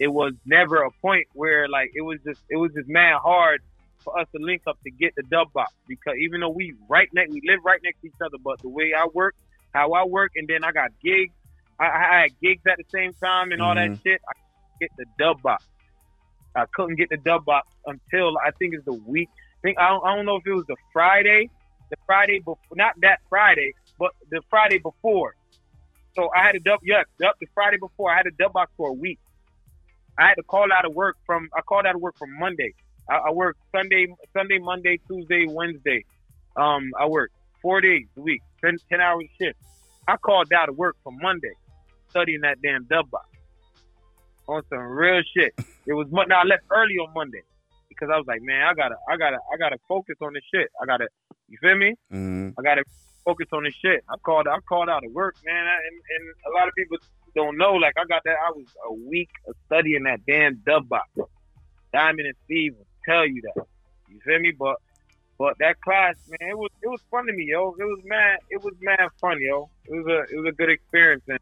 It 0.00 0.08
was 0.08 0.32
never 0.46 0.82
a 0.82 0.90
point 1.00 1.26
where 1.32 1.68
like 1.68 1.90
it 1.94 2.02
was 2.02 2.18
just 2.26 2.40
it 2.50 2.56
was 2.56 2.72
just 2.74 2.88
mad 2.88 3.18
hard 3.22 3.60
for 4.04 4.18
us 4.18 4.26
to 4.34 4.42
link 4.42 4.62
up 4.66 4.78
to 4.84 4.90
get 4.90 5.12
the 5.16 5.22
dub 5.30 5.52
box 5.52 5.72
because 5.86 6.14
even 6.20 6.40
though 6.40 6.50
we 6.50 6.74
right 6.88 7.08
next 7.12 7.30
we 7.30 7.40
live 7.46 7.60
right 7.64 7.80
next 7.84 8.00
to 8.00 8.08
each 8.08 8.20
other, 8.24 8.38
but 8.42 8.60
the 8.62 8.68
way 8.68 8.92
I 8.96 9.06
work, 9.14 9.34
how 9.72 9.92
I 9.92 10.04
work, 10.04 10.32
and 10.34 10.48
then 10.48 10.64
I 10.64 10.72
got 10.72 10.90
gigs. 11.02 11.34
I, 11.80 11.84
I 11.86 12.20
had 12.22 12.30
gigs 12.42 12.62
at 12.66 12.78
the 12.78 12.84
same 12.92 13.12
time 13.22 13.52
and 13.52 13.62
all 13.62 13.74
that 13.76 13.90
Mhm. 13.90 14.02
shit. 14.02 14.20
I 14.28 14.32
couldn't 14.34 14.80
get 14.80 14.90
the 14.98 15.06
dub 15.18 15.40
box. 15.42 15.62
I 16.58 16.66
couldn't 16.74 16.96
get 16.96 17.08
the 17.10 17.16
dub 17.16 17.44
box 17.44 17.68
until 17.86 18.36
I 18.38 18.50
think 18.58 18.74
it's 18.74 18.84
the 18.84 18.92
week. 18.92 19.28
I 19.32 19.60
think 19.62 19.78
I 19.78 19.88
don't, 19.88 20.04
I 20.04 20.16
don't 20.16 20.26
know 20.26 20.36
if 20.36 20.46
it 20.46 20.52
was 20.52 20.66
the 20.66 20.76
Friday, 20.92 21.48
the 21.90 21.96
Friday 22.06 22.40
before, 22.40 22.58
not 22.72 22.94
that 23.02 23.20
Friday, 23.28 23.72
but 23.98 24.12
the 24.30 24.42
Friday 24.50 24.78
before. 24.78 25.34
So 26.14 26.30
I 26.36 26.44
had 26.44 26.56
a 26.56 26.60
dub, 26.60 26.80
yes, 26.82 27.04
dub 27.20 27.34
the 27.40 27.46
Friday 27.54 27.78
before. 27.78 28.12
I 28.12 28.16
had 28.16 28.26
a 28.26 28.32
dub 28.32 28.52
box 28.52 28.72
for 28.76 28.88
a 28.88 28.92
week. 28.92 29.18
I 30.18 30.26
had 30.26 30.34
to 30.34 30.42
call 30.42 30.66
out 30.72 30.84
of 30.84 30.94
work 30.94 31.16
from. 31.24 31.48
I 31.56 31.60
called 31.60 31.86
out 31.86 31.94
of 31.94 32.00
work 32.00 32.18
from 32.18 32.36
Monday. 32.38 32.74
I, 33.08 33.16
I 33.28 33.30
worked 33.30 33.60
Sunday, 33.70 34.08
Sunday, 34.32 34.58
Monday, 34.58 34.98
Tuesday, 35.06 35.46
Wednesday. 35.48 36.04
Um, 36.56 36.90
I 36.98 37.06
worked 37.06 37.34
four 37.62 37.80
days 37.80 38.06
a 38.16 38.20
week, 38.20 38.42
10, 38.64 38.78
10 38.90 39.00
hours 39.00 39.26
shift. 39.40 39.58
I 40.08 40.16
called 40.16 40.52
out 40.52 40.68
of 40.68 40.76
work 40.76 40.96
from 41.04 41.18
Monday, 41.20 41.52
studying 42.10 42.40
that 42.40 42.60
damn 42.60 42.84
dub 42.84 43.10
box 43.10 43.28
on 44.48 44.62
some 44.70 44.80
real 44.80 45.22
shit. 45.36 45.52
It 45.86 45.92
was 45.94 46.08
Mon- 46.10 46.28
now 46.28 46.40
I 46.40 46.44
left 46.44 46.64
early 46.70 46.94
on 46.96 47.12
Monday 47.14 47.42
because 47.88 48.08
I 48.12 48.16
was 48.16 48.26
like, 48.26 48.42
man, 48.42 48.62
I 48.62 48.74
gotta, 48.74 48.96
I 49.08 49.16
gotta, 49.16 49.38
I 49.52 49.56
gotta 49.56 49.76
focus 49.88 50.16
on 50.20 50.32
this 50.32 50.42
shit. 50.52 50.68
I 50.80 50.86
gotta, 50.86 51.08
you 51.48 51.58
feel 51.60 51.76
me? 51.76 51.94
Mm-hmm. 52.12 52.50
I 52.58 52.62
gotta 52.62 52.84
focus 53.24 53.48
on 53.52 53.64
this 53.64 53.74
shit. 53.74 54.02
I 54.08 54.16
called, 54.24 54.48
I 54.48 54.58
called 54.68 54.88
out 54.88 55.04
of 55.04 55.12
work, 55.12 55.36
man, 55.44 55.66
I- 55.66 55.82
and, 55.86 55.96
and 56.16 56.34
a 56.52 56.58
lot 56.58 56.68
of 56.68 56.74
people 56.74 56.96
don't 57.34 57.56
know. 57.58 57.74
Like 57.74 57.94
I 57.98 58.04
got 58.06 58.22
that. 58.24 58.36
I 58.46 58.50
was 58.50 58.66
a 58.88 58.92
week 59.08 59.30
of 59.46 59.54
studying 59.66 60.04
that 60.04 60.20
damn 60.26 60.56
dub 60.66 60.88
box. 60.88 61.08
Diamond 61.92 62.26
and 62.26 62.36
Steve 62.44 62.74
will 62.76 62.86
tell 63.04 63.26
you 63.26 63.42
that. 63.42 63.64
You 64.08 64.18
feel 64.24 64.38
me? 64.40 64.52
But 64.58 64.76
but 65.38 65.54
that 65.60 65.80
class, 65.80 66.16
man, 66.28 66.50
it 66.50 66.58
was 66.58 66.70
it 66.82 66.88
was 66.88 67.00
fun 67.10 67.26
to 67.26 67.32
me, 67.32 67.44
yo. 67.50 67.74
It 67.78 67.84
was 67.84 68.00
mad. 68.04 68.38
It 68.50 68.62
was 68.62 68.74
mad 68.80 69.08
fun, 69.20 69.38
yo. 69.40 69.68
It 69.86 69.92
was 69.94 70.06
a 70.06 70.34
it 70.34 70.40
was 70.40 70.46
a 70.48 70.52
good 70.56 70.70
experience, 70.70 71.22
and 71.28 71.38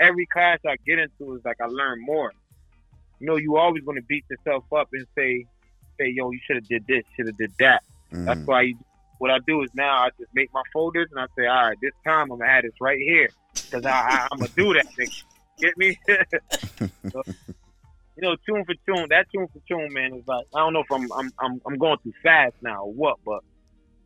every 0.00 0.26
class 0.26 0.58
I 0.66 0.76
get 0.86 0.98
into 0.98 1.34
is 1.36 1.44
like 1.44 1.56
I 1.60 1.66
learn 1.66 2.00
more. 2.04 2.32
You 3.20 3.26
know, 3.26 3.36
you 3.36 3.56
always 3.56 3.82
going 3.84 3.96
to 3.96 4.04
beat 4.08 4.24
yourself 4.30 4.64
up 4.76 4.88
and 4.92 5.06
say, 5.16 5.46
say, 6.00 6.12
yo, 6.14 6.30
you 6.30 6.38
should 6.46 6.56
have 6.56 6.68
did 6.68 6.84
this, 6.86 7.02
should 7.16 7.26
have 7.26 7.36
did 7.36 7.52
that. 7.58 7.82
That's 8.26 8.40
why 8.44 8.62
you, 8.62 8.76
what 9.18 9.30
I 9.30 9.38
do 9.46 9.62
is 9.62 9.70
now 9.74 10.04
I 10.04 10.10
just 10.18 10.30
make 10.34 10.48
my 10.52 10.62
folders 10.72 11.08
and 11.10 11.20
I 11.20 11.26
say, 11.36 11.46
all 11.46 11.68
right, 11.68 11.78
this 11.82 11.92
time 12.06 12.30
I'm 12.30 12.38
gonna 12.38 12.50
have 12.50 12.62
this 12.62 12.72
right 12.80 12.98
here 12.98 13.30
because 13.70 13.84
I, 13.84 13.90
I, 13.90 14.28
I'm 14.30 14.38
gonna 14.38 14.52
do 14.56 14.74
that 14.74 14.86
thing. 14.96 15.10
Get 15.62 15.76
me? 15.76 15.96
So, 17.12 17.22
you 18.16 18.22
know, 18.28 18.36
tune 18.46 18.64
for 18.66 18.74
tune. 18.86 19.06
That 19.10 19.26
tune 19.34 19.46
for 19.52 19.60
tune, 19.66 19.92
man, 19.92 20.12
is 20.14 20.24
like 20.26 20.44
I 20.54 20.58
don't 20.60 20.72
know 20.74 20.80
if 20.80 20.90
I'm 20.92 21.08
I'm 21.12 21.30
I'm, 21.40 21.60
I'm 21.66 21.78
going 21.78 21.96
too 22.04 22.12
fast 22.22 22.54
now 22.60 22.82
or 22.84 22.92
what, 22.92 23.16
but 23.24 23.40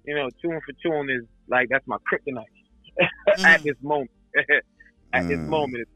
you 0.05 0.15
know, 0.15 0.31
tune 0.41 0.61
for 0.65 0.73
tune 0.83 1.11
is 1.11 1.25
like 1.49 1.69
that's 1.71 1.87
my 1.87 1.97
kryptonite 2.13 2.45
at 3.45 3.61
this 3.65 3.77
moment. 3.83 4.11
at 5.13 5.27
this 5.29 5.39
Mm. 5.41 5.49
moment, 5.49 5.89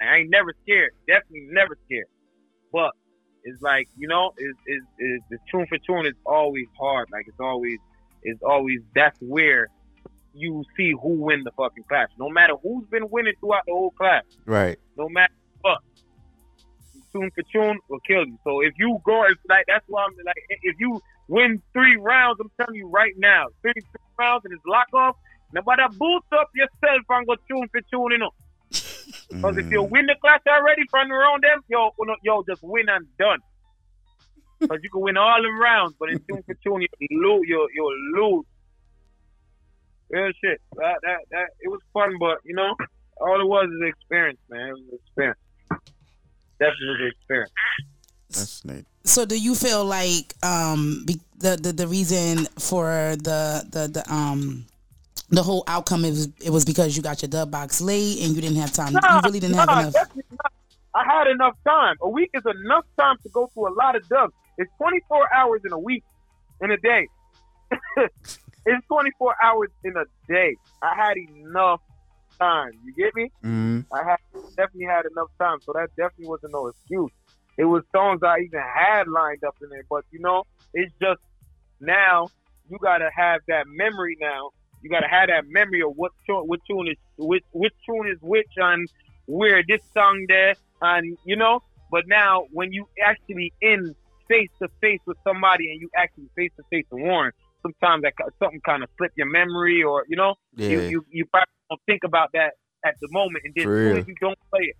I 0.00 0.16
ain't 0.18 0.30
never 0.30 0.52
scared. 0.62 0.90
Definitely 1.06 1.48
never 1.50 1.76
scared. 1.84 2.06
But 2.74 2.90
it's 3.44 3.62
like 3.62 3.86
you 3.96 4.08
know, 4.08 4.32
is 4.36 4.56
is 4.66 4.82
is 4.98 5.20
the 5.30 5.38
tune 5.48 5.66
for 5.68 5.78
tune 5.78 6.06
is 6.06 6.18
always 6.26 6.66
hard. 6.78 7.08
Like 7.12 7.26
it's 7.28 7.38
always 7.38 7.78
it's 8.24 8.42
always 8.42 8.80
that's 8.96 9.16
where 9.20 9.68
you 10.34 10.64
see 10.76 10.90
who 11.00 11.14
win 11.22 11.44
the 11.44 11.52
fucking 11.52 11.84
class. 11.84 12.08
No 12.18 12.28
matter 12.28 12.54
who's 12.60 12.84
been 12.88 13.08
winning 13.10 13.34
throughout 13.38 13.62
the 13.66 13.72
whole 13.72 13.92
class 13.92 14.24
Right. 14.44 14.76
no 14.98 15.08
matter 15.08 15.32
what. 15.60 15.78
Tune 17.12 17.30
for 17.32 17.44
tune 17.52 17.78
will 17.88 18.00
kill 18.00 18.26
you. 18.26 18.36
So 18.42 18.60
if 18.60 18.74
you 18.76 18.98
go, 19.06 19.22
it's 19.22 19.40
like 19.48 19.66
that's 19.68 19.84
why 19.86 20.02
I'm 20.02 20.16
like, 20.26 20.34
if 20.62 20.74
you 20.80 21.00
win 21.28 21.62
three 21.72 21.96
rounds, 21.96 22.40
I'm 22.40 22.50
telling 22.60 22.74
you 22.74 22.88
right 22.88 23.14
now, 23.16 23.44
three, 23.62 23.72
three 23.72 24.08
rounds 24.18 24.42
and 24.44 24.52
it's 24.52 24.66
lock 24.66 24.88
off. 24.92 25.14
Nobody 25.52 25.82
boost 25.96 26.26
up 26.32 26.50
yourself 26.56 27.02
and 27.08 27.26
go 27.28 27.36
tune 27.48 27.68
for 27.70 27.80
tune, 27.92 28.10
you 28.10 28.18
know. 28.18 28.30
Because 29.28 29.56
if 29.58 29.70
you 29.70 29.82
win 29.82 30.06
the 30.06 30.16
class 30.20 30.40
already 30.46 30.82
from 30.90 31.10
around 31.10 31.42
them, 31.42 31.60
yo, 31.68 31.90
you 31.98 32.06
know, 32.06 32.16
yo, 32.22 32.42
just 32.48 32.62
win 32.62 32.88
and 32.88 33.06
done. 33.18 33.38
Because 34.60 34.78
you 34.82 34.90
can 34.90 35.00
win 35.00 35.16
all 35.16 35.42
them 35.42 35.58
rounds, 35.58 35.94
but 35.98 36.10
in 36.10 36.18
tune 36.20 36.42
for 36.46 36.54
tune, 36.64 36.82
you 36.82 36.88
lose. 37.10 37.44
You 37.46 37.68
you 37.74 38.12
lose. 38.16 38.44
Real 40.10 40.32
shit. 40.42 40.60
That, 40.76 40.96
that 41.02 41.18
that 41.30 41.46
it 41.60 41.68
was 41.68 41.80
fun, 41.92 42.14
but 42.18 42.38
you 42.44 42.54
know, 42.54 42.74
all 43.20 43.40
it 43.40 43.46
was 43.46 43.68
is 43.68 43.88
experience, 43.88 44.38
man. 44.48 44.68
It 44.68 44.72
was 44.72 44.82
an 44.90 44.98
experience. 45.06 45.38
Definitely 46.58 46.86
was 46.86 47.12
experience. 47.12 47.52
That's 48.30 48.64
neat. 48.64 48.86
So 49.04 49.24
do 49.24 49.38
you 49.38 49.54
feel 49.54 49.84
like 49.84 50.34
um 50.42 51.04
the, 51.06 51.18
the 51.38 51.72
the 51.72 51.86
reason 51.86 52.46
for 52.58 53.16
the 53.16 53.66
the 53.70 53.88
the 53.88 54.12
um 54.12 54.66
the 55.30 55.42
whole 55.42 55.64
outcome 55.66 56.04
is 56.04 56.28
it 56.42 56.50
was 56.50 56.64
because 56.64 56.96
you 56.96 57.02
got 57.02 57.22
your 57.22 57.28
dub 57.28 57.50
box 57.50 57.80
late 57.80 58.22
and 58.22 58.34
you 58.34 58.40
didn't 58.40 58.56
have 58.56 58.72
time. 58.72 58.92
you 58.92 59.20
really 59.24 59.40
didn't 59.40 59.56
have 59.56 59.68
enough. 59.68 59.94
I 60.94 61.04
had 61.04 61.26
enough 61.26 61.56
time. 61.66 61.96
A 62.02 62.08
week 62.08 62.30
is 62.34 62.44
enough 62.46 62.84
time 62.98 63.16
to 63.22 63.28
go 63.30 63.48
through 63.48 63.68
a 63.68 63.74
lot 63.74 63.96
of 63.96 64.08
dubs. 64.08 64.32
It's 64.58 64.70
24 64.78 65.34
hours 65.34 65.62
in 65.64 65.72
a 65.72 65.78
week, 65.78 66.04
in 66.60 66.70
a 66.70 66.76
day. 66.76 67.08
it's 67.96 68.86
24 68.86 69.34
hours 69.42 69.70
in 69.82 69.94
a 69.96 70.04
day. 70.28 70.54
I 70.82 70.94
had 70.94 71.16
enough 71.16 71.80
time. 72.38 72.72
You 72.84 72.94
get 72.94 73.14
me? 73.14 73.30
Mm. 73.44 73.86
I 73.92 74.08
had 74.08 74.18
definitely 74.56 74.86
had 74.86 75.04
enough 75.10 75.30
time, 75.40 75.58
so 75.62 75.72
that 75.72 75.88
definitely 75.96 76.28
wasn't 76.28 76.52
no 76.52 76.68
excuse. 76.68 77.10
It 77.56 77.64
was 77.64 77.82
songs 77.94 78.20
I 78.22 78.38
even 78.40 78.60
had 78.60 79.08
lined 79.08 79.42
up 79.44 79.56
in 79.62 79.68
there, 79.70 79.84
but 79.88 80.04
you 80.10 80.20
know, 80.20 80.44
it's 80.72 80.92
just 81.00 81.20
now 81.80 82.28
you 82.68 82.78
gotta 82.80 83.10
have 83.14 83.40
that 83.48 83.66
memory. 83.68 84.16
Now 84.20 84.50
you 84.84 84.90
gotta 84.90 85.08
have 85.08 85.28
that 85.28 85.44
memory 85.48 85.82
of 85.82 85.92
what 85.96 86.12
tune, 86.26 86.42
what 86.46 86.60
tune 86.68 86.88
is 86.88 86.96
which, 87.16 87.42
which 87.52 87.72
tune 87.86 88.06
is 88.08 88.18
which, 88.20 88.46
and 88.56 88.86
where 89.26 89.62
this 89.66 89.80
song 89.96 90.24
there, 90.28 90.54
and 90.82 91.16
you 91.24 91.36
know. 91.36 91.60
But 91.90 92.04
now 92.06 92.44
when 92.52 92.72
you 92.72 92.86
actually 93.04 93.52
in 93.60 93.94
face 94.28 94.50
to 94.60 94.68
face 94.80 95.00
with 95.06 95.16
somebody 95.24 95.70
and 95.70 95.80
you 95.80 95.88
actually 95.96 96.28
face 96.36 96.50
to 96.56 96.62
face 96.70 96.84
with 96.90 97.02
Warren, 97.02 97.32
sometimes 97.62 98.02
that 98.02 98.12
something 98.38 98.60
kind 98.64 98.82
of 98.82 98.90
slip 98.98 99.12
your 99.16 99.26
memory, 99.30 99.82
or 99.82 100.04
you 100.08 100.16
know, 100.16 100.34
you 100.56 100.80
Yeah. 100.80 100.88
you 100.88 101.04
you 101.10 101.24
probably 101.26 101.46
don't 101.70 101.80
think 101.86 102.04
about 102.04 102.30
that 102.34 102.54
at 102.84 102.94
the 103.00 103.08
moment, 103.10 103.44
and 103.44 103.54
then 103.56 103.64
For 103.64 103.72
as 103.72 103.78
soon 103.80 103.88
real. 103.92 103.98
as 104.02 104.06
you 104.08 104.14
don't 104.20 104.38
play 104.50 104.64
it, 104.64 104.76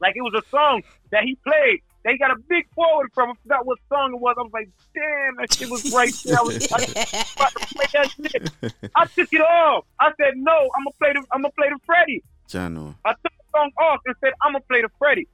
like 0.00 0.14
it 0.16 0.22
was 0.22 0.34
a 0.34 0.42
song 0.50 0.82
that 1.12 1.22
he 1.22 1.38
played. 1.46 1.80
They 2.04 2.18
got 2.18 2.32
a 2.32 2.36
big 2.48 2.66
forward 2.74 3.10
from. 3.14 3.30
I 3.30 3.34
forgot 3.42 3.66
what 3.66 3.78
song 3.88 4.14
it 4.14 4.20
was. 4.20 4.34
I 4.36 4.42
was 4.42 4.52
like, 4.52 4.68
damn, 4.94 5.36
that 5.36 5.52
shit 5.52 5.70
was 5.70 5.92
right 5.92 6.12
there. 6.24 6.38
I 6.38 6.42
was 6.42 6.72
I 6.72 6.76
was 6.76 6.90
about 7.36 7.52
to 7.52 7.74
play 7.74 7.86
that 7.92 8.10
shit. 8.10 8.90
I 8.96 9.04
took 9.06 9.32
it 9.32 9.40
off. 9.40 9.84
I 10.00 10.10
said, 10.20 10.34
no, 10.36 10.52
I'm 10.52 10.84
gonna 10.84 10.96
play 10.98 11.12
the 11.12 11.24
I'm 11.32 11.42
gonna 11.42 11.52
play 11.52 11.68
the 11.68 11.78
Freddie. 11.86 12.22
Jano. 12.48 12.94
I 13.04 13.12
took 13.12 13.22
the 13.22 13.44
song 13.54 13.70
off 13.78 14.00
and 14.06 14.16
said, 14.20 14.32
I'm 14.42 14.52
gonna 14.52 14.64
play 14.68 14.82
the 14.82 14.88
Freddie. 14.98 15.28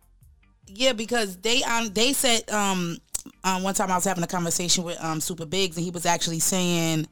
Yeah, 0.67 0.93
because 0.93 1.39
they 1.39 1.63
um 1.63 1.89
they 1.89 2.13
said 2.13 2.49
um 2.51 2.99
um 3.45 3.63
one 3.63 3.75
time 3.75 3.91
I 3.91 3.95
was 3.95 4.05
having 4.05 4.25
a 4.25 4.29
conversation 4.29 4.85
with 4.85 5.03
um 5.03 5.21
Super 5.21 5.47
Biggs 5.47 5.77
and 5.77 5.85
he 5.85 5.91
was 5.91 6.05
actually 6.05 6.41
saying 6.41 7.09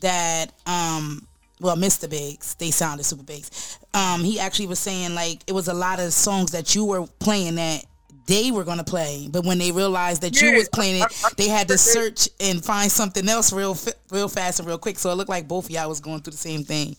that 0.00 0.52
um 0.66 1.26
well 1.60 1.76
Mr. 1.76 2.10
Biggs 2.10 2.54
they 2.56 2.70
sounded 2.70 3.04
Super 3.04 3.22
Biggs 3.22 3.78
um 3.94 4.22
he 4.22 4.40
actually 4.40 4.66
was 4.66 4.78
saying 4.78 5.14
like 5.14 5.42
it 5.46 5.52
was 5.52 5.68
a 5.68 5.74
lot 5.74 6.00
of 6.00 6.12
songs 6.12 6.52
that 6.52 6.74
you 6.74 6.84
were 6.84 7.06
playing 7.20 7.56
that 7.56 7.84
they 8.28 8.50
were 8.50 8.62
gonna 8.62 8.84
play, 8.84 9.26
but 9.30 9.44
when 9.44 9.58
they 9.58 9.72
realized 9.72 10.20
that 10.20 10.40
you 10.40 10.52
was 10.52 10.68
playing 10.68 11.02
it, 11.02 11.36
they 11.38 11.48
had 11.48 11.66
to 11.68 11.78
search 11.94 12.28
and 12.38 12.62
find 12.62 12.92
something 12.92 13.26
else 13.26 13.52
real 13.52 13.76
real 14.10 14.28
fast 14.28 14.60
and 14.60 14.68
real 14.68 14.78
quick. 14.78 14.98
So 14.98 15.10
it 15.10 15.14
looked 15.14 15.30
like 15.30 15.48
both 15.48 15.64
of 15.64 15.70
y'all 15.70 15.88
was 15.88 15.98
going 15.98 16.20
through 16.20 16.32
the 16.32 16.36
same 16.36 16.62
thing. 16.62 16.94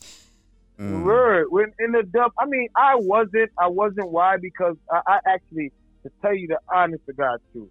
Mm. 0.78 1.04
Word. 1.04 1.46
When 1.50 1.72
in 1.78 1.92
the 1.92 2.02
dub, 2.02 2.32
I 2.36 2.46
mean, 2.46 2.68
I 2.74 2.96
wasn't. 2.96 3.50
I 3.56 3.68
wasn't. 3.68 4.10
Why? 4.10 4.38
Because 4.38 4.76
I, 4.90 5.00
I 5.06 5.18
actually, 5.26 5.70
to 6.02 6.10
tell 6.20 6.34
you 6.34 6.48
the 6.48 6.58
honest 6.68 7.06
to 7.06 7.12
God 7.12 7.38
truth, 7.52 7.70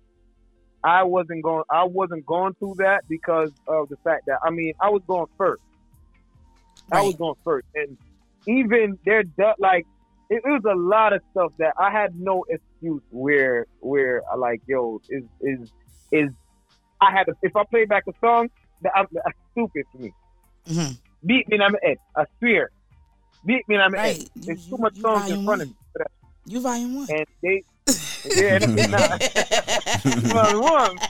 I 0.81 1.03
wasn't 1.03 1.43
going. 1.43 1.63
I 1.69 1.83
wasn't 1.83 2.25
going 2.25 2.53
through 2.55 2.75
that 2.77 3.09
because 3.09 3.51
of 3.67 3.89
the 3.89 3.97
fact 3.97 4.27
that 4.27 4.39
I 4.41 4.51
mean, 4.51 4.73
I 4.79 4.89
was 4.89 5.01
going 5.05 5.27
first. 5.37 5.61
I 6.91 7.01
was 7.01 7.15
going 7.15 7.35
first, 7.43 7.67
and 7.75 7.97
even 8.47 8.97
their 9.05 9.23
dub, 9.23 9.55
like 9.59 9.85
it, 10.29 10.41
it 10.45 10.49
was 10.49 10.63
a 10.69 10.75
lot 10.75 11.13
of 11.13 11.21
stuff 11.31 11.51
that 11.57 11.73
I 11.77 11.91
had 11.91 12.19
no 12.19 12.45
excuse 12.49 13.01
where 13.09 13.65
where 13.79 14.21
I 14.31 14.35
like 14.35 14.61
yo 14.67 15.01
is 15.09 15.23
is 15.41 15.71
is 16.11 16.29
I 17.01 17.11
had 17.11 17.25
to, 17.25 17.33
if 17.41 17.55
I 17.55 17.63
play 17.63 17.85
back 17.85 18.03
a 18.07 18.13
song 18.19 18.49
that 18.81 18.91
I'm 18.95 19.07
that's 19.11 19.37
stupid 19.51 19.85
for 19.91 19.97
me. 19.99 20.13
Mm-hmm. 20.67 20.93
Beat 21.25 21.47
me 21.49 21.55
in 21.55 21.59
my 21.59 21.71
head. 21.83 21.97
I 22.15 22.25
swear. 22.39 22.69
Beat 23.45 23.67
me 23.67 23.75
in 23.75 23.91
my 23.91 23.99
head. 23.99 24.29
There's 24.35 24.67
too 24.67 24.77
much 24.77 24.97
songs 24.97 25.29
in 25.29 25.45
front 25.45 25.63
of 25.63 25.67
me. 25.69 25.75
You 26.45 26.61
volume 26.61 26.95
one. 26.95 27.07
And 27.09 27.25
they 27.41 27.63
yeah, 28.35 28.55
and, 28.55 28.79
and, 28.79 28.91
nah, 28.91 29.17
volume 30.33 30.61
one. 30.61 30.97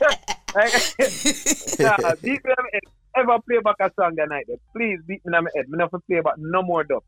Nah, 1.80 2.16
beat 2.22 2.44
me 2.44 2.54
my 2.58 2.70
head. 2.74 2.82
Ever 3.16 3.40
play 3.48 3.60
back 3.64 3.76
a 3.80 3.92
song 4.00 4.16
that 4.16 4.30
night, 4.30 4.48
please 4.76 5.00
beat 5.08 5.24
me 5.26 5.38
in 5.38 5.44
my 5.44 5.50
head. 5.56 5.70
Me 5.70 5.78
never 5.78 6.00
play 6.00 6.22
back 6.22 6.34
no 6.38 6.62
more 6.62 6.84
dub. 6.84 7.04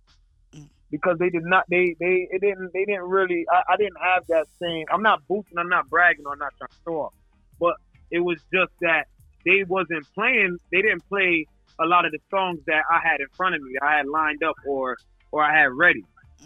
Because 0.92 1.18
they 1.20 1.30
did 1.30 1.44
not 1.44 1.64
they 1.70 1.96
they 2.00 2.28
it 2.30 2.42
didn't 2.42 2.72
they 2.74 2.86
didn't 2.86 3.08
really 3.08 3.46
I, 3.52 3.74
I 3.74 3.78
didn't 3.78 4.00
have 4.02 4.24
that 4.28 4.48
same 4.62 4.86
I'm 4.92 5.02
not 5.02 5.26
boosting, 5.28 5.58
I'm 5.58 5.70
not 5.70 5.90
bragging 5.90 6.26
I'm 6.30 6.38
not 6.38 6.54
trying 6.58 6.70
to 6.70 6.76
show 6.86 6.96
off. 7.02 7.14
But 7.60 7.76
it 8.12 8.20
was 8.20 8.38
just 8.54 8.72
that 8.82 9.06
they 9.46 9.64
wasn't 9.68 10.06
playing 10.14 10.58
they 10.72 10.82
didn't 10.82 11.08
play 11.08 11.46
a 11.80 11.86
lot 11.86 12.06
of 12.06 12.12
the 12.12 12.20
songs 12.30 12.60
that 12.68 12.84
I 12.92 13.00
had 13.02 13.22
in 13.22 13.28
front 13.36 13.56
of 13.56 13.62
me 13.62 13.74
I 13.82 13.98
had 13.98 14.08
lined 14.08 14.44
up 14.44 14.56
or 14.68 14.98
or 15.32 15.44
I 15.44 15.58
had 15.58 15.72
ready. 15.72 16.04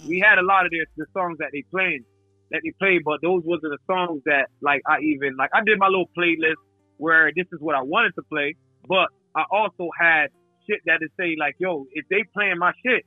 We 0.07 0.19
had 0.19 0.37
a 0.37 0.43
lot 0.43 0.65
of 0.65 0.71
the, 0.71 0.85
the 0.97 1.05
songs 1.13 1.37
that 1.39 1.49
they 1.51 1.63
played 1.71 2.03
that 2.51 2.61
they 2.63 2.71
played, 2.77 3.01
but 3.03 3.19
those 3.21 3.41
wasn't 3.43 3.73
the 3.73 3.79
songs 3.87 4.21
that 4.25 4.49
like 4.61 4.81
I 4.87 4.99
even 5.01 5.35
like 5.37 5.49
I 5.53 5.63
did 5.65 5.79
my 5.79 5.87
little 5.87 6.09
playlist 6.17 6.61
where 6.97 7.31
this 7.35 7.47
is 7.51 7.59
what 7.59 7.75
I 7.75 7.81
wanted 7.81 8.13
to 8.15 8.21
play, 8.29 8.55
but 8.87 9.09
I 9.35 9.43
also 9.51 9.89
had 9.99 10.27
shit 10.67 10.81
that 10.85 10.99
to 10.99 11.07
say 11.19 11.35
like, 11.37 11.55
yo, 11.59 11.85
if 11.93 12.07
they 12.09 12.23
playing 12.33 12.57
my 12.57 12.71
shit, 12.85 13.05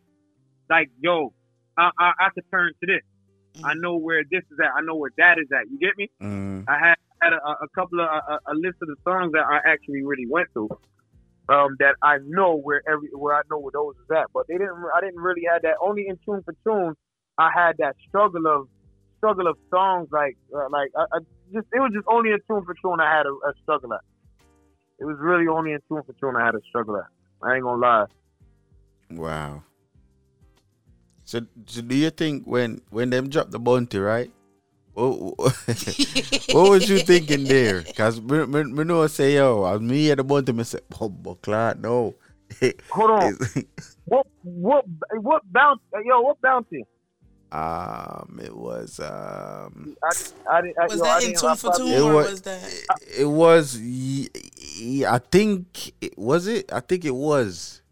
like 0.71 0.91
yo, 1.01 1.33
I 1.77 1.91
I, 1.99 2.13
I 2.21 2.29
could 2.35 2.45
turn 2.51 2.73
to 2.81 2.87
this. 2.87 3.03
I 3.65 3.75
know 3.75 3.97
where 3.97 4.23
this 4.31 4.43
is 4.51 4.59
at. 4.63 4.71
I 4.77 4.83
know 4.83 4.95
where 4.95 5.11
that 5.19 5.39
is 5.39 5.49
at. 5.53 5.71
You 5.71 5.79
get 5.79 5.97
me? 5.97 6.11
Mm. 6.23 6.65
I 6.69 6.79
had, 6.79 6.95
had 7.21 7.33
a, 7.33 7.39
a 7.39 7.69
couple 7.75 8.01
of 8.01 8.07
a, 8.07 8.39
a 8.47 8.55
list 8.55 8.77
of 8.83 8.89
the 8.89 8.97
songs 9.05 9.33
that 9.33 9.45
I 9.45 9.59
actually 9.67 10.03
really 10.05 10.27
went 10.29 10.53
through. 10.53 10.69
Um, 11.49 11.77
that 11.79 11.95
I 12.03 12.19
know 12.27 12.57
where 12.57 12.83
every 12.87 13.09
where 13.15 13.35
I 13.35 13.41
know 13.51 13.59
where 13.59 13.73
those 13.73 13.95
is 13.97 14.11
at, 14.15 14.27
but 14.35 14.47
they 14.49 14.59
didn't. 14.59 14.77
I 14.95 15.01
didn't 15.01 15.21
really 15.21 15.45
have 15.51 15.63
that. 15.63 15.77
Only 15.81 16.07
in 16.07 16.19
tune 16.25 16.43
for 16.45 16.55
tune, 16.63 16.95
I 17.39 17.51
had 17.55 17.79
that 17.79 17.97
struggle 18.07 18.47
of 18.47 18.69
struggle 19.17 19.47
of 19.47 19.57
songs 19.71 20.09
like 20.13 20.37
uh, 20.55 20.69
like 20.71 20.91
I, 20.95 21.05
I 21.11 21.19
just 21.53 21.67
it 21.73 21.81
was 21.81 21.91
just 21.95 22.07
only 22.07 22.33
in 22.33 22.39
tune 22.47 22.65
for 22.67 22.75
tune 22.83 23.01
I 23.01 23.17
had 23.17 23.25
a, 23.25 23.31
a 23.31 23.55
struggle 23.63 23.95
at. 23.95 24.01
It 25.01 25.07
was 25.07 25.17
really 25.19 25.49
only 25.49 25.73
in 25.73 25.81
tune 25.89 26.03
for 26.05 26.13
tune 26.21 26.37
I 26.37 26.45
had 26.45 26.55
a 26.55 26.61
struggle 26.69 26.97
at. 26.99 27.07
I 27.43 27.55
ain't 27.55 27.63
gonna 27.63 27.81
lie. 27.81 28.07
Wow. 29.11 29.63
So, 31.29 31.43
so 31.67 31.83
do 31.83 31.95
you 31.95 32.09
think 32.09 32.47
when 32.47 32.81
when 32.89 33.11
them 33.11 33.29
drop 33.29 33.51
the 33.51 33.59
bounty, 33.59 33.99
right? 33.99 34.31
what, 34.95 35.37
what 35.37 36.71
was 36.73 36.89
you 36.89 37.01
thinking 37.01 37.45
there? 37.45 37.83
Cause 37.95 38.19
me, 38.19 38.47
me, 38.47 38.65
me 38.65 38.85
know 38.85 39.07
say 39.09 39.35
yo, 39.35 39.63
I 39.65 39.77
me 39.77 40.11
at 40.11 40.17
the 40.17 40.25
bounty, 40.25 40.53
me 40.55 40.65
say, 40.65 40.79
oh, 40.99 41.11
but 41.11 41.43
Clark, 41.43 41.81
no. 41.81 42.15
Hold 42.93 43.11
on. 43.11 43.39
what 44.07 44.27
what 44.43 44.85
what 45.21 45.43
bounty? 45.53 45.83
Yo, 46.03 46.19
what 46.23 46.41
bounty? 46.41 46.87
Um, 47.53 48.41
it 48.43 48.57
was 48.57 48.99
um. 48.99 49.97
I, 50.03 50.11
I, 50.51 50.59
I, 50.81 50.87
Was 50.89 50.97
yo, 50.97 51.05
that 51.05 51.05
I 51.05 51.17
in 51.17 51.21
didn't- 51.27 51.41
Tune 51.41 51.51
I 51.51 51.55
for 51.57 51.71
probably- 51.71 51.87
Tune, 51.93 51.95
It 51.95 52.01
or 52.01 52.15
was. 52.15 52.31
was 52.31 52.43
that? 52.43 52.73
It 53.19 53.25
was. 53.27 53.79
y- 53.79 54.29
y- 54.83 55.05
I 55.15 55.19
think 55.19 55.93
it 56.01 56.17
was 56.19 56.47
it. 56.47 56.73
I 56.73 56.81
think 56.81 57.05
it 57.05 57.15
was. 57.15 57.83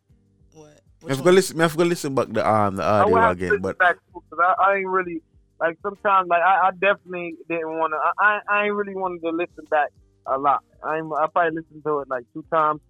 I 1.08 1.14
forgot 1.14 1.34
listen. 1.34 1.60
I 1.60 1.68
forgot 1.68 1.86
listen 1.86 2.14
back 2.14 2.28
the 2.32 2.48
um 2.48 2.76
the 2.76 2.82
I 2.82 3.00
audio 3.02 3.16
have 3.16 3.24
to 3.24 3.32
again, 3.32 3.48
listen 3.50 3.62
but 3.62 3.78
back 3.78 3.96
to 3.96 4.22
because 4.30 4.38
I, 4.42 4.64
I 4.64 4.76
ain't 4.76 4.88
really 4.88 5.22
like 5.60 5.78
sometimes 5.82 6.28
like 6.28 6.42
I, 6.42 6.68
I 6.68 6.70
definitely 6.72 7.34
didn't 7.48 7.68
want 7.78 7.92
to. 7.92 7.98
I, 7.98 8.12
I 8.18 8.40
I 8.48 8.64
ain't 8.66 8.74
really 8.74 8.94
wanted 8.94 9.22
to 9.22 9.30
listen 9.30 9.64
back 9.70 9.90
a 10.26 10.38
lot. 10.38 10.62
I 10.82 10.98
ain't, 10.98 11.06
I 11.18 11.26
probably 11.28 11.60
listened 11.60 11.82
to 11.84 12.00
it 12.00 12.08
like 12.08 12.24
two 12.32 12.44
times, 12.52 12.80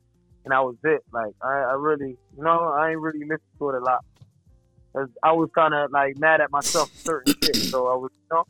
and 0.44 0.52
I 0.54 0.60
was 0.60 0.76
it. 0.84 1.02
Like 1.12 1.34
I, 1.42 1.48
I 1.48 1.72
really, 1.74 2.16
you 2.36 2.42
know, 2.42 2.72
I 2.78 2.90
ain't 2.90 3.00
really 3.00 3.20
listened 3.20 3.40
to 3.58 3.70
it 3.70 3.74
a 3.76 3.80
lot. 3.84 4.04
Cause 4.94 5.08
I 5.22 5.32
was 5.32 5.50
kind 5.54 5.74
of 5.74 5.90
like 5.92 6.16
mad 6.18 6.40
at 6.40 6.50
myself 6.50 6.90
for 7.04 7.22
certain 7.26 7.34
shit. 7.42 7.56
So 7.56 7.86
I 7.86 7.96
was, 7.96 8.10
you 8.14 8.36
know, 8.36 8.44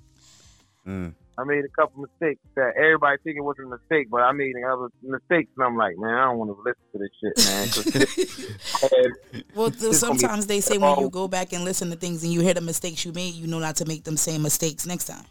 Mm. 0.87 1.15
I 1.39 1.45
made 1.45 1.65
a 1.65 1.69
couple 1.69 2.01
mistakes 2.03 2.41
that 2.55 2.77
everybody 2.77 3.19
think 3.23 3.37
it 3.37 3.43
wasn't 3.43 3.67
a 3.67 3.71
mistake, 3.77 4.09
but 4.11 4.23
I 4.23 4.33
made 4.33 4.55
other 4.67 4.89
mistakes, 5.03 5.51
and 5.57 5.67
I'm 5.67 5.77
like, 5.77 5.99
man, 5.99 6.15
I 6.15 6.25
don't 6.25 6.39
want 6.39 6.51
to 6.51 6.63
listen 6.65 6.83
to 6.93 6.99
this 6.99 7.11
shit, 7.21 7.37
man. 7.45 9.13
Well, 9.55 9.71
th- 9.71 9.83
It's 9.83 10.01
gonna 10.01 10.15
be- 10.15 10.19
sometimes 10.19 10.47
they 10.47 10.61
say 10.61 10.79
when 10.79 10.99
you 10.99 11.11
go 11.11 11.29
back 11.29 11.53
and 11.53 11.65
listen 11.65 11.91
to 11.91 11.97
things 11.97 12.23
and 12.25 12.33
you 12.33 12.41
hear 12.41 12.55
the 12.55 12.61
mistakes 12.63 13.05
you 13.05 13.13
made, 13.13 13.35
you 13.35 13.47
know 13.47 13.59
not 13.59 13.77
to 13.77 13.85
make 13.85 14.05
them 14.05 14.17
same 14.17 14.43
mistakes 14.43 14.87
next 14.87 15.05
time. 15.07 15.25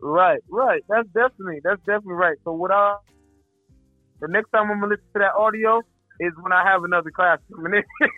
Right, 0.00 0.40
right. 0.50 0.84
That's 0.88 1.08
definitely 1.08 1.60
that's 1.64 1.80
definitely 1.80 2.14
right. 2.14 2.36
So 2.44 2.52
what 2.52 2.70
I 2.70 2.96
the 4.20 4.28
next 4.28 4.50
time 4.50 4.70
I'm 4.70 4.80
gonna 4.80 4.92
listen 4.94 5.04
to 5.14 5.18
that 5.20 5.34
audio 5.34 5.80
is 6.20 6.32
when 6.40 6.52
I 6.52 6.62
have 6.64 6.84
another 6.84 7.10
class 7.10 7.38
coming 7.54 7.74
in. 7.74 7.84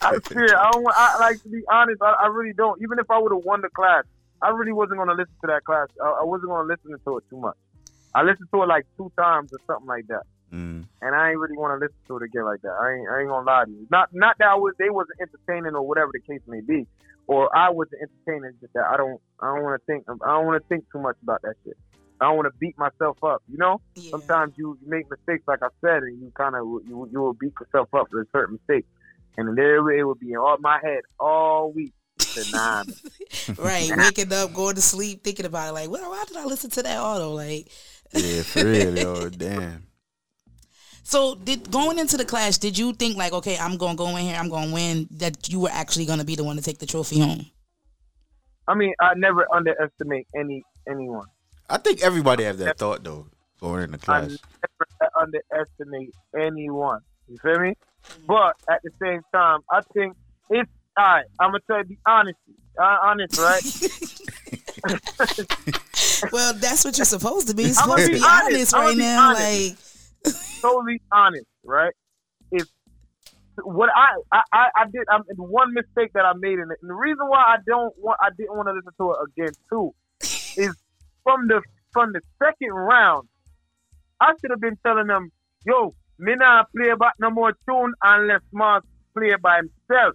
I 0.00 0.18
fear 0.20 0.56
I 0.56 0.70
don't 0.72 0.82
want 0.82 0.96
I 0.96 1.18
like 1.20 1.42
to 1.42 1.48
be 1.48 1.62
honest, 1.70 2.00
I, 2.02 2.14
I 2.24 2.26
really 2.28 2.54
don't. 2.54 2.80
Even 2.82 2.98
if 2.98 3.10
I 3.10 3.18
would 3.18 3.32
have 3.32 3.44
won 3.44 3.60
the 3.60 3.68
class, 3.70 4.04
I 4.42 4.50
really 4.50 4.72
wasn't 4.72 4.98
gonna 4.98 5.12
listen 5.12 5.34
to 5.42 5.46
that 5.48 5.64
class. 5.64 5.88
I, 6.02 6.20
I 6.22 6.24
wasn't 6.24 6.50
gonna 6.50 6.68
listen 6.68 6.98
to 7.04 7.18
it 7.18 7.24
too 7.30 7.38
much. 7.38 7.56
I 8.14 8.22
listened 8.22 8.48
to 8.52 8.62
it 8.62 8.66
like 8.66 8.86
two 8.96 9.12
times 9.18 9.52
or 9.52 9.58
something 9.66 9.86
like 9.86 10.06
that. 10.08 10.22
Mm. 10.52 10.84
And 11.02 11.14
I 11.14 11.30
ain't 11.30 11.38
really 11.38 11.56
want 11.56 11.78
to 11.78 11.84
listen 11.84 11.98
to 12.08 12.16
it 12.16 12.22
again 12.22 12.44
like 12.44 12.62
that. 12.62 12.72
I 12.72 12.94
ain't, 12.94 13.08
I 13.08 13.20
ain't 13.20 13.28
gonna 13.28 13.46
lie 13.46 13.64
to 13.64 13.70
you. 13.70 13.86
Not, 13.90 14.08
not 14.12 14.38
that 14.38 14.48
I 14.48 14.54
was, 14.54 14.74
they 14.78 14.90
wasn't 14.90 15.20
entertaining 15.20 15.74
or 15.74 15.86
whatever 15.86 16.10
the 16.12 16.20
case 16.20 16.40
may 16.46 16.60
be, 16.60 16.86
or 17.26 17.54
I 17.54 17.70
wasn't 17.70 18.02
entertaining. 18.02 18.52
Just 18.60 18.72
that 18.72 18.84
I 18.90 18.96
don't, 18.96 19.20
I 19.40 19.54
don't 19.54 19.62
want 19.62 19.80
to 19.80 19.84
think, 19.86 20.04
I 20.08 20.32
don't 20.32 20.46
want 20.46 20.62
to 20.62 20.68
think 20.68 20.90
too 20.90 21.00
much 21.00 21.16
about 21.22 21.42
that 21.42 21.54
shit. 21.64 21.76
I 22.20 22.24
don't 22.24 22.36
want 22.36 22.52
to 22.52 22.58
beat 22.58 22.76
myself 22.78 23.22
up. 23.22 23.42
You 23.48 23.58
know, 23.58 23.80
sometimes 24.10 24.54
you, 24.56 24.76
you 24.82 24.88
make 24.88 25.08
mistakes, 25.10 25.46
like 25.46 25.62
I 25.62 25.68
said, 25.80 26.02
and 26.02 26.20
you 26.20 26.32
kind 26.34 26.56
of 26.56 26.64
you, 26.88 27.08
you 27.12 27.20
will 27.20 27.34
beat 27.34 27.52
yourself 27.60 27.88
up 27.94 28.08
for 28.10 28.22
a 28.22 28.26
certain 28.32 28.58
mistake, 28.58 28.86
and 29.36 29.48
then 29.48 29.54
there 29.54 29.90
it 29.90 30.04
would 30.04 30.18
be 30.18 30.32
in 30.32 30.38
all 30.38 30.56
my 30.58 30.80
head 30.82 31.02
all 31.20 31.70
week. 31.70 31.92
I 32.36 32.42
said, 32.42 32.52
nah, 32.52 32.84
man. 32.84 33.56
Right, 33.58 33.90
waking 33.96 34.32
up, 34.32 34.52
going 34.54 34.74
to 34.74 34.82
sleep, 34.82 35.24
thinking 35.24 35.46
about 35.46 35.68
it, 35.70 35.72
like, 35.72 35.90
well, 35.90 36.10
why 36.10 36.24
did 36.26 36.36
I 36.36 36.44
listen 36.44 36.70
to 36.70 36.82
that 36.82 36.98
auto? 37.00 37.30
Like, 37.32 37.68
yeah, 38.12 38.42
for 38.42 38.64
real, 38.64 38.96
yo, 38.96 39.28
damn. 39.28 39.86
so 41.02 41.34
did 41.34 41.70
going 41.70 41.98
into 41.98 42.16
the 42.16 42.24
clash, 42.24 42.58
did 42.58 42.78
you 42.78 42.92
think 42.92 43.16
like, 43.16 43.32
okay, 43.32 43.56
I'm 43.58 43.76
gonna 43.76 43.96
go 43.96 44.08
in 44.16 44.24
here, 44.24 44.36
I'm 44.36 44.48
gonna 44.48 44.72
win? 44.72 45.08
That 45.12 45.48
you 45.48 45.60
were 45.60 45.70
actually 45.70 46.06
gonna 46.06 46.24
be 46.24 46.34
the 46.34 46.44
one 46.44 46.56
to 46.56 46.62
take 46.62 46.78
the 46.78 46.86
trophy 46.86 47.20
home? 47.20 47.46
I 48.66 48.74
mean, 48.74 48.94
I 49.00 49.14
never 49.14 49.46
underestimate 49.52 50.26
any 50.34 50.62
anyone. 50.88 51.26
I 51.70 51.78
think 51.78 52.02
everybody 52.02 52.44
have 52.44 52.58
that 52.58 52.78
thought 52.78 53.04
though, 53.04 53.26
going 53.60 53.84
in 53.84 53.90
the 53.90 53.98
I 53.98 54.00
class. 54.00 54.38
never 55.00 55.10
underestimate 55.20 56.14
anyone. 56.34 57.00
You 57.28 57.36
feel 57.38 57.58
me? 57.60 57.74
But 58.26 58.56
at 58.70 58.80
the 58.82 58.90
same 59.02 59.20
time, 59.34 59.60
I 59.70 59.80
think 59.92 60.16
it's 60.50 60.70
all 60.98 61.04
right. 61.04 61.24
I'm 61.40 61.50
gonna 61.50 61.60
tell 61.66 61.78
you, 61.78 61.84
be 61.84 61.98
honest, 62.06 62.38
uh, 62.78 62.96
honest, 63.02 63.38
right? 63.38 63.62
well, 66.32 66.54
that's 66.54 66.84
what 66.84 66.98
you're 66.98 67.04
supposed 67.04 67.48
to 67.48 67.54
be. 67.54 67.64
You're 67.64 67.74
supposed 67.74 68.06
to 68.06 68.12
be 68.12 68.20
honest. 68.24 68.72
honest 68.72 68.72
right 68.72 68.96
be 68.96 69.02
now. 69.02 69.30
honest. 69.30 70.24
Like, 70.24 70.34
totally 70.60 71.00
honest, 71.12 71.46
right? 71.64 71.94
If 72.50 72.66
what 73.62 73.90
I 73.94 74.16
I 74.32 74.42
I, 74.52 74.68
I 74.76 74.84
did, 74.92 75.04
I'm 75.10 75.22
one 75.36 75.72
mistake 75.72 76.12
that 76.14 76.24
I 76.24 76.32
made 76.34 76.58
in 76.58 76.70
it, 76.70 76.78
and 76.82 76.90
the 76.90 76.94
reason 76.94 77.28
why 77.28 77.44
I 77.46 77.56
don't 77.66 77.94
want, 77.98 78.18
I 78.20 78.30
didn't 78.36 78.56
want 78.56 78.68
to 78.68 78.72
listen 78.72 78.92
to 78.98 79.12
it 79.12 79.18
again 79.28 79.54
too, 79.70 79.94
is 80.60 80.74
from 81.22 81.46
the 81.46 81.62
from 81.92 82.12
the 82.12 82.20
second 82.42 82.72
round, 82.72 83.28
I 84.20 84.32
should 84.40 84.50
have 84.50 84.60
been 84.60 84.78
telling 84.84 85.06
them, 85.06 85.30
yo, 85.64 85.94
me 86.18 86.34
not 86.34 86.70
play 86.72 86.92
back 86.98 87.14
no 87.20 87.30
more 87.30 87.52
tune 87.68 87.94
unless 88.02 88.40
Mars 88.52 88.82
play 89.16 89.34
by 89.40 89.58
himself. 89.58 90.14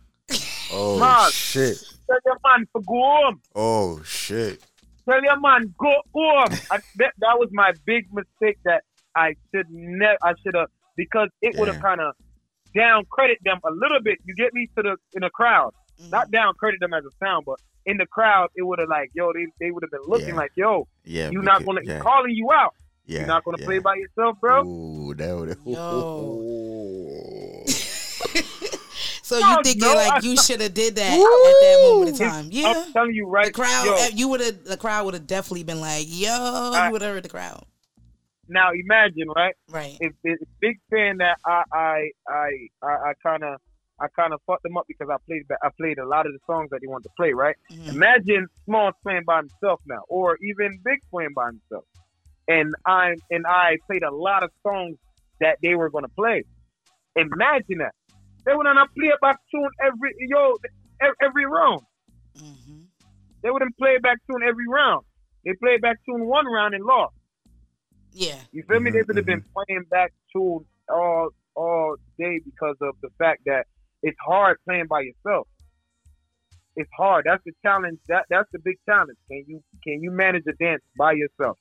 Oh 0.75 0.97
Mars, 0.99 1.33
shit! 1.33 1.77
tell 2.07 2.17
your 2.25 2.37
man 2.45 2.61
to 2.75 2.81
go 2.81 2.93
home. 3.01 3.41
Oh 3.55 4.01
shit! 4.03 4.59
Tell 5.07 5.21
your 5.23 5.39
man 5.39 5.73
go 5.77 5.93
home. 6.13 6.47
I, 6.71 6.79
that, 6.97 7.13
that 7.19 7.37
was 7.39 7.49
my 7.51 7.73
big 7.85 8.07
mistake 8.13 8.57
that 8.65 8.83
I 9.15 9.35
should 9.53 9.67
never. 9.69 10.17
I 10.23 10.33
should 10.43 10.55
have 10.55 10.69
because 10.97 11.29
it 11.41 11.55
would 11.59 11.67
have 11.67 11.81
kind 11.81 12.01
of 12.01 12.15
down 12.75 13.05
credit 13.09 13.37
them 13.43 13.59
a 13.63 13.71
little 13.71 14.01
bit. 14.01 14.17
You 14.25 14.33
get 14.35 14.53
me 14.53 14.67
to 14.75 14.81
the 14.83 14.97
in 15.13 15.21
the 15.21 15.29
crowd, 15.29 15.73
mm. 16.01 16.09
not 16.11 16.31
down 16.31 16.53
credit 16.55 16.79
them 16.79 16.93
as 16.93 17.03
a 17.05 17.11
sound, 17.23 17.45
but 17.45 17.59
in 17.85 17.97
the 17.97 18.05
crowd 18.07 18.49
it 18.55 18.63
would 18.63 18.79
have 18.79 18.89
like 18.89 19.11
yo 19.13 19.31
they 19.33 19.45
they 19.59 19.69
would 19.71 19.83
have 19.83 19.91
been 19.91 20.07
looking 20.07 20.29
Yeah. 20.29 20.35
like 20.35 20.51
yo 20.55 20.87
Yeah, 21.03 21.29
you're 21.29 21.43
not 21.43 21.65
gonna 21.65 21.81
yeah. 21.83 21.99
calling 21.99 22.33
you 22.33 22.49
out. 22.51 22.73
Yeah, 23.05 23.19
You're 23.19 23.27
not 23.27 23.43
gonna 23.43 23.57
yeah. 23.59 23.65
play 23.65 23.79
by 23.79 23.95
yourself, 23.95 24.39
bro. 24.39 24.65
Ooh, 24.65 25.13
that 25.15 25.35
would. 25.35 25.57
so 29.23 29.37
you 29.39 29.63
think 29.63 29.79
no, 29.81 29.93
like 29.95 30.23
you 30.23 30.37
should 30.37 30.61
have 30.61 30.73
did 30.73 30.95
that 30.97 31.13
at 31.13 31.17
that 31.17 31.79
moment 31.89 32.09
in 32.11 32.27
time? 32.29 32.49
Yeah, 32.51 32.73
I'm 32.85 32.93
telling 32.93 33.15
you 33.15 33.27
right. 33.27 33.45
Eh, 33.45 33.49
the 33.49 33.53
crowd, 33.53 33.85
yo, 33.85 34.07
you 34.13 34.27
would 34.27 34.41
have, 34.41 34.63
the 34.65 34.77
crowd 34.77 35.05
would 35.05 35.13
have 35.15 35.25
definitely 35.25 35.63
been 35.63 35.79
like, 35.81 36.05
yo, 36.07 36.29
I- 36.31 36.85
you 36.87 36.91
would 36.91 37.01
have 37.01 37.13
heard 37.15 37.23
the 37.23 37.29
crowd. 37.29 37.63
now 38.49 38.69
imagine 38.71 39.29
right? 39.35 39.55
Right. 39.69 39.97
If 39.99 40.13
big 40.59 40.77
fan 40.91 41.17
that 41.17 41.37
i 41.45 41.63
i 41.73 42.09
i 42.31 42.49
i, 42.83 43.13
kind 43.23 43.43
of 43.43 43.59
i 44.01 44.07
kind 44.15 44.33
of 44.33 44.41
fucked 44.45 44.63
them 44.63 44.75
up 44.77 44.85
because 44.87 45.07
i 45.09 45.15
played 45.25 45.43
i 45.61 45.69
played 45.79 45.97
a 45.97 46.05
lot 46.05 46.25
of 46.25 46.33
the 46.33 46.39
songs 46.45 46.69
that 46.71 46.79
he 46.81 46.87
wanted 46.87 47.03
to 47.05 47.13
play 47.15 47.31
right? 47.33 47.55
Mm-hmm. 47.71 47.89
Imagine 47.91 48.47
small 48.65 48.91
playing 49.03 49.23
by 49.25 49.37
himself 49.37 49.79
now 49.87 50.01
or 50.09 50.37
even 50.43 50.79
big 50.83 50.99
playing 51.09 51.33
by 51.33 51.47
himself. 51.47 51.85
And 52.49 52.75
i 52.85 53.15
and 53.31 53.45
i 53.47 53.77
played 53.87 54.03
a 54.03 54.11
lot 54.13 54.43
of 54.43 54.51
songs 54.61 54.97
that 55.39 55.57
they 55.63 55.75
were 55.75 55.89
going 55.89 56.03
to 56.03 56.11
play. 56.21 56.43
Imagine 57.15 57.77
that 57.79 57.93
they 58.45 58.53
would 58.55 58.63
not 58.63 58.89
play 58.95 59.11
back 59.21 59.39
tune 59.51 59.69
every 59.81 60.13
yo 60.19 60.55
every, 61.01 61.15
every 61.21 61.45
round 61.45 61.81
mm-hmm. 62.37 62.81
they 63.41 63.49
wouldn't 63.49 63.77
play 63.77 63.97
back 63.99 64.17
tune 64.29 64.41
every 64.47 64.67
round 64.67 65.05
they 65.45 65.53
played 65.61 65.81
back 65.81 65.97
tune 66.05 66.25
one 66.27 66.45
round 66.45 66.73
and 66.73 66.83
lost 66.85 67.15
Yeah. 68.13 68.39
you 68.51 68.63
feel 68.63 68.79
me? 68.79 68.91
They 68.91 68.99
mm-hmm. 68.99 69.07
would 69.07 69.17
have 69.17 69.25
been 69.25 69.41
mm-hmm. 69.41 69.63
playing 69.67 69.85
back 69.89 70.13
tune 70.31 70.65
all 70.89 71.29
all 71.55 71.95
day 72.17 72.39
because 72.43 72.75
of 72.81 72.95
the 73.01 73.09
fact 73.17 73.41
that 73.45 73.65
it's 74.01 74.17
hard 74.25 74.57
playing 74.65 74.87
by 74.87 75.01
yourself. 75.01 75.47
It's 76.75 76.89
hard. 76.97 77.25
That's 77.25 77.43
the 77.45 77.53
challenge. 77.61 77.99
That 78.07 78.25
that's 78.29 78.49
the 78.51 78.59
big 78.59 78.77
challenge. 78.87 79.17
Can 79.29 79.43
you 79.47 79.63
can 79.83 80.01
you 80.01 80.11
manage 80.11 80.43
a 80.47 80.53
dance 80.53 80.81
by 80.97 81.13
yourself? 81.13 81.57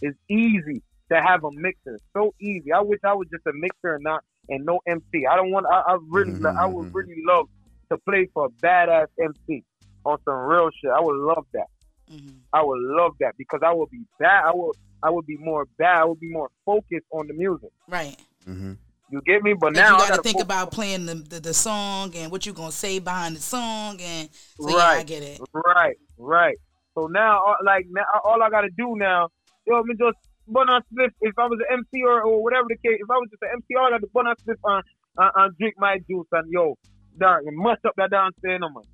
It's 0.00 0.18
easy 0.30 0.82
to 1.10 1.20
have 1.20 1.44
a 1.44 1.50
mixer. 1.52 2.00
So 2.16 2.34
easy. 2.40 2.72
I 2.72 2.80
wish 2.82 3.00
I 3.04 3.14
was 3.14 3.28
just 3.30 3.46
a 3.46 3.52
mixer 3.54 3.94
and 3.94 4.04
not 4.04 4.24
and 4.48 4.64
no 4.64 4.80
MC. 4.86 5.26
I 5.30 5.36
don't 5.36 5.50
want. 5.50 5.66
I, 5.66 5.92
I 5.92 5.98
really 6.08 6.32
I 6.44 6.66
would 6.66 6.86
mm-hmm. 6.86 6.96
really 6.96 7.22
love 7.26 7.48
to 7.90 7.98
play 7.98 8.28
for 8.32 8.46
a 8.46 8.48
badass 8.48 9.06
MC 9.20 9.64
on 10.04 10.18
some 10.24 10.34
real 10.34 10.70
shit. 10.80 10.90
I 10.90 11.00
would 11.00 11.16
love 11.16 11.46
that. 11.52 11.66
Mm-hmm. 12.12 12.38
I 12.52 12.62
would 12.62 12.80
love 12.80 13.12
that 13.20 13.34
because 13.36 13.60
I 13.64 13.72
would 13.72 13.90
be 13.90 14.02
bad. 14.18 14.44
I 14.44 14.52
would 14.54 14.76
I 15.02 15.10
would 15.10 15.26
be 15.26 15.36
more 15.36 15.66
bad. 15.78 16.02
I 16.02 16.04
would 16.04 16.20
be 16.20 16.30
more 16.30 16.50
focused 16.64 17.06
on 17.10 17.26
the 17.26 17.34
music. 17.34 17.70
Right. 17.88 18.16
Mm-hmm. 18.48 18.74
You 19.10 19.22
get 19.24 19.42
me? 19.42 19.54
But 19.54 19.68
And 19.68 19.76
now 19.76 19.90
you 19.90 20.04
I 20.04 20.08
got 20.08 20.16
to 20.16 20.22
think 20.22 20.34
focus- 20.38 20.44
about 20.44 20.72
playing 20.72 21.06
the, 21.06 21.14
the 21.14 21.40
the 21.40 21.54
song 21.54 22.14
and 22.16 22.30
what 22.30 22.44
you're 22.44 22.54
gonna 22.54 22.72
say 22.72 22.98
behind 22.98 23.36
the 23.36 23.40
song, 23.40 24.00
and 24.00 24.28
so 24.60 24.68
yeah, 24.68 24.76
right. 24.76 24.98
I 24.98 25.02
get 25.04 25.22
it. 25.22 25.40
Right, 25.52 25.96
right. 26.18 26.56
So 26.94 27.06
now, 27.06 27.44
uh, 27.44 27.54
like, 27.64 27.86
now, 27.90 28.04
all 28.24 28.42
I 28.42 28.48
gotta 28.50 28.70
do 28.76 28.96
now, 28.96 29.28
yo, 29.66 29.82
me 29.82 29.94
just 29.98 30.16
bun 30.48 30.68
on 30.68 30.82
slip. 30.92 31.12
If 31.20 31.38
I 31.38 31.46
was 31.46 31.58
an 31.68 31.78
MC 31.78 32.02
or, 32.04 32.22
or 32.22 32.42
whatever 32.42 32.66
the 32.68 32.76
case, 32.76 32.98
if 33.00 33.10
I 33.10 33.14
was 33.16 33.28
just 33.30 33.42
an 33.42 33.50
MC, 33.54 33.74
all 33.76 33.86
I 33.86 33.90
got 33.90 34.00
to 34.00 34.10
bun 34.12 34.26
on 34.26 34.36
slip 34.44 34.58
and, 34.64 34.84
and, 35.18 35.30
and 35.34 35.56
drink 35.58 35.74
my 35.78 35.98
juice 36.08 36.26
and 36.32 36.50
yo, 36.50 36.76
dark, 37.18 37.44
and 37.46 37.56
mess 37.56 37.78
up 37.86 37.94
that 37.96 38.10
downstairs, 38.10 38.60
no 38.60 38.70
man. 38.70 38.84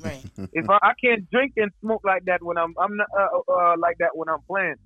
Right. 0.00 0.24
if 0.52 0.68
I, 0.68 0.78
I 0.82 0.92
can't 1.02 1.28
drink 1.30 1.52
and 1.56 1.70
smoke 1.80 2.02
like 2.04 2.24
that 2.26 2.42
when 2.42 2.58
I'm, 2.58 2.74
I'm 2.78 2.96
not 2.96 3.08
uh, 3.16 3.52
uh, 3.52 3.74
like 3.78 3.98
that 3.98 4.10
when 4.14 4.28
I'm 4.28 4.42
playing, 4.46 4.76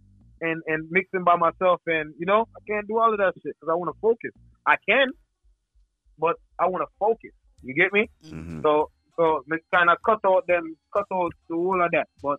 and 0.41 0.63
and 0.67 0.87
mixing 0.91 1.25
by 1.25 1.37
myself, 1.37 1.81
and 1.87 2.15
you 2.19 2.27
know, 2.27 2.47
I 2.57 2.61
can't 2.69 2.87
do 2.87 2.99
all 2.99 3.13
of 3.13 3.19
that 3.19 3.35
shit 3.43 3.57
because 3.59 3.73
I 3.73 3.75
want 3.75 3.95
to 3.95 4.01
focus. 4.01 4.31
I 4.67 4.77
can, 4.89 5.09
but 6.19 6.37
I 6.61 6.69
want 6.69 6.83
to 6.83 6.91
focus. 6.99 7.33
You 7.63 7.75
get 7.75 7.93
me? 7.93 8.09
So 8.63 8.91
So 9.19 9.43
me 9.49 9.59
kind 9.75 9.91
of 9.91 9.99
cut 10.07 10.21
out 10.25 10.47
them, 10.47 10.77
cut 10.97 11.07
out 11.13 11.33
the 11.49 11.57
whole 11.57 11.83
of 11.83 11.91
that. 11.91 12.07
But 12.23 12.39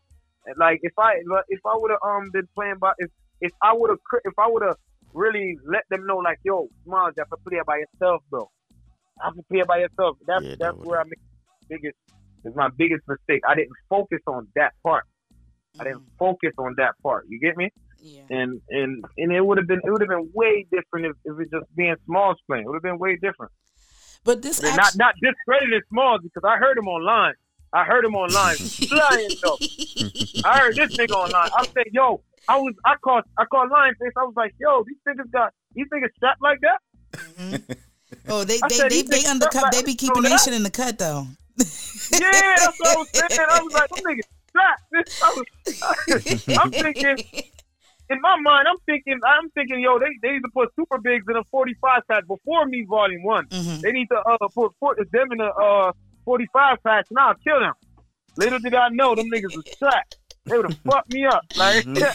like 0.57 0.79
if 0.81 0.93
I 0.97 1.15
if 1.49 1.59
I 1.65 1.73
would 1.75 1.91
have 1.91 1.99
um 2.03 2.29
been 2.31 2.47
playing, 2.55 2.75
but 2.79 2.95
if 2.99 3.11
if 3.41 3.51
I 3.61 3.73
would 3.73 3.89
have 3.89 3.99
if 4.23 4.33
I 4.37 4.47
would 4.47 4.63
have 4.63 4.77
really 5.13 5.57
let 5.65 5.83
them 5.89 6.05
know 6.05 6.17
like 6.17 6.39
yo, 6.43 6.67
Smalls, 6.83 7.13
you 7.17 7.23
have 7.23 7.29
to 7.29 7.49
play 7.49 7.59
by 7.65 7.77
yourself, 7.77 8.23
bro. 8.29 8.49
I 9.21 9.25
have 9.27 9.35
to 9.35 9.43
play 9.43 9.63
by 9.67 9.79
yourself. 9.79 10.17
That's 10.25 10.43
Yeah, 10.43 10.55
that's 10.59 10.77
where 10.77 10.99
I 10.99 11.03
make 11.03 11.19
biggest 11.69 11.95
is 12.45 12.55
my 12.55 12.69
biggest 12.77 13.03
mistake. 13.07 13.41
I 13.47 13.55
didn't 13.55 13.75
focus 13.89 14.19
on 14.27 14.47
that 14.55 14.73
part. 14.83 15.03
I 15.79 15.83
didn't 15.83 15.99
mm. 15.99 16.17
focus 16.17 16.51
on 16.57 16.75
that 16.77 16.95
part. 17.03 17.25
You 17.29 17.39
get 17.39 17.55
me? 17.57 17.69
Yeah. 18.01 18.21
And 18.29 18.61
and 18.69 19.03
and 19.17 19.31
it 19.31 19.45
would 19.45 19.57
have 19.57 19.67
been 19.67 19.81
it 19.83 19.91
would 19.91 20.01
have 20.01 20.09
been 20.09 20.31
way 20.33 20.65
different 20.71 21.07
if, 21.07 21.15
if 21.25 21.39
it 21.39 21.51
just 21.51 21.75
being 21.75 21.95
Smalls 22.05 22.37
playing. 22.47 22.63
It 22.63 22.67
would 22.67 22.75
have 22.75 22.83
been 22.83 22.97
way 22.97 23.15
different. 23.15 23.51
But 24.23 24.41
this 24.41 24.61
not 24.61 24.95
not 24.95 25.15
discrediting 25.21 25.81
Smalls 25.89 26.21
because 26.23 26.43
I 26.47 26.57
heard 26.57 26.77
him 26.77 26.87
online. 26.87 27.33
I 27.73 27.83
heard 27.83 28.05
him 28.05 28.15
online 28.15 28.55
flying 28.55 29.29
though. 29.43 29.57
I 30.43 30.59
heard 30.59 30.75
this 30.75 30.97
nigga 30.97 31.11
online. 31.11 31.49
I 31.55 31.65
said, 31.65 31.87
yo, 31.91 32.21
I 32.47 32.57
was 32.57 32.73
I 32.85 32.95
called 33.03 33.23
I 33.37 33.45
called 33.45 33.69
Lion 33.69 33.93
Face. 34.01 34.11
I 34.17 34.23
was 34.23 34.33
like, 34.35 34.53
yo, 34.59 34.83
these 34.85 34.97
niggas 35.07 35.31
got 35.31 35.53
these 35.75 35.87
niggas 35.93 36.13
strapped 36.15 36.41
like 36.41 36.59
that. 36.61 37.77
Oh, 38.27 38.43
they 38.43 38.59
they 38.69 38.75
said 38.75 38.91
they, 38.91 38.97
he 38.97 39.01
they 39.03 39.07
thinks 39.17 39.29
undercut. 39.29 39.53
somebody 39.53 39.77
They 39.77 39.83
be 39.83 39.95
keeping 39.95 40.23
that. 40.23 40.39
shit 40.39 40.53
in 40.53 40.63
the 40.63 40.71
cut 40.71 40.97
though. 40.97 41.27
Yeah, 42.11 42.55
that's 42.57 42.79
what 42.79 42.87
I 42.87 42.95
was 42.97 43.09
saying. 43.13 43.47
I 43.49 43.61
was 43.61 43.73
like, 43.73 43.89
them 43.89 44.03
niggas 44.05 44.23
strapped. 44.49 44.83
I 45.23 45.35
was, 45.35 46.47
I'm 46.57 46.71
thinking 46.71 47.17
in 48.09 48.21
my 48.21 48.35
mind, 48.41 48.67
I'm 48.67 48.77
thinking, 48.85 49.19
I'm 49.23 49.49
thinking, 49.51 49.81
yo, 49.81 49.99
they, 49.99 50.07
they 50.21 50.33
need 50.33 50.41
to 50.41 50.49
put 50.53 50.73
super 50.75 50.97
Biggs 50.97 51.25
in 51.29 51.35
a 51.35 51.43
45 51.45 52.01
pack 52.07 52.27
before 52.27 52.65
me, 52.65 52.83
volume 52.89 53.23
one. 53.23 53.45
They 53.51 53.91
need 53.91 54.07
to 54.07 54.17
uh, 54.17 54.37
put, 54.53 54.71
put 54.79 54.97
them 55.11 55.31
in 55.31 55.39
a 55.39 55.49
uh, 55.49 55.91
45 56.25 56.77
pack, 56.83 57.05
and 57.09 57.19
I'll 57.19 57.35
kill 57.35 57.59
them. 57.59 57.73
Little 58.37 58.59
did 58.59 58.73
I 58.73 58.89
know, 58.89 59.15
them 59.15 59.29
niggas 59.33 59.55
was 59.55 59.65
strapped. 59.71 60.17
They 60.45 60.57
would 60.57 60.71
have 60.71 60.79
fucked 60.85 61.13
me 61.13 61.25
up. 61.25 61.43
Like, 61.55 61.83
they 61.85 61.91
would 61.93 62.05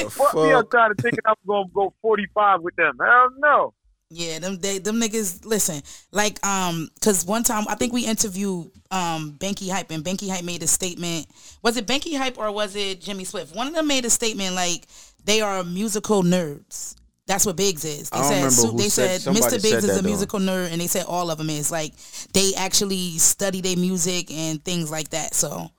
have 0.00 0.12
fucked 0.12 0.34
me 0.34 0.52
up 0.52 0.70
trying 0.70 0.94
to 0.94 1.02
think 1.02 1.18
I 1.24 1.30
was 1.30 1.38
gonna 1.46 1.68
go 1.74 1.94
45 2.02 2.62
with 2.62 2.76
them. 2.76 2.96
Hell 3.00 3.28
no. 3.38 3.74
Yeah, 4.10 4.38
them 4.38 4.58
they 4.58 4.78
them 4.78 5.00
niggas 5.00 5.44
listen. 5.44 5.82
Like 6.12 6.44
um 6.46 6.88
cuz 7.02 7.26
one 7.26 7.42
time 7.42 7.66
I 7.68 7.74
think 7.74 7.92
we 7.92 8.06
interviewed 8.06 8.70
um 8.90 9.32
Banky 9.38 9.70
Hype 9.70 9.90
and 9.90 10.02
Banky 10.02 10.30
Hype 10.30 10.44
made 10.44 10.62
a 10.62 10.66
statement. 10.66 11.26
Was 11.62 11.76
it 11.76 11.86
Banky 11.86 12.16
Hype 12.16 12.38
or 12.38 12.50
was 12.50 12.74
it 12.74 13.02
Jimmy 13.02 13.24
Swift? 13.24 13.54
One 13.54 13.66
of 13.66 13.74
them 13.74 13.86
made 13.86 14.06
a 14.06 14.10
statement 14.10 14.54
like 14.54 14.86
they 15.24 15.42
are 15.42 15.62
musical 15.62 16.22
nerds. 16.22 16.94
That's 17.28 17.44
what 17.46 17.54
Biggs 17.56 17.84
is. 17.84 18.08
They 18.10 18.16
I 18.18 18.20
don't 18.22 18.28
said 18.30 18.36
remember 18.36 18.72
who 18.72 18.78
they 18.82 18.88
said- 18.88 19.20
said, 19.20 19.34
Mr. 19.34 19.50
Biggs 19.52 19.68
said 19.68 19.78
is 19.78 19.86
that, 19.86 19.98
a 19.98 20.02
though. 20.02 20.08
musical 20.08 20.40
nerd 20.40 20.72
and 20.72 20.80
they 20.80 20.86
said 20.88 21.04
all 21.06 21.30
of 21.30 21.38
them 21.38 21.50
is 21.50 21.70
like 21.70 21.92
they 22.32 22.54
actually 22.56 23.18
study 23.18 23.60
their 23.60 23.76
music 23.76 24.32
and 24.32 24.64
things 24.64 24.90
like 24.90 25.10
that. 25.10 25.34
So 25.34 25.70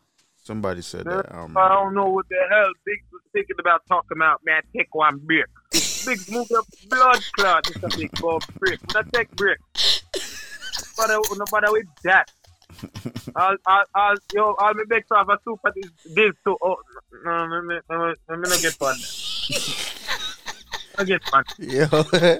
Somebody 0.43 0.81
said 0.81 1.05
that. 1.05 1.25
I 1.31 1.35
don't 1.37 1.51
um, 1.51 1.57
I 1.57 1.67
don't 1.69 1.93
know 1.93 2.05
what 2.09 2.27
the 2.29 2.37
hell 2.49 2.69
Biggs 2.85 3.03
was 3.11 3.21
thinking 3.33 3.55
about 3.59 3.81
talking 3.87 4.17
about, 4.17 4.41
man. 4.45 4.61
Take 4.75 4.93
one 4.95 5.17
brick. 5.19 5.45
Biggs 5.71 6.29
moved 6.31 6.51
up 6.53 6.65
blood 6.89 7.21
clot. 7.33 7.65
This 7.65 7.83
a 7.83 7.97
big 7.97 8.11
gold 8.21 8.45
brick. 8.59 8.79
Not 8.93 9.11
take 9.13 9.29
brick. 9.35 9.59
Nobody, 10.97 11.19
nobody 11.37 11.67
with 11.71 11.85
that. 12.03 12.31
I'll, 13.35 13.55
I'll, 13.65 13.83
I'll, 13.95 14.15
yo, 14.33 14.53
I'll 14.59 14.73
be 14.73 14.83
back 14.85 15.05
off 15.11 15.27
a 15.29 15.37
super 15.43 15.71
this, 15.75 15.91
this 16.15 16.31
too. 16.43 16.57
Oh, 16.61 16.77
no, 17.25 17.47
no, 17.47 17.61
no, 17.61 17.79
no, 17.89 18.15
no, 18.29 18.35
no, 18.35 18.57
get 18.61 18.73
fun. 18.73 18.95
I 18.95 20.28
get 21.03 21.23
fun. 21.29 21.43
Yo. 21.57 21.87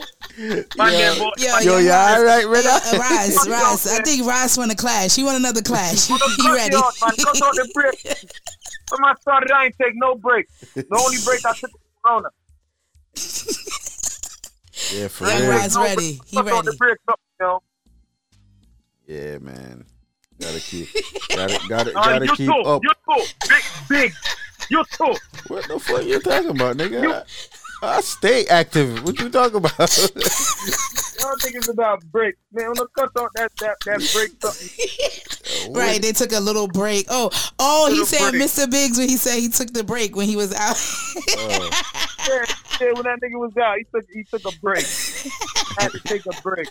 Man, 0.77 0.94
Yo. 0.94 1.19
boy. 1.19 1.31
Yo, 1.38 1.60
Yo, 1.60 1.60
yo, 1.60 1.77
y'all 1.80 2.23
right, 2.23 2.45
Reda? 2.48 2.80
Yeah, 2.91 2.98
Rise, 2.98 3.48
Rise. 3.48 3.88
I 3.88 4.02
think 4.03 4.26
Rise 4.26 4.57
want 4.57 4.72
a 4.72 4.76
clash. 4.76 5.15
He 5.15 5.23
want 5.23 5.38
another 5.38 5.61
clash. 5.61 6.07
He 6.38 6.52
ready. 6.52 6.76
Cut 6.76 6.86
out, 6.86 7.02
man. 7.02 7.26
Cut 7.26 7.41
out 7.44 7.53
the 7.56 7.69
break. 7.73 8.03
When 8.91 9.03
I 9.03 9.14
started, 9.22 9.52
I 9.52 9.65
ain't 9.65 9.76
take 9.81 9.94
no 9.95 10.15
break. 10.15 10.48
The 10.76 10.86
only 10.99 11.18
break 11.26 11.45
I 11.45 11.53
took 11.53 11.72
was 11.72 11.81
Corona. 12.03 12.30
Yeah, 14.94 15.07
for 15.10 15.27
Young 15.27 15.41
real. 15.41 15.49
Rise 15.52 15.76
ready. 15.77 16.19
He 16.27 16.41
ready. 16.41 16.61
the 16.65 16.76
break, 16.77 16.98
up, 17.10 17.19
yo. 17.40 17.61
Yeah, 19.06 19.38
man. 19.40 19.86
Gotta 20.40 20.60
keep, 20.61 20.88
gotta, 21.36 21.60
gotta, 21.68 21.90
Uh, 21.99 22.03
gotta 22.03 22.26
you 22.26 22.36
keep 22.36 22.48
too. 22.49 22.53
up. 22.61 22.81
You 22.81 22.91
too. 23.18 23.26
Big, 23.49 23.64
big. 23.90 24.14
You 24.69 24.84
too. 24.91 25.14
What 25.48 25.68
the 25.68 25.80
fuck 25.80 26.06
you 26.06 26.19
talking 26.22 26.52
about, 26.52 26.77
nigga? 26.77 27.14
I, 27.14 27.23
I 27.81 28.01
stay 28.01 28.45
active. 28.47 29.03
What 29.06 29.19
you 29.19 29.30
talking 29.30 29.57
about? 29.57 29.80
Y'all 29.80 31.35
think 31.41 31.56
it's 31.56 31.69
about 31.69 32.03
break. 32.11 32.35
Man, 32.51 32.69
when 32.69 32.80
I 32.80 32.85
cut 32.97 33.10
out 33.18 33.30
that, 33.35 33.51
that, 33.60 33.77
that 33.85 34.01
break 34.11 34.31
something. 34.41 34.69
Right, 35.73 36.01
they 36.01 36.11
took 36.11 36.31
a 36.31 36.39
little 36.39 36.68
break. 36.68 37.06
Oh, 37.10 37.30
oh, 37.60 37.89
he 37.91 38.03
said 38.06 38.31
break. 38.31 38.43
Mr. 38.43 38.69
Biggs 38.69 38.97
when 38.97 39.10
he 39.10 39.18
said 39.18 39.39
he 39.39 39.49
took 39.49 39.72
the 39.73 39.84
break 39.84 40.15
when 40.15 40.27
he 40.27 40.35
was 40.35 40.53
out. 40.53 40.76
Yeah, 42.27 42.45
yeah, 42.81 42.91
when 42.93 43.03
that 43.06 43.18
nigga 43.23 43.39
was 43.39 43.53
out, 43.60 43.77
he 43.77 43.85
took 43.95 44.06
he 44.14 44.23
took 44.31 44.45
a 44.45 44.51
break. 44.61 44.85
had 45.80 45.91
to 45.93 45.99
take 46.07 46.22
a 46.30 46.34
break. 46.43 46.68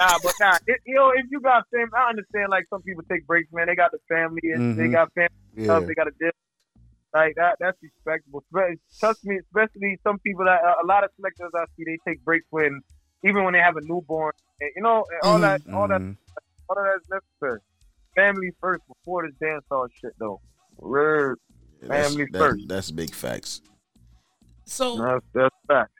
Nah, 0.00 0.18
but 0.22 0.34
nah, 0.40 0.58
it, 0.66 0.80
you 0.86 0.94
know, 0.94 1.10
if 1.16 1.26
you 1.30 1.40
got 1.40 1.64
family, 1.72 1.90
I 1.96 2.10
understand. 2.10 2.50
Like 2.50 2.66
some 2.70 2.82
people 2.82 3.02
take 3.10 3.26
breaks, 3.26 3.50
man. 3.52 3.66
They 3.66 3.74
got 3.74 3.90
the 3.90 3.98
family 4.08 4.40
and 4.54 4.78
they 4.78 4.84
Mhm. 4.84 4.92
got 4.92 5.12
family 5.14 5.28
Yeah. 5.56 5.64
stuff. 5.64 5.86
They 5.88 5.94
got 5.94 6.06
a 6.08 6.12
deal. 6.20 6.30
Like 7.14 7.34
that, 7.36 7.56
that's 7.60 7.78
respectable. 7.80 8.42
Trust 8.98 9.24
me, 9.24 9.38
especially 9.38 9.98
some 10.02 10.18
people 10.18 10.44
that 10.46 10.60
a 10.82 10.84
lot 10.86 11.04
of 11.04 11.10
selectors 11.16 11.50
I 11.54 11.64
see, 11.76 11.84
they 11.86 11.96
take 12.10 12.24
breaks 12.24 12.46
when 12.50 12.80
even 13.24 13.44
when 13.44 13.52
they 13.52 13.60
have 13.60 13.76
a 13.76 13.80
newborn. 13.82 14.32
And, 14.60 14.70
you 14.76 14.82
know, 14.82 15.04
and 15.10 15.20
all 15.22 15.38
that, 15.38 15.62
all 15.72 15.88
that, 15.88 16.00
Mhm. 16.00 16.16
all 16.68 16.76
of 16.78 16.84
that's 16.84 17.08
necessary. 17.40 17.60
Family 18.16 18.50
first 18.60 18.82
before 18.88 19.26
this 19.26 19.36
dance 19.40 19.64
hall 19.70 19.86
shit, 20.00 20.12
though. 20.18 20.40
Word, 20.78 21.38
That's, 21.82 22.08
family 22.08 22.26
that- 22.32 22.38
first. 22.38 22.68
that's 22.68 22.90
big 22.90 23.14
facts. 23.14 23.60
So 24.66 24.96
That's 24.98 25.24
that's 25.34 25.54
fact. 25.68 25.92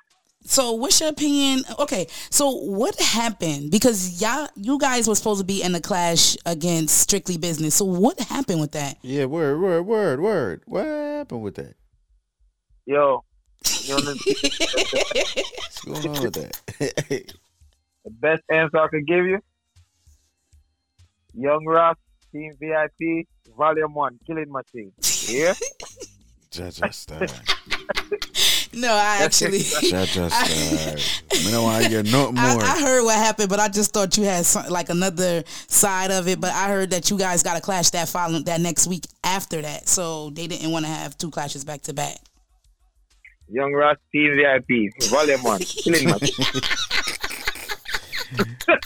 So 0.44 0.72
what's 0.72 1.00
your 1.00 1.08
opinion? 1.08 1.64
Okay, 1.78 2.06
so 2.30 2.50
what 2.50 2.98
happened? 3.00 3.70
Because 3.70 4.20
y'all, 4.20 4.46
you 4.54 4.78
guys 4.78 5.08
were 5.08 5.14
supposed 5.14 5.40
to 5.40 5.46
be 5.46 5.62
in 5.62 5.72
the 5.72 5.80
clash 5.80 6.36
against 6.44 6.98
Strictly 6.98 7.38
Business. 7.38 7.74
So 7.74 7.86
what 7.86 8.20
happened 8.20 8.60
with 8.60 8.72
that? 8.72 8.98
Yeah, 9.02 9.24
word, 9.24 9.60
word, 9.60 9.82
word, 9.82 10.20
word. 10.20 10.62
What 10.66 10.84
happened 10.84 11.42
with 11.42 11.54
that? 11.54 11.74
Yo, 12.84 13.24
you 13.84 13.88
know, 13.88 14.14
What's 15.86 16.02
going 16.02 16.16
on 16.16 16.22
with 16.22 16.34
that? 16.34 16.60
the 18.04 18.10
best 18.10 18.42
answer 18.50 18.78
I 18.78 18.88
could 18.88 19.06
give 19.06 19.24
you. 19.24 19.40
Young 21.32 21.64
Rock, 21.64 21.98
Team 22.32 22.54
VIP, 22.60 23.26
Volume 23.56 23.94
One, 23.94 24.18
Killing 24.26 24.52
Machine. 24.52 24.92
Yeah. 25.26 25.54
Jaja 26.50 26.92
style. 26.92 27.26
No, 28.76 28.92
I 28.92 29.18
actually, 29.22 29.59
Jaja 29.60 30.30
style. 30.30 31.44
Me 31.44 31.51
don't 31.51 31.64
want 31.64 31.84
to 31.84 31.90
get 31.90 32.05
nothing 32.06 32.38
I, 32.38 32.55
more. 32.55 32.62
I 32.62 32.80
heard 32.80 33.05
what 33.05 33.16
happened, 33.16 33.48
but 33.48 33.60
I 33.60 33.68
just 33.68 33.92
thought 33.92 34.16
you 34.16 34.24
had 34.24 34.44
some, 34.46 34.68
like 34.68 34.88
another 34.88 35.44
side 35.46 36.10
of 36.10 36.28
it. 36.28 36.40
But 36.40 36.52
I 36.52 36.68
heard 36.68 36.90
that 36.90 37.10
you 37.10 37.18
guys 37.18 37.42
got 37.42 37.56
a 37.56 37.60
clash 37.60 37.90
that 37.90 38.09
following 38.09 38.44
that 38.44 38.60
next 38.60 38.86
week 38.86 39.06
after 39.22 39.62
that, 39.62 39.88
so 39.88 40.30
they 40.30 40.46
didn't 40.46 40.70
want 40.70 40.84
to 40.84 40.90
have 40.90 41.16
two 41.18 41.30
clashes 41.30 41.64
back 41.64 41.82
to 41.82 41.94
back. 41.94 42.16
Young 43.48 43.72
Ross 43.72 43.98
Team 44.10 44.36
VIP, 44.36 44.92
Volume 45.10 45.42
One, 45.42 45.60
Killing 45.60 46.09
Machine. 46.09 46.62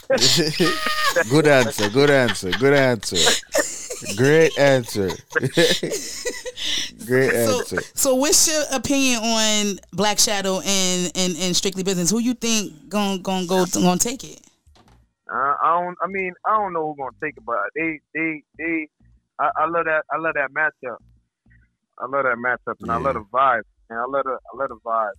good 1.30 1.46
answer. 1.46 1.88
Good 1.90 2.10
answer. 2.10 2.50
Good 2.50 2.74
answer. 2.74 3.16
Great 4.16 4.58
answer. 4.58 5.10
Great 7.06 7.30
So, 7.46 7.58
answer. 7.60 7.80
so 7.94 8.14
what's 8.14 8.48
your 8.50 8.62
opinion 8.72 9.22
on 9.22 9.78
Black 9.92 10.18
Shadow 10.18 10.60
and, 10.60 11.12
and, 11.14 11.36
and 11.38 11.56
Strictly 11.56 11.82
Business? 11.82 12.10
Who 12.10 12.18
you 12.18 12.34
think 12.34 12.88
gonna 12.88 13.18
gonna 13.18 13.46
go 13.46 13.64
gonna 13.66 13.98
take 13.98 14.24
it? 14.24 14.40
Uh, 15.30 15.54
I 15.62 15.80
don't. 15.80 15.96
I 16.02 16.08
mean, 16.08 16.32
I 16.46 16.56
don't 16.56 16.72
know 16.72 16.88
who's 16.88 16.96
gonna 16.98 17.16
take 17.22 17.36
it, 17.36 17.44
but 17.44 17.56
they, 17.76 18.00
they, 18.14 18.42
they. 18.58 18.88
I, 19.38 19.50
I 19.56 19.66
love 19.68 19.84
that. 19.84 20.04
I 20.10 20.18
love 20.18 20.34
that 20.34 20.50
matchup. 20.52 20.96
I 21.98 22.06
love 22.06 22.24
that 22.24 22.36
matchup, 22.38 22.76
and 22.80 22.90
I 22.90 22.96
love 22.96 23.14
the 23.14 23.24
vibe, 23.32 23.62
and 23.90 23.98
I 23.98 24.04
love 24.08 24.24
the, 24.24 24.38
I 24.52 24.56
love 24.56 24.68
the 24.68 24.76
vibe, 24.84 25.12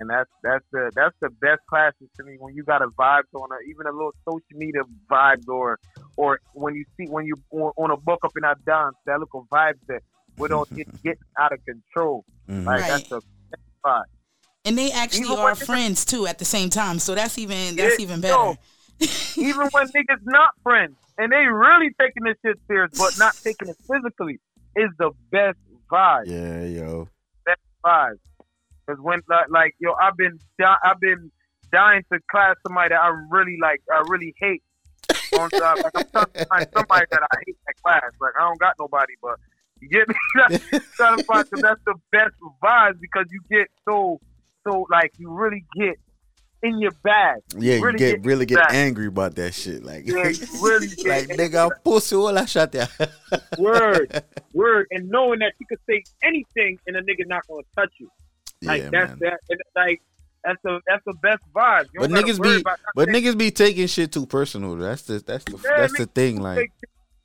and 0.00 0.08
that's 0.08 0.30
that's 0.42 0.64
the 0.72 0.90
that's 0.94 1.14
the 1.20 1.30
best 1.30 1.60
classes 1.68 2.08
to 2.16 2.24
me 2.24 2.36
when 2.38 2.54
you 2.54 2.62
got 2.64 2.80
a 2.80 2.88
vibe 2.88 3.22
on 3.34 3.48
a 3.52 3.68
even 3.68 3.86
a 3.86 3.92
little 3.92 4.14
social 4.24 4.42
media 4.54 4.82
vibes 5.10 5.46
or 5.48 5.78
or 6.16 6.40
when 6.54 6.74
you 6.74 6.84
see 6.96 7.06
when 7.10 7.26
you 7.26 7.34
on, 7.50 7.72
on 7.76 7.90
a 7.90 7.96
book 7.96 8.20
up 8.24 8.32
in 8.36 8.44
our 8.44 8.56
dance 8.66 8.96
that 9.04 9.18
little 9.18 9.46
vibes 9.52 9.80
that 9.88 10.00
we 10.38 10.48
don't 10.48 10.68
get 10.76 10.86
get 11.02 11.18
out 11.38 11.52
of 11.52 11.64
control. 11.64 12.24
Mhm. 12.48 12.64
Like 12.64 12.80
Right. 12.82 12.88
that's 12.90 13.08
the 13.08 13.20
best 13.50 13.62
vibe. 13.84 14.04
And 14.64 14.76
they 14.76 14.90
actually 14.90 15.26
Even 15.26 15.38
are 15.38 15.54
friends 15.54 16.04
too 16.04 16.26
at 16.26 16.38
the 16.38 16.44
same 16.44 16.70
time, 16.70 16.98
so 16.98 17.14
that's 17.14 17.38
even 17.38 17.76
that's 17.76 17.98
Yeah, 17.98 18.02
even 18.04 18.20
yo, 18.20 18.56
better. 19.00 19.10
even 19.36 19.68
when 19.70 19.86
niggas 19.96 20.20
not 20.24 20.50
friends 20.62 20.96
and 21.18 21.30
they 21.32 21.46
really 21.46 21.90
taking 22.00 22.24
this 22.24 22.36
shit 22.44 22.58
serious, 22.66 22.90
but 22.98 23.16
not 23.18 23.34
taking 23.42 23.68
it 23.68 23.76
physically, 23.90 24.38
is 24.74 24.90
the 24.98 25.10
best 25.30 25.58
vibe. 25.90 26.24
Yeah, 26.26 26.62
yo. 26.64 27.08
Best 27.44 27.60
vibe. 27.84 28.18
Cause 28.88 28.98
when 29.00 29.20
like, 29.28 29.46
like 29.50 29.74
yo, 29.78 29.92
I've 30.00 30.16
been 30.16 30.38
down, 30.58 30.76
I've 30.84 31.00
been 31.00 31.30
dying 31.72 32.02
to 32.12 32.18
class 32.30 32.56
somebody 32.66 32.90
that 32.90 33.00
I 33.00 33.08
really 33.30 33.58
like, 33.60 33.80
I 33.92 34.02
really 34.08 34.34
hate. 34.38 34.62
On 35.38 35.48
top, 35.50 35.78
like 35.82 35.92
I'm 35.94 36.02
trying 36.12 36.26
to 36.32 36.44
find 36.46 36.66
somebody 36.74 37.06
that 37.10 37.22
I 37.22 37.36
hate 37.46 37.56
that 37.66 37.74
class. 37.84 38.02
Like 38.20 38.32
I 38.38 38.42
don't 38.42 38.58
got 38.58 38.74
nobody, 38.78 39.12
but 39.22 39.38
you 39.80 39.88
get 39.88 40.08
me. 40.08 40.14
trying 40.96 41.18
to 41.18 41.24
find 41.26 41.46
because 41.50 41.62
that's 41.62 41.80
the 41.86 41.94
best 42.12 42.34
vibes 42.62 43.00
because 43.00 43.26
you 43.30 43.40
get 43.50 43.68
so 43.88 44.20
so 44.66 44.86
like 44.90 45.12
you 45.18 45.30
really 45.30 45.64
get 45.78 45.96
in 46.62 46.80
your 46.80 46.92
bag. 47.02 47.40
Yeah, 47.58 47.76
you 47.76 47.84
really 47.84 47.98
get 47.98 48.24
really 48.24 48.46
get 48.46 48.58
bag. 48.58 48.74
angry 48.74 49.06
about 49.06 49.34
that 49.36 49.54
shit. 49.54 49.84
Like, 49.84 50.06
Yeah, 50.06 50.32
really 50.60 50.88
get 50.88 51.06
like 51.06 51.28
nigga, 51.28 51.64
I'm 51.64 51.70
pussy 51.84 52.16
all 52.16 52.36
I 52.36 52.44
shot 52.46 52.72
there. 52.72 52.88
word, 53.58 54.22
word, 54.52 54.86
and 54.90 55.08
knowing 55.08 55.40
that 55.40 55.52
you 55.60 55.66
could 55.68 55.78
say 55.88 56.04
anything 56.22 56.78
and 56.86 56.96
a 56.96 57.02
nigga 57.02 57.26
not 57.26 57.46
gonna 57.48 57.62
touch 57.78 57.92
you. 57.98 58.10
Like 58.62 58.82
Yeah, 58.82 58.90
that's 58.90 59.10
man. 59.10 59.18
that. 59.20 59.38
and, 59.50 59.60
Like 59.74 60.02
that's 60.42 60.58
the 60.62 60.80
that's 60.86 61.04
the 61.04 61.14
best 61.14 61.42
vibe. 61.54 61.86
But 61.94 62.10
niggas 62.10 62.40
be, 62.42 62.62
but 62.94 63.08
niggas 63.08 63.36
be 63.36 63.50
taking 63.50 63.86
shit 63.86 64.12
too 64.12 64.26
personal. 64.26 64.76
That's 64.76 65.02
the 65.02 65.18
that's 65.18 65.44
the 65.44 65.52
Yeah, 65.52 65.76
that's 65.76 65.98
the 65.98 66.06
thing. 66.06 66.40
Like, 66.40 66.72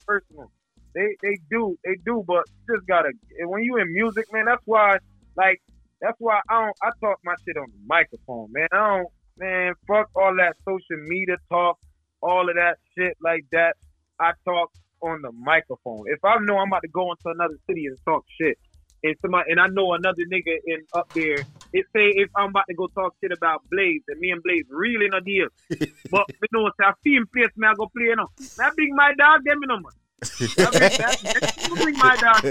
personal. 0.07 0.52
They 0.93 1.15
they 1.22 1.38
do 1.49 1.77
they 1.85 1.95
do, 2.05 2.23
but 2.27 2.43
you 2.68 2.76
just 2.76 2.88
gotta. 2.88 3.11
When 3.39 3.63
you 3.63 3.77
in 3.77 3.93
music, 3.93 4.26
man, 4.31 4.45
that's 4.45 4.61
why 4.65 4.97
like 5.35 5.61
that's 6.01 6.18
why 6.19 6.39
I 6.49 6.65
don't 6.65 6.77
I 6.84 6.89
talk 6.99 7.19
my 7.23 7.35
shit 7.45 7.57
on 7.57 7.68
the 7.72 7.80
microphone, 7.88 8.51
man. 8.51 8.68
I 8.72 8.97
don't 8.97 9.07
man 9.38 9.73
fuck 9.88 10.09
all 10.15 10.35
that 10.38 10.55
social 10.65 11.03
media 11.07 11.38
talk, 11.49 11.77
all 12.22 12.49
of 12.49 12.55
that 12.55 12.77
shit 12.97 13.15
like 13.22 13.45
that. 13.51 13.76
I 14.19 14.31
talk 14.45 14.72
on 15.01 15.22
the 15.22 15.31
microphone. 15.31 16.03
If 16.07 16.23
I 16.23 16.38
know 16.41 16.57
I'm 16.57 16.68
about 16.68 16.81
to 16.84 16.89
go 16.89 17.11
into 17.11 17.30
another 17.30 17.57
city 17.68 17.85
and 17.85 17.97
talk 18.05 18.26
shit, 18.39 18.57
and 19.03 19.15
somebody 19.22 19.51
and 19.51 19.59
I 19.59 19.68
know 19.68 19.93
another 19.93 20.23
nigga 20.31 20.57
in 20.65 20.81
up 20.93 21.09
there, 21.13 21.39
it 21.73 21.85
say 21.95 22.11
if 22.15 22.30
I'm 22.35 22.49
about 22.49 22.65
to 22.69 22.76
go 22.76 22.88
talk 22.88 23.15
shit 23.22 23.31
about 23.31 23.63
Blaze 23.72 24.01
and 24.07 24.19
me 24.19 24.31
and 24.31 24.43
Blaze 24.43 24.65
really 24.69 25.05
in 25.05 25.13
a 25.13 25.22
deal. 25.22 25.47
but 26.11 26.26
you 26.30 26.47
know, 26.51 26.69
say 26.80 26.85
I 26.85 26.93
see 27.03 27.15
him 27.15 27.27
place, 27.34 27.49
man, 27.55 27.72
I 27.72 27.73
go 27.76 27.88
play 27.95 28.09
you 28.09 28.15
know. 28.15 28.27
I 28.59 28.69
bring 28.76 28.95
my 28.95 29.13
dog 29.18 29.41
them 29.45 29.59
you 29.61 29.68
know 29.68 29.80
man. 29.80 29.93
I 30.22 30.27
bring 30.27 30.80
that, 30.80 31.53
I 31.72 31.81
bring 31.81 31.98
my 31.98 32.15
dog 32.15 32.41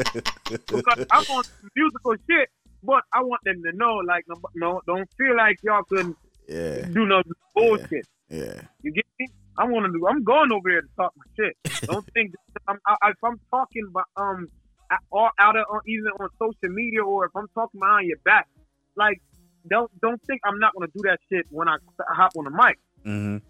because 0.49 1.07
I 1.11 1.25
want 1.29 1.47
some 1.47 1.71
musical 1.77 2.15
shit, 2.29 2.49
but 2.83 3.03
I 3.13 3.23
want 3.23 3.43
them 3.45 3.63
to 3.63 3.73
know 3.73 3.97
like 4.07 4.25
no, 4.29 4.37
no 4.55 4.81
don't 4.87 5.09
feel 5.17 5.37
like 5.37 5.59
y'all 5.63 5.85
couldn't 5.85 6.17
yeah, 6.49 6.83
do 6.87 7.07
no 7.07 7.23
bullshit. 7.55 8.07
yeah. 8.29 8.61
You 8.83 8.93
get 8.93 9.07
me? 9.21 9.29
I 9.57 9.65
want 9.65 9.87
to 9.87 9.93
do. 9.93 10.07
I'm 10.09 10.25
going 10.25 10.51
over 10.53 10.69
here 10.69 10.83
to 10.83 10.89
talk 10.97 11.13
my 11.17 11.25
shit. 11.37 11.57
Don't 11.87 12.07
think 12.15 12.35
I'm, 12.67 12.79
I, 12.87 13.11
if 13.11 13.17
I'm 13.23 13.39
talking 13.51 13.87
about 13.89 14.07
um 14.17 14.49
out- 14.91 14.99
or 15.11 15.31
out 15.39 15.57
of 15.57 15.67
on, 15.71 15.81
even 15.87 16.07
on 16.19 16.29
social 16.39 16.75
media 16.75 17.05
or 17.05 17.27
if 17.27 17.37
I'm 17.37 17.47
talking 17.55 17.79
behind 17.79 18.09
your 18.09 18.19
back, 18.25 18.49
like 18.97 19.21
don't 19.69 19.91
don't 20.01 20.21
think 20.27 20.41
I'm 20.45 20.59
not 20.59 20.75
gonna 20.75 20.89
do 20.89 21.03
that 21.05 21.21
shit 21.31 21.47
when 21.51 21.69
I 21.69 21.77
hop 22.09 22.33
on 22.37 22.45
the 22.45 22.51
mic. 22.51 22.79
Mm-hmm. 23.07 23.47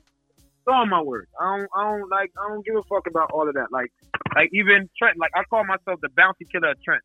It's 0.61 0.69
all 0.69 0.85
my 0.85 1.01
word. 1.01 1.27
I 1.41 1.57
don't 1.57 1.69
I 1.75 1.85
don't 1.85 2.11
like 2.11 2.31
I 2.37 2.49
don't 2.49 2.65
give 2.65 2.77
a 2.77 2.83
fuck 2.83 3.07
about 3.09 3.31
all 3.33 3.49
of 3.49 3.55
that. 3.55 3.69
Like 3.73 3.91
like 4.35 4.51
even 4.53 4.91
Trent, 4.99 5.19
like 5.19 5.31
I 5.35 5.43
call 5.45 5.65
myself 5.65 6.01
the 6.03 6.11
bounty 6.15 6.47
killer 6.53 6.73
of 6.73 6.83
Trent. 6.83 7.03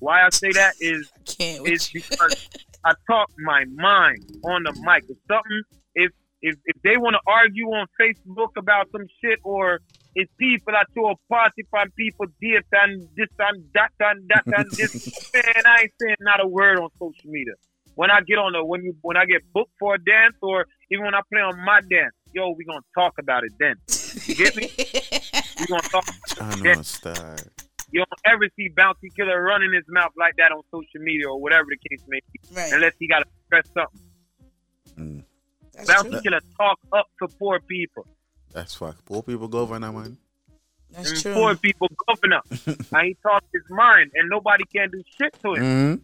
Why 0.00 0.26
I 0.26 0.30
say 0.30 0.50
that 0.52 0.74
is 0.80 1.08
is 1.38 1.88
because 1.88 2.48
I 2.84 2.94
talk 3.08 3.30
my 3.38 3.64
mind 3.76 4.24
on 4.44 4.64
the 4.64 4.72
mic. 4.84 5.04
If 5.08 5.18
something 5.28 5.62
if 5.94 6.10
if 6.42 6.56
if 6.64 6.82
they 6.82 6.96
want 6.96 7.14
to 7.14 7.20
argue 7.30 7.66
on 7.66 7.86
Facebook 8.00 8.56
about 8.56 8.88
some 8.90 9.06
shit 9.22 9.38
or 9.44 9.78
it's 10.16 10.32
people 10.36 10.74
at 10.74 10.88
your 10.96 11.14
party 11.28 11.62
from 11.70 11.90
people 11.96 12.26
this 12.42 12.64
and 12.72 13.06
this 13.16 13.28
and 13.38 13.62
that 13.74 13.92
and 14.00 14.28
that 14.28 14.42
and 14.46 14.70
this 14.76 14.92
man, 15.32 15.62
I 15.64 15.82
ain't 15.82 15.92
saying 16.02 16.16
not 16.20 16.42
a 16.42 16.48
word 16.48 16.78
on 16.78 16.88
social 16.98 17.30
media. 17.30 17.54
When 17.94 18.10
I 18.10 18.20
get 18.26 18.38
on 18.38 18.52
the 18.52 18.64
when 18.64 18.82
you 18.82 18.96
when 19.02 19.16
I 19.16 19.26
get 19.26 19.42
booked 19.52 19.74
for 19.78 19.94
a 19.94 19.98
dance 19.98 20.34
or 20.42 20.66
even 20.90 21.04
when 21.04 21.14
I 21.14 21.20
play 21.32 21.40
on 21.40 21.64
my 21.64 21.80
dance, 21.80 22.14
yo, 22.32 22.50
we 22.50 22.64
gonna 22.64 22.80
talk 22.94 23.14
about 23.18 23.44
it 23.44 23.52
then. 23.58 23.74
You 24.26 24.34
get 24.34 24.56
me? 24.56 24.70
we 24.78 25.66
gonna 25.66 25.82
talk 25.82 26.04
about 26.36 26.58
it 26.58 26.62
then. 26.62 26.84
style. 26.84 27.36
You 27.90 28.00
don't 28.00 28.20
ever 28.26 28.48
see 28.56 28.68
Bounty 28.68 29.08
Killer 29.16 29.42
running 29.42 29.72
his 29.72 29.84
mouth 29.88 30.12
like 30.18 30.34
that 30.36 30.52
on 30.52 30.62
social 30.70 31.00
media 31.00 31.28
or 31.28 31.40
whatever 31.40 31.66
the 31.70 31.88
case 31.88 32.02
may 32.08 32.20
be, 32.32 32.40
Right. 32.54 32.72
unless 32.72 32.92
he 32.98 33.08
got 33.08 33.20
to 33.20 33.24
stress 33.46 33.64
something. 33.72 34.00
Mm. 34.98 35.86
Bounty 35.86 36.10
true. 36.10 36.20
Killer 36.20 36.40
talk 36.58 36.78
up 36.92 37.06
to 37.22 37.28
poor 37.38 37.60
people. 37.60 38.06
That's 38.52 38.74
fuck. 38.74 39.02
Poor 39.06 39.22
people 39.22 39.48
governor, 39.48 39.90
man. 39.92 40.18
That's 40.90 41.10
and 41.12 41.20
true. 41.20 41.34
poor 41.34 41.56
people 41.56 41.88
governor. 42.06 42.40
and 42.66 43.02
he 43.06 43.16
talks 43.22 43.46
his 43.54 43.62
mind, 43.70 44.10
and 44.14 44.28
nobody 44.28 44.64
can 44.74 44.90
do 44.90 45.02
shit 45.20 45.32
to 45.42 45.54
him. 45.54 45.62
Mm-hmm. 45.62 45.94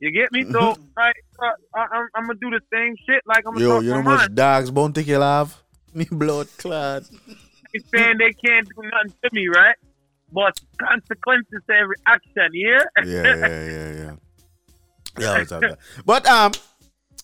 You 0.00 0.12
get 0.12 0.30
me? 0.32 0.44
So 0.50 0.76
I, 0.96 1.10
uh, 1.42 1.50
I, 1.74 1.86
I'm, 1.92 2.08
I'm 2.14 2.26
gonna 2.26 2.38
do 2.40 2.50
the 2.50 2.60
same 2.72 2.94
shit. 3.06 3.22
Like 3.26 3.44
I'm 3.46 3.54
gonna 3.54 3.64
Yo, 3.64 3.80
you 3.80 3.90
know 3.90 4.02
much 4.02 4.20
mind. 4.20 4.34
dogs 4.34 4.70
bounty 4.70 5.04
kill 5.04 5.22
have? 5.22 5.56
Me 5.94 6.06
blood 6.10 6.48
clot. 6.58 7.02
They 7.72 7.80
saying 7.94 8.18
they 8.18 8.32
can't 8.32 8.68
do 8.68 8.82
nothing 8.82 9.14
to 9.24 9.30
me, 9.32 9.48
right? 9.48 9.74
But 10.32 10.60
consequences 10.78 11.62
to 11.68 11.74
every 11.74 11.96
action, 12.06 12.50
yeah. 12.52 12.82
Yeah, 12.98 13.22
yeah, 13.22 13.64
yeah, 13.64 13.92
yeah. 13.92 14.14
Yeah, 15.18 15.44
man? 15.60 15.76
But 16.04 16.28
um, 16.28 16.52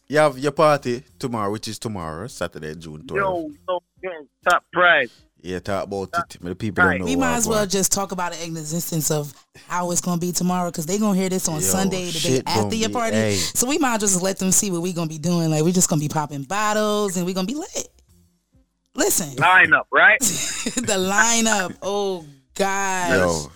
you 0.08 0.18
have 0.18 0.36
your 0.36 0.52
party 0.52 1.04
tomorrow, 1.18 1.52
which 1.52 1.68
is 1.68 1.78
tomorrow, 1.78 2.26
Saturday, 2.26 2.74
June 2.74 3.02
12th. 3.02 3.14
yo, 3.14 3.50
yo, 3.68 3.80
yo, 4.02 4.10
top 4.48 4.64
prize. 4.72 5.12
Yeah, 5.46 5.58
talk 5.58 5.84
about 5.84 6.08
it. 6.14 6.38
The 6.40 6.54
people 6.54 6.84
don't 6.84 7.00
know. 7.00 7.04
We 7.04 7.16
might 7.16 7.36
as 7.36 7.46
well 7.46 7.58
on. 7.62 7.68
just 7.68 7.92
talk 7.92 8.12
about 8.12 8.32
the 8.32 8.42
existence 8.46 9.10
of 9.10 9.34
how 9.68 9.90
it's 9.90 10.00
gonna 10.00 10.18
be 10.18 10.32
tomorrow 10.32 10.70
because 10.70 10.86
they 10.86 10.98
gonna 10.98 11.18
hear 11.18 11.28
this 11.28 11.48
on 11.48 11.56
Yo, 11.56 11.60
Sunday, 11.60 12.06
the 12.10 12.18
day 12.18 12.42
after 12.46 12.62
gonna 12.62 12.76
your 12.76 12.88
be- 12.88 12.94
party. 12.94 13.16
hey. 13.16 13.34
So 13.34 13.66
we 13.68 13.76
might 13.76 14.00
just 14.00 14.22
let 14.22 14.38
them 14.38 14.50
see 14.52 14.70
what 14.70 14.80
we 14.80 14.94
gonna 14.94 15.06
be 15.08 15.18
doing. 15.18 15.50
Like 15.50 15.62
we're 15.62 15.72
just 15.74 15.90
gonna 15.90 16.00
be 16.00 16.08
popping 16.08 16.44
bottles 16.44 17.18
and 17.18 17.26
we're 17.26 17.34
gonna 17.34 17.46
be 17.46 17.56
lit. 17.56 17.88
Listen, 18.94 19.36
Line 19.36 19.74
up, 19.74 19.86
right? 19.92 20.18
the 20.20 20.96
lineup. 20.98 21.76
Oh 21.82 22.24
God. 22.54 23.10
Yo, 23.12 23.52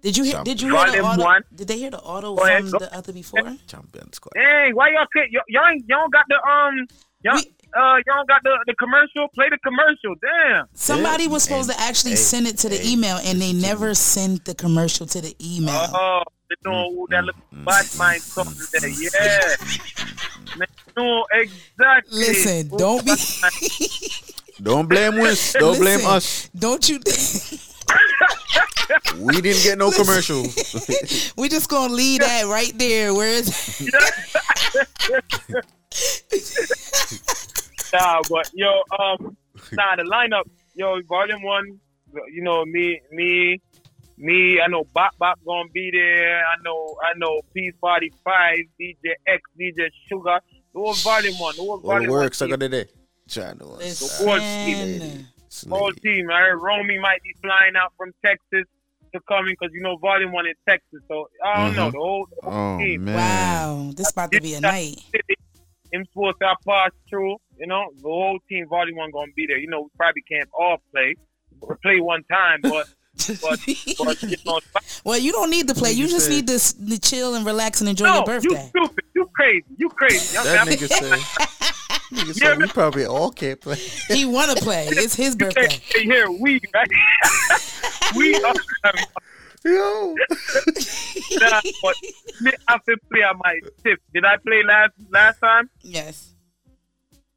Did 0.00 0.16
you 0.16 0.24
hear? 0.24 0.42
Did 0.42 0.62
you 0.62 0.68
hear 0.70 0.86
the 0.86 1.02
Volume 1.02 1.04
auto? 1.04 1.22
one. 1.22 1.42
Did 1.54 1.68
they 1.68 1.76
hear 1.78 1.90
the 1.90 1.98
auto 1.98 2.34
Go 2.36 2.46
ahead, 2.46 2.62
from 2.62 2.70
go. 2.70 2.78
the 2.78 2.94
other 2.96 3.12
before? 3.12 3.42
champion 3.66 4.10
squad. 4.14 4.32
Hey, 4.36 4.70
why 4.72 4.88
y'all 4.90 5.06
can't? 5.14 5.30
Y'all, 5.30 5.42
y'all 5.48 5.74
y'all 5.86 6.08
got 6.08 6.24
the 6.28 6.36
um 6.48 6.86
y'all 7.22 7.42
uh 7.76 7.96
y'all 8.06 8.24
got 8.26 8.42
the 8.42 8.58
the 8.66 8.74
commercial. 8.74 9.28
Play 9.34 9.48
the 9.50 9.58
commercial. 9.58 10.14
Damn. 10.20 10.66
Somebody 10.74 11.28
was 11.28 11.44
supposed 11.44 11.70
to 11.70 11.80
actually 11.80 12.16
send 12.16 12.46
it 12.46 12.58
to 12.58 12.68
the 12.68 12.80
email, 12.86 13.18
and 13.24 13.40
they 13.40 13.52
never 13.52 13.94
sent 13.94 14.44
the 14.44 14.54
commercial 14.54 15.06
to 15.06 15.20
the 15.20 15.34
email. 15.40 15.86
Oh, 15.92 16.22
you 16.50 16.56
know 16.64 16.90
who 16.90 17.06
that 17.10 17.24
mm, 17.24 17.26
little 17.26 17.64
bad 17.64 17.86
mind 17.96 18.22
something 18.22 18.66
there. 18.72 18.90
Yeah. 18.90 19.56
Man, 20.58 20.68
no, 20.96 21.26
exactly. 21.32 22.18
Listen, 22.18 22.70
Who 22.70 22.78
don't 22.78 23.04
be. 23.04 23.14
Don't 24.62 24.88
blame 24.90 25.18
us. 25.20 25.54
Don't 25.54 25.78
blame 25.78 26.06
us. 26.06 26.50
Don't 26.54 26.86
you? 26.86 27.00
We 29.18 29.40
didn't 29.40 29.62
get 29.62 29.78
no 29.78 29.90
commercial. 29.90 30.42
we 31.36 31.48
just 31.48 31.68
gonna 31.68 31.92
leave 31.92 32.20
that 32.20 32.46
right 32.46 32.72
there. 32.76 33.14
Where 33.14 33.28
is? 33.28 33.48
nah, 37.92 38.22
but 38.28 38.46
yo, 38.52 38.68
um, 38.98 39.36
nah, 39.72 39.96
the 39.96 40.02
lineup, 40.02 40.44
yo, 40.74 41.00
volume 41.08 41.42
one, 41.42 41.80
you 42.32 42.42
know, 42.42 42.64
me, 42.64 43.00
me, 43.12 43.60
me. 44.18 44.60
I 44.60 44.66
know 44.68 44.84
Bop 44.94 45.12
Bop 45.18 45.38
gonna 45.46 45.68
be 45.72 45.90
there. 45.92 46.38
I 46.38 46.54
know, 46.64 46.96
I 47.02 47.16
know 47.18 47.40
P 47.54 47.70
Forty 47.80 48.12
Five, 48.24 48.58
DJ 48.80 49.14
X, 49.26 49.40
DJ 49.58 49.88
Sugar. 50.08 50.40
The 50.74 50.80
whole 50.80 50.94
volume 50.94 51.38
one, 51.38 51.54
the 51.56 51.62
whole 51.62 51.72
All 51.72 51.80
volume 51.82 52.10
works 52.10 52.40
I 52.42 52.44
one. 52.46 52.50
got 52.50 52.60
today. 52.60 52.86
Trying 53.28 53.58
to 53.58 53.64
The 53.64 54.08
whole 54.18 54.40
team, 54.40 55.28
whole 55.70 55.92
team. 56.02 56.30
I 56.30 56.40
heard 56.40 56.56
Romy 56.58 56.98
might 56.98 57.22
be 57.22 57.34
flying 57.42 57.76
out 57.76 57.92
from 57.96 58.10
Texas 58.24 58.66
to 59.14 59.20
coming 59.28 59.54
because 59.58 59.72
you 59.72 59.82
know 59.82 59.96
volume 59.98 60.32
one 60.32 60.46
in 60.46 60.54
Texas. 60.68 61.00
So 61.08 61.26
I 61.44 61.62
don't 61.64 61.76
know 61.76 61.88
Mhm. 61.88 61.92
the 61.92 61.98
whole, 61.98 62.26
the 62.30 62.36
whole 62.50 62.76
Oh 62.76 62.78
team. 62.80 63.04
man. 63.04 63.16
Wow, 63.16 63.92
this 63.94 64.10
about 64.10 64.32
to 64.32 64.40
be 64.40 64.54
a 64.54 64.60
night. 64.60 64.98
Him 65.92 66.04
supposed 66.12 66.36
to 66.40 66.54
pass 66.68 66.90
through, 67.08 67.36
you 67.60 67.66
know, 67.66 67.84
the 67.96 68.08
whole 68.08 68.38
team 68.48 68.66
volume 68.68 68.96
one 68.96 69.10
gonna 69.10 69.32
be 69.36 69.46
there. 69.46 69.58
You 69.58 69.68
know, 69.68 69.82
we 69.82 69.88
probably 69.96 70.22
can't 70.22 70.48
all 70.58 70.78
play. 70.92 71.14
We'll 71.60 71.76
play 71.82 72.00
one 72.00 72.24
time, 72.24 72.60
but 72.62 72.86
but 73.42 73.60
but 73.98 74.22
you 74.22 74.36
know, 74.46 74.58
Well, 75.04 75.18
you 75.18 75.32
don't 75.32 75.50
need 75.50 75.68
to 75.68 75.74
play. 75.74 75.92
You 75.92 76.08
just 76.08 76.30
need 76.30 76.46
to, 76.48 76.58
to 76.58 76.98
chill 76.98 77.34
and 77.34 77.44
relax 77.44 77.80
and 77.80 77.90
enjoy 77.90 78.06
no, 78.06 78.14
your 78.16 78.24
birthday. 78.24 78.48
you 78.50 78.56
stupid, 78.68 79.04
you 79.14 79.30
crazy, 79.34 79.64
you 79.76 79.88
crazy. 79.90 80.36
I'm- 80.36 80.46
That 80.46 80.58
I'm- 80.58 80.68
nigga 80.68 80.88
say. 80.88 81.46
Nigga 82.10 82.34
say 82.34 82.56
we 82.56 82.66
probably 82.66 83.04
all 83.06 83.30
can't 83.30 83.60
play. 83.60 83.76
He 84.08 84.24
wanna 84.24 84.56
play. 84.56 84.88
It's 84.90 85.14
his 85.14 85.34
You 85.38 85.44
birthday. 85.46 85.68
can't 85.68 85.82
stay 85.82 86.02
here, 86.02 86.28
we 86.28 86.60
right? 86.74 86.88
we 88.16 88.34
are. 88.34 88.54
Yo. 89.64 90.14
nah, 91.38 91.60
but 91.82 91.94
me 92.40 92.50
have 92.68 92.82
to 92.86 92.96
play 93.12 93.22
on 93.22 93.38
my 93.44 93.60
tip. 93.84 94.00
Did 94.12 94.24
I 94.24 94.38
play 94.38 94.62
last 94.64 94.92
last 95.10 95.38
time? 95.38 95.70
Yes. 95.82 96.34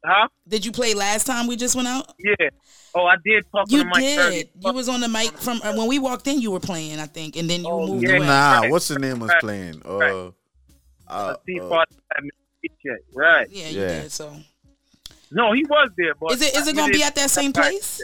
Huh? 0.04 0.28
Did 0.46 0.66
you 0.66 0.72
play 0.72 0.92
last 0.94 1.26
time 1.26 1.46
we 1.46 1.56
just 1.56 1.74
went 1.74 1.88
out? 1.88 2.12
Yeah. 2.18 2.48
Oh, 2.94 3.06
I 3.06 3.16
did 3.24 3.44
talk 3.50 3.70
You 3.70 3.78
the 3.78 3.84
mic 3.86 3.94
did. 3.94 4.18
earlier. 4.18 4.44
You 4.60 4.72
was 4.72 4.88
on 4.88 5.00
the 5.00 5.08
mic 5.08 5.32
from 5.38 5.60
uh, 5.64 5.74
when 5.76 5.88
we 5.88 5.98
walked 5.98 6.26
in. 6.28 6.40
You 6.40 6.50
were 6.50 6.60
playing, 6.60 7.00
I 7.00 7.06
think, 7.06 7.36
and 7.36 7.48
then 7.48 7.64
you 7.64 7.70
moved 7.70 8.02
yeah. 8.06 8.16
away. 8.16 8.26
Nah, 8.26 8.60
Right. 8.60 8.70
what's 8.70 8.88
the 8.88 8.98
name 8.98 9.18
was 9.20 9.30
Right. 9.30 9.40
playing? 9.40 9.82
Uh, 9.84 9.96
Right. 9.96 10.32
uh, 11.08 11.34
Peace 11.46 11.62
uh, 11.62 11.84
Right. 13.14 13.48
Yeah, 13.50 13.68
you 13.68 13.80
Yeah. 13.80 14.02
did. 14.02 14.12
So 14.12 14.32
No, 15.30 15.52
he 15.52 15.64
was 15.64 15.90
there, 15.96 16.14
but 16.14 16.32
is 16.32 16.42
it 16.42 16.54
is 16.54 16.68
it 16.68 16.76
gonna 16.76 16.92
be 16.92 17.02
at 17.02 17.14
that 17.16 17.30
same 17.30 17.52
place? 17.52 18.00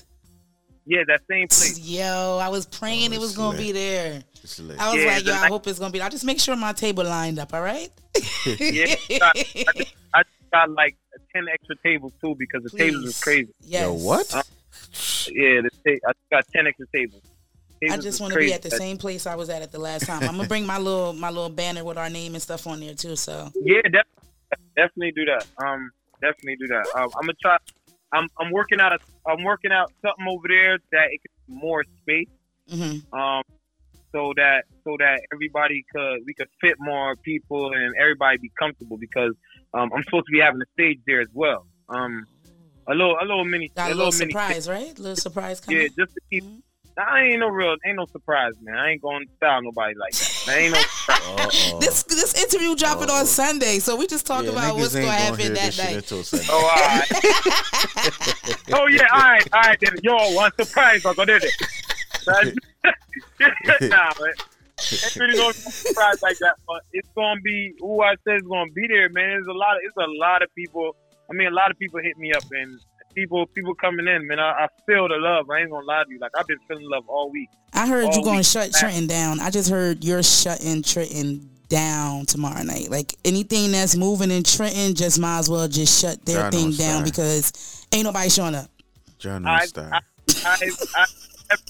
Yeah, 0.87 1.03
that 1.07 1.21
same 1.31 1.47
place. 1.49 1.79
Yo, 1.79 2.39
I 2.43 2.49
was 2.49 2.67
praying 2.67 3.13
it 3.13 3.21
was 3.21 3.37
gonna 3.37 3.57
be 3.59 3.73
there. 3.73 4.23
I 4.25 4.43
was 4.43 4.59
Yeah, 4.59 5.07
like, 5.07 5.19
yo, 5.19 5.33
the 5.33 5.33
I 5.35 5.41
night- 5.43 5.51
hope 5.51 5.67
it's 5.69 5.79
gonna 5.79 5.93
be. 5.93 6.01
I'll 6.01 6.11
just 6.11 6.25
make 6.25 6.41
sure 6.41 6.57
my 6.57 6.73
table 6.73 7.05
lined 7.05 7.39
up. 7.39 7.53
All 7.55 7.61
right. 7.61 7.91
yeah, 8.59 8.95
I, 9.23 9.33
I, 9.55 9.85
I 10.15 10.23
got 10.51 10.71
like 10.71 10.97
ten 11.35 11.47
extra 11.53 11.77
tables 11.85 12.13
too 12.21 12.35
because 12.39 12.63
the 12.63 12.71
tables 12.71 13.05
is 13.05 13.21
crazy. 13.21 13.53
Yes. 13.63 13.83
Yo, 13.83 13.93
what? 13.93 14.35
Uh, 14.35 14.43
yeah, 15.33 15.61
the 15.63 15.71
ta- 15.85 16.09
I 16.09 16.13
got 16.31 16.47
ten 16.49 16.67
extra 16.67 16.87
tables. 16.95 17.23
I 17.89 17.97
just 17.97 18.21
want 18.21 18.35
to 18.35 18.39
be 18.39 18.53
at 18.53 18.63
the 18.63 18.71
same 18.71 18.99
place 18.99 19.27
I 19.27 19.37
was 19.37 19.49
at 19.49 19.63
at 19.63 19.73
the 19.73 19.79
last 19.79 20.07
time. 20.07 20.23
I'm 20.23 20.37
gonna 20.37 20.49
bring 20.49 20.67
my 20.67 20.79
little 20.79 21.13
my 21.13 21.31
little 21.31 21.49
banner 21.49 21.83
with 21.85 21.97
our 21.97 22.11
name 22.11 22.35
and 22.35 22.43
stuff 22.43 22.67
on 22.67 22.81
there 22.81 22.95
too. 22.95 23.17
So 23.17 23.51
Yeah, 23.55 23.81
def- 23.83 24.59
definitely 24.77 25.13
do 25.13 25.25
that. 25.27 25.47
Um, 25.65 25.91
definitely 26.21 26.57
do 26.57 26.67
that. 26.69 26.87
Um, 26.95 27.11
I'm 27.17 27.23
gonna 27.23 27.33
try. 27.41 27.57
I'm 28.13 28.29
I'm 28.39 28.51
working 28.53 28.81
out 28.81 28.93
a 28.93 28.99
I'm 29.27 29.45
working 29.45 29.73
out 29.73 29.93
something 30.03 30.27
over 30.29 30.49
there 30.49 30.79
that 30.93 31.07
it 31.11 31.21
could 31.23 31.31
be 31.49 31.55
more 31.55 31.85
space. 32.03 32.29
Mm-hmm. 32.71 33.19
Um, 33.19 33.43
so 34.13 34.33
that 34.37 34.65
so 34.85 34.97
that 34.99 35.21
everybody 35.33 35.85
could 35.95 36.21
we 36.27 36.35
could 36.35 36.49
fit 36.61 36.77
more 36.79 37.17
people 37.17 37.73
and 37.73 37.95
everybody 37.97 38.39
be 38.39 38.51
comfortable 38.59 38.99
because 38.99 39.33
um 39.75 39.91
I'm 39.95 40.03
supposed 40.05 40.27
to 40.27 40.33
be 40.33 40.41
having 40.41 40.61
a 40.61 40.67
stage 40.75 41.01
there 41.07 41.21
as 41.21 41.29
well. 41.33 41.67
Um, 41.89 42.27
a 42.89 42.93
little 42.95 43.17
a 43.21 43.25
little 43.25 43.45
mini 43.45 43.71
got 43.75 43.91
a 43.91 43.95
a 43.95 43.95
little 43.95 44.13
mini 44.19 44.33
surprise, 44.33 44.69
right? 44.69 44.99
little 44.99 45.17
surprise 45.17 45.61
coming. 45.61 45.83
Yeah, 45.83 45.89
just 45.99 46.15
to 46.15 46.21
keep. 46.31 46.45
I 46.99 47.23
ain't 47.23 47.41
no 47.41 47.49
real, 47.49 47.77
ain't 47.87 47.97
no 47.97 48.07
surprise, 48.13 48.53
man. 48.61 48.77
I 48.77 48.91
ain't 48.91 49.01
going 49.01 49.25
to 49.25 49.31
style 49.37 49.63
nobody 49.63 49.95
like 49.95 50.13
that. 50.13 50.53
I 50.53 50.59
ain't 50.59 50.75
no. 50.75 51.79
This 51.81 52.03
this 52.03 52.35
interview 52.35 52.75
dropping 52.75 53.09
on 53.09 53.27
Sunday, 53.27 53.79
so 53.79 53.97
we 53.97 54.07
just 54.07 54.27
talk 54.27 54.45
Yeah, 54.45 54.51
about 54.51 54.77
what's 54.77 54.95
gonna 54.95 55.07
gonna 55.07 55.17
happen 55.17 55.41
hear 55.41 55.55
that 55.55 55.79
night. 55.79 56.13
Oh, 56.51 56.57
all 56.57 56.69
right. 56.69 57.07
oh 58.73 58.87
yeah, 58.89 59.07
all 59.13 59.21
right, 59.21 59.49
all 59.53 59.61
right. 59.61 59.79
Then 59.81 59.97
yo, 60.03 60.31
one 60.33 60.51
surprise, 60.59 61.01
I 61.07 61.25
did 61.25 61.43
it. 61.45 61.55
nah, 63.91 64.13
man. 64.21 64.33
Ain't 64.93 65.17
really 65.17 65.37
gonna 65.37 65.55
be 65.55 65.61
a 65.67 65.71
surprise 65.73 66.23
like 66.23 66.39
that, 66.39 66.57
but 66.67 66.83
it's 66.93 67.09
gonna 67.15 67.41
be 67.43 67.73
who 67.81 68.03
I 68.03 68.15
said 68.25 68.37
is 68.37 68.43
gonna 68.43 68.71
be 68.73 68.87
there, 68.89 69.09
man. 69.11 69.29
There's 69.31 69.47
a 69.47 69.53
lot 69.53 69.77
of, 69.77 69.83
it's 69.85 69.97
a 69.97 70.11
lot 70.19 70.43
of 70.43 70.55
people. 70.55 70.97
I 71.31 71.35
mean, 71.35 71.49
a 71.49 71.55
lot 71.55 71.71
of 71.71 71.79
people 71.79 72.01
hit 72.01 72.17
me 72.19 72.33
up 72.33 72.45
and 72.51 72.81
people, 73.15 73.47
people 73.55 73.75
coming 73.75 74.07
in, 74.09 74.27
man. 74.27 74.39
I, 74.41 74.65
I 74.65 74.67
feel 74.87 75.09
the 75.09 75.17
love. 75.17 75.49
I 75.51 75.61
ain't 75.61 75.71
gonna 75.71 75.87
lie 75.87 76.05
to 76.05 76.11
you. 76.11 76.19
Like 76.19 76.33
I've 76.37 76.47
been 76.47 76.59
feeling 76.69 76.89
love 76.89 77.09
all 77.09 77.31
week. 77.31 77.49
I 77.73 77.87
heard 77.87 78.07
All 78.07 78.17
you 78.17 78.23
going 78.25 78.35
to 78.35 78.39
week. 78.39 78.47
shut 78.47 78.73
Trenton 78.73 79.07
down. 79.07 79.39
I 79.41 79.51
just 79.51 79.71
heard 79.71 80.03
you're 80.05 80.23
shutting 80.23 80.83
Trenton 80.83 81.49
down 81.69 82.27
tomorrow 82.27 82.63
night. 82.63 82.91
Like 82.91 83.15
anything 83.25 83.71
that's 83.73 83.97
moving 83.97 84.31
in 84.33 84.43
Trenton, 84.43 84.95
just 84.95 85.19
might 85.21 85.39
as 85.39 85.49
well 85.49 85.69
just 85.69 86.01
shut 86.01 86.25
their 86.27 86.51
Journal 86.51 86.51
thing 86.51 86.71
down 86.73 87.05
because 87.05 87.87
ain't 87.93 88.05
nobody 88.05 88.29
showing 88.29 88.57
up. 88.57 88.69
Journal 89.19 89.49
I've. 89.49 89.71
I, 89.79 90.01
I've, 90.47 90.61
I've 90.97 91.09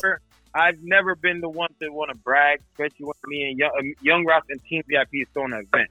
never, 0.02 0.20
I've 0.54 0.82
never 0.82 1.14
been 1.14 1.40
the 1.40 1.48
one 1.48 1.70
to 1.80 1.90
want 1.90 2.10
to 2.10 2.16
brag, 2.16 2.60
especially 2.72 3.06
when 3.06 3.14
me 3.26 3.50
and 3.50 3.58
Young, 3.58 3.70
um, 3.78 3.94
Young 4.02 4.24
Rock 4.24 4.44
and 4.48 4.62
Team 4.64 4.82
VIP 4.88 5.08
is 5.12 5.28
throwing 5.32 5.52
an 5.52 5.66
event. 5.72 5.90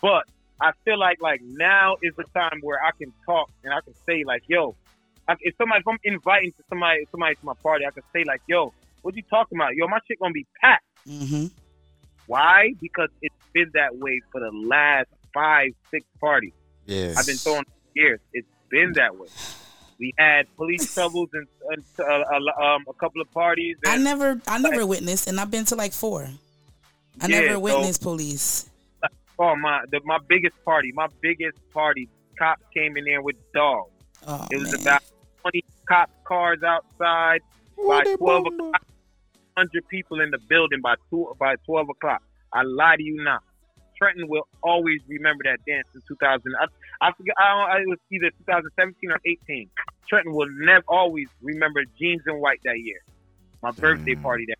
But 0.00 0.24
I 0.60 0.72
feel 0.84 0.98
like 0.98 1.18
like 1.20 1.40
now 1.42 1.96
is 2.02 2.14
the 2.16 2.24
time 2.34 2.60
where 2.62 2.78
I 2.82 2.90
can 2.98 3.12
talk 3.24 3.50
and 3.64 3.72
I 3.72 3.80
can 3.80 3.94
say 4.06 4.24
like, 4.24 4.42
yo, 4.46 4.76
I, 5.28 5.34
if 5.40 5.56
somebody, 5.58 5.80
if 5.80 5.88
I'm 5.88 5.98
inviting 6.04 6.52
to 6.52 6.62
somebody, 6.68 7.06
somebody 7.10 7.34
to 7.34 7.44
my 7.44 7.54
party, 7.62 7.84
I 7.84 7.90
can 7.90 8.04
say 8.12 8.24
like, 8.24 8.42
yo, 8.46 8.72
what 9.02 9.16
you 9.16 9.22
talking 9.28 9.58
about? 9.58 9.74
Yo, 9.74 9.86
my 9.88 9.98
shit 10.06 10.18
gonna 10.20 10.32
be 10.32 10.46
packed. 10.60 10.84
Mm-hmm. 11.06 11.46
Why? 12.26 12.74
Because 12.80 13.08
it's 13.22 13.34
been 13.52 13.70
that 13.74 13.96
way 13.96 14.20
for 14.30 14.40
the 14.40 14.50
last 14.50 15.08
five, 15.32 15.72
six 15.90 16.06
parties. 16.20 16.52
Yes. 16.86 17.16
I've 17.16 17.26
been 17.26 17.36
throwing 17.36 17.64
years. 17.94 18.20
It's 18.32 18.48
been 18.70 18.92
that 18.94 19.16
way. 19.16 19.28
We 19.98 20.12
had 20.18 20.46
police 20.56 20.92
troubles 20.94 21.30
and, 21.32 21.46
and 21.70 21.84
uh, 21.98 22.02
uh, 22.04 22.62
um, 22.64 22.84
a 22.88 22.92
couple 22.94 23.20
of 23.22 23.30
parties. 23.32 23.76
I 23.86 23.96
never, 23.98 24.40
I 24.46 24.58
never 24.58 24.86
witnessed, 24.86 25.26
and 25.28 25.40
I've 25.40 25.50
been 25.50 25.64
to 25.66 25.74
like 25.74 25.92
four. 25.92 26.28
I 27.20 27.26
Yeah, 27.26 27.40
never 27.40 27.54
so- 27.54 27.60
witnessed 27.60 28.02
police. 28.02 28.70
Oh 29.38 29.54
my! 29.54 29.84
The, 29.90 30.00
my 30.06 30.16
biggest 30.28 30.56
party, 30.64 30.92
my 30.94 31.08
biggest 31.20 31.58
party. 31.70 32.08
Cops 32.38 32.62
came 32.72 32.96
in 32.96 33.04
there 33.04 33.20
with 33.20 33.36
dogs. 33.52 33.90
Oh, 34.26 34.46
it 34.50 34.56
was 34.56 34.72
man. 34.72 34.80
about 34.80 35.02
twenty 35.42 35.62
cop 35.86 36.08
cars 36.24 36.62
outside 36.62 37.42
by 37.86 38.02
twelve 38.16 38.46
o'clock. 38.46 38.82
Hundred 39.54 39.86
people 39.88 40.20
in 40.22 40.30
the 40.30 40.38
building 40.38 40.80
by 40.82 40.94
two 41.10 41.34
by 41.38 41.54
twelve 41.66 41.90
o'clock. 41.90 42.22
I 42.54 42.62
lie 42.62 42.96
to 42.96 43.02
you 43.02 43.22
not. 43.22 43.42
Trenton 43.98 44.26
will 44.26 44.46
always 44.62 45.00
remember 45.06 45.44
that 45.44 45.58
dance 45.66 45.86
in 45.94 46.00
2000. 46.08 46.42
I, 46.58 46.64
I 47.00 47.12
forget. 47.12 47.34
I 47.38 47.48
don't, 47.48 47.70
I- 47.70 47.82
it 47.82 47.88
was 47.88 47.98
either 48.10 48.30
2017 48.30 49.10
or 49.10 49.20
18. 49.24 49.70
Trenton 50.08 50.32
will 50.34 50.48
never 50.50 50.84
always 50.88 51.28
remember 51.42 51.84
jeans 51.98 52.22
and 52.26 52.40
white 52.40 52.60
that 52.64 52.78
year. 52.78 53.02
My 53.62 53.70
birthday 53.72 54.14
mm. 54.14 54.22
party 54.22 54.46
that. 54.48 54.58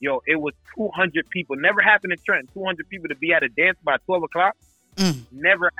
Yo, 0.00 0.22
it 0.26 0.36
was 0.40 0.54
200 0.76 1.28
people. 1.30 1.56
Never 1.56 1.80
happened 1.80 2.12
in 2.12 2.18
Trenton. 2.24 2.48
200 2.54 2.88
people 2.88 3.08
to 3.08 3.16
be 3.16 3.32
at 3.32 3.42
a 3.42 3.48
dance 3.48 3.78
by 3.82 3.96
12 4.06 4.22
o'clock. 4.24 4.56
Mm. 4.96 5.24
Never, 5.32 5.72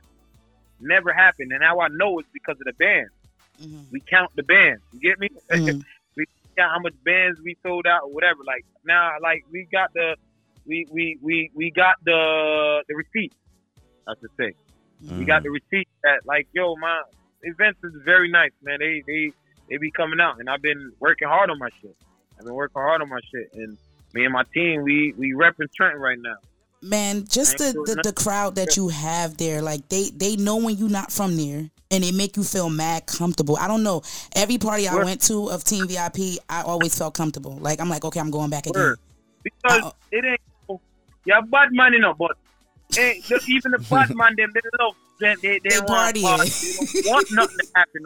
never 0.81 1.13
happened. 1.13 1.53
And 1.53 1.61
now 1.61 1.81
I 1.81 1.89
know 1.89 2.19
it's 2.19 2.29
because 2.33 2.57
of 2.61 2.65
the 2.65 2.73
band. 2.73 3.09
Mm-hmm. 3.63 3.83
We 3.93 4.01
count 4.01 4.31
the 4.35 4.43
bands. 4.43 4.83
You 4.93 5.01
get 5.01 5.19
me? 5.19 5.29
Mm. 5.51 5.85
we 6.17 6.27
count 6.57 6.73
how 6.73 6.81
much 6.81 6.95
bands 7.05 7.41
we 7.43 7.57
sold 7.63 7.87
out 7.87 8.03
or 8.05 8.11
whatever. 8.11 8.41
Like 8.45 8.65
now, 8.85 9.13
like 9.23 9.45
we 9.53 9.69
got 9.71 9.93
the, 9.95 10.17
we 10.67 10.87
we 10.91 11.19
we 11.23 11.51
we 11.55 11.71
got 11.71 11.97
the 12.05 12.83
the 12.89 12.95
receipt. 12.95 13.33
I 14.07 14.15
should 14.21 14.31
say. 15.05 15.19
We 15.19 15.25
got 15.25 15.41
mm. 15.41 15.45
the 15.45 15.51
receipt 15.51 15.89
that 16.03 16.27
like, 16.27 16.47
yo, 16.53 16.77
my 16.77 17.03
events 17.43 17.81
is 17.85 17.93
very 18.05 18.31
nice, 18.31 18.53
man. 18.63 18.79
They 18.81 19.03
they 19.07 19.33
they 19.69 19.77
be 19.77 19.91
coming 19.91 20.21
out, 20.21 20.39
and 20.41 20.49
I've 20.49 20.63
been 20.63 20.93
working 21.01 21.29
hard 21.29 21.51
on 21.51 21.59
my 21.59 21.69
shit. 21.81 21.97
I've 22.39 22.45
been 22.45 22.55
working 22.55 22.81
hard 22.81 23.03
on 23.03 23.09
my 23.09 23.21
shit, 23.33 23.53
and 23.55 23.77
me 24.15 24.25
and 24.25 24.33
my 24.33 24.45
team, 24.55 24.83
we 24.83 25.15
we 25.17 25.33
repping 25.33 25.73
Trenton 25.75 26.01
right 26.01 26.19
now. 26.19 26.37
Man, 26.81 27.27
just 27.29 27.59
the, 27.59 27.73
the, 27.73 28.03
the 28.05 28.13
crowd 28.13 28.55
that 28.55 28.77
you 28.77 28.89
have 28.89 29.37
there, 29.37 29.61
like 29.63 29.89
they 29.89 30.11
they 30.11 30.37
know 30.37 30.57
when 30.57 30.77
you're 30.77 30.89
not 30.89 31.11
from 31.11 31.37
there, 31.37 31.69
and 31.91 32.05
they 32.05 32.13
make 32.13 32.37
you 32.37 32.45
feel 32.45 32.71
mad 32.71 33.07
comfortable. 33.07 33.57
I 33.57 33.67
don't 33.67 33.83
know. 33.83 34.03
Every 34.37 34.59
party 34.59 34.87
I 34.87 34.95
Word. 34.95 35.05
went 35.05 35.23
to 35.23 35.51
of 35.51 35.65
Team 35.65 35.89
VIP, 35.89 36.39
I 36.49 36.63
always 36.63 36.97
felt 36.97 37.15
comfortable. 37.15 37.57
Like 37.57 37.81
I'm 37.81 37.89
like, 37.89 38.05
okay, 38.05 38.21
I'm 38.21 38.31
going 38.31 38.51
back 38.51 38.67
again. 38.67 38.81
Word. 38.81 39.01
Because 39.43 39.93
it 40.13 40.25
ain't 40.25 40.41
yeah, 41.29 41.43
bad 41.43 41.73
man, 41.73 41.93
you 41.93 41.99
know, 41.99 42.15
but 42.15 42.39
hey, 42.95 43.21
the, 43.29 43.41
even 43.49 43.73
the 43.73 43.79
bad 43.91 44.11
man, 44.15 44.33
them 44.37 44.51
they 44.55 44.61
love 44.81 44.95
they 45.21 45.35
they, 45.43 45.61
they, 45.65 45.71
They 45.71 45.79
want 45.81 45.89
party, 45.89 46.23
party. 46.23 46.51
They 46.51 46.73
don't 46.77 47.07
want 47.07 47.27
nothing 47.33 47.59
to 47.59 47.67
happen. 47.75 48.03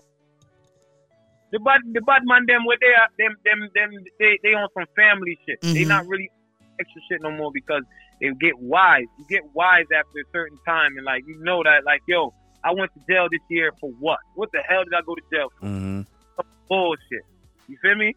The 1.52 1.58
bad 1.60 1.80
the 1.92 2.00
bad 2.00 2.22
man, 2.24 2.44
them 2.46 2.64
where 2.64 2.78
they 2.80 2.94
are, 2.96 3.08
them 3.18 3.36
them 3.44 3.68
them 3.74 3.90
they 4.18 4.38
they 4.42 4.54
on 4.54 4.68
some 4.72 4.86
family 4.96 5.38
shit. 5.46 5.60
They 5.60 5.84
Mhm. 5.84 5.88
not 5.88 6.06
really 6.06 6.30
extra 6.80 7.00
shit 7.10 7.20
no 7.20 7.30
more 7.30 7.50
because 7.52 7.82
they 8.20 8.28
get 8.40 8.56
wise. 8.58 9.04
You 9.18 9.26
get 9.28 9.42
wise 9.52 9.84
after 9.92 10.18
a 10.24 10.28
certain 10.32 10.58
time, 10.66 10.96
and 10.96 11.04
like 11.04 11.22
you 11.26 11.36
know 11.44 11.62
that 11.62 11.84
like 11.84 12.00
yo, 12.08 12.32
I 12.64 12.72
went 12.72 12.90
to 12.94 13.00
jail 13.08 13.28
this 13.30 13.44
year 13.50 13.70
for 13.80 13.90
what? 14.00 14.18
What 14.34 14.48
the 14.52 14.62
hell 14.66 14.82
did 14.84 14.94
I 14.94 15.02
go 15.04 15.14
to 15.14 15.22
jail 15.32 15.48
for? 15.60 15.66
Mm-hmm. 15.66 16.00
bullshit. 16.68 17.24
You 17.68 17.76
feel 17.82 17.96
me? 17.96 18.14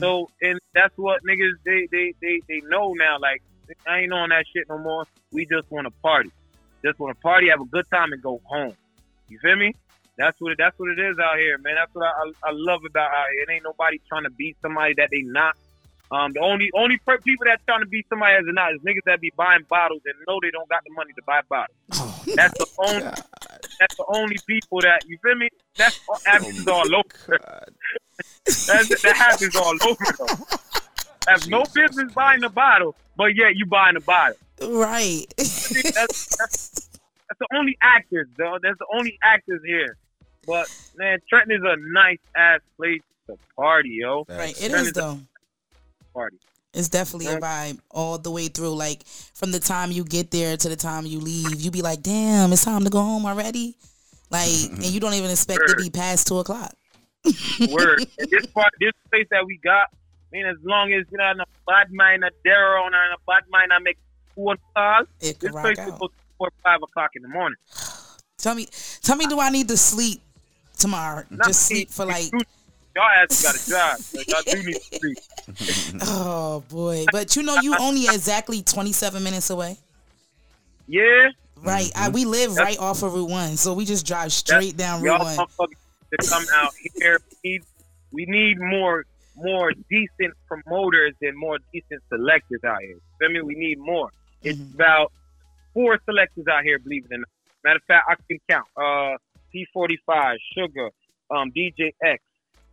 So 0.00 0.28
and 0.42 0.58
that's 0.74 0.92
what 0.96 1.20
niggas 1.28 1.56
they 1.64 1.88
they 1.90 2.12
they 2.20 2.40
they 2.48 2.60
know 2.68 2.92
now. 2.92 3.16
Like 3.18 3.40
I 3.86 4.00
ain't 4.00 4.12
on 4.12 4.28
that 4.30 4.44
shit 4.52 4.68
no 4.68 4.78
more. 4.78 5.04
We 5.32 5.46
just 5.46 5.70
want 5.70 5.86
to 5.86 5.92
party. 6.02 6.30
Just 6.84 6.98
want 6.98 7.16
to 7.16 7.20
party, 7.20 7.48
have 7.48 7.60
a 7.60 7.64
good 7.64 7.86
time, 7.92 8.12
and 8.12 8.22
go 8.22 8.40
home. 8.44 8.74
You 9.28 9.38
feel 9.40 9.56
me? 9.56 9.74
That's 10.16 10.38
what 10.40 10.52
it, 10.52 10.58
that's 10.58 10.78
what 10.78 10.90
it 10.90 10.98
is 10.98 11.16
out 11.18 11.38
here, 11.38 11.58
man. 11.58 11.74
That's 11.74 11.92
what 11.94 12.06
I, 12.06 12.10
I, 12.10 12.50
I 12.50 12.52
love 12.52 12.84
about 12.84 13.10
out 13.10 13.26
here. 13.32 13.42
It 13.42 13.52
ain't 13.52 13.64
nobody 13.64 13.98
trying 14.08 14.24
to 14.24 14.30
be 14.30 14.54
somebody 14.62 14.94
that 14.98 15.08
they 15.10 15.22
not. 15.22 15.56
Um, 16.12 16.32
the 16.32 16.40
only 16.40 16.70
only 16.74 16.98
per- 16.98 17.18
people 17.18 17.46
that's 17.46 17.64
trying 17.64 17.80
to 17.80 17.86
be 17.86 18.04
somebody 18.08 18.36
as 18.36 18.44
not 18.46 18.74
is 18.74 18.80
niggas 18.82 19.02
that 19.06 19.20
be 19.20 19.32
buying 19.36 19.64
bottles 19.68 20.02
and 20.04 20.14
know 20.28 20.38
they 20.40 20.50
don't 20.50 20.68
got 20.68 20.84
the 20.84 20.92
money 20.94 21.12
to 21.16 21.22
buy 21.26 21.40
bottles. 21.48 21.76
that's 22.36 22.54
the 22.58 22.66
only 22.78 23.02
that's 23.80 23.96
the 23.96 24.04
only 24.08 24.36
people 24.46 24.80
that 24.82 25.02
you 25.06 25.18
feel 25.22 25.34
me. 25.34 25.48
That's 25.76 25.96
all, 26.08 26.20
happens 26.24 26.68
all 26.68 26.94
over. 26.94 27.38
that's, 28.66 28.88
that 29.02 29.16
happens 29.16 29.56
all 29.56 29.74
over 29.82 30.14
though. 30.18 30.46
Have 31.28 31.48
no 31.48 31.64
business 31.74 32.12
buying 32.12 32.40
the 32.40 32.48
bottle, 32.48 32.94
but 33.16 33.34
yet 33.34 33.56
you 33.56 33.66
buying 33.66 33.94
the 33.94 34.00
bottle. 34.00 34.36
Right. 34.60 35.26
that's, 35.36 36.36
that's, 36.36 36.36
that's 36.36 37.38
the 37.38 37.46
only 37.54 37.76
actors, 37.82 38.28
though. 38.36 38.58
That's 38.62 38.78
the 38.78 38.86
only 38.94 39.18
actors 39.22 39.62
here. 39.64 39.96
But 40.46 40.68
man, 40.96 41.18
Trenton 41.28 41.56
is 41.56 41.62
a 41.64 41.76
nice 41.92 42.18
ass 42.36 42.60
place 42.76 43.00
to 43.26 43.38
party, 43.56 43.98
yo. 44.00 44.24
Right, 44.28 44.50
it 44.50 44.70
Trenton 44.70 44.80
is 44.80 44.88
a 44.90 44.92
though. 44.92 45.18
Party. 46.12 46.36
It's 46.74 46.88
definitely 46.88 47.28
a 47.28 47.38
vibe 47.38 47.78
all 47.90 48.18
the 48.18 48.30
way 48.30 48.48
through. 48.48 48.74
Like 48.74 49.06
from 49.06 49.52
the 49.52 49.60
time 49.60 49.92
you 49.92 50.04
get 50.04 50.30
there 50.30 50.56
to 50.56 50.68
the 50.68 50.76
time 50.76 51.06
you 51.06 51.20
leave, 51.20 51.60
you 51.60 51.70
be 51.70 51.82
like, 51.82 52.02
"Damn, 52.02 52.52
it's 52.52 52.64
time 52.64 52.84
to 52.84 52.90
go 52.90 53.00
home 53.00 53.26
already." 53.26 53.76
Like, 54.30 54.50
and 54.70 54.84
you 54.84 55.00
don't 55.00 55.14
even 55.14 55.30
expect 55.30 55.62
to 55.68 55.76
be 55.76 55.88
past 55.90 56.26
two 56.26 56.38
o'clock. 56.38 56.74
Word. 57.70 58.06
And 58.18 58.30
this 58.30 58.46
part, 58.46 58.72
this 58.80 58.92
place 59.10 59.26
that 59.30 59.46
we 59.46 59.58
got, 59.58 59.88
I 60.34 60.36
mean, 60.36 60.46
as 60.46 60.56
long 60.64 60.92
as 60.92 61.04
you 61.12 61.18
know, 61.18 61.24
a 61.24 61.46
bad 61.64 61.92
mind, 61.92 62.24
a 62.24 62.30
dare 62.42 62.76
on, 62.78 62.86
and 62.86 63.14
a 63.14 63.18
bad 63.24 63.44
mind, 63.50 63.72
I 63.72 63.78
make 63.78 63.98
four 64.34 64.56
calls. 64.74 65.06
It 65.20 65.38
could 65.38 65.52
place 65.52 65.78
rock 65.78 65.86
will 66.00 66.06
out. 66.06 66.12
four, 66.38 66.50
five 66.64 66.82
o'clock 66.82 67.10
in 67.14 67.22
the 67.22 67.28
morning. 67.28 67.56
Tell 68.38 68.56
me, 68.56 68.66
tell 69.00 69.14
me, 69.14 69.26
do 69.26 69.38
I 69.38 69.50
need 69.50 69.68
to 69.68 69.76
sleep 69.76 70.20
tomorrow? 70.76 71.22
Nah, 71.30 71.46
Just 71.46 71.68
sleep 71.68 71.88
for 71.88 72.04
like. 72.04 72.32
Y'all 72.32 73.04
ass 73.04 73.42
got 73.42 73.54
a 73.54 73.70
job. 73.70 74.00
Like, 74.14 74.28
y'all 74.28 74.42
do 74.44 74.62
need 74.64 74.74
to 74.74 74.98
sleep. 74.98 76.00
Oh 76.02 76.64
boy, 76.68 77.04
but 77.12 77.36
you 77.36 77.44
know 77.44 77.56
you 77.60 77.76
only 77.78 78.04
exactly 78.04 78.62
twenty 78.62 78.92
seven 78.92 79.22
minutes 79.22 79.50
away. 79.50 79.76
Yeah. 80.88 81.28
Right, 81.62 81.90
I, 81.94 82.08
we 82.08 82.24
live 82.24 82.56
right 82.56 82.78
off 82.78 83.02
of 83.02 83.14
Route 83.14 83.30
One, 83.30 83.56
so 83.56 83.72
we 83.72 83.84
just 83.84 84.04
drive 84.04 84.32
straight 84.32 84.76
down 84.76 85.00
Route 85.00 85.18
Y'all 85.18 85.36
One. 85.36 85.68
to 85.68 86.28
come 86.28 86.44
out 86.54 86.72
here. 86.96 87.20
We 87.42 87.50
need, 87.50 87.62
we 88.12 88.26
need 88.26 88.60
more 88.60 89.04
more 89.36 89.72
decent 89.90 90.34
promoters 90.48 91.14
and 91.22 91.36
more 91.36 91.58
decent 91.72 92.02
selectors 92.12 92.60
out 92.66 92.78
here. 92.82 92.98
I 93.22 93.32
mean, 93.32 93.46
We 93.46 93.54
need 93.54 93.78
more. 93.78 94.10
It's 94.42 94.58
Mm-hmm. 94.58 94.74
about 94.74 95.12
four 95.72 95.98
selectors 96.04 96.44
out 96.50 96.62
here, 96.64 96.78
believe 96.78 97.04
it 97.10 97.14
or 97.14 97.18
not. 97.18 97.28
Matter 97.64 97.76
of 97.76 97.82
fact, 97.84 98.04
I 98.08 98.14
can 98.28 98.38
count. 98.48 98.66
Uh, 98.76 99.16
P45, 99.54 100.36
Sugar, 100.56 100.90
um, 101.30 101.50
DJ 101.56 101.92
X, 102.02 102.22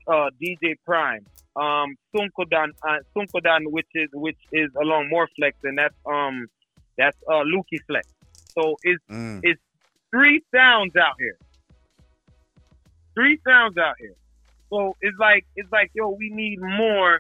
uh, 0.07 0.29
DJ 0.41 0.75
Prime, 0.85 1.25
um, 1.55 1.95
Sunkodan, 2.13 2.69
uh, 2.88 2.97
Sunkodan, 3.15 3.61
which 3.71 3.88
is 3.95 4.09
which 4.13 4.38
is 4.51 4.69
along 4.81 5.09
Morflex, 5.13 5.53
and 5.63 5.77
that's 5.77 5.95
um, 6.05 6.47
that's 6.97 7.17
uh, 7.29 7.43
Lukey 7.43 7.79
Flex. 7.88 8.05
So 8.57 8.75
it's 8.83 9.03
Mm. 9.09 9.39
it's 9.43 9.61
three 10.11 10.41
sounds 10.53 10.95
out 10.97 11.15
here. 11.19 11.38
Three 13.15 13.39
sounds 13.47 13.77
out 13.77 13.95
here. 13.99 14.15
So 14.72 14.95
it's 15.02 15.18
like 15.19 15.45
it's 15.56 15.72
like 15.72 15.91
yo, 15.93 16.10
we 16.10 16.30
need 16.31 16.60
more 16.60 17.19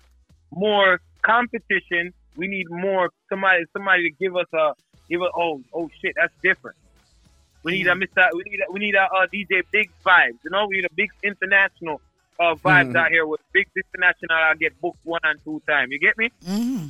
more 0.51 0.99
competition. 1.21 2.13
We 2.35 2.47
need 2.47 2.67
more 2.69 3.09
somebody 3.29 3.65
somebody 3.73 4.09
to 4.09 4.15
give 4.19 4.35
us 4.35 4.47
a 4.53 4.73
give 5.09 5.21
us 5.21 5.29
oh 5.35 5.61
oh 5.73 5.89
shit 6.01 6.13
that's 6.15 6.33
different. 6.41 6.77
We 7.63 7.73
need 7.73 7.87
a 7.87 7.91
Mr. 7.93 8.27
We 8.33 8.43
need 8.49 8.59
a, 8.67 8.71
we 8.71 8.79
need 8.79 8.95
a 8.95 9.03
uh, 9.03 9.27
DJ 9.31 9.61
Big 9.71 9.91
vibes. 10.03 10.39
You 10.43 10.49
know, 10.49 10.65
we 10.67 10.77
need 10.77 10.85
a 10.85 10.93
big 10.95 11.09
international 11.21 12.01
uh, 12.39 12.55
vibes 12.55 12.93
Mhm. 12.93 12.95
out 12.99 13.11
here 13.11 13.27
with 13.27 13.39
big 13.53 13.67
international. 13.75 14.35
I 14.35 14.55
get 14.55 14.79
booked 14.81 14.97
one 15.03 15.19
and 15.23 15.39
two 15.43 15.61
time. 15.67 15.91
You 15.91 15.99
get 15.99 16.17
me? 16.17 16.29
Mm-hmm. 16.43 16.87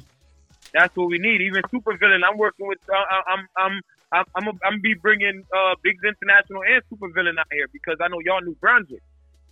That's 0.73 0.95
what 0.95 1.09
we 1.09 1.17
need. 1.17 1.41
Even 1.41 1.63
super 1.69 1.97
villain, 1.97 2.21
I'm 2.23 2.38
working 2.38 2.67
with. 2.67 2.77
Uh, 2.88 2.93
I'm 2.95 3.23
I'm 3.27 3.47
I'm 3.57 3.81
I'm 4.13 4.47
I'm, 4.47 4.59
I'm 4.63 4.81
be 4.81 4.93
bringing 4.93 5.43
uh, 5.53 5.75
Biggs 5.83 6.03
International 6.05 6.61
and 6.63 6.81
super 6.89 7.09
villain 7.13 7.38
out 7.38 7.47
here 7.51 7.67
because 7.73 7.97
I 7.99 8.07
know 8.07 8.19
y'all 8.23 8.39
New 8.41 8.55
Brunswick, 8.61 9.01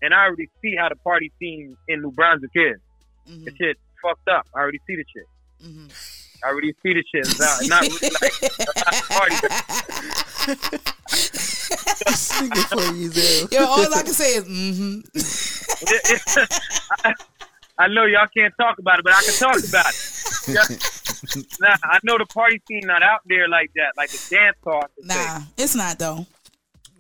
and 0.02 0.14
I 0.14 0.26
already 0.26 0.50
see 0.62 0.76
how 0.76 0.90
the 0.90 0.96
party 0.96 1.32
scene 1.40 1.78
in 1.88 2.02
New 2.02 2.12
Brunswick 2.12 2.52
is. 2.56 2.80
The 3.26 3.52
shit 3.58 3.78
fucked 4.02 4.28
up. 4.28 4.48
I 4.56 4.60
already 4.60 4.80
see 4.88 4.96
the 4.96 5.06
shit. 5.14 5.26
I 6.44 6.48
already 6.50 6.74
see 6.82 6.94
the 6.94 7.04
shit. 7.12 7.28
It's 7.28 7.40
not, 7.40 7.62
not 7.68 7.82
really 7.82 8.10
like 8.22 8.34
a 8.42 9.02
party. 9.14 9.36
Yo, 13.52 13.66
all 13.66 13.94
I 13.94 14.04
can 14.04 14.14
say 14.14 14.36
is 14.36 14.46
mm-hmm. 14.46 15.00
I, 17.06 17.14
I 17.84 17.88
know 17.88 18.06
y'all 18.06 18.28
can't 18.36 18.54
talk 18.60 18.80
about 18.80 19.00
it, 19.00 19.06
but 19.06 19.14
I 19.14 19.22
can 19.22 19.34
talk 19.34 19.58
about 19.58 19.94
it. 19.94 20.10
nah, 21.60 21.76
I 21.84 22.00
know 22.04 22.18
the 22.18 22.26
party 22.26 22.62
scene 22.68 22.82
not 22.86 23.04
out 23.04 23.22
there 23.26 23.48
like 23.48 23.72
that, 23.76 23.94
like 23.98 24.10
the 24.10 24.28
dance 24.30 24.58
hall. 24.64 24.84
Nah, 25.00 25.42
it's 25.58 25.76
not 25.76 26.00
though. 26.00 26.26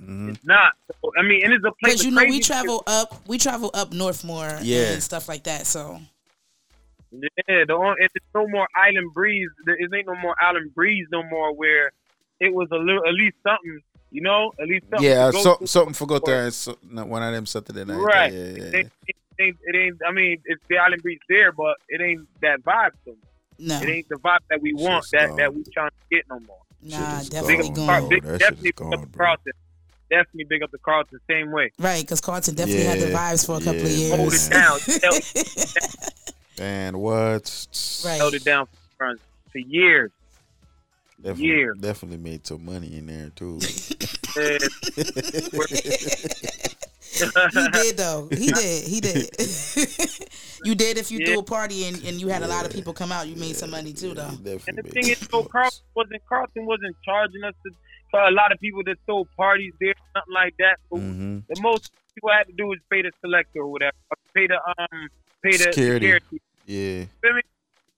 Mm-hmm. 0.01 0.29
It's 0.29 0.45
not. 0.45 0.73
So, 1.01 1.11
I 1.17 1.23
mean, 1.23 1.43
and 1.43 1.53
it's 1.53 1.63
a 1.65 1.71
place. 1.71 1.93
Because 2.01 2.05
you 2.05 2.11
know 2.11 2.21
we 2.23 2.27
crazy 2.27 2.43
travel 2.43 2.83
up, 2.87 3.21
we 3.27 3.37
travel 3.37 3.69
up 3.73 3.91
north 3.93 4.23
more 4.23 4.57
Yeah. 4.61 4.91
and 4.93 5.03
stuff 5.03 5.27
like 5.27 5.43
that. 5.43 5.67
So. 5.67 5.99
Yeah, 7.11 7.65
the 7.65 7.73
only, 7.73 7.95
it's 7.99 8.13
no 8.35 8.47
more 8.47 8.67
island 8.75 9.13
breeze. 9.13 9.49
There 9.65 9.75
it 9.75 9.89
ain't 9.93 10.05
no 10.07 10.15
more 10.15 10.35
island 10.39 10.73
breeze 10.75 11.07
no 11.11 11.23
more. 11.23 11.53
Where 11.55 11.91
it 12.39 12.53
was 12.53 12.67
a 12.71 12.75
little, 12.77 13.05
at 13.07 13.13
least 13.13 13.35
something. 13.43 13.79
You 14.11 14.21
know, 14.21 14.51
at 14.59 14.67
least 14.67 14.85
something. 14.89 15.07
Yeah, 15.07 15.15
to 15.15 15.21
uh, 15.27 15.31
go 15.31 15.41
so, 15.41 15.55
to. 15.57 15.67
something 15.67 15.93
forgot 15.93 16.25
there. 16.25 16.49
So, 16.51 16.77
not 16.89 17.07
one 17.07 17.21
of 17.23 17.31
them 17.33 17.45
Saturday 17.45 17.83
night. 17.85 17.97
Right. 17.99 18.33
Yeah, 18.33 18.39
yeah, 18.39 18.45
It, 18.45 18.57
yeah. 18.57 18.77
ain't, 18.79 18.91
it, 19.07 19.15
ain't, 19.39 19.57
it 19.63 19.75
ain't. 19.75 19.97
I 20.07 20.11
mean, 20.11 20.37
it's 20.45 20.63
the 20.69 20.77
island 20.77 21.01
breeze 21.01 21.19
there, 21.29 21.51
but 21.51 21.77
it 21.89 21.99
ain't 22.01 22.27
that 22.41 22.61
vibe. 22.63 22.91
So 23.05 23.15
No. 23.59 23.79
it 23.81 23.89
ain't 23.89 24.09
the 24.09 24.15
vibe 24.15 24.39
that 24.49 24.61
we 24.61 24.73
want. 24.73 25.05
That 25.11 25.35
that 25.37 25.53
we 25.53 25.63
trying 25.73 25.89
to 25.89 26.15
get 26.15 26.25
no 26.29 26.39
more. 26.41 26.57
nah, 26.81 27.21
definitely 27.23 27.69
up, 27.69 27.75
gone. 27.75 28.09
Big, 28.09 28.23
definitely 28.23 28.71
big 28.71 28.93
up 28.93 29.01
the 29.11 29.17
Carlton. 29.17 29.53
Definitely 30.09 30.45
big 30.45 30.63
up 30.63 30.71
the 30.71 30.77
Carlton. 30.79 31.19
The 31.27 31.33
same 31.33 31.51
way. 31.51 31.71
Right, 31.79 32.01
because 32.01 32.19
Carlton 32.21 32.55
definitely 32.55 32.85
had 32.85 32.99
the 32.99 33.07
vibes 33.07 33.45
for 33.45 33.57
a 33.57 33.59
couple 33.59 33.81
of 33.81 33.91
years. 33.91 34.15
Hold 34.15 34.33
it 34.33 34.49
down. 34.49 34.79
Held- 35.03 36.59
And 36.59 36.99
what? 37.01 37.67
Right. 38.05 38.17
Held 38.17 38.33
it 38.33 38.43
down 38.43 38.67
for, 38.97 39.15
for 39.51 39.57
years. 39.59 40.11
Definitely, 41.21 41.45
Years. 41.47 41.77
definitely 41.79 42.17
made 42.17 42.47
some 42.47 42.63
money 42.63 42.95
in 42.95 43.05
there 43.07 43.29
too. 43.35 43.59
he 47.11 47.67
did 47.71 47.97
though. 47.97 48.27
He 48.31 48.47
did. 48.51 48.87
He 48.87 48.99
did. 49.01 49.29
you 50.63 50.75
did 50.75 50.97
if 50.97 51.11
you 51.11 51.19
Yeah. 51.19 51.25
threw 51.27 51.39
a 51.39 51.43
party 51.43 51.85
and, 51.85 51.97
and 52.05 52.21
you 52.21 52.27
had 52.29 52.43
a 52.43 52.47
lot 52.47 52.65
of 52.65 52.71
people 52.71 52.93
come 52.93 53.11
out. 53.11 53.27
You 53.27 53.35
made 53.35 53.55
some 53.55 53.71
money 53.71 53.93
too 53.93 54.13
though. 54.13 54.29
And 54.29 54.77
the 54.77 54.83
thing 54.83 55.07
is, 55.09 55.17
so 55.19 55.43
Carlton 55.43 55.79
wasn't 55.95 56.21
Carlton 56.27 56.65
wasn't 56.65 56.95
charging 57.03 57.43
us 57.43 57.53
to, 57.65 57.71
for 58.11 58.19
a 58.21 58.31
lot 58.31 58.51
of 58.51 58.59
people 58.59 58.81
that 58.85 58.97
throw 59.05 59.25
parties 59.37 59.73
there, 59.79 59.93
something 60.15 60.33
like 60.33 60.55
that. 60.59 60.77
Mm-hmm. 60.91 61.39
The 61.49 61.61
most 61.61 61.91
people 62.15 62.29
had 62.31 62.43
to 62.47 62.53
do 62.53 62.67
was 62.67 62.79
pay 62.91 63.01
the 63.01 63.11
selector 63.21 63.59
or 63.61 63.67
whatever, 63.71 63.95
or 64.11 64.17
pay 64.33 64.47
the 64.47 64.55
um, 64.55 65.09
pay 65.43 65.51
the 65.51 65.71
Security. 65.71 66.05
security. 66.11 66.41
Yeah. 66.65 67.05
Feel 67.21 67.33
me? 67.35 67.41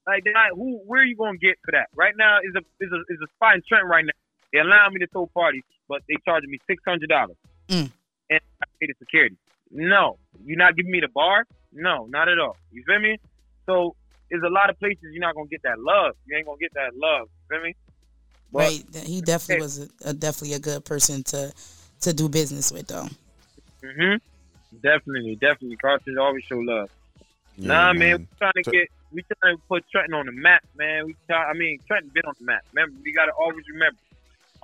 Like 0.07 0.23
who? 0.55 0.79
Where 0.85 1.01
are 1.01 1.05
you 1.05 1.15
gonna 1.15 1.37
get 1.37 1.57
for 1.63 1.71
that? 1.71 1.87
Right 1.95 2.13
now 2.17 2.39
is 2.39 2.53
a 2.55 2.63
is 2.83 2.91
a 2.91 2.99
is 3.13 3.19
a 3.23 3.27
spot 3.35 3.55
in 3.55 3.61
Trent 3.67 3.85
right 3.87 4.03
now. 4.05 4.11
They 4.51 4.59
allow 4.59 4.89
me 4.89 4.99
to 4.99 5.07
throw 5.07 5.27
parties, 5.27 5.63
but 5.87 6.01
they 6.09 6.15
charging 6.25 6.49
me 6.49 6.59
six 6.69 6.81
hundred 6.85 7.09
dollars, 7.09 7.37
Mm. 7.69 7.91
and 8.29 8.39
I 8.61 8.65
pay 8.79 8.87
the 8.87 8.93
security. 8.99 9.37
No, 9.71 10.17
you're 10.43 10.57
not 10.57 10.75
giving 10.75 10.91
me 10.91 10.99
the 10.99 11.07
bar. 11.07 11.45
No, 11.71 12.05
not 12.07 12.27
at 12.27 12.39
all. 12.39 12.57
You 12.71 12.83
feel 12.85 12.99
me? 12.99 13.17
So 13.65 13.95
there's 14.29 14.43
a 14.43 14.49
lot 14.49 14.69
of 14.69 14.77
places 14.79 15.03
you're 15.13 15.21
not 15.21 15.35
gonna 15.35 15.47
get 15.47 15.61
that 15.63 15.79
love. 15.79 16.15
You 16.25 16.35
ain't 16.35 16.45
gonna 16.45 16.57
get 16.59 16.73
that 16.73 16.91
love. 16.95 17.27
You 17.49 17.55
feel 17.57 17.63
me? 17.63 17.75
But- 18.51 18.59
right. 18.59 18.83
He 19.05 19.21
definitely 19.21 19.61
was 19.61 19.79
a, 19.79 20.09
a, 20.09 20.13
definitely 20.13 20.55
a 20.55 20.59
good 20.59 20.83
person 20.85 21.23
to 21.23 21.53
to 22.01 22.13
do 22.13 22.27
business 22.29 22.71
with 22.71 22.87
though. 22.87 23.07
hmm 23.83 24.15
Definitely, 24.81 25.35
definitely. 25.35 25.75
Carlton 25.77 26.17
always 26.17 26.43
show 26.45 26.57
love. 26.57 26.89
Yeah, 27.57 27.67
nah, 27.67 27.93
man, 27.93 27.99
man. 27.99 28.17
we 28.19 28.27
trying 28.37 28.63
to 28.63 28.71
get, 28.71 28.87
we 29.11 29.23
trying 29.41 29.57
to 29.57 29.61
put 29.67 29.83
Trenton 29.91 30.13
on 30.13 30.25
the 30.27 30.31
map, 30.31 30.63
man. 30.77 31.07
We 31.07 31.15
try, 31.27 31.43
I 31.43 31.53
mean, 31.53 31.77
Trenton 31.87 32.09
been 32.13 32.23
on 32.25 32.33
the 32.39 32.45
map. 32.45 32.63
Remember, 32.73 32.95
we 33.03 33.11
gotta 33.11 33.33
always 33.33 33.65
remember. 33.67 33.97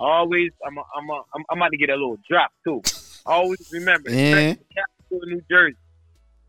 Always, 0.00 0.52
I'm, 0.66 0.78
a, 0.78 0.82
I'm, 0.96 1.10
a, 1.10 1.22
I'm, 1.34 1.44
I'm 1.50 1.58
about 1.58 1.72
to 1.72 1.76
get 1.76 1.90
a 1.90 1.94
little 1.94 2.18
drop 2.28 2.52
too. 2.64 2.80
Always 3.26 3.68
remember, 3.70 4.10
Yeah. 4.10 4.32
Trenton, 4.32 4.64
capital 4.74 5.22
of 5.22 5.28
New 5.28 5.42
Jersey. 5.50 5.76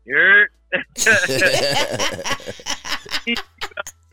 You 0.06 0.16
heard? 0.16 0.48
You 3.26 3.34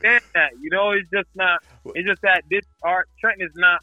understand 0.08 0.32
that, 0.34 0.52
you 0.62 0.70
know, 0.70 0.92
it's 0.92 1.10
just 1.14 1.30
not. 1.36 1.64
It's 1.96 2.08
just 2.08 2.22
that 2.22 2.44
this 2.50 2.64
art 2.84 3.10
Trenton 3.20 3.46
is 3.46 3.54
not 3.56 3.82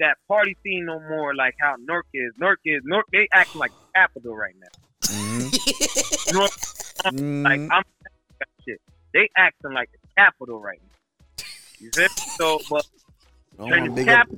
that 0.00 0.16
party 0.28 0.56
scene 0.62 0.86
no 0.86 1.00
more 1.00 1.34
like 1.34 1.54
how 1.60 1.76
Newark 1.86 2.06
is. 2.14 2.32
Newark 2.38 2.60
is 2.64 2.82
Newark. 2.84 3.06
They 3.12 3.28
acting 3.32 3.60
like 3.60 3.72
capital 3.94 4.36
right 4.36 4.54
now. 4.60 4.68
Mm-hmm. 5.02 6.36
Newark, 6.36 7.44
like 7.44 7.60
I'm 7.60 7.82
that 8.38 8.48
shit. 8.64 8.80
They 9.12 9.28
acting 9.36 9.72
like 9.72 9.90
the 9.92 10.08
capital 10.16 10.60
right 10.60 10.80
now. 10.80 11.44
You 11.78 11.90
feel 11.90 12.04
me? 12.04 12.08
So, 12.36 12.60
but 12.70 12.86
Oh, 13.58 13.68
Trenton 13.68 13.94
big 13.94 14.08
up, 14.08 14.28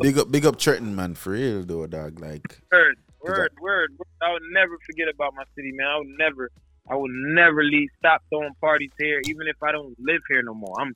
big 0.00 0.18
up, 0.18 0.30
big 0.30 0.46
up, 0.46 0.58
Trenton, 0.58 0.96
man, 0.96 1.14
for 1.14 1.30
real 1.30 1.62
though, 1.62 1.86
dog. 1.86 2.18
Like, 2.20 2.60
Word, 2.72 2.98
word, 3.22 3.36
word, 3.38 3.52
word. 3.60 3.90
I 4.20 4.32
would 4.32 4.42
never 4.52 4.76
forget 4.84 5.06
about 5.08 5.32
my 5.34 5.44
city, 5.54 5.70
man. 5.72 5.86
I 5.86 5.98
would 5.98 6.08
never, 6.18 6.50
I 6.88 6.96
will 6.96 7.08
never 7.10 7.62
leave. 7.62 7.88
Stop 7.98 8.22
throwing 8.28 8.54
parties 8.60 8.90
here, 8.98 9.20
even 9.24 9.46
if 9.46 9.62
I 9.62 9.72
don't 9.72 9.96
live 9.98 10.20
here 10.28 10.42
no 10.42 10.54
more. 10.54 10.74
I'm 10.78 10.94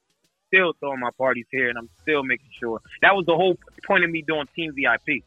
still 0.48 0.73
throwing 0.81 1.01
my 1.01 1.10
parties 1.16 1.47
here, 1.51 1.69
and 1.69 1.78
I'm 1.78 1.89
still 2.02 2.23
making 2.23 2.51
sure. 2.59 2.81
That 3.02 3.15
was 3.15 3.24
the 3.27 3.35
whole 3.35 3.59
point 3.86 4.05
of 4.05 4.10
me 4.10 4.23
doing 4.23 4.47
Team 4.55 4.74
VIP. 4.74 5.24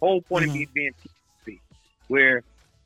Whole 0.00 0.22
point 0.22 0.46
of 0.46 0.52
me 0.52 0.66
being 0.72 0.92
Team 1.02 1.12
VIP, 1.44 1.60
where 2.08 2.42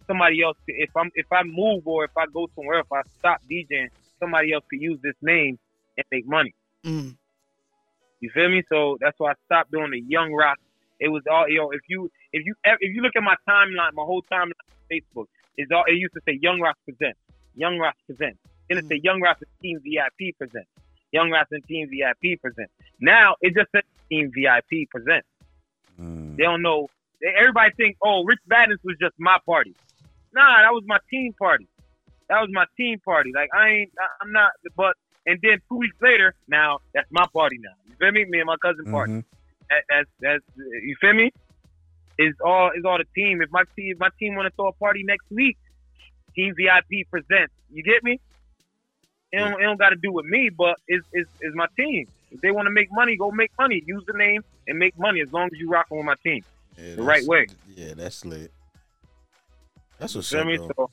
somebody 0.07 0.43
else, 0.43 0.57
if 0.67 0.91
I'm, 0.97 1.11
if 1.15 1.27
I 1.33 1.43
move 1.45 1.87
or 1.87 2.05
if 2.05 2.17
I 2.17 2.27
go 2.27 2.49
somewhere, 2.55 2.81
if 2.81 2.93
I 2.93 3.01
stop 3.19 3.41
DJing, 3.51 3.89
somebody 4.21 4.53
else 4.53 4.65
could 4.69 4.83
use 4.83 4.99
this 5.03 5.17
name 5.23 5.59
and 5.97 6.05
make 6.11 6.27
money. 6.27 6.55
Mm. 6.85 7.17
You 8.21 8.31
feel 8.35 8.51
me? 8.51 8.63
So 8.69 8.99
that's 9.01 9.19
why 9.19 9.33
I 9.33 9.35
stopped 9.47 9.71
doing 9.71 9.93
the 9.93 10.01
young 10.01 10.33
rock. 10.33 10.59
It 11.01 11.09
was 11.09 11.23
all 11.31 11.49
yo. 11.49 11.71
If 11.71 11.83
you 11.89 12.11
if 12.33 12.47
you 12.47 12.55
if 12.65 12.95
you 12.95 13.03
look 13.03 13.17
at 13.17 13.23
my 13.23 13.35
timeline, 13.49 13.93
my 13.95 14.05
whole 14.05 14.23
timeline 14.31 14.53
on 14.53 14.89
Facebook 14.91 15.27
is 15.59 15.69
all. 15.75 15.85
It 15.87 15.95
used 15.95 16.15
to 16.15 16.21
say 16.27 16.39
Young 16.41 16.61
Rock 16.61 16.77
presents, 16.85 17.19
Young 17.55 17.79
Rock 17.79 17.97
presents. 18.07 18.39
Then 18.69 18.79
it 18.79 18.87
say 18.89 19.01
Young 19.03 19.21
Rock 19.21 19.39
and 19.41 19.51
Team 19.63 19.81
VIP 19.85 20.37
presents, 20.39 20.71
Young 21.13 21.31
Rock 21.31 21.49
and 21.51 21.65
Team 21.67 21.89
VIP 21.91 22.41
presents. 22.41 22.73
Now 23.01 23.37
it 23.41 23.55
just 23.55 23.71
says 23.73 23.83
Team 24.11 24.31
VIP 24.35 24.89
presents. 24.91 25.27
They 26.37 26.43
don't 26.45 26.63
know. 26.63 26.89
They, 27.21 27.29
everybody 27.39 27.73
think, 27.77 27.97
oh, 28.03 28.25
Rich 28.25 28.41
Badness 28.47 28.79
was 28.85 28.97
just 29.01 29.15
my 29.19 29.39
party. 29.47 29.75
Nah, 30.35 30.63
that 30.63 30.73
was 30.73 30.83
my 30.87 30.99
team 31.11 31.33
party. 31.39 31.69
That 32.29 32.41
was 32.41 32.51
my 32.53 32.65
team 32.77 32.99
party. 33.05 33.31
Like 33.35 33.51
I 33.55 33.69
ain't, 33.69 33.93
I- 34.01 34.25
I'm 34.25 34.33
not. 34.33 34.51
But 34.77 34.97
and 35.27 35.39
then 35.43 35.61
two 35.69 35.77
weeks 35.77 35.97
later, 36.03 36.35
now 36.49 36.79
that's 36.95 37.07
my 37.13 37.27
party. 37.33 37.59
Now 37.61 37.71
you 37.87 37.95
feel 38.01 38.13
me? 38.13 38.25
Me 38.29 38.39
and 38.41 38.47
my 38.47 38.57
cousin 38.61 38.85
party. 38.87 39.13
mhm. 39.13 39.25
That, 39.71 39.83
that's 39.89 40.09
that's 40.21 40.45
you 40.83 40.97
feel 41.01 41.13
me? 41.15 41.31
Is 42.19 42.35
all 42.45 42.71
is 42.77 42.85
all 42.85 42.99
the 42.99 43.07
team. 43.15 43.43
If 43.43 43.51
my 43.51 43.63
team 43.77 43.93
if 43.93 43.99
my 43.99 44.11
team 44.19 44.35
want 44.37 44.47
to 44.47 44.55
throw 44.55 44.69
a 44.69 44.73
party 44.73 45.03
next 45.05 45.27
week, 45.31 45.57
Team 46.35 46.55
VIP 46.57 47.09
presents. 47.11 47.53
You 47.71 47.83
get 47.83 48.03
me? 48.03 48.21
It 49.33 49.39
don't, 49.39 49.61
it 49.61 49.65
don't 49.65 49.79
got 49.79 49.91
to 49.91 49.97
do 49.97 50.13
with 50.13 50.27
me, 50.27 50.49
but 50.57 50.77
it's, 50.87 51.05
it's, 51.13 51.29
it's 51.41 51.57
my 51.57 51.67
team. 51.77 52.07
If 52.31 52.41
they 52.41 52.53
want 52.53 52.67
to 52.67 52.71
make 52.71 52.89
money, 52.93 53.17
go 53.17 53.31
make 53.33 53.51
money. 53.59 53.83
Use 53.85 54.05
the 54.07 54.17
name 54.17 54.43
and 54.69 54.79
make 54.79 54.97
money 54.99 55.21
as 55.21 55.33
long 55.33 55.47
as 55.47 55.53
you 55.59 55.69
rocking 55.71 55.97
with 55.97 56.07
my 56.07 56.15
team 56.25 56.45
Yeah, 56.79 56.97
the 56.97 57.03
right 57.03 57.25
way. 57.27 57.47
Yeah, 57.75 57.95
that's 57.95 58.25
lit. 58.25 58.53
That's 59.99 60.15
what's 60.15 60.31
You 60.33 60.39
up, 60.39 60.47
feel 60.47 60.69
though. 60.69 60.73
So 60.77 60.91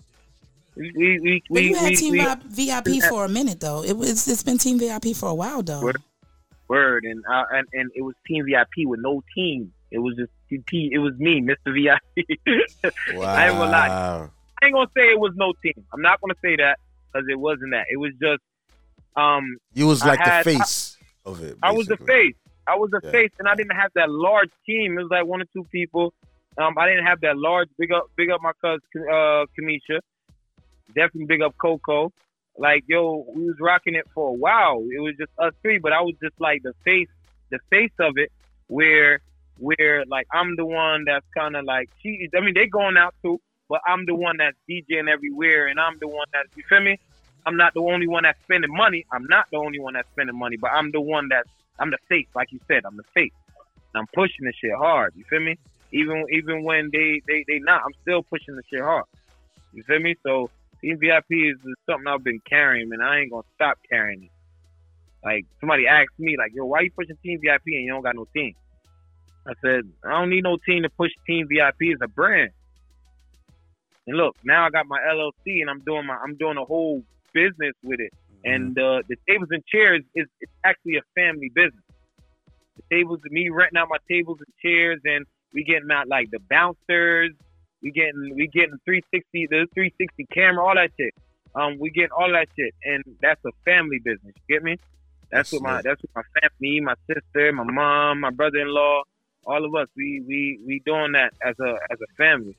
we 0.75 0.91
we 0.95 1.19
we 1.19 1.43
But 1.49 1.63
you 1.63 1.71
we, 1.73 1.77
had 1.77 1.89
we, 1.89 1.95
Team 1.95 2.11
we- 2.13 2.65
VIP 2.67 3.03
for 3.03 3.25
a 3.25 3.29
minute 3.29 3.59
though. 3.59 3.83
It 3.83 3.97
was 3.97 4.27
it's 4.27 4.43
been 4.43 4.57
Team 4.57 4.79
VIP 4.79 5.15
for 5.15 5.29
a 5.29 5.35
while 5.35 5.61
though. 5.61 5.81
Word, 5.81 6.01
word, 6.67 7.03
and 7.03 7.23
uh, 7.31 7.43
and 7.51 7.67
and 7.73 7.91
it 7.95 8.01
was 8.01 8.15
Team 8.27 8.45
VIP 8.45 8.87
with 8.87 9.01
no 9.01 9.21
team. 9.35 9.73
It 9.91 9.99
was 9.99 10.15
just. 10.17 10.31
It 10.49 10.99
was 10.99 11.13
me, 11.17 11.41
Mr. 11.41 11.73
VIP. 11.73 12.39
I 13.21 13.47
ain't 13.47 13.57
gonna 13.57 13.71
lie. 13.71 13.87
Wow. 13.89 14.31
I 14.61 14.65
ain't 14.65 14.73
gonna 14.73 14.89
say 14.95 15.03
it 15.11 15.19
was 15.19 15.33
no 15.35 15.53
team. 15.63 15.85
I'm 15.93 16.01
not 16.01 16.19
gonna 16.21 16.35
say 16.41 16.55
that 16.57 16.77
because 17.11 17.27
it 17.29 17.39
wasn't 17.39 17.71
that. 17.71 17.85
It 17.91 17.97
was 17.97 18.11
just 18.21 18.41
um. 19.15 19.57
You 19.73 19.87
was 19.87 20.03
like 20.03 20.19
had- 20.19 20.45
the 20.45 20.57
face 20.57 20.97
of 21.25 21.41
it. 21.43 21.57
I 21.63 21.71
was 21.71 21.87
the 21.87 21.97
face. 21.97 22.35
I 22.67 22.75
was 22.75 22.91
the 22.91 23.01
Yeah. 23.03 23.11
face, 23.11 23.31
and 23.39 23.47
I 23.47 23.55
didn't 23.55 23.75
have 23.75 23.91
that 23.95 24.09
large 24.09 24.51
team. 24.65 24.97
It 24.97 25.01
was 25.03 25.11
like 25.11 25.25
one 25.25 25.41
or 25.41 25.45
two 25.53 25.65
people. 25.71 26.13
Um, 26.57 26.77
I 26.77 26.87
didn't 26.87 27.05
have 27.05 27.21
that 27.21 27.37
large. 27.37 27.69
Big 27.77 27.91
up, 27.91 28.05
big 28.15 28.29
up 28.29 28.41
my 28.41 28.51
cousin, 28.61 28.81
uh, 29.09 29.45
Kamisha. 29.57 29.99
Definitely 30.93 31.25
big 31.25 31.41
up 31.41 31.55
Coco. 31.57 32.11
Like 32.57 32.83
yo, 32.87 33.25
we 33.33 33.45
was 33.45 33.55
rocking 33.59 33.95
it 33.95 34.05
for 34.13 34.29
a 34.29 34.33
while. 34.33 34.83
It 34.91 34.99
was 34.99 35.15
just 35.17 35.31
us 35.39 35.53
three, 35.61 35.79
but 35.79 35.93
I 35.93 36.01
was 36.01 36.13
just 36.21 36.39
like 36.39 36.61
the 36.63 36.73
face, 36.83 37.07
the 37.49 37.59
face 37.69 37.93
of 37.99 38.17
it. 38.17 38.31
Where, 38.67 39.21
where 39.61 40.03
like 40.07 40.27
I'm 40.33 40.55
the 40.55 40.65
one 40.65 41.05
that's 41.05 41.25
kind 41.37 41.55
of 41.55 41.65
like 41.65 41.89
she. 42.01 42.27
I 42.35 42.41
mean, 42.41 42.53
they 42.53 42.67
going 42.67 42.97
out 42.97 43.15
too, 43.23 43.39
but 43.69 43.81
I'm 43.87 44.05
the 44.05 44.15
one 44.15 44.37
that's 44.37 44.57
DJing 44.69 45.09
everywhere, 45.09 45.67
and 45.67 45.79
I'm 45.79 45.97
the 45.99 46.07
one 46.07 46.27
that 46.33 46.45
you 46.55 46.63
feel 46.67 46.81
me. 46.81 46.99
I'm 47.45 47.57
not 47.57 47.73
the 47.73 47.81
only 47.81 48.07
one 48.07 48.23
that's 48.23 48.39
spending 48.43 48.73
money. 48.73 49.05
I'm 49.11 49.25
not 49.27 49.45
the 49.51 49.57
only 49.57 49.79
one 49.79 49.93
that's 49.93 50.09
spending 50.11 50.37
money, 50.37 50.57
but 50.57 50.71
I'm 50.71 50.91
the 50.91 51.01
one 51.01 51.27
that's 51.29 51.49
I'm 51.79 51.89
the 51.89 51.97
face, 52.09 52.27
like 52.35 52.51
you 52.51 52.59
said. 52.67 52.83
I'm 52.85 52.97
the 52.97 53.03
face. 53.13 53.33
I'm 53.95 54.07
pushing 54.13 54.45
the 54.45 54.53
shit 54.53 54.75
hard. 54.77 55.13
You 55.15 55.23
feel 55.29 55.41
me? 55.41 55.57
Even 55.91 56.25
even 56.31 56.63
when 56.63 56.89
they 56.91 57.21
they 57.27 57.43
they 57.47 57.59
not, 57.59 57.81
I'm 57.85 57.93
still 58.01 58.23
pushing 58.23 58.55
the 58.55 58.63
shit 58.71 58.81
hard. 58.81 59.05
You 59.73 59.83
feel 59.83 59.99
me? 59.99 60.15
So 60.23 60.49
Team 60.81 60.97
VIP 60.99 61.25
is, 61.31 61.57
something 61.89 62.07
I've 62.07 62.23
been 62.23 62.41
carrying, 62.47 62.89
man. 62.89 63.01
I 63.01 63.19
ain't 63.19 63.31
gonna 63.31 63.43
stop 63.55 63.77
carrying 63.89 64.23
it. 64.23 64.31
Like 65.23 65.45
somebody 65.59 65.87
asked 65.87 66.17
me, 66.17 66.35
like, 66.37 66.51
yo, 66.53 66.65
why 66.65 66.81
you 66.81 66.91
pushing 66.91 67.17
Team 67.23 67.39
VIP 67.41 67.61
and 67.67 67.83
you 67.83 67.91
don't 67.91 68.01
got 68.01 68.15
no 68.15 68.27
team? 68.33 68.55
I 69.47 69.53
said, 69.61 69.81
I 70.05 70.11
don't 70.11 70.29
need 70.29 70.43
no 70.43 70.57
team 70.67 70.83
to 70.83 70.89
push 70.89 71.11
Team 71.25 71.47
VIP 71.49 71.93
as 71.93 71.99
a 72.01 72.07
brand. 72.07 72.51
And 74.07 74.17
look, 74.17 74.35
now 74.43 74.65
I 74.65 74.69
got 74.69 74.85
my 74.87 74.99
LLC 74.99 75.61
and 75.61 75.69
I'm 75.69 75.79
doing 75.81 76.05
my 76.05 76.15
I'm 76.15 76.35
doing 76.35 76.57
a 76.57 76.65
whole 76.65 77.03
business 77.33 77.73
with 77.83 77.99
it. 77.99 78.13
And 78.43 78.77
uh, 78.77 79.01
the 79.07 79.15
tables 79.27 79.49
and 79.51 79.63
chairs 79.67 80.01
is 80.15 80.25
it's 80.39 80.51
actually 80.65 80.97
a 80.97 81.01
family 81.15 81.51
business. 81.53 81.83
The 82.77 82.83
tables, 82.95 83.19
me 83.29 83.49
renting 83.49 83.77
out 83.77 83.87
my 83.89 83.97
tables 84.09 84.39
and 84.39 84.53
chairs, 84.63 84.99
and 85.05 85.25
we 85.53 85.63
getting 85.63 85.91
out 85.91 86.07
like 86.07 86.31
the 86.31 86.39
bouncers, 86.49 87.31
we 87.83 87.91
getting 87.91 88.33
we 88.35 88.47
getting 88.47 88.77
360 88.85 89.47
the 89.47 89.67
360 89.73 90.25
camera, 90.33 90.65
all 90.65 90.75
that 90.75 90.89
shit. 90.99 91.13
Um, 91.53 91.77
we 91.79 91.91
getting 91.91 92.11
all 92.17 92.31
that 92.31 92.47
shit, 92.57 92.73
and 92.83 93.03
that's 93.21 93.41
a 93.45 93.51
family 93.65 93.99
business. 93.99 94.33
You 94.47 94.55
get 94.55 94.63
me? 94.63 94.77
That's, 95.31 95.51
what 95.51 95.61
my 95.61 95.81
that's 95.81 96.01
what 96.01 96.25
my 96.25 96.41
family, 96.41 96.81
my 96.81 96.95
sister, 97.07 97.51
my 97.53 97.63
mom, 97.63 98.21
my 98.21 98.31
brother-in-law, 98.31 99.03
all 99.45 99.65
of 99.65 99.75
us. 99.75 99.87
We 99.95 100.21
we 100.27 100.59
we 100.65 100.81
doing 100.85 101.13
that 101.13 101.33
as 101.45 101.55
a 101.59 101.77
as 101.91 101.99
a 102.01 102.15
family. 102.17 102.55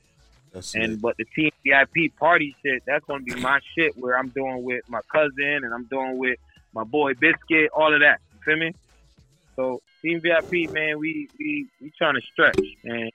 That's 0.53 0.75
and 0.75 1.01
but 1.01 1.15
the 1.17 1.25
team 1.35 1.51
VIP 1.65 2.15
party 2.19 2.55
shit, 2.63 2.83
that's 2.85 3.03
gonna 3.05 3.23
be 3.23 3.35
my 3.39 3.59
shit 3.77 3.93
where 3.97 4.17
I'm 4.17 4.29
doing 4.29 4.63
with 4.63 4.81
my 4.87 4.99
cousin 5.11 5.61
and 5.63 5.73
I'm 5.73 5.85
doing 5.85 6.17
with 6.17 6.37
my 6.73 6.83
boy 6.83 7.13
Biscuit, 7.13 7.69
all 7.75 7.93
of 7.93 8.01
that. 8.01 8.19
You 8.33 8.39
feel 8.45 8.57
me? 8.57 8.73
So 9.55 9.81
team 10.03 10.21
VIP, 10.21 10.71
man, 10.71 10.99
we 10.99 11.29
we 11.39 11.67
we 11.81 11.91
trying 11.97 12.15
to 12.15 12.21
stretch, 12.31 12.59
and 12.83 13.11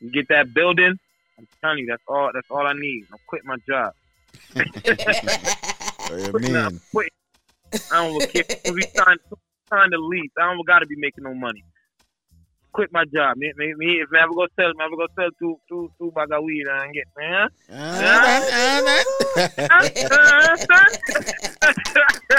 You 0.00 0.10
get 0.10 0.28
that 0.28 0.52
building, 0.54 0.98
I'm 1.38 1.48
telling 1.62 1.78
you, 1.78 1.86
that's 1.86 2.02
all 2.08 2.30
that's 2.34 2.46
all 2.50 2.66
I 2.66 2.72
need. 2.74 3.06
I'm 3.12 3.18
quit 3.26 3.44
my 3.44 3.56
job. 3.68 3.92
I 4.56 4.64
Quit- 6.30 6.52
nah, 6.52 6.66
I'm 6.66 6.80
quitting. 6.92 7.10
I 7.92 8.06
don't 8.06 8.32
care. 8.32 8.44
We 8.72 8.82
signed 8.96 9.20
signed 9.70 9.92
the 9.92 9.98
lease. 9.98 10.30
I 10.38 10.52
don't 10.52 10.66
gotta 10.66 10.86
be 10.86 10.96
making 10.96 11.24
no 11.24 11.34
money. 11.34 11.64
Quit 12.72 12.92
my 12.92 13.04
job. 13.12 13.36
Me, 13.36 13.52
me, 13.56 13.74
me 13.76 14.00
if 14.00 14.08
I 14.14 14.22
ever 14.22 14.32
go 14.32 14.46
sell, 14.54 14.70
I 14.80 14.84
ever 14.84 14.94
go 14.96 15.06
sell 15.16 15.28
two, 15.38 15.58
two, 15.68 15.90
two 15.98 16.12
bag 16.12 16.30
of 16.32 16.44
weed 16.44 16.66
and 16.68 16.94
get, 16.94 17.08
man. 17.18 17.48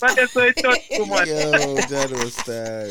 But 0.00 0.16
that's 0.16 0.34
what 0.34 0.48
it 0.48 0.56
took 0.56 0.78
too 0.96 1.06
much. 1.06 1.28
Yo, 1.28 1.76
that 1.76 2.10
was 2.10 2.34
sad. 2.34 2.90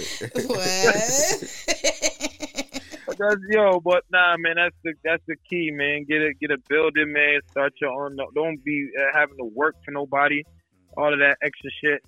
But 3.06 3.18
that's 3.18 3.42
yo, 3.50 3.80
but 3.82 4.04
nah, 4.12 4.38
man, 4.38 4.56
that's 4.56 4.76
the 4.84 4.94
that's 5.04 5.24
the 5.28 5.36
key, 5.50 5.72
man. 5.72 6.06
Get 6.08 6.22
a 6.22 6.34
get 6.40 6.52
a 6.52 6.58
building, 6.70 7.12
man. 7.12 7.42
Start 7.50 7.74
your 7.82 7.92
own. 7.92 8.16
Don't 8.34 8.64
be 8.64 8.90
uh, 8.98 9.12
having 9.18 9.36
to 9.38 9.44
work 9.44 9.76
for 9.84 9.92
nobody. 9.92 10.44
All 10.96 11.12
of 11.12 11.20
that 11.20 11.38
extra 11.42 11.70
shit. 11.84 12.02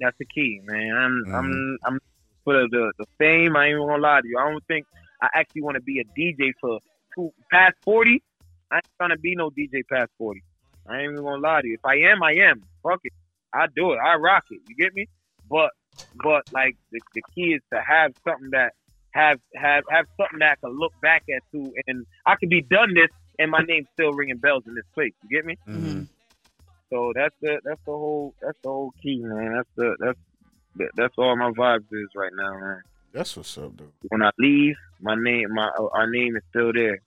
That's 0.00 0.16
the 0.18 0.24
key, 0.24 0.60
man. 0.64 0.96
I'm 0.96 1.24
I'm 1.34 1.78
I'm 1.84 2.00
for 2.46 2.54
the, 2.54 2.68
the 2.70 2.92
the 2.98 3.06
fame. 3.18 3.56
I 3.56 3.66
ain't 3.66 3.74
even 3.74 3.86
gonna 3.86 4.02
lie 4.02 4.20
to 4.22 4.28
you. 4.28 4.38
I 4.38 4.48
don't 4.48 4.64
think 4.66 4.86
I 5.20 5.28
actually 5.34 5.62
want 5.62 5.74
to 5.74 5.82
be 5.82 6.00
a 6.00 6.04
DJ 6.18 6.52
for 6.60 6.78
two 7.14 7.32
past 7.50 7.74
forty. 7.82 8.22
I 8.70 8.76
ain't 8.76 8.84
trying 8.96 9.10
to 9.10 9.18
be 9.18 9.34
no 9.34 9.50
DJ 9.50 9.82
past 9.92 10.10
forty. 10.16 10.42
I 10.88 11.00
ain't 11.00 11.12
even 11.12 11.24
gonna 11.24 11.42
lie 11.42 11.60
to 11.60 11.66
you. 11.66 11.74
If 11.74 11.84
I 11.84 11.96
am, 12.12 12.22
I 12.22 12.34
am. 12.48 12.62
Fuck 12.82 13.00
it. 13.02 13.12
I 13.52 13.66
do 13.74 13.92
it. 13.92 13.98
I 13.98 14.14
rock 14.14 14.44
it. 14.50 14.60
You 14.68 14.76
get 14.76 14.94
me? 14.94 15.08
But 15.50 15.70
but 16.22 16.44
like 16.52 16.76
the, 16.92 17.00
the 17.14 17.22
key 17.34 17.54
is 17.54 17.62
to 17.72 17.80
have 17.80 18.12
something 18.24 18.50
that 18.52 18.72
have 19.10 19.40
have 19.56 19.84
have 19.90 20.06
something 20.16 20.38
that 20.38 20.52
I 20.52 20.66
can 20.66 20.78
look 20.78 20.92
back 21.02 21.24
at 21.34 21.42
to, 21.52 21.72
and 21.88 22.06
I 22.24 22.36
could 22.36 22.50
be 22.50 22.62
done 22.62 22.94
this, 22.94 23.08
and 23.40 23.50
my 23.50 23.62
name's 23.66 23.88
still 23.94 24.12
ringing 24.12 24.38
bells 24.38 24.62
in 24.66 24.74
this 24.74 24.84
place. 24.94 25.12
You 25.22 25.36
get 25.36 25.44
me? 25.44 25.56
Mm-hmm. 25.66 26.02
So 26.90 27.12
that's 27.14 27.34
the 27.40 27.60
that's 27.64 27.80
the 27.84 27.92
whole 27.92 28.34
that's 28.40 28.58
the 28.62 28.68
whole 28.68 28.92
key, 29.02 29.18
man. 29.20 29.54
That's 29.54 29.68
the 29.76 29.96
that's 29.98 30.18
that- 30.76 30.90
that's 30.96 31.14
all 31.18 31.36
my 31.36 31.50
vibes 31.50 31.84
is 31.92 32.08
right 32.14 32.32
now, 32.36 32.58
man. 32.58 32.82
That's 33.12 33.36
what's 33.36 33.56
up, 33.58 33.76
dude. 33.76 33.90
When 34.08 34.22
I 34.22 34.30
leave, 34.38 34.74
my 35.00 35.14
name 35.14 35.52
my 35.54 35.68
uh, 35.78 35.86
our 35.94 36.08
name 36.10 36.36
is 36.36 36.42
still 36.50 36.72
there. 36.72 37.00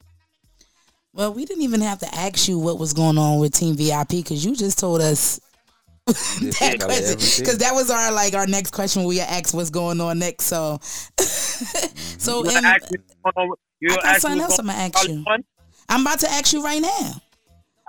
Well, 1.14 1.34
we 1.34 1.46
didn't 1.46 1.64
even 1.64 1.82
have 1.82 2.00
to 2.00 2.16
ask 2.16 2.48
you 2.48 2.58
what 2.60 2.78
was 2.80 2.94
going 2.94 3.18
on 3.18 3.40
with 3.40 3.54
Team 3.54 3.76
VIP 3.76 4.10
because 4.10 4.46
you 4.46 4.56
just 4.56 4.78
told 4.80 5.02
us 5.02 5.40
that 6.08 6.78
question. 6.82 7.44
Because 7.44 7.58
that 7.60 7.74
was 7.74 7.90
our 7.92 8.12
like 8.12 8.34
our 8.34 8.48
next 8.48 8.72
question. 8.72 9.04
We 9.04 9.20
asked 9.20 9.54
what's 9.54 9.70
going 9.70 10.02
on 10.02 10.20
next. 10.20 10.46
So, 10.46 10.80
so 11.18 12.44
You 12.44 12.58
and 12.58 12.66
ask 12.66 12.92
me 12.92 12.98
what's 13.22 13.36
going 13.36 13.44
on 13.46 13.50
with- 13.50 13.60
you 13.82 13.94
I 13.94 13.96
got 14.14 14.22
something 14.22 14.42
else 14.42 14.60
I'm 14.60 14.66
going 14.66 14.78
gonna 14.78 14.92
ask 14.98 15.08
you. 15.08 15.26
I'm 15.88 16.02
about 16.02 16.20
to 16.20 16.30
ask 16.30 16.54
you 16.54 16.64
right 16.64 16.82
now. 16.82 17.12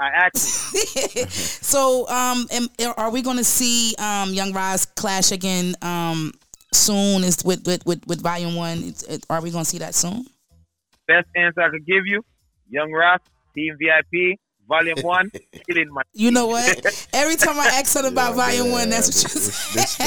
I 0.01 0.09
asked 0.09 1.31
So, 1.63 2.09
um, 2.09 2.47
am, 2.51 2.69
are 2.97 3.11
we 3.11 3.23
going 3.23 3.37
to 3.37 3.45
see 3.45 3.95
um 3.99 4.33
Young 4.33 4.53
Rise 4.53 4.87
clash 4.87 5.31
again 5.33 5.75
um 5.83 6.33
soon? 6.73 7.23
Is 7.25 7.45
with 7.45 7.67
with 7.67 7.85
with, 7.87 8.07
with 8.07 8.21
Volume 8.23 8.57
One? 8.57 8.79
It's- 8.79 9.03
it- 9.05 9.27
Are 9.29 9.41
we 9.43 9.51
going 9.51 9.65
to 9.65 9.71
see 9.71 9.79
that 9.79 9.95
soon? 9.95 10.25
best 11.07 11.27
answer 11.35 11.61
I 11.61 11.71
could 11.71 11.85
give 11.87 12.07
you. 12.07 12.23
Young 12.69 12.93
Ross, 12.93 13.19
Team 13.55 13.77
VIP, 13.79 14.39
Volume 14.71 15.01
One, 15.03 15.31
killing 15.69 15.93
my. 15.93 16.03
You 16.15 16.31
know 16.31 16.47
what? 16.47 16.87
Every 17.13 17.35
time 17.35 17.59
I 17.59 17.67
ask 17.67 17.87
something 17.87 18.13
about 18.13 18.37
Volume 18.37 18.71
One, 18.71 18.89
that's 18.89 19.09
what 19.09 19.35
you 19.35 19.41
say. 19.41 19.81
It's- 19.81 20.01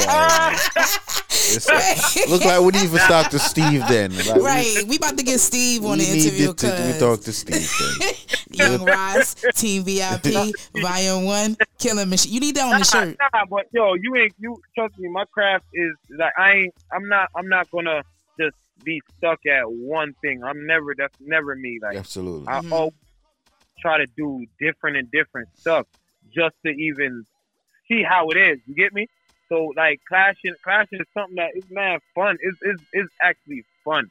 look 2.30 2.44
like 2.44 2.60
we 2.60 2.80
need 2.80 2.90
to 2.90 2.98
talk 2.98 3.30
to 3.30 3.38
Steve 3.38 3.86
then. 3.88 4.16
Like, 4.16 4.40
right, 4.40 4.82
we 4.88 4.96
about 4.96 5.18
to 5.18 5.24
get 5.24 5.38
Steve 5.38 5.84
on 5.84 5.98
the 5.98 6.04
interview 6.04 6.46
needed 6.46 6.58
to, 6.58 6.92
we 6.92 6.98
talk 6.98 7.20
to 7.20 7.32
Steve 7.32 7.70
then. 8.00 8.14
Young 8.50 8.84
Rise, 8.84 9.34
Team 9.54 9.84
VIP, 9.84 10.54
Volume 10.80 11.24
One, 11.24 11.56
Killing 11.78 12.08
Machine. 12.08 12.32
You 12.32 12.40
need 12.40 12.56
that 12.56 12.72
on 12.72 12.78
the 12.78 12.86
shirt. 12.86 13.18
Nah, 13.34 13.44
but 13.50 13.66
yo, 13.72 13.94
you 13.94 14.16
ain't 14.16 14.32
you 14.38 14.56
trust 14.74 14.98
me. 14.98 15.08
My 15.10 15.26
craft 15.26 15.66
is 15.74 15.92
like 16.16 16.32
I 16.38 16.52
ain't. 16.52 16.74
I'm 16.90 17.06
not. 17.06 17.28
I'm 17.36 17.48
not 17.48 17.70
gonna 17.70 18.02
just 18.40 18.56
be 18.82 19.02
stuck 19.18 19.40
at 19.44 19.70
one 19.70 20.14
thing. 20.22 20.42
I'm 20.42 20.66
never. 20.66 20.94
That's 20.96 21.18
never 21.20 21.54
me. 21.54 21.78
Like 21.82 21.98
Absolutely. 21.98 22.48
I 22.48 22.60
mm-hmm. 22.60 22.72
always 22.72 22.94
try 23.84 23.98
to 23.98 24.06
do 24.16 24.46
different 24.60 24.96
and 24.96 25.10
different 25.10 25.48
stuff 25.60 25.86
just 26.34 26.54
to 26.64 26.72
even 26.72 27.26
see 27.88 28.02
how 28.02 28.28
it 28.30 28.36
is. 28.36 28.58
You 28.66 28.74
get 28.74 28.92
me? 28.92 29.06
So 29.48 29.72
like 29.76 30.00
clashing, 30.08 30.54
clashing 30.64 31.00
is 31.00 31.06
something 31.12 31.36
that 31.36 31.50
is 31.54 31.64
man 31.70 31.98
fun. 32.14 32.36
It's 32.40 32.56
it's, 32.62 32.82
it's 32.92 33.12
actually 33.22 33.64
fun. 33.84 34.06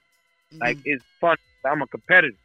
Like 0.62 0.78
it's 0.86 1.04
fun. 1.20 1.38
I'm 1.66 1.82
a 1.82 1.88
competitor, 1.88 2.38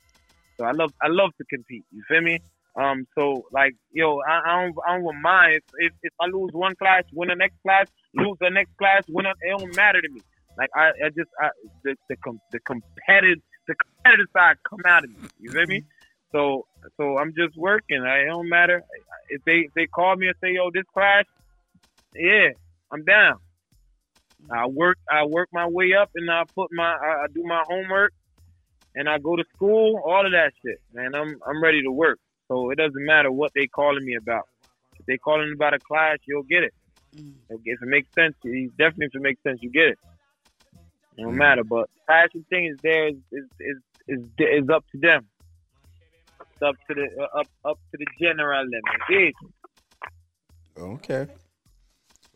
so 0.56 0.64
I 0.64 0.72
love 0.72 0.92
I 1.02 1.08
love 1.08 1.30
to 1.38 1.44
compete. 1.44 1.84
You 1.92 2.02
feel 2.08 2.22
me? 2.22 2.40
Um, 2.76 3.06
so 3.16 3.44
like 3.52 3.74
yo, 3.92 4.18
I, 4.26 4.40
I 4.46 4.62
don't 4.62 4.74
I 4.86 4.98
don't 4.98 5.22
mind 5.22 5.56
if, 5.56 5.62
if 5.78 5.92
if 6.02 6.12
I 6.20 6.26
lose 6.26 6.50
one 6.52 6.74
class, 6.76 7.02
win 7.12 7.28
the 7.28 7.34
next 7.34 7.56
class, 7.62 7.86
lose 8.14 8.38
the 8.40 8.50
next 8.50 8.70
class, 8.78 9.02
win 9.08 9.26
a, 9.26 9.30
it 9.30 9.58
don't 9.58 9.74
matter 9.74 10.00
to 10.00 10.08
me. 10.08 10.22
Like 10.56 10.70
I, 10.74 10.90
I 11.04 11.08
just 11.08 11.28
I, 11.40 11.48
the 11.84 11.94
the 12.08 12.16
com- 12.24 12.40
the 12.52 12.60
competitive 12.60 13.42
the 13.66 13.74
competitive 13.74 14.26
side 14.34 14.56
come 14.68 14.80
out 14.86 15.04
of 15.04 15.10
me. 15.10 15.28
You 15.38 15.50
feel 15.52 15.66
me? 15.66 15.82
So 16.32 16.66
so 16.96 17.18
I'm 17.18 17.34
just 17.36 17.56
working. 17.56 18.02
I 18.02 18.20
it 18.22 18.26
don't 18.26 18.48
matter 18.48 18.82
if 19.28 19.42
they 19.44 19.58
if 19.66 19.74
they 19.74 19.86
call 19.86 20.16
me 20.16 20.28
and 20.28 20.36
say 20.40 20.54
yo 20.54 20.70
this 20.72 20.84
class," 20.92 21.24
yeah, 22.14 22.48
I'm 22.90 23.04
down. 23.04 23.38
I 24.50 24.66
work 24.66 24.98
I 25.10 25.24
work 25.24 25.48
my 25.52 25.66
way 25.66 25.94
up 25.94 26.10
and 26.14 26.30
I 26.30 26.44
put 26.54 26.70
my 26.72 26.84
I, 26.84 27.24
I 27.24 27.26
do 27.34 27.42
my 27.44 27.62
homework 27.66 28.12
and 28.94 29.08
I 29.08 29.18
go 29.18 29.36
to 29.36 29.44
school. 29.54 30.00
All 30.04 30.24
of 30.24 30.32
that 30.32 30.52
shit, 30.62 30.80
man. 30.92 31.14
I'm 31.14 31.38
I'm 31.46 31.62
ready 31.62 31.82
to 31.82 31.90
work. 31.90 32.18
So 32.48 32.70
it 32.70 32.76
doesn't 32.76 33.04
matter 33.04 33.30
what 33.30 33.52
they 33.54 33.66
calling 33.66 34.04
me 34.04 34.16
about. 34.16 34.48
If 34.98 35.06
they 35.06 35.18
calling 35.18 35.52
about 35.54 35.74
a 35.74 35.78
class, 35.78 36.18
you'll 36.26 36.44
get 36.44 36.62
it. 36.62 36.74
Mm. 37.14 37.34
If 37.50 37.82
it 37.82 37.86
makes 37.86 38.08
sense, 38.14 38.34
you- 38.42 38.70
definitely 38.78 39.06
if 39.06 39.14
it 39.14 39.22
makes 39.22 39.42
sense, 39.42 39.58
you 39.62 39.70
get 39.70 39.88
it. 39.88 39.98
It 41.16 41.22
don't 41.22 41.34
mm. 41.34 41.38
matter. 41.38 41.64
But 41.64 41.90
passion 42.06 42.44
thing 42.48 42.66
is 42.66 42.78
there 42.82 43.08
is 43.08 43.16
is 43.32 43.44
is 43.60 43.76
is, 44.08 44.20
is 44.38 44.68
up 44.70 44.84
to 44.92 44.98
them. 44.98 45.26
Up 46.60 46.74
to 46.88 46.94
the 46.94 47.08
uh, 47.22 47.40
up 47.40 47.46
up 47.64 47.78
to 47.92 47.98
the 47.98 48.06
general. 48.20 48.66
Indeed. 49.08 49.34
Okay. 50.76 51.26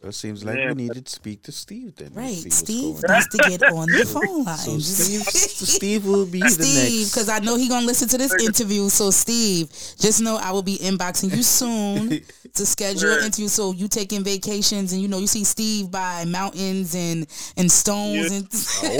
Well, 0.02 0.10
it 0.10 0.14
seems 0.14 0.44
like 0.44 0.58
Yeah, 0.58 0.68
we 0.70 0.74
needed 0.74 1.06
to 1.06 1.12
speak 1.12 1.44
to 1.44 1.52
Steve 1.52 1.94
then. 1.94 2.10
Right, 2.12 2.34
Steve 2.52 2.96
needs 3.08 3.28
to 3.28 3.38
get 3.48 3.62
on 3.62 3.86
the 3.86 4.04
phone 4.12 4.42
line. 4.42 4.56
So 4.58 4.76
Steve, 4.80 5.22
Steve 5.22 6.04
will 6.06 6.26
be 6.26 6.40
the 6.40 6.48
Steve, 6.48 7.00
next. 7.00 7.14
because 7.14 7.28
I 7.28 7.38
know 7.38 7.54
he 7.56 7.68
gonna 7.68 7.86
listen 7.86 8.08
to 8.08 8.18
this 8.18 8.34
interview. 8.42 8.88
So 8.88 9.10
Steve, 9.12 9.68
just 10.00 10.20
know 10.20 10.38
I 10.38 10.50
will 10.50 10.62
be 10.64 10.76
inboxing 10.78 11.34
you 11.36 11.44
soon 11.44 12.08
to 12.54 12.66
schedule 12.66 13.12
an 13.12 13.26
interview. 13.26 13.46
So 13.46 13.70
you 13.72 13.86
taking 13.86 14.24
vacations, 14.24 14.92
and 14.92 15.00
you 15.00 15.06
know 15.06 15.18
you 15.18 15.28
see 15.28 15.44
Steve 15.44 15.88
by 15.92 16.24
mountains 16.24 16.96
and 16.96 17.26
and 17.56 17.70
stones 17.70 18.32
and. 18.32 18.48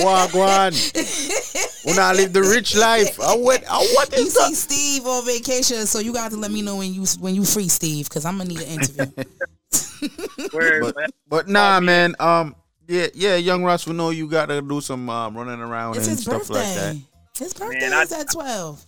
Wagwan. 0.03 0.73
When 1.85 1.99
I 1.99 2.13
live 2.13 2.33
the 2.33 2.43
rich 2.43 2.77
life, 2.77 3.19
I 3.21 3.35
went. 3.37 3.65
I 3.69 3.79
what 3.95 4.17
You 4.17 4.27
is 4.27 4.35
see 4.35 4.55
Steve 4.55 5.07
on 5.07 5.27
vacation, 5.27 5.85
so 5.87 5.99
you 5.99 6.13
got 6.13 6.31
to 6.31 6.37
let 6.37 6.53
me 6.53 6.63
know 6.63 6.77
when 6.77 6.95
you 6.95 7.05
when 7.19 7.35
you 7.35 7.45
free, 7.45 7.67
Steve, 7.69 8.09
because 8.09 8.25
I'm 8.25 8.39
gonna 8.39 8.51
need 8.51 8.61
an 8.61 8.69
interview. 8.81 9.25
but, 10.53 11.11
but 11.29 11.49
nah, 11.49 11.81
man. 11.81 12.15
Um, 12.19 12.55
yeah, 12.89 13.07
yeah. 13.15 13.37
Young 13.37 13.65
Ross, 13.65 13.87
we 13.87 13.95
know 13.95 14.11
you 14.11 14.27
gotta 14.27 14.61
do 14.61 14.81
some 14.81 15.09
um, 15.09 15.37
running 15.37 15.61
around 15.61 15.97
It's 15.97 16.07
and 16.07 16.17
his 16.17 16.25
stuff 16.25 16.51
like 16.51 16.75
that. 16.75 16.97
His 17.39 17.55
birthday 17.55 17.81
Man, 17.81 17.93
I- 17.93 18.03
is 18.03 18.13
at 18.13 18.31
twelve. 18.31 18.85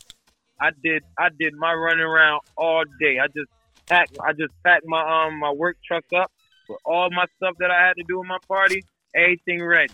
I 0.61 0.71
did 0.83 1.03
I 1.19 1.29
did 1.39 1.55
my 1.55 1.73
running 1.73 2.05
around 2.05 2.41
all 2.57 2.85
day. 3.01 3.19
I 3.19 3.27
just 3.27 3.51
packed 3.87 4.17
I 4.25 4.33
just 4.33 4.53
packed 4.65 4.85
my 4.87 5.27
um 5.27 5.39
my 5.39 5.51
work 5.51 5.77
truck 5.87 6.05
up 6.15 6.31
with 6.69 6.79
all 6.85 7.11
my 7.11 7.27
stuff 7.37 7.55
that 7.59 7.71
I 7.71 7.87
had 7.87 7.95
to 7.95 8.05
do 8.09 8.21
in 8.21 8.29
my 8.29 8.39
party. 8.47 8.85
Everything 9.15 9.63
ready. 9.65 9.93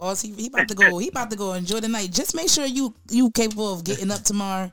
Oh, 0.00 0.14
see, 0.14 0.32
he 0.32 0.48
about 0.48 0.68
to 0.68 0.74
go. 0.74 0.98
He 0.98 1.08
about 1.08 1.30
to 1.30 1.36
go 1.36 1.52
enjoy 1.54 1.80
the 1.80 1.88
night. 1.88 2.10
Just 2.10 2.34
make 2.34 2.50
sure 2.50 2.66
you 2.66 2.94
you 3.10 3.30
capable 3.30 3.72
of 3.72 3.84
getting 3.84 4.10
up 4.10 4.22
tomorrow. 4.22 4.72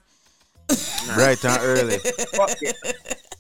right 1.18 1.44
and 1.44 1.60
early. 1.62 1.98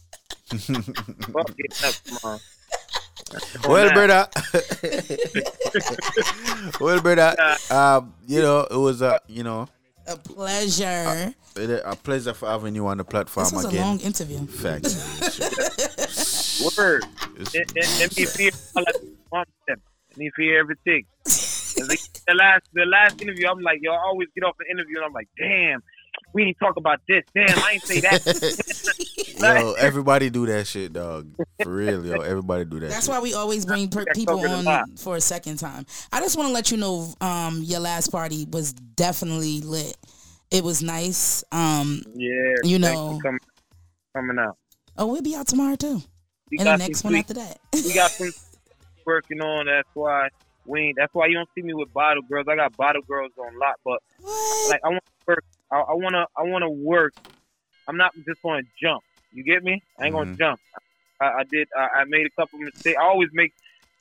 well, 3.67 3.91
brother. 3.93 4.27
well, 6.80 7.01
brother. 7.01 7.35
Um, 7.69 8.13
you 8.27 8.41
know, 8.41 8.61
it 8.69 8.76
was 8.77 9.01
a 9.01 9.19
you 9.27 9.43
know 9.43 9.67
A 10.07 10.15
pleasure. 10.17 11.34
a, 11.55 11.81
a 11.85 11.95
pleasure 11.95 12.34
for 12.34 12.47
having 12.49 12.76
you 12.76 12.88
on 12.88 12.97
the 12.97 13.03
platform 13.03 13.45
This 13.45 13.53
was 13.53 13.65
a 13.65 13.69
again. 13.69 13.81
long 13.85 13.99
interview. 13.99 14.45
Facts. 14.47 14.95
Word. 16.77 17.03
Let 17.53 17.76
let 17.76 18.17
me 18.17 18.26
feel 18.26 18.51
all 18.76 18.84
of 18.84 18.95
one 19.30 19.45
step. 19.63 19.80
Let 20.11 20.17
me 20.17 20.30
feel 20.35 20.57
everything. 20.59 21.05
'Cause 21.23 21.76
The 22.27 22.34
last 22.35 22.63
the 22.73 22.85
last 22.85 23.21
interview, 23.21 23.47
I'm 23.47 23.61
like, 23.61 23.80
yo, 23.81 23.91
I 23.93 23.97
always 24.05 24.27
get 24.35 24.43
off 24.43 24.55
the 24.57 24.65
interview 24.69 24.97
and 24.97 25.05
I'm 25.05 25.13
like, 25.13 25.30
damn, 25.38 25.81
we 26.34 26.46
didn't 26.46 26.60
talk 26.60 26.78
about 26.78 27.00
this. 27.08 27.24
Damn, 27.34 27.58
I 27.60 27.72
ain't 27.74 27.84
say 27.84 28.00
that. 28.02 29.40
Yo, 29.40 29.74
everybody 29.74 30.30
do 30.30 30.46
that 30.48 30.68
shit, 30.68 30.94
dog. 30.94 31.34
For 31.64 31.74
real, 31.74 32.06
yo. 32.06 32.20
Everybody 32.22 32.66
do 32.66 32.80
that. 32.82 32.90
That's 32.90 33.06
shit. 33.06 33.14
why 33.14 33.20
we 33.22 33.34
always 33.34 33.66
bring 33.66 33.88
per- 33.90 34.04
people 34.14 34.36
covered 34.38 34.52
a 34.52 34.62
lot. 34.62 34.82
on 34.84 34.98
for 34.98 35.16
a 35.16 35.22
second 35.22 35.58
time. 35.60 35.86
I 36.12 36.20
just 36.20 36.36
want 36.38 36.50
to 36.50 36.54
let 36.54 36.72
you 36.72 36.78
know, 36.78 37.14
um, 37.22 37.62
your 37.64 37.80
last 37.80 38.10
party 38.10 38.46
was 38.52 38.74
definitely 38.74 39.62
lit. 39.62 39.96
It 40.52 40.64
was 40.64 40.84
nice. 40.84 41.44
Um, 41.54 42.02
Yeah, 42.16 42.32
you 42.64 42.80
know. 42.80 43.18
coming, 43.24 43.40
coming 44.14 44.40
out. 44.40 44.58
Oh, 44.98 45.06
we'll 45.08 45.22
be 45.22 45.36
out 45.36 45.48
tomorrow 45.48 45.76
too, 45.78 46.02
We 46.52 46.58
and 46.58 46.68
the 46.68 46.78
next 46.78 47.04
one 47.06 47.14
sweet- 47.14 47.20
after 47.20 47.34
that. 47.36 47.58
we 47.74 47.94
got 47.94 48.12
some 48.12 48.32
working 49.06 49.40
on. 49.41 49.68
That's 49.68 49.88
why 49.94 50.28
we 50.66 50.82
ain't. 50.82 50.98
That's 50.98 51.14
why 51.14 51.28
you 51.28 51.36
don't 51.36 51.50
see 51.56 51.62
me 51.62 51.74
with 51.74 51.94
bottle 51.94 52.24
girls. 52.24 52.48
I 52.50 52.56
got 52.58 52.76
bottle 52.76 53.04
girls 53.04 53.32
on 53.38 53.58
lock, 53.58 53.76
but 53.86 54.00
like 54.70 54.82
I 54.84 54.90
want 54.90 55.04
to 55.06 55.12
work. 55.28 55.46
I, 55.72 55.78
I 55.80 55.94
wanna. 55.94 56.26
I 56.38 56.44
wanna 56.44 56.70
work. 56.70 57.14
I'm 57.88 57.98
not 57.98 58.12
just 58.28 58.41
gonna 58.41 58.62
jump. 58.82 59.04
You 59.32 59.44
get 59.44 59.64
me? 59.64 59.82
I 60.00 60.06
ain't 60.06 60.14
gonna 60.16 60.32
Mhm. 60.32 60.38
jump. 60.38 60.60
I, 61.22 61.26
I 61.26 61.44
did. 61.52 61.68
I, 61.78 62.02
I 62.02 62.04
made 62.06 62.26
a 62.26 62.30
couple 62.32 62.60
mistakes. 62.60 62.98
I 63.00 63.04
always 63.04 63.30
make 63.34 63.54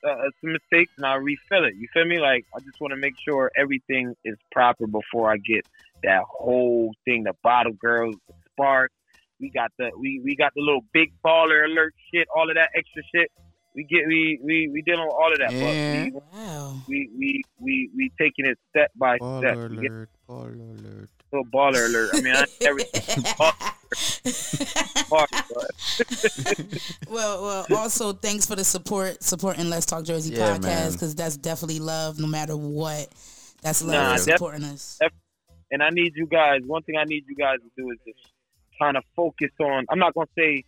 uh, 0.07 0.15
some 0.41 0.53
mistakes 0.53 0.91
and 0.97 1.05
I 1.05 1.15
refill 1.15 1.65
it. 1.65 1.75
You 1.75 1.87
feel 1.93 2.05
me? 2.05 2.19
Like 2.19 2.45
I 2.55 2.59
just 2.59 2.79
want 2.79 2.91
to 2.91 2.97
make 2.97 3.13
sure 3.23 3.51
everything 3.57 4.15
is 4.25 4.37
proper 4.51 4.87
before 4.87 5.31
I 5.31 5.37
get 5.37 5.65
that 6.03 6.23
whole 6.27 6.93
thing. 7.05 7.23
The 7.23 7.33
bottle 7.43 7.73
girls, 7.73 8.15
the 8.27 8.33
spark. 8.51 8.91
We 9.39 9.49
got 9.49 9.71
the 9.77 9.91
we, 9.97 10.19
we 10.23 10.35
got 10.35 10.53
the 10.55 10.61
little 10.61 10.81
big 10.93 11.13
baller 11.23 11.65
alert 11.65 11.93
shit. 12.13 12.27
All 12.35 12.49
of 12.49 12.55
that 12.55 12.69
extra 12.75 13.03
shit. 13.13 13.31
We 13.75 13.83
get 13.83 14.07
we 14.07 14.39
we 14.43 14.67
we 14.69 14.81
dealing 14.81 15.05
with 15.05 15.13
all 15.13 15.31
of 15.31 15.39
that. 15.39 15.53
Yeah. 15.53 16.09
But 16.09 16.87
we, 16.87 17.09
we 17.17 17.19
we 17.19 17.43
we 17.59 17.89
we 17.95 18.11
taking 18.19 18.45
it 18.45 18.57
step 18.69 18.91
by 18.95 19.17
step. 19.17 19.21
Baller 19.21 19.69
You 19.75 19.81
get- 19.81 19.91
alert, 19.91 20.09
baller 20.27 20.79
alert. 20.79 21.09
Little 21.31 21.45
baller 21.45 21.85
alert. 21.87 22.09
I 22.13 22.21
mean, 22.21 22.35
I 22.35 22.45
everything. 22.61 23.23
well, 27.09 27.41
well. 27.43 27.65
Also, 27.75 28.13
thanks 28.13 28.45
for 28.45 28.55
the 28.55 28.63
support, 28.63 29.23
supporting 29.23 29.69
Let's 29.69 29.85
Talk 29.85 30.05
Jersey 30.05 30.33
Yeah, 30.33 30.55
podcast 30.57 30.93
because 30.93 31.15
that's 31.15 31.37
definitely 31.37 31.79
love, 31.79 32.19
no 32.19 32.27
matter 32.27 32.55
what. 32.57 33.09
That's 33.61 33.83
love 33.83 33.93
Nah, 33.93 34.17
for 34.17 34.25
def- 34.25 34.33
supporting 34.37 34.63
us. 34.65 34.97
def- 35.01 35.11
and 35.71 35.83
I 35.83 35.89
need 35.89 36.13
you 36.15 36.25
guys. 36.25 36.61
One 36.65 36.81
thing 36.83 36.95
I 36.97 37.03
need 37.05 37.25
you 37.27 37.35
guys 37.35 37.57
to 37.59 37.69
do 37.81 37.91
is 37.91 37.97
just 38.05 38.33
kind 38.79 38.97
of 38.97 39.03
focus 39.15 39.51
on. 39.59 39.85
I'm 39.89 39.99
not 39.99 40.13
gonna 40.13 40.27
say 40.37 40.63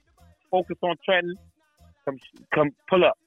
focus 0.49 0.77
on 0.83 0.95
Trenton. 1.03 1.35
Come, 2.05 2.19
come, 2.53 2.69
pull 2.89 3.05
up. 3.05 3.17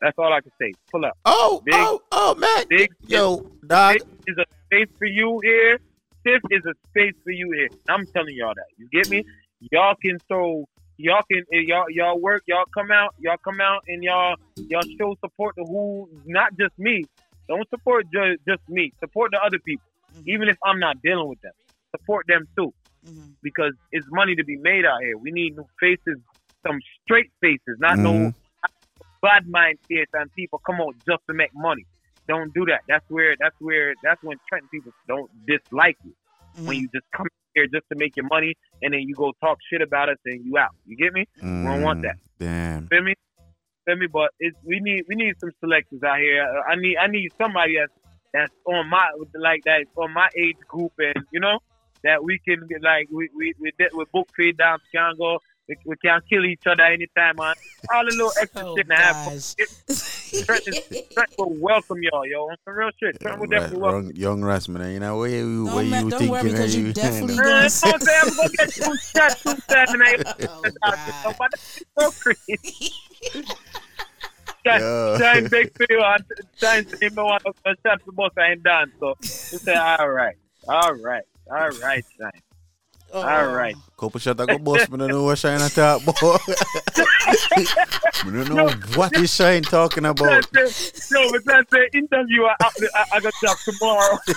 That's 0.00 0.18
all 0.18 0.32
I 0.32 0.40
can 0.40 0.52
say. 0.60 0.72
Pull 0.90 1.04
up. 1.04 1.16
Oh, 1.24 1.62
big, 1.64 1.74
oh, 1.76 2.00
oh, 2.12 2.34
man. 2.36 2.64
Big, 2.68 2.90
Yo, 3.06 3.50
dog. 3.66 3.98
This 3.98 4.04
is 4.28 4.36
a 4.38 4.44
space 4.66 4.88
for 4.98 5.06
you 5.06 5.40
here. 5.42 5.78
This 6.24 6.40
is 6.50 6.62
a 6.66 6.74
space 6.88 7.14
for 7.24 7.30
you 7.30 7.50
here. 7.52 7.68
I'm 7.88 8.06
telling 8.06 8.34
y'all 8.36 8.54
that. 8.54 8.66
You 8.76 8.88
get 8.92 9.08
me? 9.08 9.24
Y'all 9.72 9.94
can 10.02 10.18
throw. 10.28 10.66
Y'all 10.98 11.22
can 11.30 11.44
eh, 11.52 11.60
y'all 11.66 11.86
y'all 11.88 12.20
work. 12.20 12.42
Y'all 12.46 12.66
come 12.74 12.90
out. 12.90 13.14
Y'all 13.18 13.38
come 13.42 13.60
out 13.60 13.82
and 13.88 14.02
y'all 14.02 14.36
y'all 14.56 14.82
show 14.98 15.16
support 15.24 15.56
to 15.56 15.64
who. 15.64 16.08
Not 16.26 16.56
just 16.58 16.78
me. 16.78 17.04
Don't 17.48 17.68
support 17.70 18.06
ju- 18.12 18.36
just 18.46 18.62
me. 18.68 18.92
Support 19.00 19.32
the 19.32 19.40
other 19.44 19.58
people, 19.58 19.86
mm-hmm. 20.12 20.28
even 20.28 20.48
if 20.48 20.56
I'm 20.64 20.78
not 20.78 21.02
dealing 21.02 21.28
with 21.28 21.40
them. 21.40 21.52
Support 21.90 22.26
them 22.28 22.46
too, 22.56 22.72
mm-hmm. 23.04 23.30
because 23.42 23.72
it's 23.90 24.06
money 24.10 24.36
to 24.36 24.44
be 24.44 24.56
made 24.56 24.84
out 24.84 25.00
here. 25.00 25.16
We 25.18 25.32
need 25.32 25.56
new 25.56 25.66
faces, 25.80 26.20
some 26.64 26.78
straight 27.02 27.32
faces, 27.40 27.76
not 27.78 27.98
no 27.98 28.12
mm-hmm. 28.12 28.28
bad 29.22 29.48
mind 29.48 29.78
face 29.88 30.06
and 30.12 30.30
people 30.32 30.60
come 30.64 30.80
out 30.80 30.94
just 31.08 31.22
to 31.28 31.34
make 31.34 31.50
money. 31.54 31.86
Don't 32.28 32.52
do 32.54 32.64
that. 32.66 32.80
That's 32.88 33.04
where 33.08 33.34
that's 33.40 33.56
where 33.58 33.94
that's 34.02 34.22
when 34.22 34.36
Trenton 34.48 34.68
people 34.70 34.92
don't 35.08 35.30
dislike 35.46 35.96
you. 36.04 36.12
Mm-hmm. 36.56 36.66
When 36.66 36.76
you 36.78 36.88
just 36.92 37.06
come 37.14 37.26
here 37.54 37.66
just 37.66 37.84
to 37.90 37.98
make 37.98 38.16
your 38.16 38.26
money 38.26 38.54
and 38.82 38.94
then 38.94 39.00
you 39.00 39.14
go 39.14 39.32
talk 39.40 39.58
shit 39.70 39.82
about 39.82 40.08
us 40.08 40.18
and 40.24 40.44
you 40.44 40.56
out. 40.58 40.70
You 40.86 40.96
get 40.96 41.12
me? 41.12 41.26
We 41.42 41.48
don't 41.48 41.82
want 41.82 42.02
that. 42.02 42.16
Mm, 42.16 42.38
damn. 42.38 42.86
Feel 42.88 43.02
me? 43.02 43.14
Feel 43.84 43.96
me? 43.96 44.06
But 44.06 44.30
it's 44.38 44.56
we 44.64 44.80
need 44.80 45.04
we 45.08 45.16
need 45.16 45.34
some 45.40 45.50
selectors 45.60 46.02
out 46.02 46.18
here. 46.18 46.42
Uh, 46.42 46.70
I 46.70 46.76
need 46.76 46.96
I 46.96 47.06
need 47.06 47.30
somebody 47.38 47.76
that's 47.78 47.92
that's 48.32 48.52
on 48.66 48.88
my 48.88 49.08
like 49.34 49.64
that 49.64 49.86
on 49.96 50.12
my 50.12 50.28
age 50.36 50.56
group 50.68 50.92
and 50.98 51.24
you 51.32 51.40
know 51.40 51.58
that 52.04 52.22
we 52.22 52.38
can 52.38 52.66
get 52.68 52.82
like 52.82 53.08
we 53.10 53.28
we 53.36 53.54
we 53.58 53.72
with 53.92 54.10
book 54.12 54.28
feed 54.36 54.56
down 54.56 54.78
Chicago. 54.90 55.38
We, 55.68 55.76
we 55.86 55.96
can 56.04 56.20
kill 56.28 56.44
each 56.46 56.66
other 56.66 56.82
anytime, 56.82 57.36
man. 57.36 57.54
All 57.94 58.04
the 58.04 58.10
little 58.10 58.32
extra 58.40 58.62
Oh, 58.66 58.76
shit 58.76 58.90
have. 58.90 60.19
Trent, 60.44 60.62
is- 60.66 61.02
Trent 61.12 61.30
will 61.38 61.50
welcome 61.58 61.98
y'all, 62.02 62.24
yo. 62.26 62.44
On 62.48 62.56
some 62.64 62.74
real 62.74 62.90
shit. 63.00 63.18
Trent 63.20 63.38
will 63.38 63.46
Right, 63.46 63.58
definitely 63.60 63.78
welcome. 63.82 64.04
wrong, 64.06 64.16
young 64.16 64.40
Rasman, 64.42 64.92
you 64.92 65.00
know 65.00 65.18
where 65.18 65.28
you 65.28 65.66
where 65.66 65.84
man, 65.84 66.04
you 66.04 66.10
don't 66.10 66.18
thinking? 66.20 66.30
worry, 66.30 66.50
'cause 66.50 66.74
are 66.74 66.78
you 66.78 66.92
definitely 66.92 67.36
know? 67.36 67.42
Man, 67.42 67.62
don't 67.62 68.02
say 68.02 68.18
I'm 68.22 68.36
gonna 68.36 68.48
get 68.50 68.74
two 68.74 68.96
shots, 69.16 69.42
two 69.42 69.56
seven, 69.68 70.02
eight. 70.06 70.22
Oh, 70.48 70.62
but 71.38 71.50
that's 71.50 71.82
so 71.98 72.10
crazy. 72.12 72.92
Yeah. 74.64 75.16
Time 75.18 75.48
big 75.50 75.74
for 75.74 75.86
you, 75.88 76.02
and 76.02 76.24
time 76.60 76.84
to 76.84 76.96
me 77.00 77.08
want 77.16 77.42
to 77.44 77.74
shot 77.86 77.98
the 78.04 78.12
boss 78.12 78.30
I 78.38 78.50
ain't 78.52 78.62
done. 78.62 78.92
So 79.00 79.14
you 79.52 79.58
say, 79.58 79.74
all 79.74 80.08
right, 80.10 80.36
all 80.68 80.92
right, 80.94 81.24
all 81.50 81.70
right, 81.80 82.04
time. 82.20 82.30
Oh. 83.12 83.22
All 83.22 83.28
oh. 83.28 83.52
right. 83.52 83.74
Couple 83.96 84.20
shot 84.20 84.40
I 84.40 84.46
go 84.46 84.58
bust, 84.58 84.90
me 84.90 84.98
don't 84.98 85.08
know 85.08 85.24
what 85.24 85.38
Shine 85.38 85.58
talk 85.70 86.02
about. 86.02 86.48
me 88.24 88.32
don't 88.32 88.48
know 88.48 88.68
what 88.94 89.16
is 89.16 89.34
Shine 89.34 89.62
talking 89.62 90.06
about. 90.06 90.48
That's 90.52 90.88
it. 90.88 91.04
No, 91.12 91.30
but 91.30 91.44
that's 91.44 91.70
the 91.70 91.88
interview 91.92 92.44
I, 92.44 92.54
I, 92.60 92.70
I 93.14 93.20
got 93.20 93.34
to 93.40 93.48
have 93.48 93.58
tomorrow. 93.64 94.18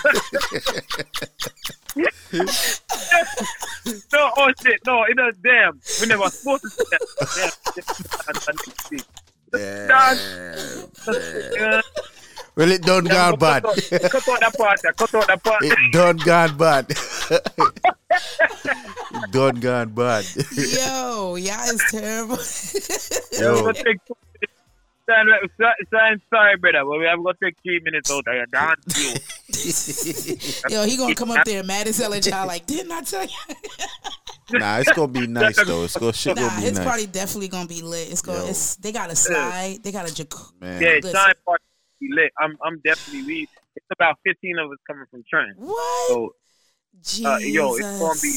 no, 4.12 4.32
oh 4.38 4.52
shit, 4.62 4.80
no, 4.86 5.04
it 5.04 5.18
is 5.20 5.38
damn. 5.44 5.80
We 6.02 6.08
never 6.08 6.30
supposed 6.30 6.64
to 6.64 6.70
say 6.70 6.84
that. 6.92 7.02
Damn. 11.58 11.84
Well, 12.56 12.72
it 12.72 12.82
done 12.84 13.06
gone 13.06 13.38
bad. 13.40 13.64
Cut 13.64 13.94
out, 13.94 14.12
cut 14.12 14.30
out 14.30 14.40
that 14.40 14.56
part. 14.58 14.80
Cut 14.96 15.14
out 15.16 15.28
that 15.28 15.44
part. 15.44 15.64
It 15.64 15.92
done 15.92 16.18
gone 16.18 16.56
bad. 16.58 16.86
it 19.12 19.32
done 19.32 19.60
gone 19.60 19.90
bad. 19.90 20.26
Yo, 20.56 21.36
y'all 21.36 21.70
is 21.70 21.84
terrible. 21.90 22.38
Yo. 23.40 23.54
We're 23.54 23.62
gonna 23.74 23.84
take 23.84 24.06
two 24.06 24.16
minutes. 24.38 24.54
Sign, 25.06 25.26
sign, 25.92 26.22
sorry, 26.30 26.56
brother, 26.58 26.84
but 26.86 26.98
we 27.00 27.06
have 27.06 27.22
got 27.24 27.38
to 27.40 27.46
take 27.46 27.56
three 27.64 27.80
minutes 27.84 28.10
out 28.12 28.24
of 28.28 28.34
your 28.34 28.46
dance. 28.46 30.64
Yo, 30.70 30.86
he 30.86 30.96
gonna 30.96 31.16
come 31.16 31.32
up 31.32 31.44
there 31.46 31.64
mad 31.64 31.88
as 31.88 31.98
hell 31.98 32.14
at 32.14 32.26
y'all 32.26 32.48
like, 32.48 32.66
didn't 32.68 32.92
I 32.92 33.02
tell 33.02 33.24
you? 33.24 33.30
nah, 34.60 34.78
it's 34.78 34.94
gonna 34.94 35.08
be 35.12 35.26
nice 35.28 35.58
though. 35.66 35.84
It's 35.84 35.98
gonna 35.98 36.14
shit 36.14 36.36
Nah, 36.36 36.48
gonna 36.48 36.62
be 36.62 36.68
his 36.68 36.78
nice. 36.78 36.88
party 36.88 37.08
definitely 37.08 37.48
gonna 37.50 37.68
be 37.68 37.82
lit. 37.82 38.12
It's 38.12 38.22
gonna. 38.22 38.46
It's 38.46 38.76
they 38.78 38.92
got 38.92 39.12
a 39.12 39.16
slide. 39.16 39.80
They 39.84 39.92
got 39.92 40.08
a 40.10 40.14
jacuzzi. 40.14 40.52
Yeah, 40.62 40.80
Listen. 41.02 41.12
shine 41.12 41.34
party 41.46 41.64
be 42.08 42.14
lit. 42.14 42.32
I'm, 42.40 42.58
I'm 42.66 42.80
definitely 42.84 43.24
we. 43.24 43.48
It's 43.76 43.86
about 43.92 44.18
15 44.26 44.60
of 44.60 44.72
us 44.72 44.78
coming 44.88 45.06
from 45.10 45.24
Trent. 45.30 45.58
What? 45.58 46.08
So, 47.02 47.26
uh, 47.26 47.38
yo, 47.38 47.74
it's 47.76 48.00
gonna 48.00 48.20
be 48.22 48.34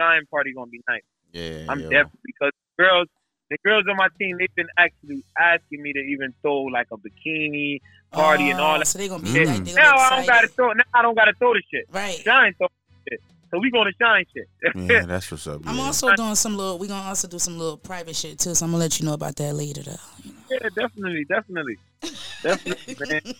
shine 0.00 0.22
party 0.30 0.52
gonna 0.54 0.70
be 0.70 0.80
nice. 0.88 1.02
Yeah, 1.32 1.66
I'm 1.68 1.80
yo. 1.80 1.90
definitely 1.90 2.20
because 2.24 2.52
girls, 2.78 3.08
the 3.50 3.58
girls 3.64 3.84
on 3.90 3.96
my 3.96 4.08
team, 4.18 4.36
they've 4.38 4.54
been 4.54 4.68
actually 4.78 5.24
asking 5.38 5.82
me 5.82 5.92
to 5.92 5.98
even 5.98 6.32
throw 6.40 6.62
like 6.62 6.86
a 6.92 6.96
bikini 6.96 7.80
party 8.10 8.50
and 8.50 8.60
all 8.60 8.76
Oh, 8.76 8.78
that. 8.78 8.86
so 8.86 8.98
they 8.98 9.08
gonna 9.08 9.22
be 9.22 9.30
shit. 9.32 9.46
like- 9.46 9.64
they 9.64 9.72
gonna 9.72 9.76
be 9.76 9.82
now 9.82 9.96
I 9.96 10.16
don't 10.16 10.26
gotta 10.26 10.48
throw. 10.48 10.72
Now 10.72 10.84
I 10.94 11.02
don't 11.02 11.14
gotta 11.14 11.32
throw 11.38 11.52
the 11.52 11.62
shit. 11.70 11.84
Right. 11.92 12.16
Shine 12.16 12.54
throw 12.56 12.68
shit. 13.08 13.20
So 13.50 13.58
we 13.58 13.70
gonna 13.70 13.90
shine 14.00 14.24
shit. 14.34 14.48
Yeah, 14.74 15.04
that's 15.06 15.30
what's 15.30 15.46
up. 15.46 15.60
I'm 15.66 15.76
yeah. 15.76 15.82
also 15.82 16.14
doing 16.14 16.34
some 16.34 16.56
little. 16.56 16.78
We 16.78 16.88
gonna 16.88 17.06
also 17.06 17.28
do 17.28 17.38
some 17.38 17.58
little 17.58 17.76
private 17.76 18.16
shit 18.16 18.38
too. 18.38 18.54
So 18.54 18.64
I'm 18.64 18.72
gonna 18.72 18.82
let 18.82 18.98
you 18.98 19.04
know 19.04 19.12
about 19.12 19.36
that 19.36 19.54
later 19.54 19.82
though. 19.82 20.32
Yeah, 20.52 20.68
definitely, 20.74 21.24
definitely, 21.24 21.78
definitely, 22.42 22.96
man. 23.08 23.34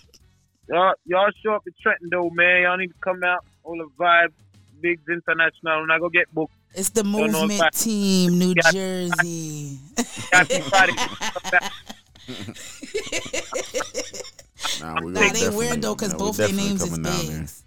Y'all, 0.69 0.95
y'all 1.05 1.31
show 1.45 1.55
up 1.55 1.63
at 1.67 1.73
Trenton 1.83 2.09
though, 2.11 2.31
man. 2.31 2.63
Y'all 2.63 2.77
need 2.77 2.89
to 2.89 2.95
come 3.01 3.23
out. 3.25 3.45
All 3.65 3.77
the 3.77 3.89
vibe, 4.03 4.33
Biggs 4.81 5.03
International. 5.09 5.81
When 5.83 5.91
I 5.91 5.99
go 5.99 6.09
get 6.09 6.33
booked. 6.35 6.55
It's 6.75 6.89
the 6.91 7.03
Don't 7.03 7.13
know 7.13 7.27
if 7.27 7.33
movement 7.33 7.63
I- 7.63 7.69
team, 7.71 8.39
New 8.39 8.55
Yeah. 8.57 8.71
Jersey. 8.73 9.79
Happy 10.33 10.61
Friday. 10.63 10.95
Nah, 14.81 15.01
we 15.03 15.13
Nah, 15.13 15.29
they 15.33 15.49
weird 15.51 15.83
though 15.83 15.95
because 15.95 16.13
nah, 16.13 16.19
we 16.19 16.25
both 16.25 16.37
their 16.37 16.53
names 16.53 16.83
is 16.83 16.91
coming 16.91 17.03
down 17.03 17.27
Biggs. 17.27 17.65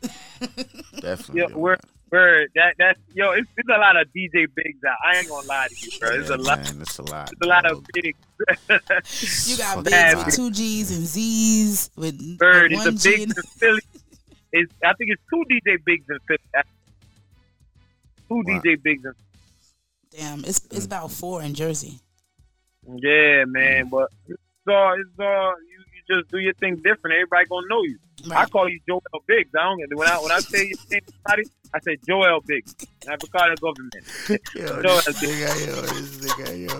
Definitely. 1.01 1.53
Yo, 1.53 1.57
we're, 1.59 1.77
we're 2.15 2.47
that 2.55 2.75
that's 2.77 2.99
yo. 3.13 3.31
It's, 3.31 3.47
it's 3.57 3.69
a 3.69 3.77
lot 3.77 3.97
of 3.97 4.07
DJ 4.15 4.47
bigs 4.55 4.83
out. 4.87 4.97
I 5.05 5.17
ain't 5.17 5.27
gonna 5.27 5.47
lie 5.47 5.67
to 5.67 5.75
you, 5.75 5.99
bro. 5.99 6.09
It's 6.11 6.29
Yeah, 6.29 6.35
a 6.35 6.37
lot. 6.37 6.59
man, 6.63 6.81
it's 6.81 6.97
a 6.99 7.03
lot. 7.03 7.31
It's 7.31 7.41
a 7.41 7.45
lot 7.45 7.65
of 7.65 7.83
bigs. 7.93 8.17
You 9.49 9.57
got 9.57 9.75
Fuck 9.75 9.83
bigs 9.85 10.15
with 10.25 10.35
two 10.35 10.51
G's 10.51 10.91
and 10.97 11.05
Z's 11.05 11.89
with 11.95 12.37
Bird. 12.37 12.71
with 12.71 12.79
It's 12.79 12.85
a 12.85 12.89
one 12.89 12.97
G. 12.97 13.09
big 13.11 13.21
in 13.21 13.33
Philly. 13.59 13.81
It's, 14.53 14.71
I 14.83 14.93
think 14.93 15.11
it's 15.11 15.21
two 15.29 15.43
DJ 15.51 15.77
bigs 15.85 16.05
in 16.09 16.19
Philly. 16.27 16.63
Two 18.29 18.43
DJ 18.47 18.81
bigs 18.81 19.03
in 19.05 19.13
Damn, 20.17 20.39
it's 20.45 20.65
it's 20.71 20.79
mm. 20.81 20.85
about 20.85 21.11
four 21.11 21.41
in 21.41 21.53
Jersey. 21.53 21.99
Yeah, 22.87 23.43
man, 23.45 23.89
but 23.89 24.09
it's 24.27 24.39
all 24.67 24.95
it's 24.99 25.19
all 25.19 25.55
you, 25.69 25.74
you 25.74 25.74
just 26.07 26.29
do 26.31 26.37
your 26.39 26.53
thing 26.55 26.75
different. 26.77 27.15
Everybody 27.15 27.45
gonna 27.47 27.67
know 27.69 27.83
you. 27.83 27.97
I 28.31 28.45
call 28.45 28.69
you 28.69 28.79
Joel 28.87 29.01
Biggs. 29.27 29.51
I 29.57 29.63
don't 29.63 29.97
when 29.97 30.07
I 30.07 30.17
when 30.17 30.31
I 30.31 30.39
say 30.39 30.59
your 30.59 30.77
name, 30.89 31.01
somebody, 31.11 31.43
I 31.73 31.79
say 31.79 31.97
Joel 32.07 32.41
Biggs. 32.45 32.75
And 33.05 33.13
I 33.13 33.17
call 33.17 33.49
the 33.49 33.57
government. 33.61 33.93
Yo, 34.55 34.81
Joel 34.81 35.01
this 35.05 35.19
Biggs. 35.19 35.33
nigga, 35.33 35.67
yo, 35.67 35.81
this 35.81 36.17
nigga, 36.25 36.49
yo. 36.65 36.77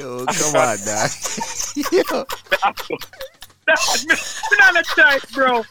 yo, 0.00 0.26
come 0.26 0.56
on, 0.56 0.76
dog. 0.84 1.10
yo. 1.92 2.26
Not 4.58 4.76
a 4.76 4.82
type, 4.94 5.30
bro. 5.32 5.62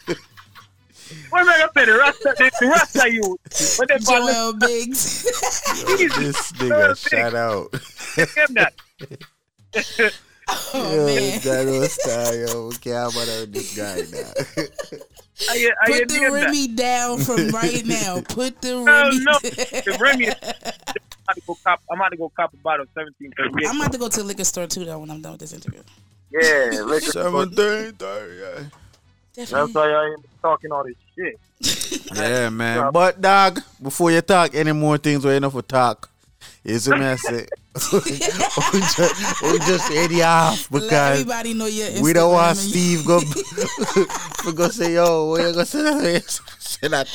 What 1.30 1.42
am 1.42 1.48
I 1.48 1.58
gonna 1.58 1.70
say? 1.76 1.84
The 1.84 1.92
Rasta, 1.98 2.34
the, 2.36 2.50
the 2.60 2.66
Rasta 2.66 3.12
you. 3.12 3.38
What 3.76 3.88
they 3.88 3.98
call 3.98 4.26
Joel 4.26 4.52
Biggs. 4.54 5.24
Yo, 5.78 5.96
this 5.96 6.52
nigga, 6.52 7.08
shout 7.08 7.34
out. 7.34 7.72
him 8.16 8.54
that. 8.54 8.74
Oh, 10.48 10.94
yo, 10.94 11.06
man. 11.06 11.40
that 11.40 11.66
was 11.66 11.92
star, 11.92 12.34
yo. 12.34 12.66
Okay, 12.74 12.94
I'm 12.94 13.08
about 13.08 13.52
this 13.52 13.76
guy 13.76 14.02
now. 14.12 14.32
I, 15.50 15.52
I, 15.52 15.70
I 15.82 15.86
Put 15.90 15.98
the 16.00 16.06
dig 16.06 16.20
that. 16.22 16.32
Remy 16.32 16.68
down 16.68 17.18
from 17.18 17.48
right 17.50 17.84
now. 17.86 18.20
Put 18.28 18.60
the 18.62 18.68
Hell 18.68 18.84
Remy. 18.84 19.20
no. 19.24 19.38
The 19.42 19.98
Remy. 20.00 20.26
is- 20.26 20.34
I'm 21.28 21.34
about 21.34 21.34
to 21.34 21.40
go 21.46 21.58
cop. 21.64 21.80
I'm 21.90 21.98
about 22.00 22.08
to 22.10 22.16
go 22.16 22.32
cop 22.36 22.54
a 22.54 22.56
bottle 22.58 22.82
of 22.84 22.88
1738. 22.94 23.68
I'm 23.68 23.80
about 23.80 23.92
to 23.92 23.98
go 23.98 24.08
to 24.08 24.18
the 24.20 24.24
liquor 24.24 24.44
store 24.44 24.66
too 24.68 24.84
though 24.84 24.98
when 25.00 25.10
I'm 25.10 25.20
done 25.20 25.32
with 25.32 25.40
this 25.40 25.52
interview. 25.52 25.82
Yeah, 26.30 26.82
liquor 26.84 27.10
store. 27.10 27.24
Seventeen 27.24 27.92
thirty. 27.94 28.36
yeah. 28.40 28.64
That's 29.34 29.52
why 29.52 29.90
I 29.90 30.06
ain't 30.10 30.24
talking 30.40 30.70
all 30.72 30.84
this 30.84 30.94
shit. 31.16 31.40
Yeah, 32.14 32.48
man. 32.50 32.92
But 32.92 33.20
dog, 33.20 33.60
before 33.82 34.10
you 34.12 34.20
talk 34.20 34.54
any 34.54 34.72
more 34.72 34.96
things 34.98 35.24
or 35.26 35.32
enough 35.32 35.52
for 35.52 35.62
talk, 35.62 36.08
you 36.62 36.76
a 36.76 36.90
me 36.96 37.46
I 37.76 38.70
we 38.72 38.80
just, 38.80 39.42
we 39.42 39.58
just 39.58 39.92
head 39.92 40.10
you 40.10 40.22
off 40.22 40.70
Let 40.70 40.82
because 40.82 41.20
everybody 41.20 41.54
know 41.54 41.66
your 41.66 42.02
we 42.02 42.12
don't 42.12 42.32
want 42.32 42.56
Steve 42.56 43.04
go 43.06 43.20
we 44.46 44.52
go 44.52 44.68
say 44.68 44.94
yo, 44.94 45.26
what 45.26 45.42
you 45.42 45.52
gonna 45.52 45.66
say 45.66 45.82
that? 45.82 46.40
Say 46.58 46.88
that. 46.88 47.08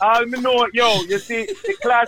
I 0.00 0.20
don't 0.20 0.30
know. 0.42 0.66
Yo, 0.72 1.02
you 1.04 1.20
see, 1.28 1.46
the 1.66 1.74
class 1.82 2.06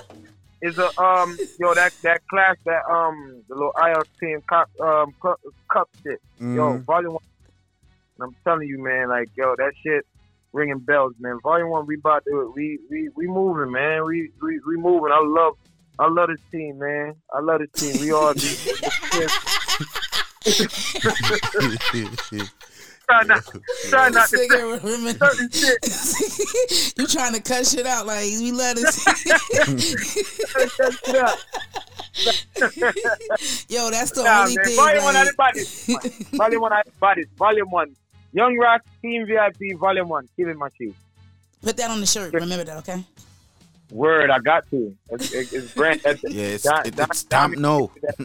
is 0.63 0.75
a 0.79 1.03
um. 1.03 1.39
Yo, 1.59 1.75
that 1.75 1.93
that 2.03 2.21
class 2.31 2.57
that 2.67 2.83
um 2.91 3.43
the 3.49 3.55
little 3.55 3.73
IELTS 3.77 4.05
team 4.21 4.41
cup 4.49 4.69
um 4.83 5.13
cup, 5.23 5.37
cup 5.73 5.89
shit. 6.07 6.19
Yo, 6.39 6.79
Mhm. 6.79 6.85
volume 6.87 7.13
one. 7.13 7.21
And 8.19 8.29
I'm 8.29 8.37
telling 8.47 8.69
you, 8.69 8.83
man, 8.83 9.09
like 9.09 9.29
yo, 9.37 9.55
that 9.57 9.73
shit 9.85 10.05
ringing 10.53 10.81
bells, 10.81 11.15
man. 11.19 11.39
Volume 11.43 11.71
one, 11.71 11.87
we 11.87 11.97
about 11.97 12.23
to 12.29 12.53
we 12.55 12.79
we 12.91 13.09
we 13.17 13.27
moving, 13.27 13.73
man. 13.73 14.05
We 14.05 14.31
we 14.43 14.61
we 14.67 14.77
moving. 14.77 15.13
I 15.13 15.21
love. 15.25 15.55
I 15.99 16.09
love 16.09 16.29
this 16.29 16.41
team, 16.51 16.79
man. 16.79 17.15
I 17.33 17.41
love 17.41 17.61
this 17.61 17.71
team. 17.81 18.01
We 18.01 18.13
all 18.13 18.33
do. 18.35 18.49
try 23.07 23.23
not, 23.25 23.45
try 23.91 24.09
not 24.09 24.29
to 24.31 24.37
Nigga, 24.37 25.19
certain 25.19 25.51
shit. 25.53 26.99
you 26.99 27.07
trying 27.07 27.35
to 27.35 27.41
cut 27.41 27.67
shit 27.67 27.87
out 27.87 28.07
like 28.07 28.25
we 28.25 28.51
let 28.53 28.77
us. 28.79 29.07
Yo, 33.69 33.91
that's 33.91 34.11
the 34.13 34.23
Nah, 34.25 34.43
only 34.43 34.57
man. 34.57 34.65
thing. 34.65 34.77
Volume 34.77 35.05
one, 35.05 35.17
everybody. 35.17 35.65
volume 36.37 36.61
one, 36.63 36.73
everybody. 36.73 37.25
Volume 37.39 37.71
one. 37.71 37.95
Young 38.33 38.57
Rock 38.59 38.81
Team 39.03 39.27
VIP, 39.27 39.79
Volume 39.79 40.09
one. 40.09 40.27
Killing 40.37 40.59
machine. 40.59 40.95
Put 41.63 41.77
that 41.77 41.91
on 41.91 42.01
the 42.01 42.07
shirt. 42.07 42.33
Remember 42.33 42.65
that, 42.65 42.79
okay? 42.79 43.05
Word, 43.93 44.31
I 44.31 44.39
got 44.39 44.69
to. 44.71 44.97
It's, 45.11 45.33
it's, 45.33 45.53
it's 45.53 45.75
brand. 45.75 46.01
That's, 46.03 46.23
Yeah, 46.29 46.45
it's, 46.45 46.65
Don- 46.65 46.87
it, 46.87 46.97
Don- 46.97 47.09
it's 47.11 47.25
time 47.25 47.53
no. 47.53 47.91
that, 48.03 48.17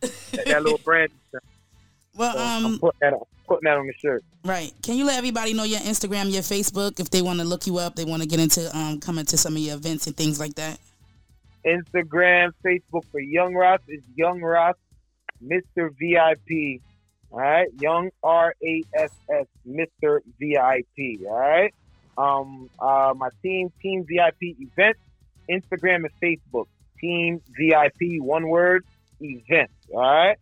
that, 0.00 0.44
that 0.46 0.62
little 0.62 0.78
brand. 0.78 1.10
Well, 2.14 2.34
So 2.34 2.38
I'm 2.40 2.66
um, 2.66 2.78
putting 2.78 2.98
that, 3.00 3.12
on, 3.14 3.22
putting 3.48 3.64
that 3.64 3.78
on 3.78 3.86
the 3.86 3.94
shirt. 3.94 4.22
right. 4.44 4.70
Can 4.82 4.96
you 4.96 5.06
let 5.06 5.16
everybody 5.16 5.54
know 5.54 5.62
your 5.64 5.80
Instagram, 5.80 6.30
your 6.30 6.42
Facebook, 6.42 7.00
if 7.00 7.08
they 7.08 7.22
want 7.22 7.38
to 7.38 7.46
look 7.46 7.66
you 7.66 7.78
up, 7.78 7.96
they 7.96 8.04
want 8.04 8.20
to 8.22 8.28
get 8.28 8.38
into 8.38 8.68
um 8.76 9.00
coming 9.00 9.24
to 9.24 9.38
some 9.38 9.54
of 9.56 9.60
your 9.62 9.76
events 9.76 10.06
and 10.06 10.14
things 10.14 10.38
like 10.38 10.54
that. 10.56 10.78
Instagram, 11.64 12.50
Facebook 12.62 13.04
for 13.10 13.18
Young 13.20 13.54
Ross 13.54 13.80
is 13.88 14.02
Young 14.14 14.42
Ross, 14.42 14.74
Mr. 15.42 15.88
VIP. 15.98 16.82
All 17.30 17.38
right, 17.38 17.68
Young 17.80 18.10
R 18.22 18.54
A 18.62 18.82
S 18.94 19.10
S, 19.30 19.46
Mr. 19.66 20.18
VIP. 20.38 21.26
All 21.26 21.38
right. 21.38 21.72
Um, 22.18 22.68
uh, 22.78 23.14
my 23.16 23.30
team, 23.42 23.72
Team 23.80 24.04
VIP 24.06 24.58
event. 24.60 24.98
Instagram 25.50 26.04
and 26.04 26.10
Facebook, 26.22 26.66
Team 27.00 27.40
VIP, 27.58 28.20
one 28.20 28.48
word, 28.48 28.82
event. 29.20 29.70
All 29.92 30.00
right. 30.00 30.36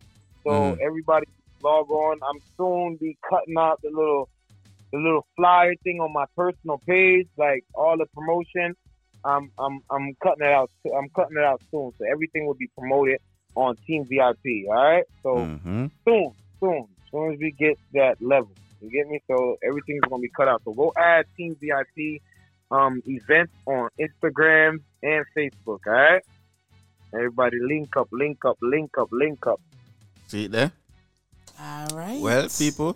So 0.45 0.51
Mhm. 0.51 0.77
everybody 0.81 1.25
log 1.61 1.89
on. 1.91 2.19
I'm 2.23 2.39
soon 2.57 2.97
be 2.97 3.17
cutting 3.29 3.57
out 3.57 3.79
the 3.83 3.89
little, 3.89 4.29
the 4.91 4.99
little 4.99 5.25
flyer 5.35 5.75
thing 5.83 5.99
on 6.01 6.11
my 6.13 6.25
personal 6.35 6.81
page, 6.87 7.27
like 7.37 7.63
all 7.73 7.97
the 7.97 8.07
promotion. 8.15 8.75
I'm 9.23 9.51
I'm 9.59 9.81
I'm 9.91 10.15
cutting 10.23 10.45
it 10.47 10.51
out. 10.51 10.71
I'm 10.85 11.09
cutting 11.15 11.37
it 11.37 11.43
out 11.43 11.61
soon, 11.71 11.91
so 11.97 12.05
everything 12.11 12.47
will 12.47 12.55
be 12.55 12.69
promoted 12.77 13.19
on 13.55 13.75
Team 13.85 14.05
VIP. 14.09 14.67
All 14.67 14.73
right, 14.73 15.03
so 15.21 15.35
Mm-hmm. 15.35 15.85
soon, 16.07 16.33
soon, 16.59 16.87
soon 17.11 17.33
as 17.33 17.39
we 17.39 17.51
get 17.51 17.77
that 17.93 18.15
level, 18.19 18.55
you 18.79 18.89
get 18.89 19.07
me. 19.07 19.19
So 19.29 19.57
everything's 19.63 20.01
gonna 20.09 20.21
be 20.21 20.31
cut 20.35 20.47
out. 20.47 20.61
So 20.63 20.73
go 20.73 20.91
add 20.97 21.25
Team 21.37 21.55
VIP 21.61 22.19
um, 22.71 23.01
events 23.05 23.53
on 23.65 23.89
Instagram 23.99 24.77
and 25.03 25.25
Facebook. 25.37 25.79
All 25.85 25.93
right. 25.93 26.21
Everybody, 27.13 27.57
link 27.61 27.89
up, 27.97 28.07
link 28.11 28.37
up, 28.45 28.57
link 28.61 28.91
up, 28.97 29.09
link 29.11 29.45
up. 29.45 29.59
See 30.27 30.45
it 30.45 30.51
there? 30.51 30.71
All 31.59 31.87
right. 31.93 32.21
Well, 32.21 32.47
people, 32.57 32.95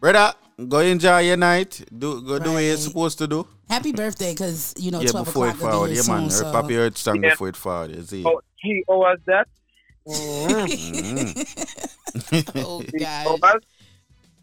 brother, 0.00 0.32
go 0.68 0.78
enjoy 0.78 1.18
your 1.20 1.36
night. 1.36 1.84
Do 1.96 2.22
go 2.22 2.38
do 2.38 2.52
what 2.54 2.60
you're 2.60 2.76
supposed 2.78 3.18
to 3.18 3.26
do. 3.26 3.46
Happy 3.68 3.92
birthday, 3.92 4.32
because 4.32 4.72
you 4.78 4.90
know 4.90 5.00
yeah, 5.00 5.10
twelve 5.10 5.26
before 5.26 5.48
it 5.48 5.50
o'clock 5.50 5.62
will 5.62 5.70
forward. 5.72 5.90
Yeah, 5.90 6.02
here 6.02 6.14
man. 6.14 6.30
soon. 6.30 6.46
Her 6.46 6.52
So. 6.52 6.62
papi 6.62 6.74
heard 6.76 6.96
song 6.96 7.22
Yeah. 7.22 7.30
before 7.30 7.48
it 7.48 7.56
forward. 7.56 7.90
You 7.94 8.02
see. 8.02 8.24
Oh, 8.26 8.40
he 8.56 8.82
owes 8.88 9.18
that. 9.26 9.48
oh 12.56 12.82
God. 12.98 13.40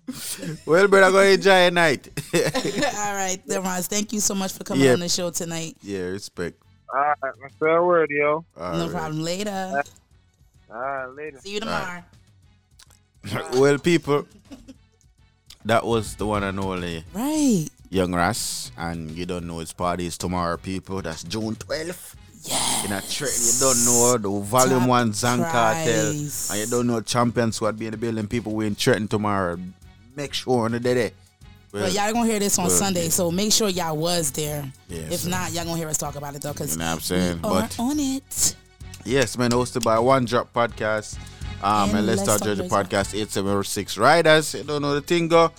well, 0.66 0.88
brother, 0.88 1.12
go 1.12 1.20
enjoy 1.22 1.62
your 1.64 1.72
night. 1.72 2.08
All 2.34 3.14
right, 3.16 3.40
Demar's. 3.48 3.88
Thank 3.88 4.12
you 4.14 4.20
so 4.20 4.36
much 4.36 4.52
for 4.54 4.64
coming 4.64 4.84
Yeah. 4.84 4.94
on 4.94 5.00
the 5.00 5.10
show 5.10 5.30
tonight. 5.30 5.78
yeah, 5.82 6.00
respect. 6.02 6.58
All 6.94 7.00
right, 7.02 7.16
that's 7.42 7.56
fair 7.56 7.84
word, 7.84 8.10
yo. 8.12 8.46
All 8.58 8.74
no 8.78 8.86
right. 8.86 8.92
problem. 8.92 9.22
Later. 9.24 9.82
All 10.70 10.76
right, 10.80 11.06
later. 11.16 11.40
See 11.40 11.54
you 11.54 11.60
tomorrow. 11.62 12.04
well, 13.54 13.78
people, 13.80 14.28
that 15.66 15.86
was 15.86 16.16
the 16.16 16.26
one 16.26 16.44
and 16.44 16.60
only 16.60 17.04
Right. 17.14 17.68
Young 17.90 18.14
Ras, 18.14 18.72
and 18.78 19.12
you 19.12 19.26
don't 19.26 19.48
know 19.48 19.60
his 19.60 19.72
party 19.72 20.06
is 20.08 20.18
tomorrow, 20.18 20.58
people. 20.58 21.02
That's 21.02 21.24
June 21.24 21.56
12th. 21.56 22.16
Yeah. 22.44 22.86
In 22.86 22.92
a 22.92 23.02
train, 23.02 23.32
you 23.32 23.54
don't 23.62 23.86
know 23.86 24.18
the 24.18 24.30
Volume 24.46 24.80
Top 24.82 24.90
1 24.90 25.14
Zan 25.14 25.40
Cartel, 25.40 26.10
and 26.10 26.60
you 26.60 26.66
don't 26.66 26.88
know 26.88 27.00
Champion 27.00 27.54
Squad 27.54 27.80
be 27.80 27.86
in 27.86 27.92
the 27.92 27.98
building. 27.98 28.28
People 28.28 28.52
we 28.52 28.68
in 28.68 28.76
Trenton 28.76 29.08
tomorrow. 29.08 29.58
Make 30.16 30.34
sure 30.34 30.66
on 30.66 30.72
the 30.72 30.80
day 30.80 30.94
there. 30.94 31.12
Well, 31.72 31.90
y'all 31.90 32.14
gonna 32.14 32.30
hear 32.30 32.38
this 32.40 32.60
on 32.60 32.66
well, 32.68 32.76
Sunday, 32.76 33.10
so 33.10 33.32
make 33.32 33.52
sure 33.52 33.68
y'all 33.68 33.98
was 33.98 34.30
there. 34.32 34.64
Yeah, 34.90 35.00
if 35.10 35.22
so- 35.22 35.30
not, 35.30 35.52
y'all 35.54 35.66
gonna 35.66 35.78
hear 35.78 35.88
us 35.90 35.98
talk 35.98 36.16
about 36.16 36.36
it 36.36 36.42
though, 36.44 36.54
because 36.54 36.74
You 36.74 36.80
know 36.80 36.86
what 36.86 36.94
I'm 36.94 37.00
saying? 37.00 37.40
we 37.42 37.50
are 37.50 37.62
But 37.62 37.80
on 37.80 38.00
it. 38.00 38.56
Yes, 39.06 39.38
man, 39.38 39.50
hosted 39.52 39.84
by 39.84 39.98
One 39.98 40.26
Drop 40.26 40.54
Podcast. 40.54 41.18
Um, 41.64 41.90
And 41.90 41.98
and, 42.00 42.08
Let's 42.08 42.18
Let's 42.20 42.22
Start 42.24 42.40
Talk 42.40 42.46
Judge 42.48 42.58
the 42.58 42.64
Jersey. 42.64 42.76
Podcast 42.76 43.16
8706 43.20 43.98
Riders. 43.98 44.54
You 44.54 44.64
don't 44.64 44.82
know 44.82 44.94
the 44.94 45.02
thing 45.02 45.28
go. 45.30 45.52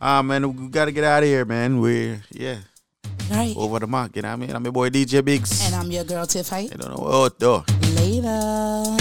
Um, 0.00 0.30
and 0.30 0.56
we 0.56 0.68
gotta 0.68 0.92
get 0.92 1.02
out 1.04 1.22
of 1.24 1.28
here, 1.28 1.44
man. 1.44 1.80
We're 1.80 2.22
yeah. 2.30 2.58
Right. 3.30 3.56
Over 3.56 3.80
the 3.80 3.86
mark, 3.88 4.14
you 4.14 4.22
know 4.22 4.28
what 4.28 4.34
I 4.34 4.36
mean? 4.36 4.54
I'm 4.54 4.62
your 4.62 4.72
boy 4.72 4.88
DJ 4.90 5.24
Biggs. 5.24 5.66
And 5.66 5.74
I'm 5.74 5.90
your 5.90 6.04
girl 6.04 6.26
Tiff 6.26 6.48
Height. 6.48 6.70
I 6.72 6.76
don't 6.76 6.90
know 6.96 7.02
what 7.02 7.38
though. 7.40 7.64
Later. 7.96 8.96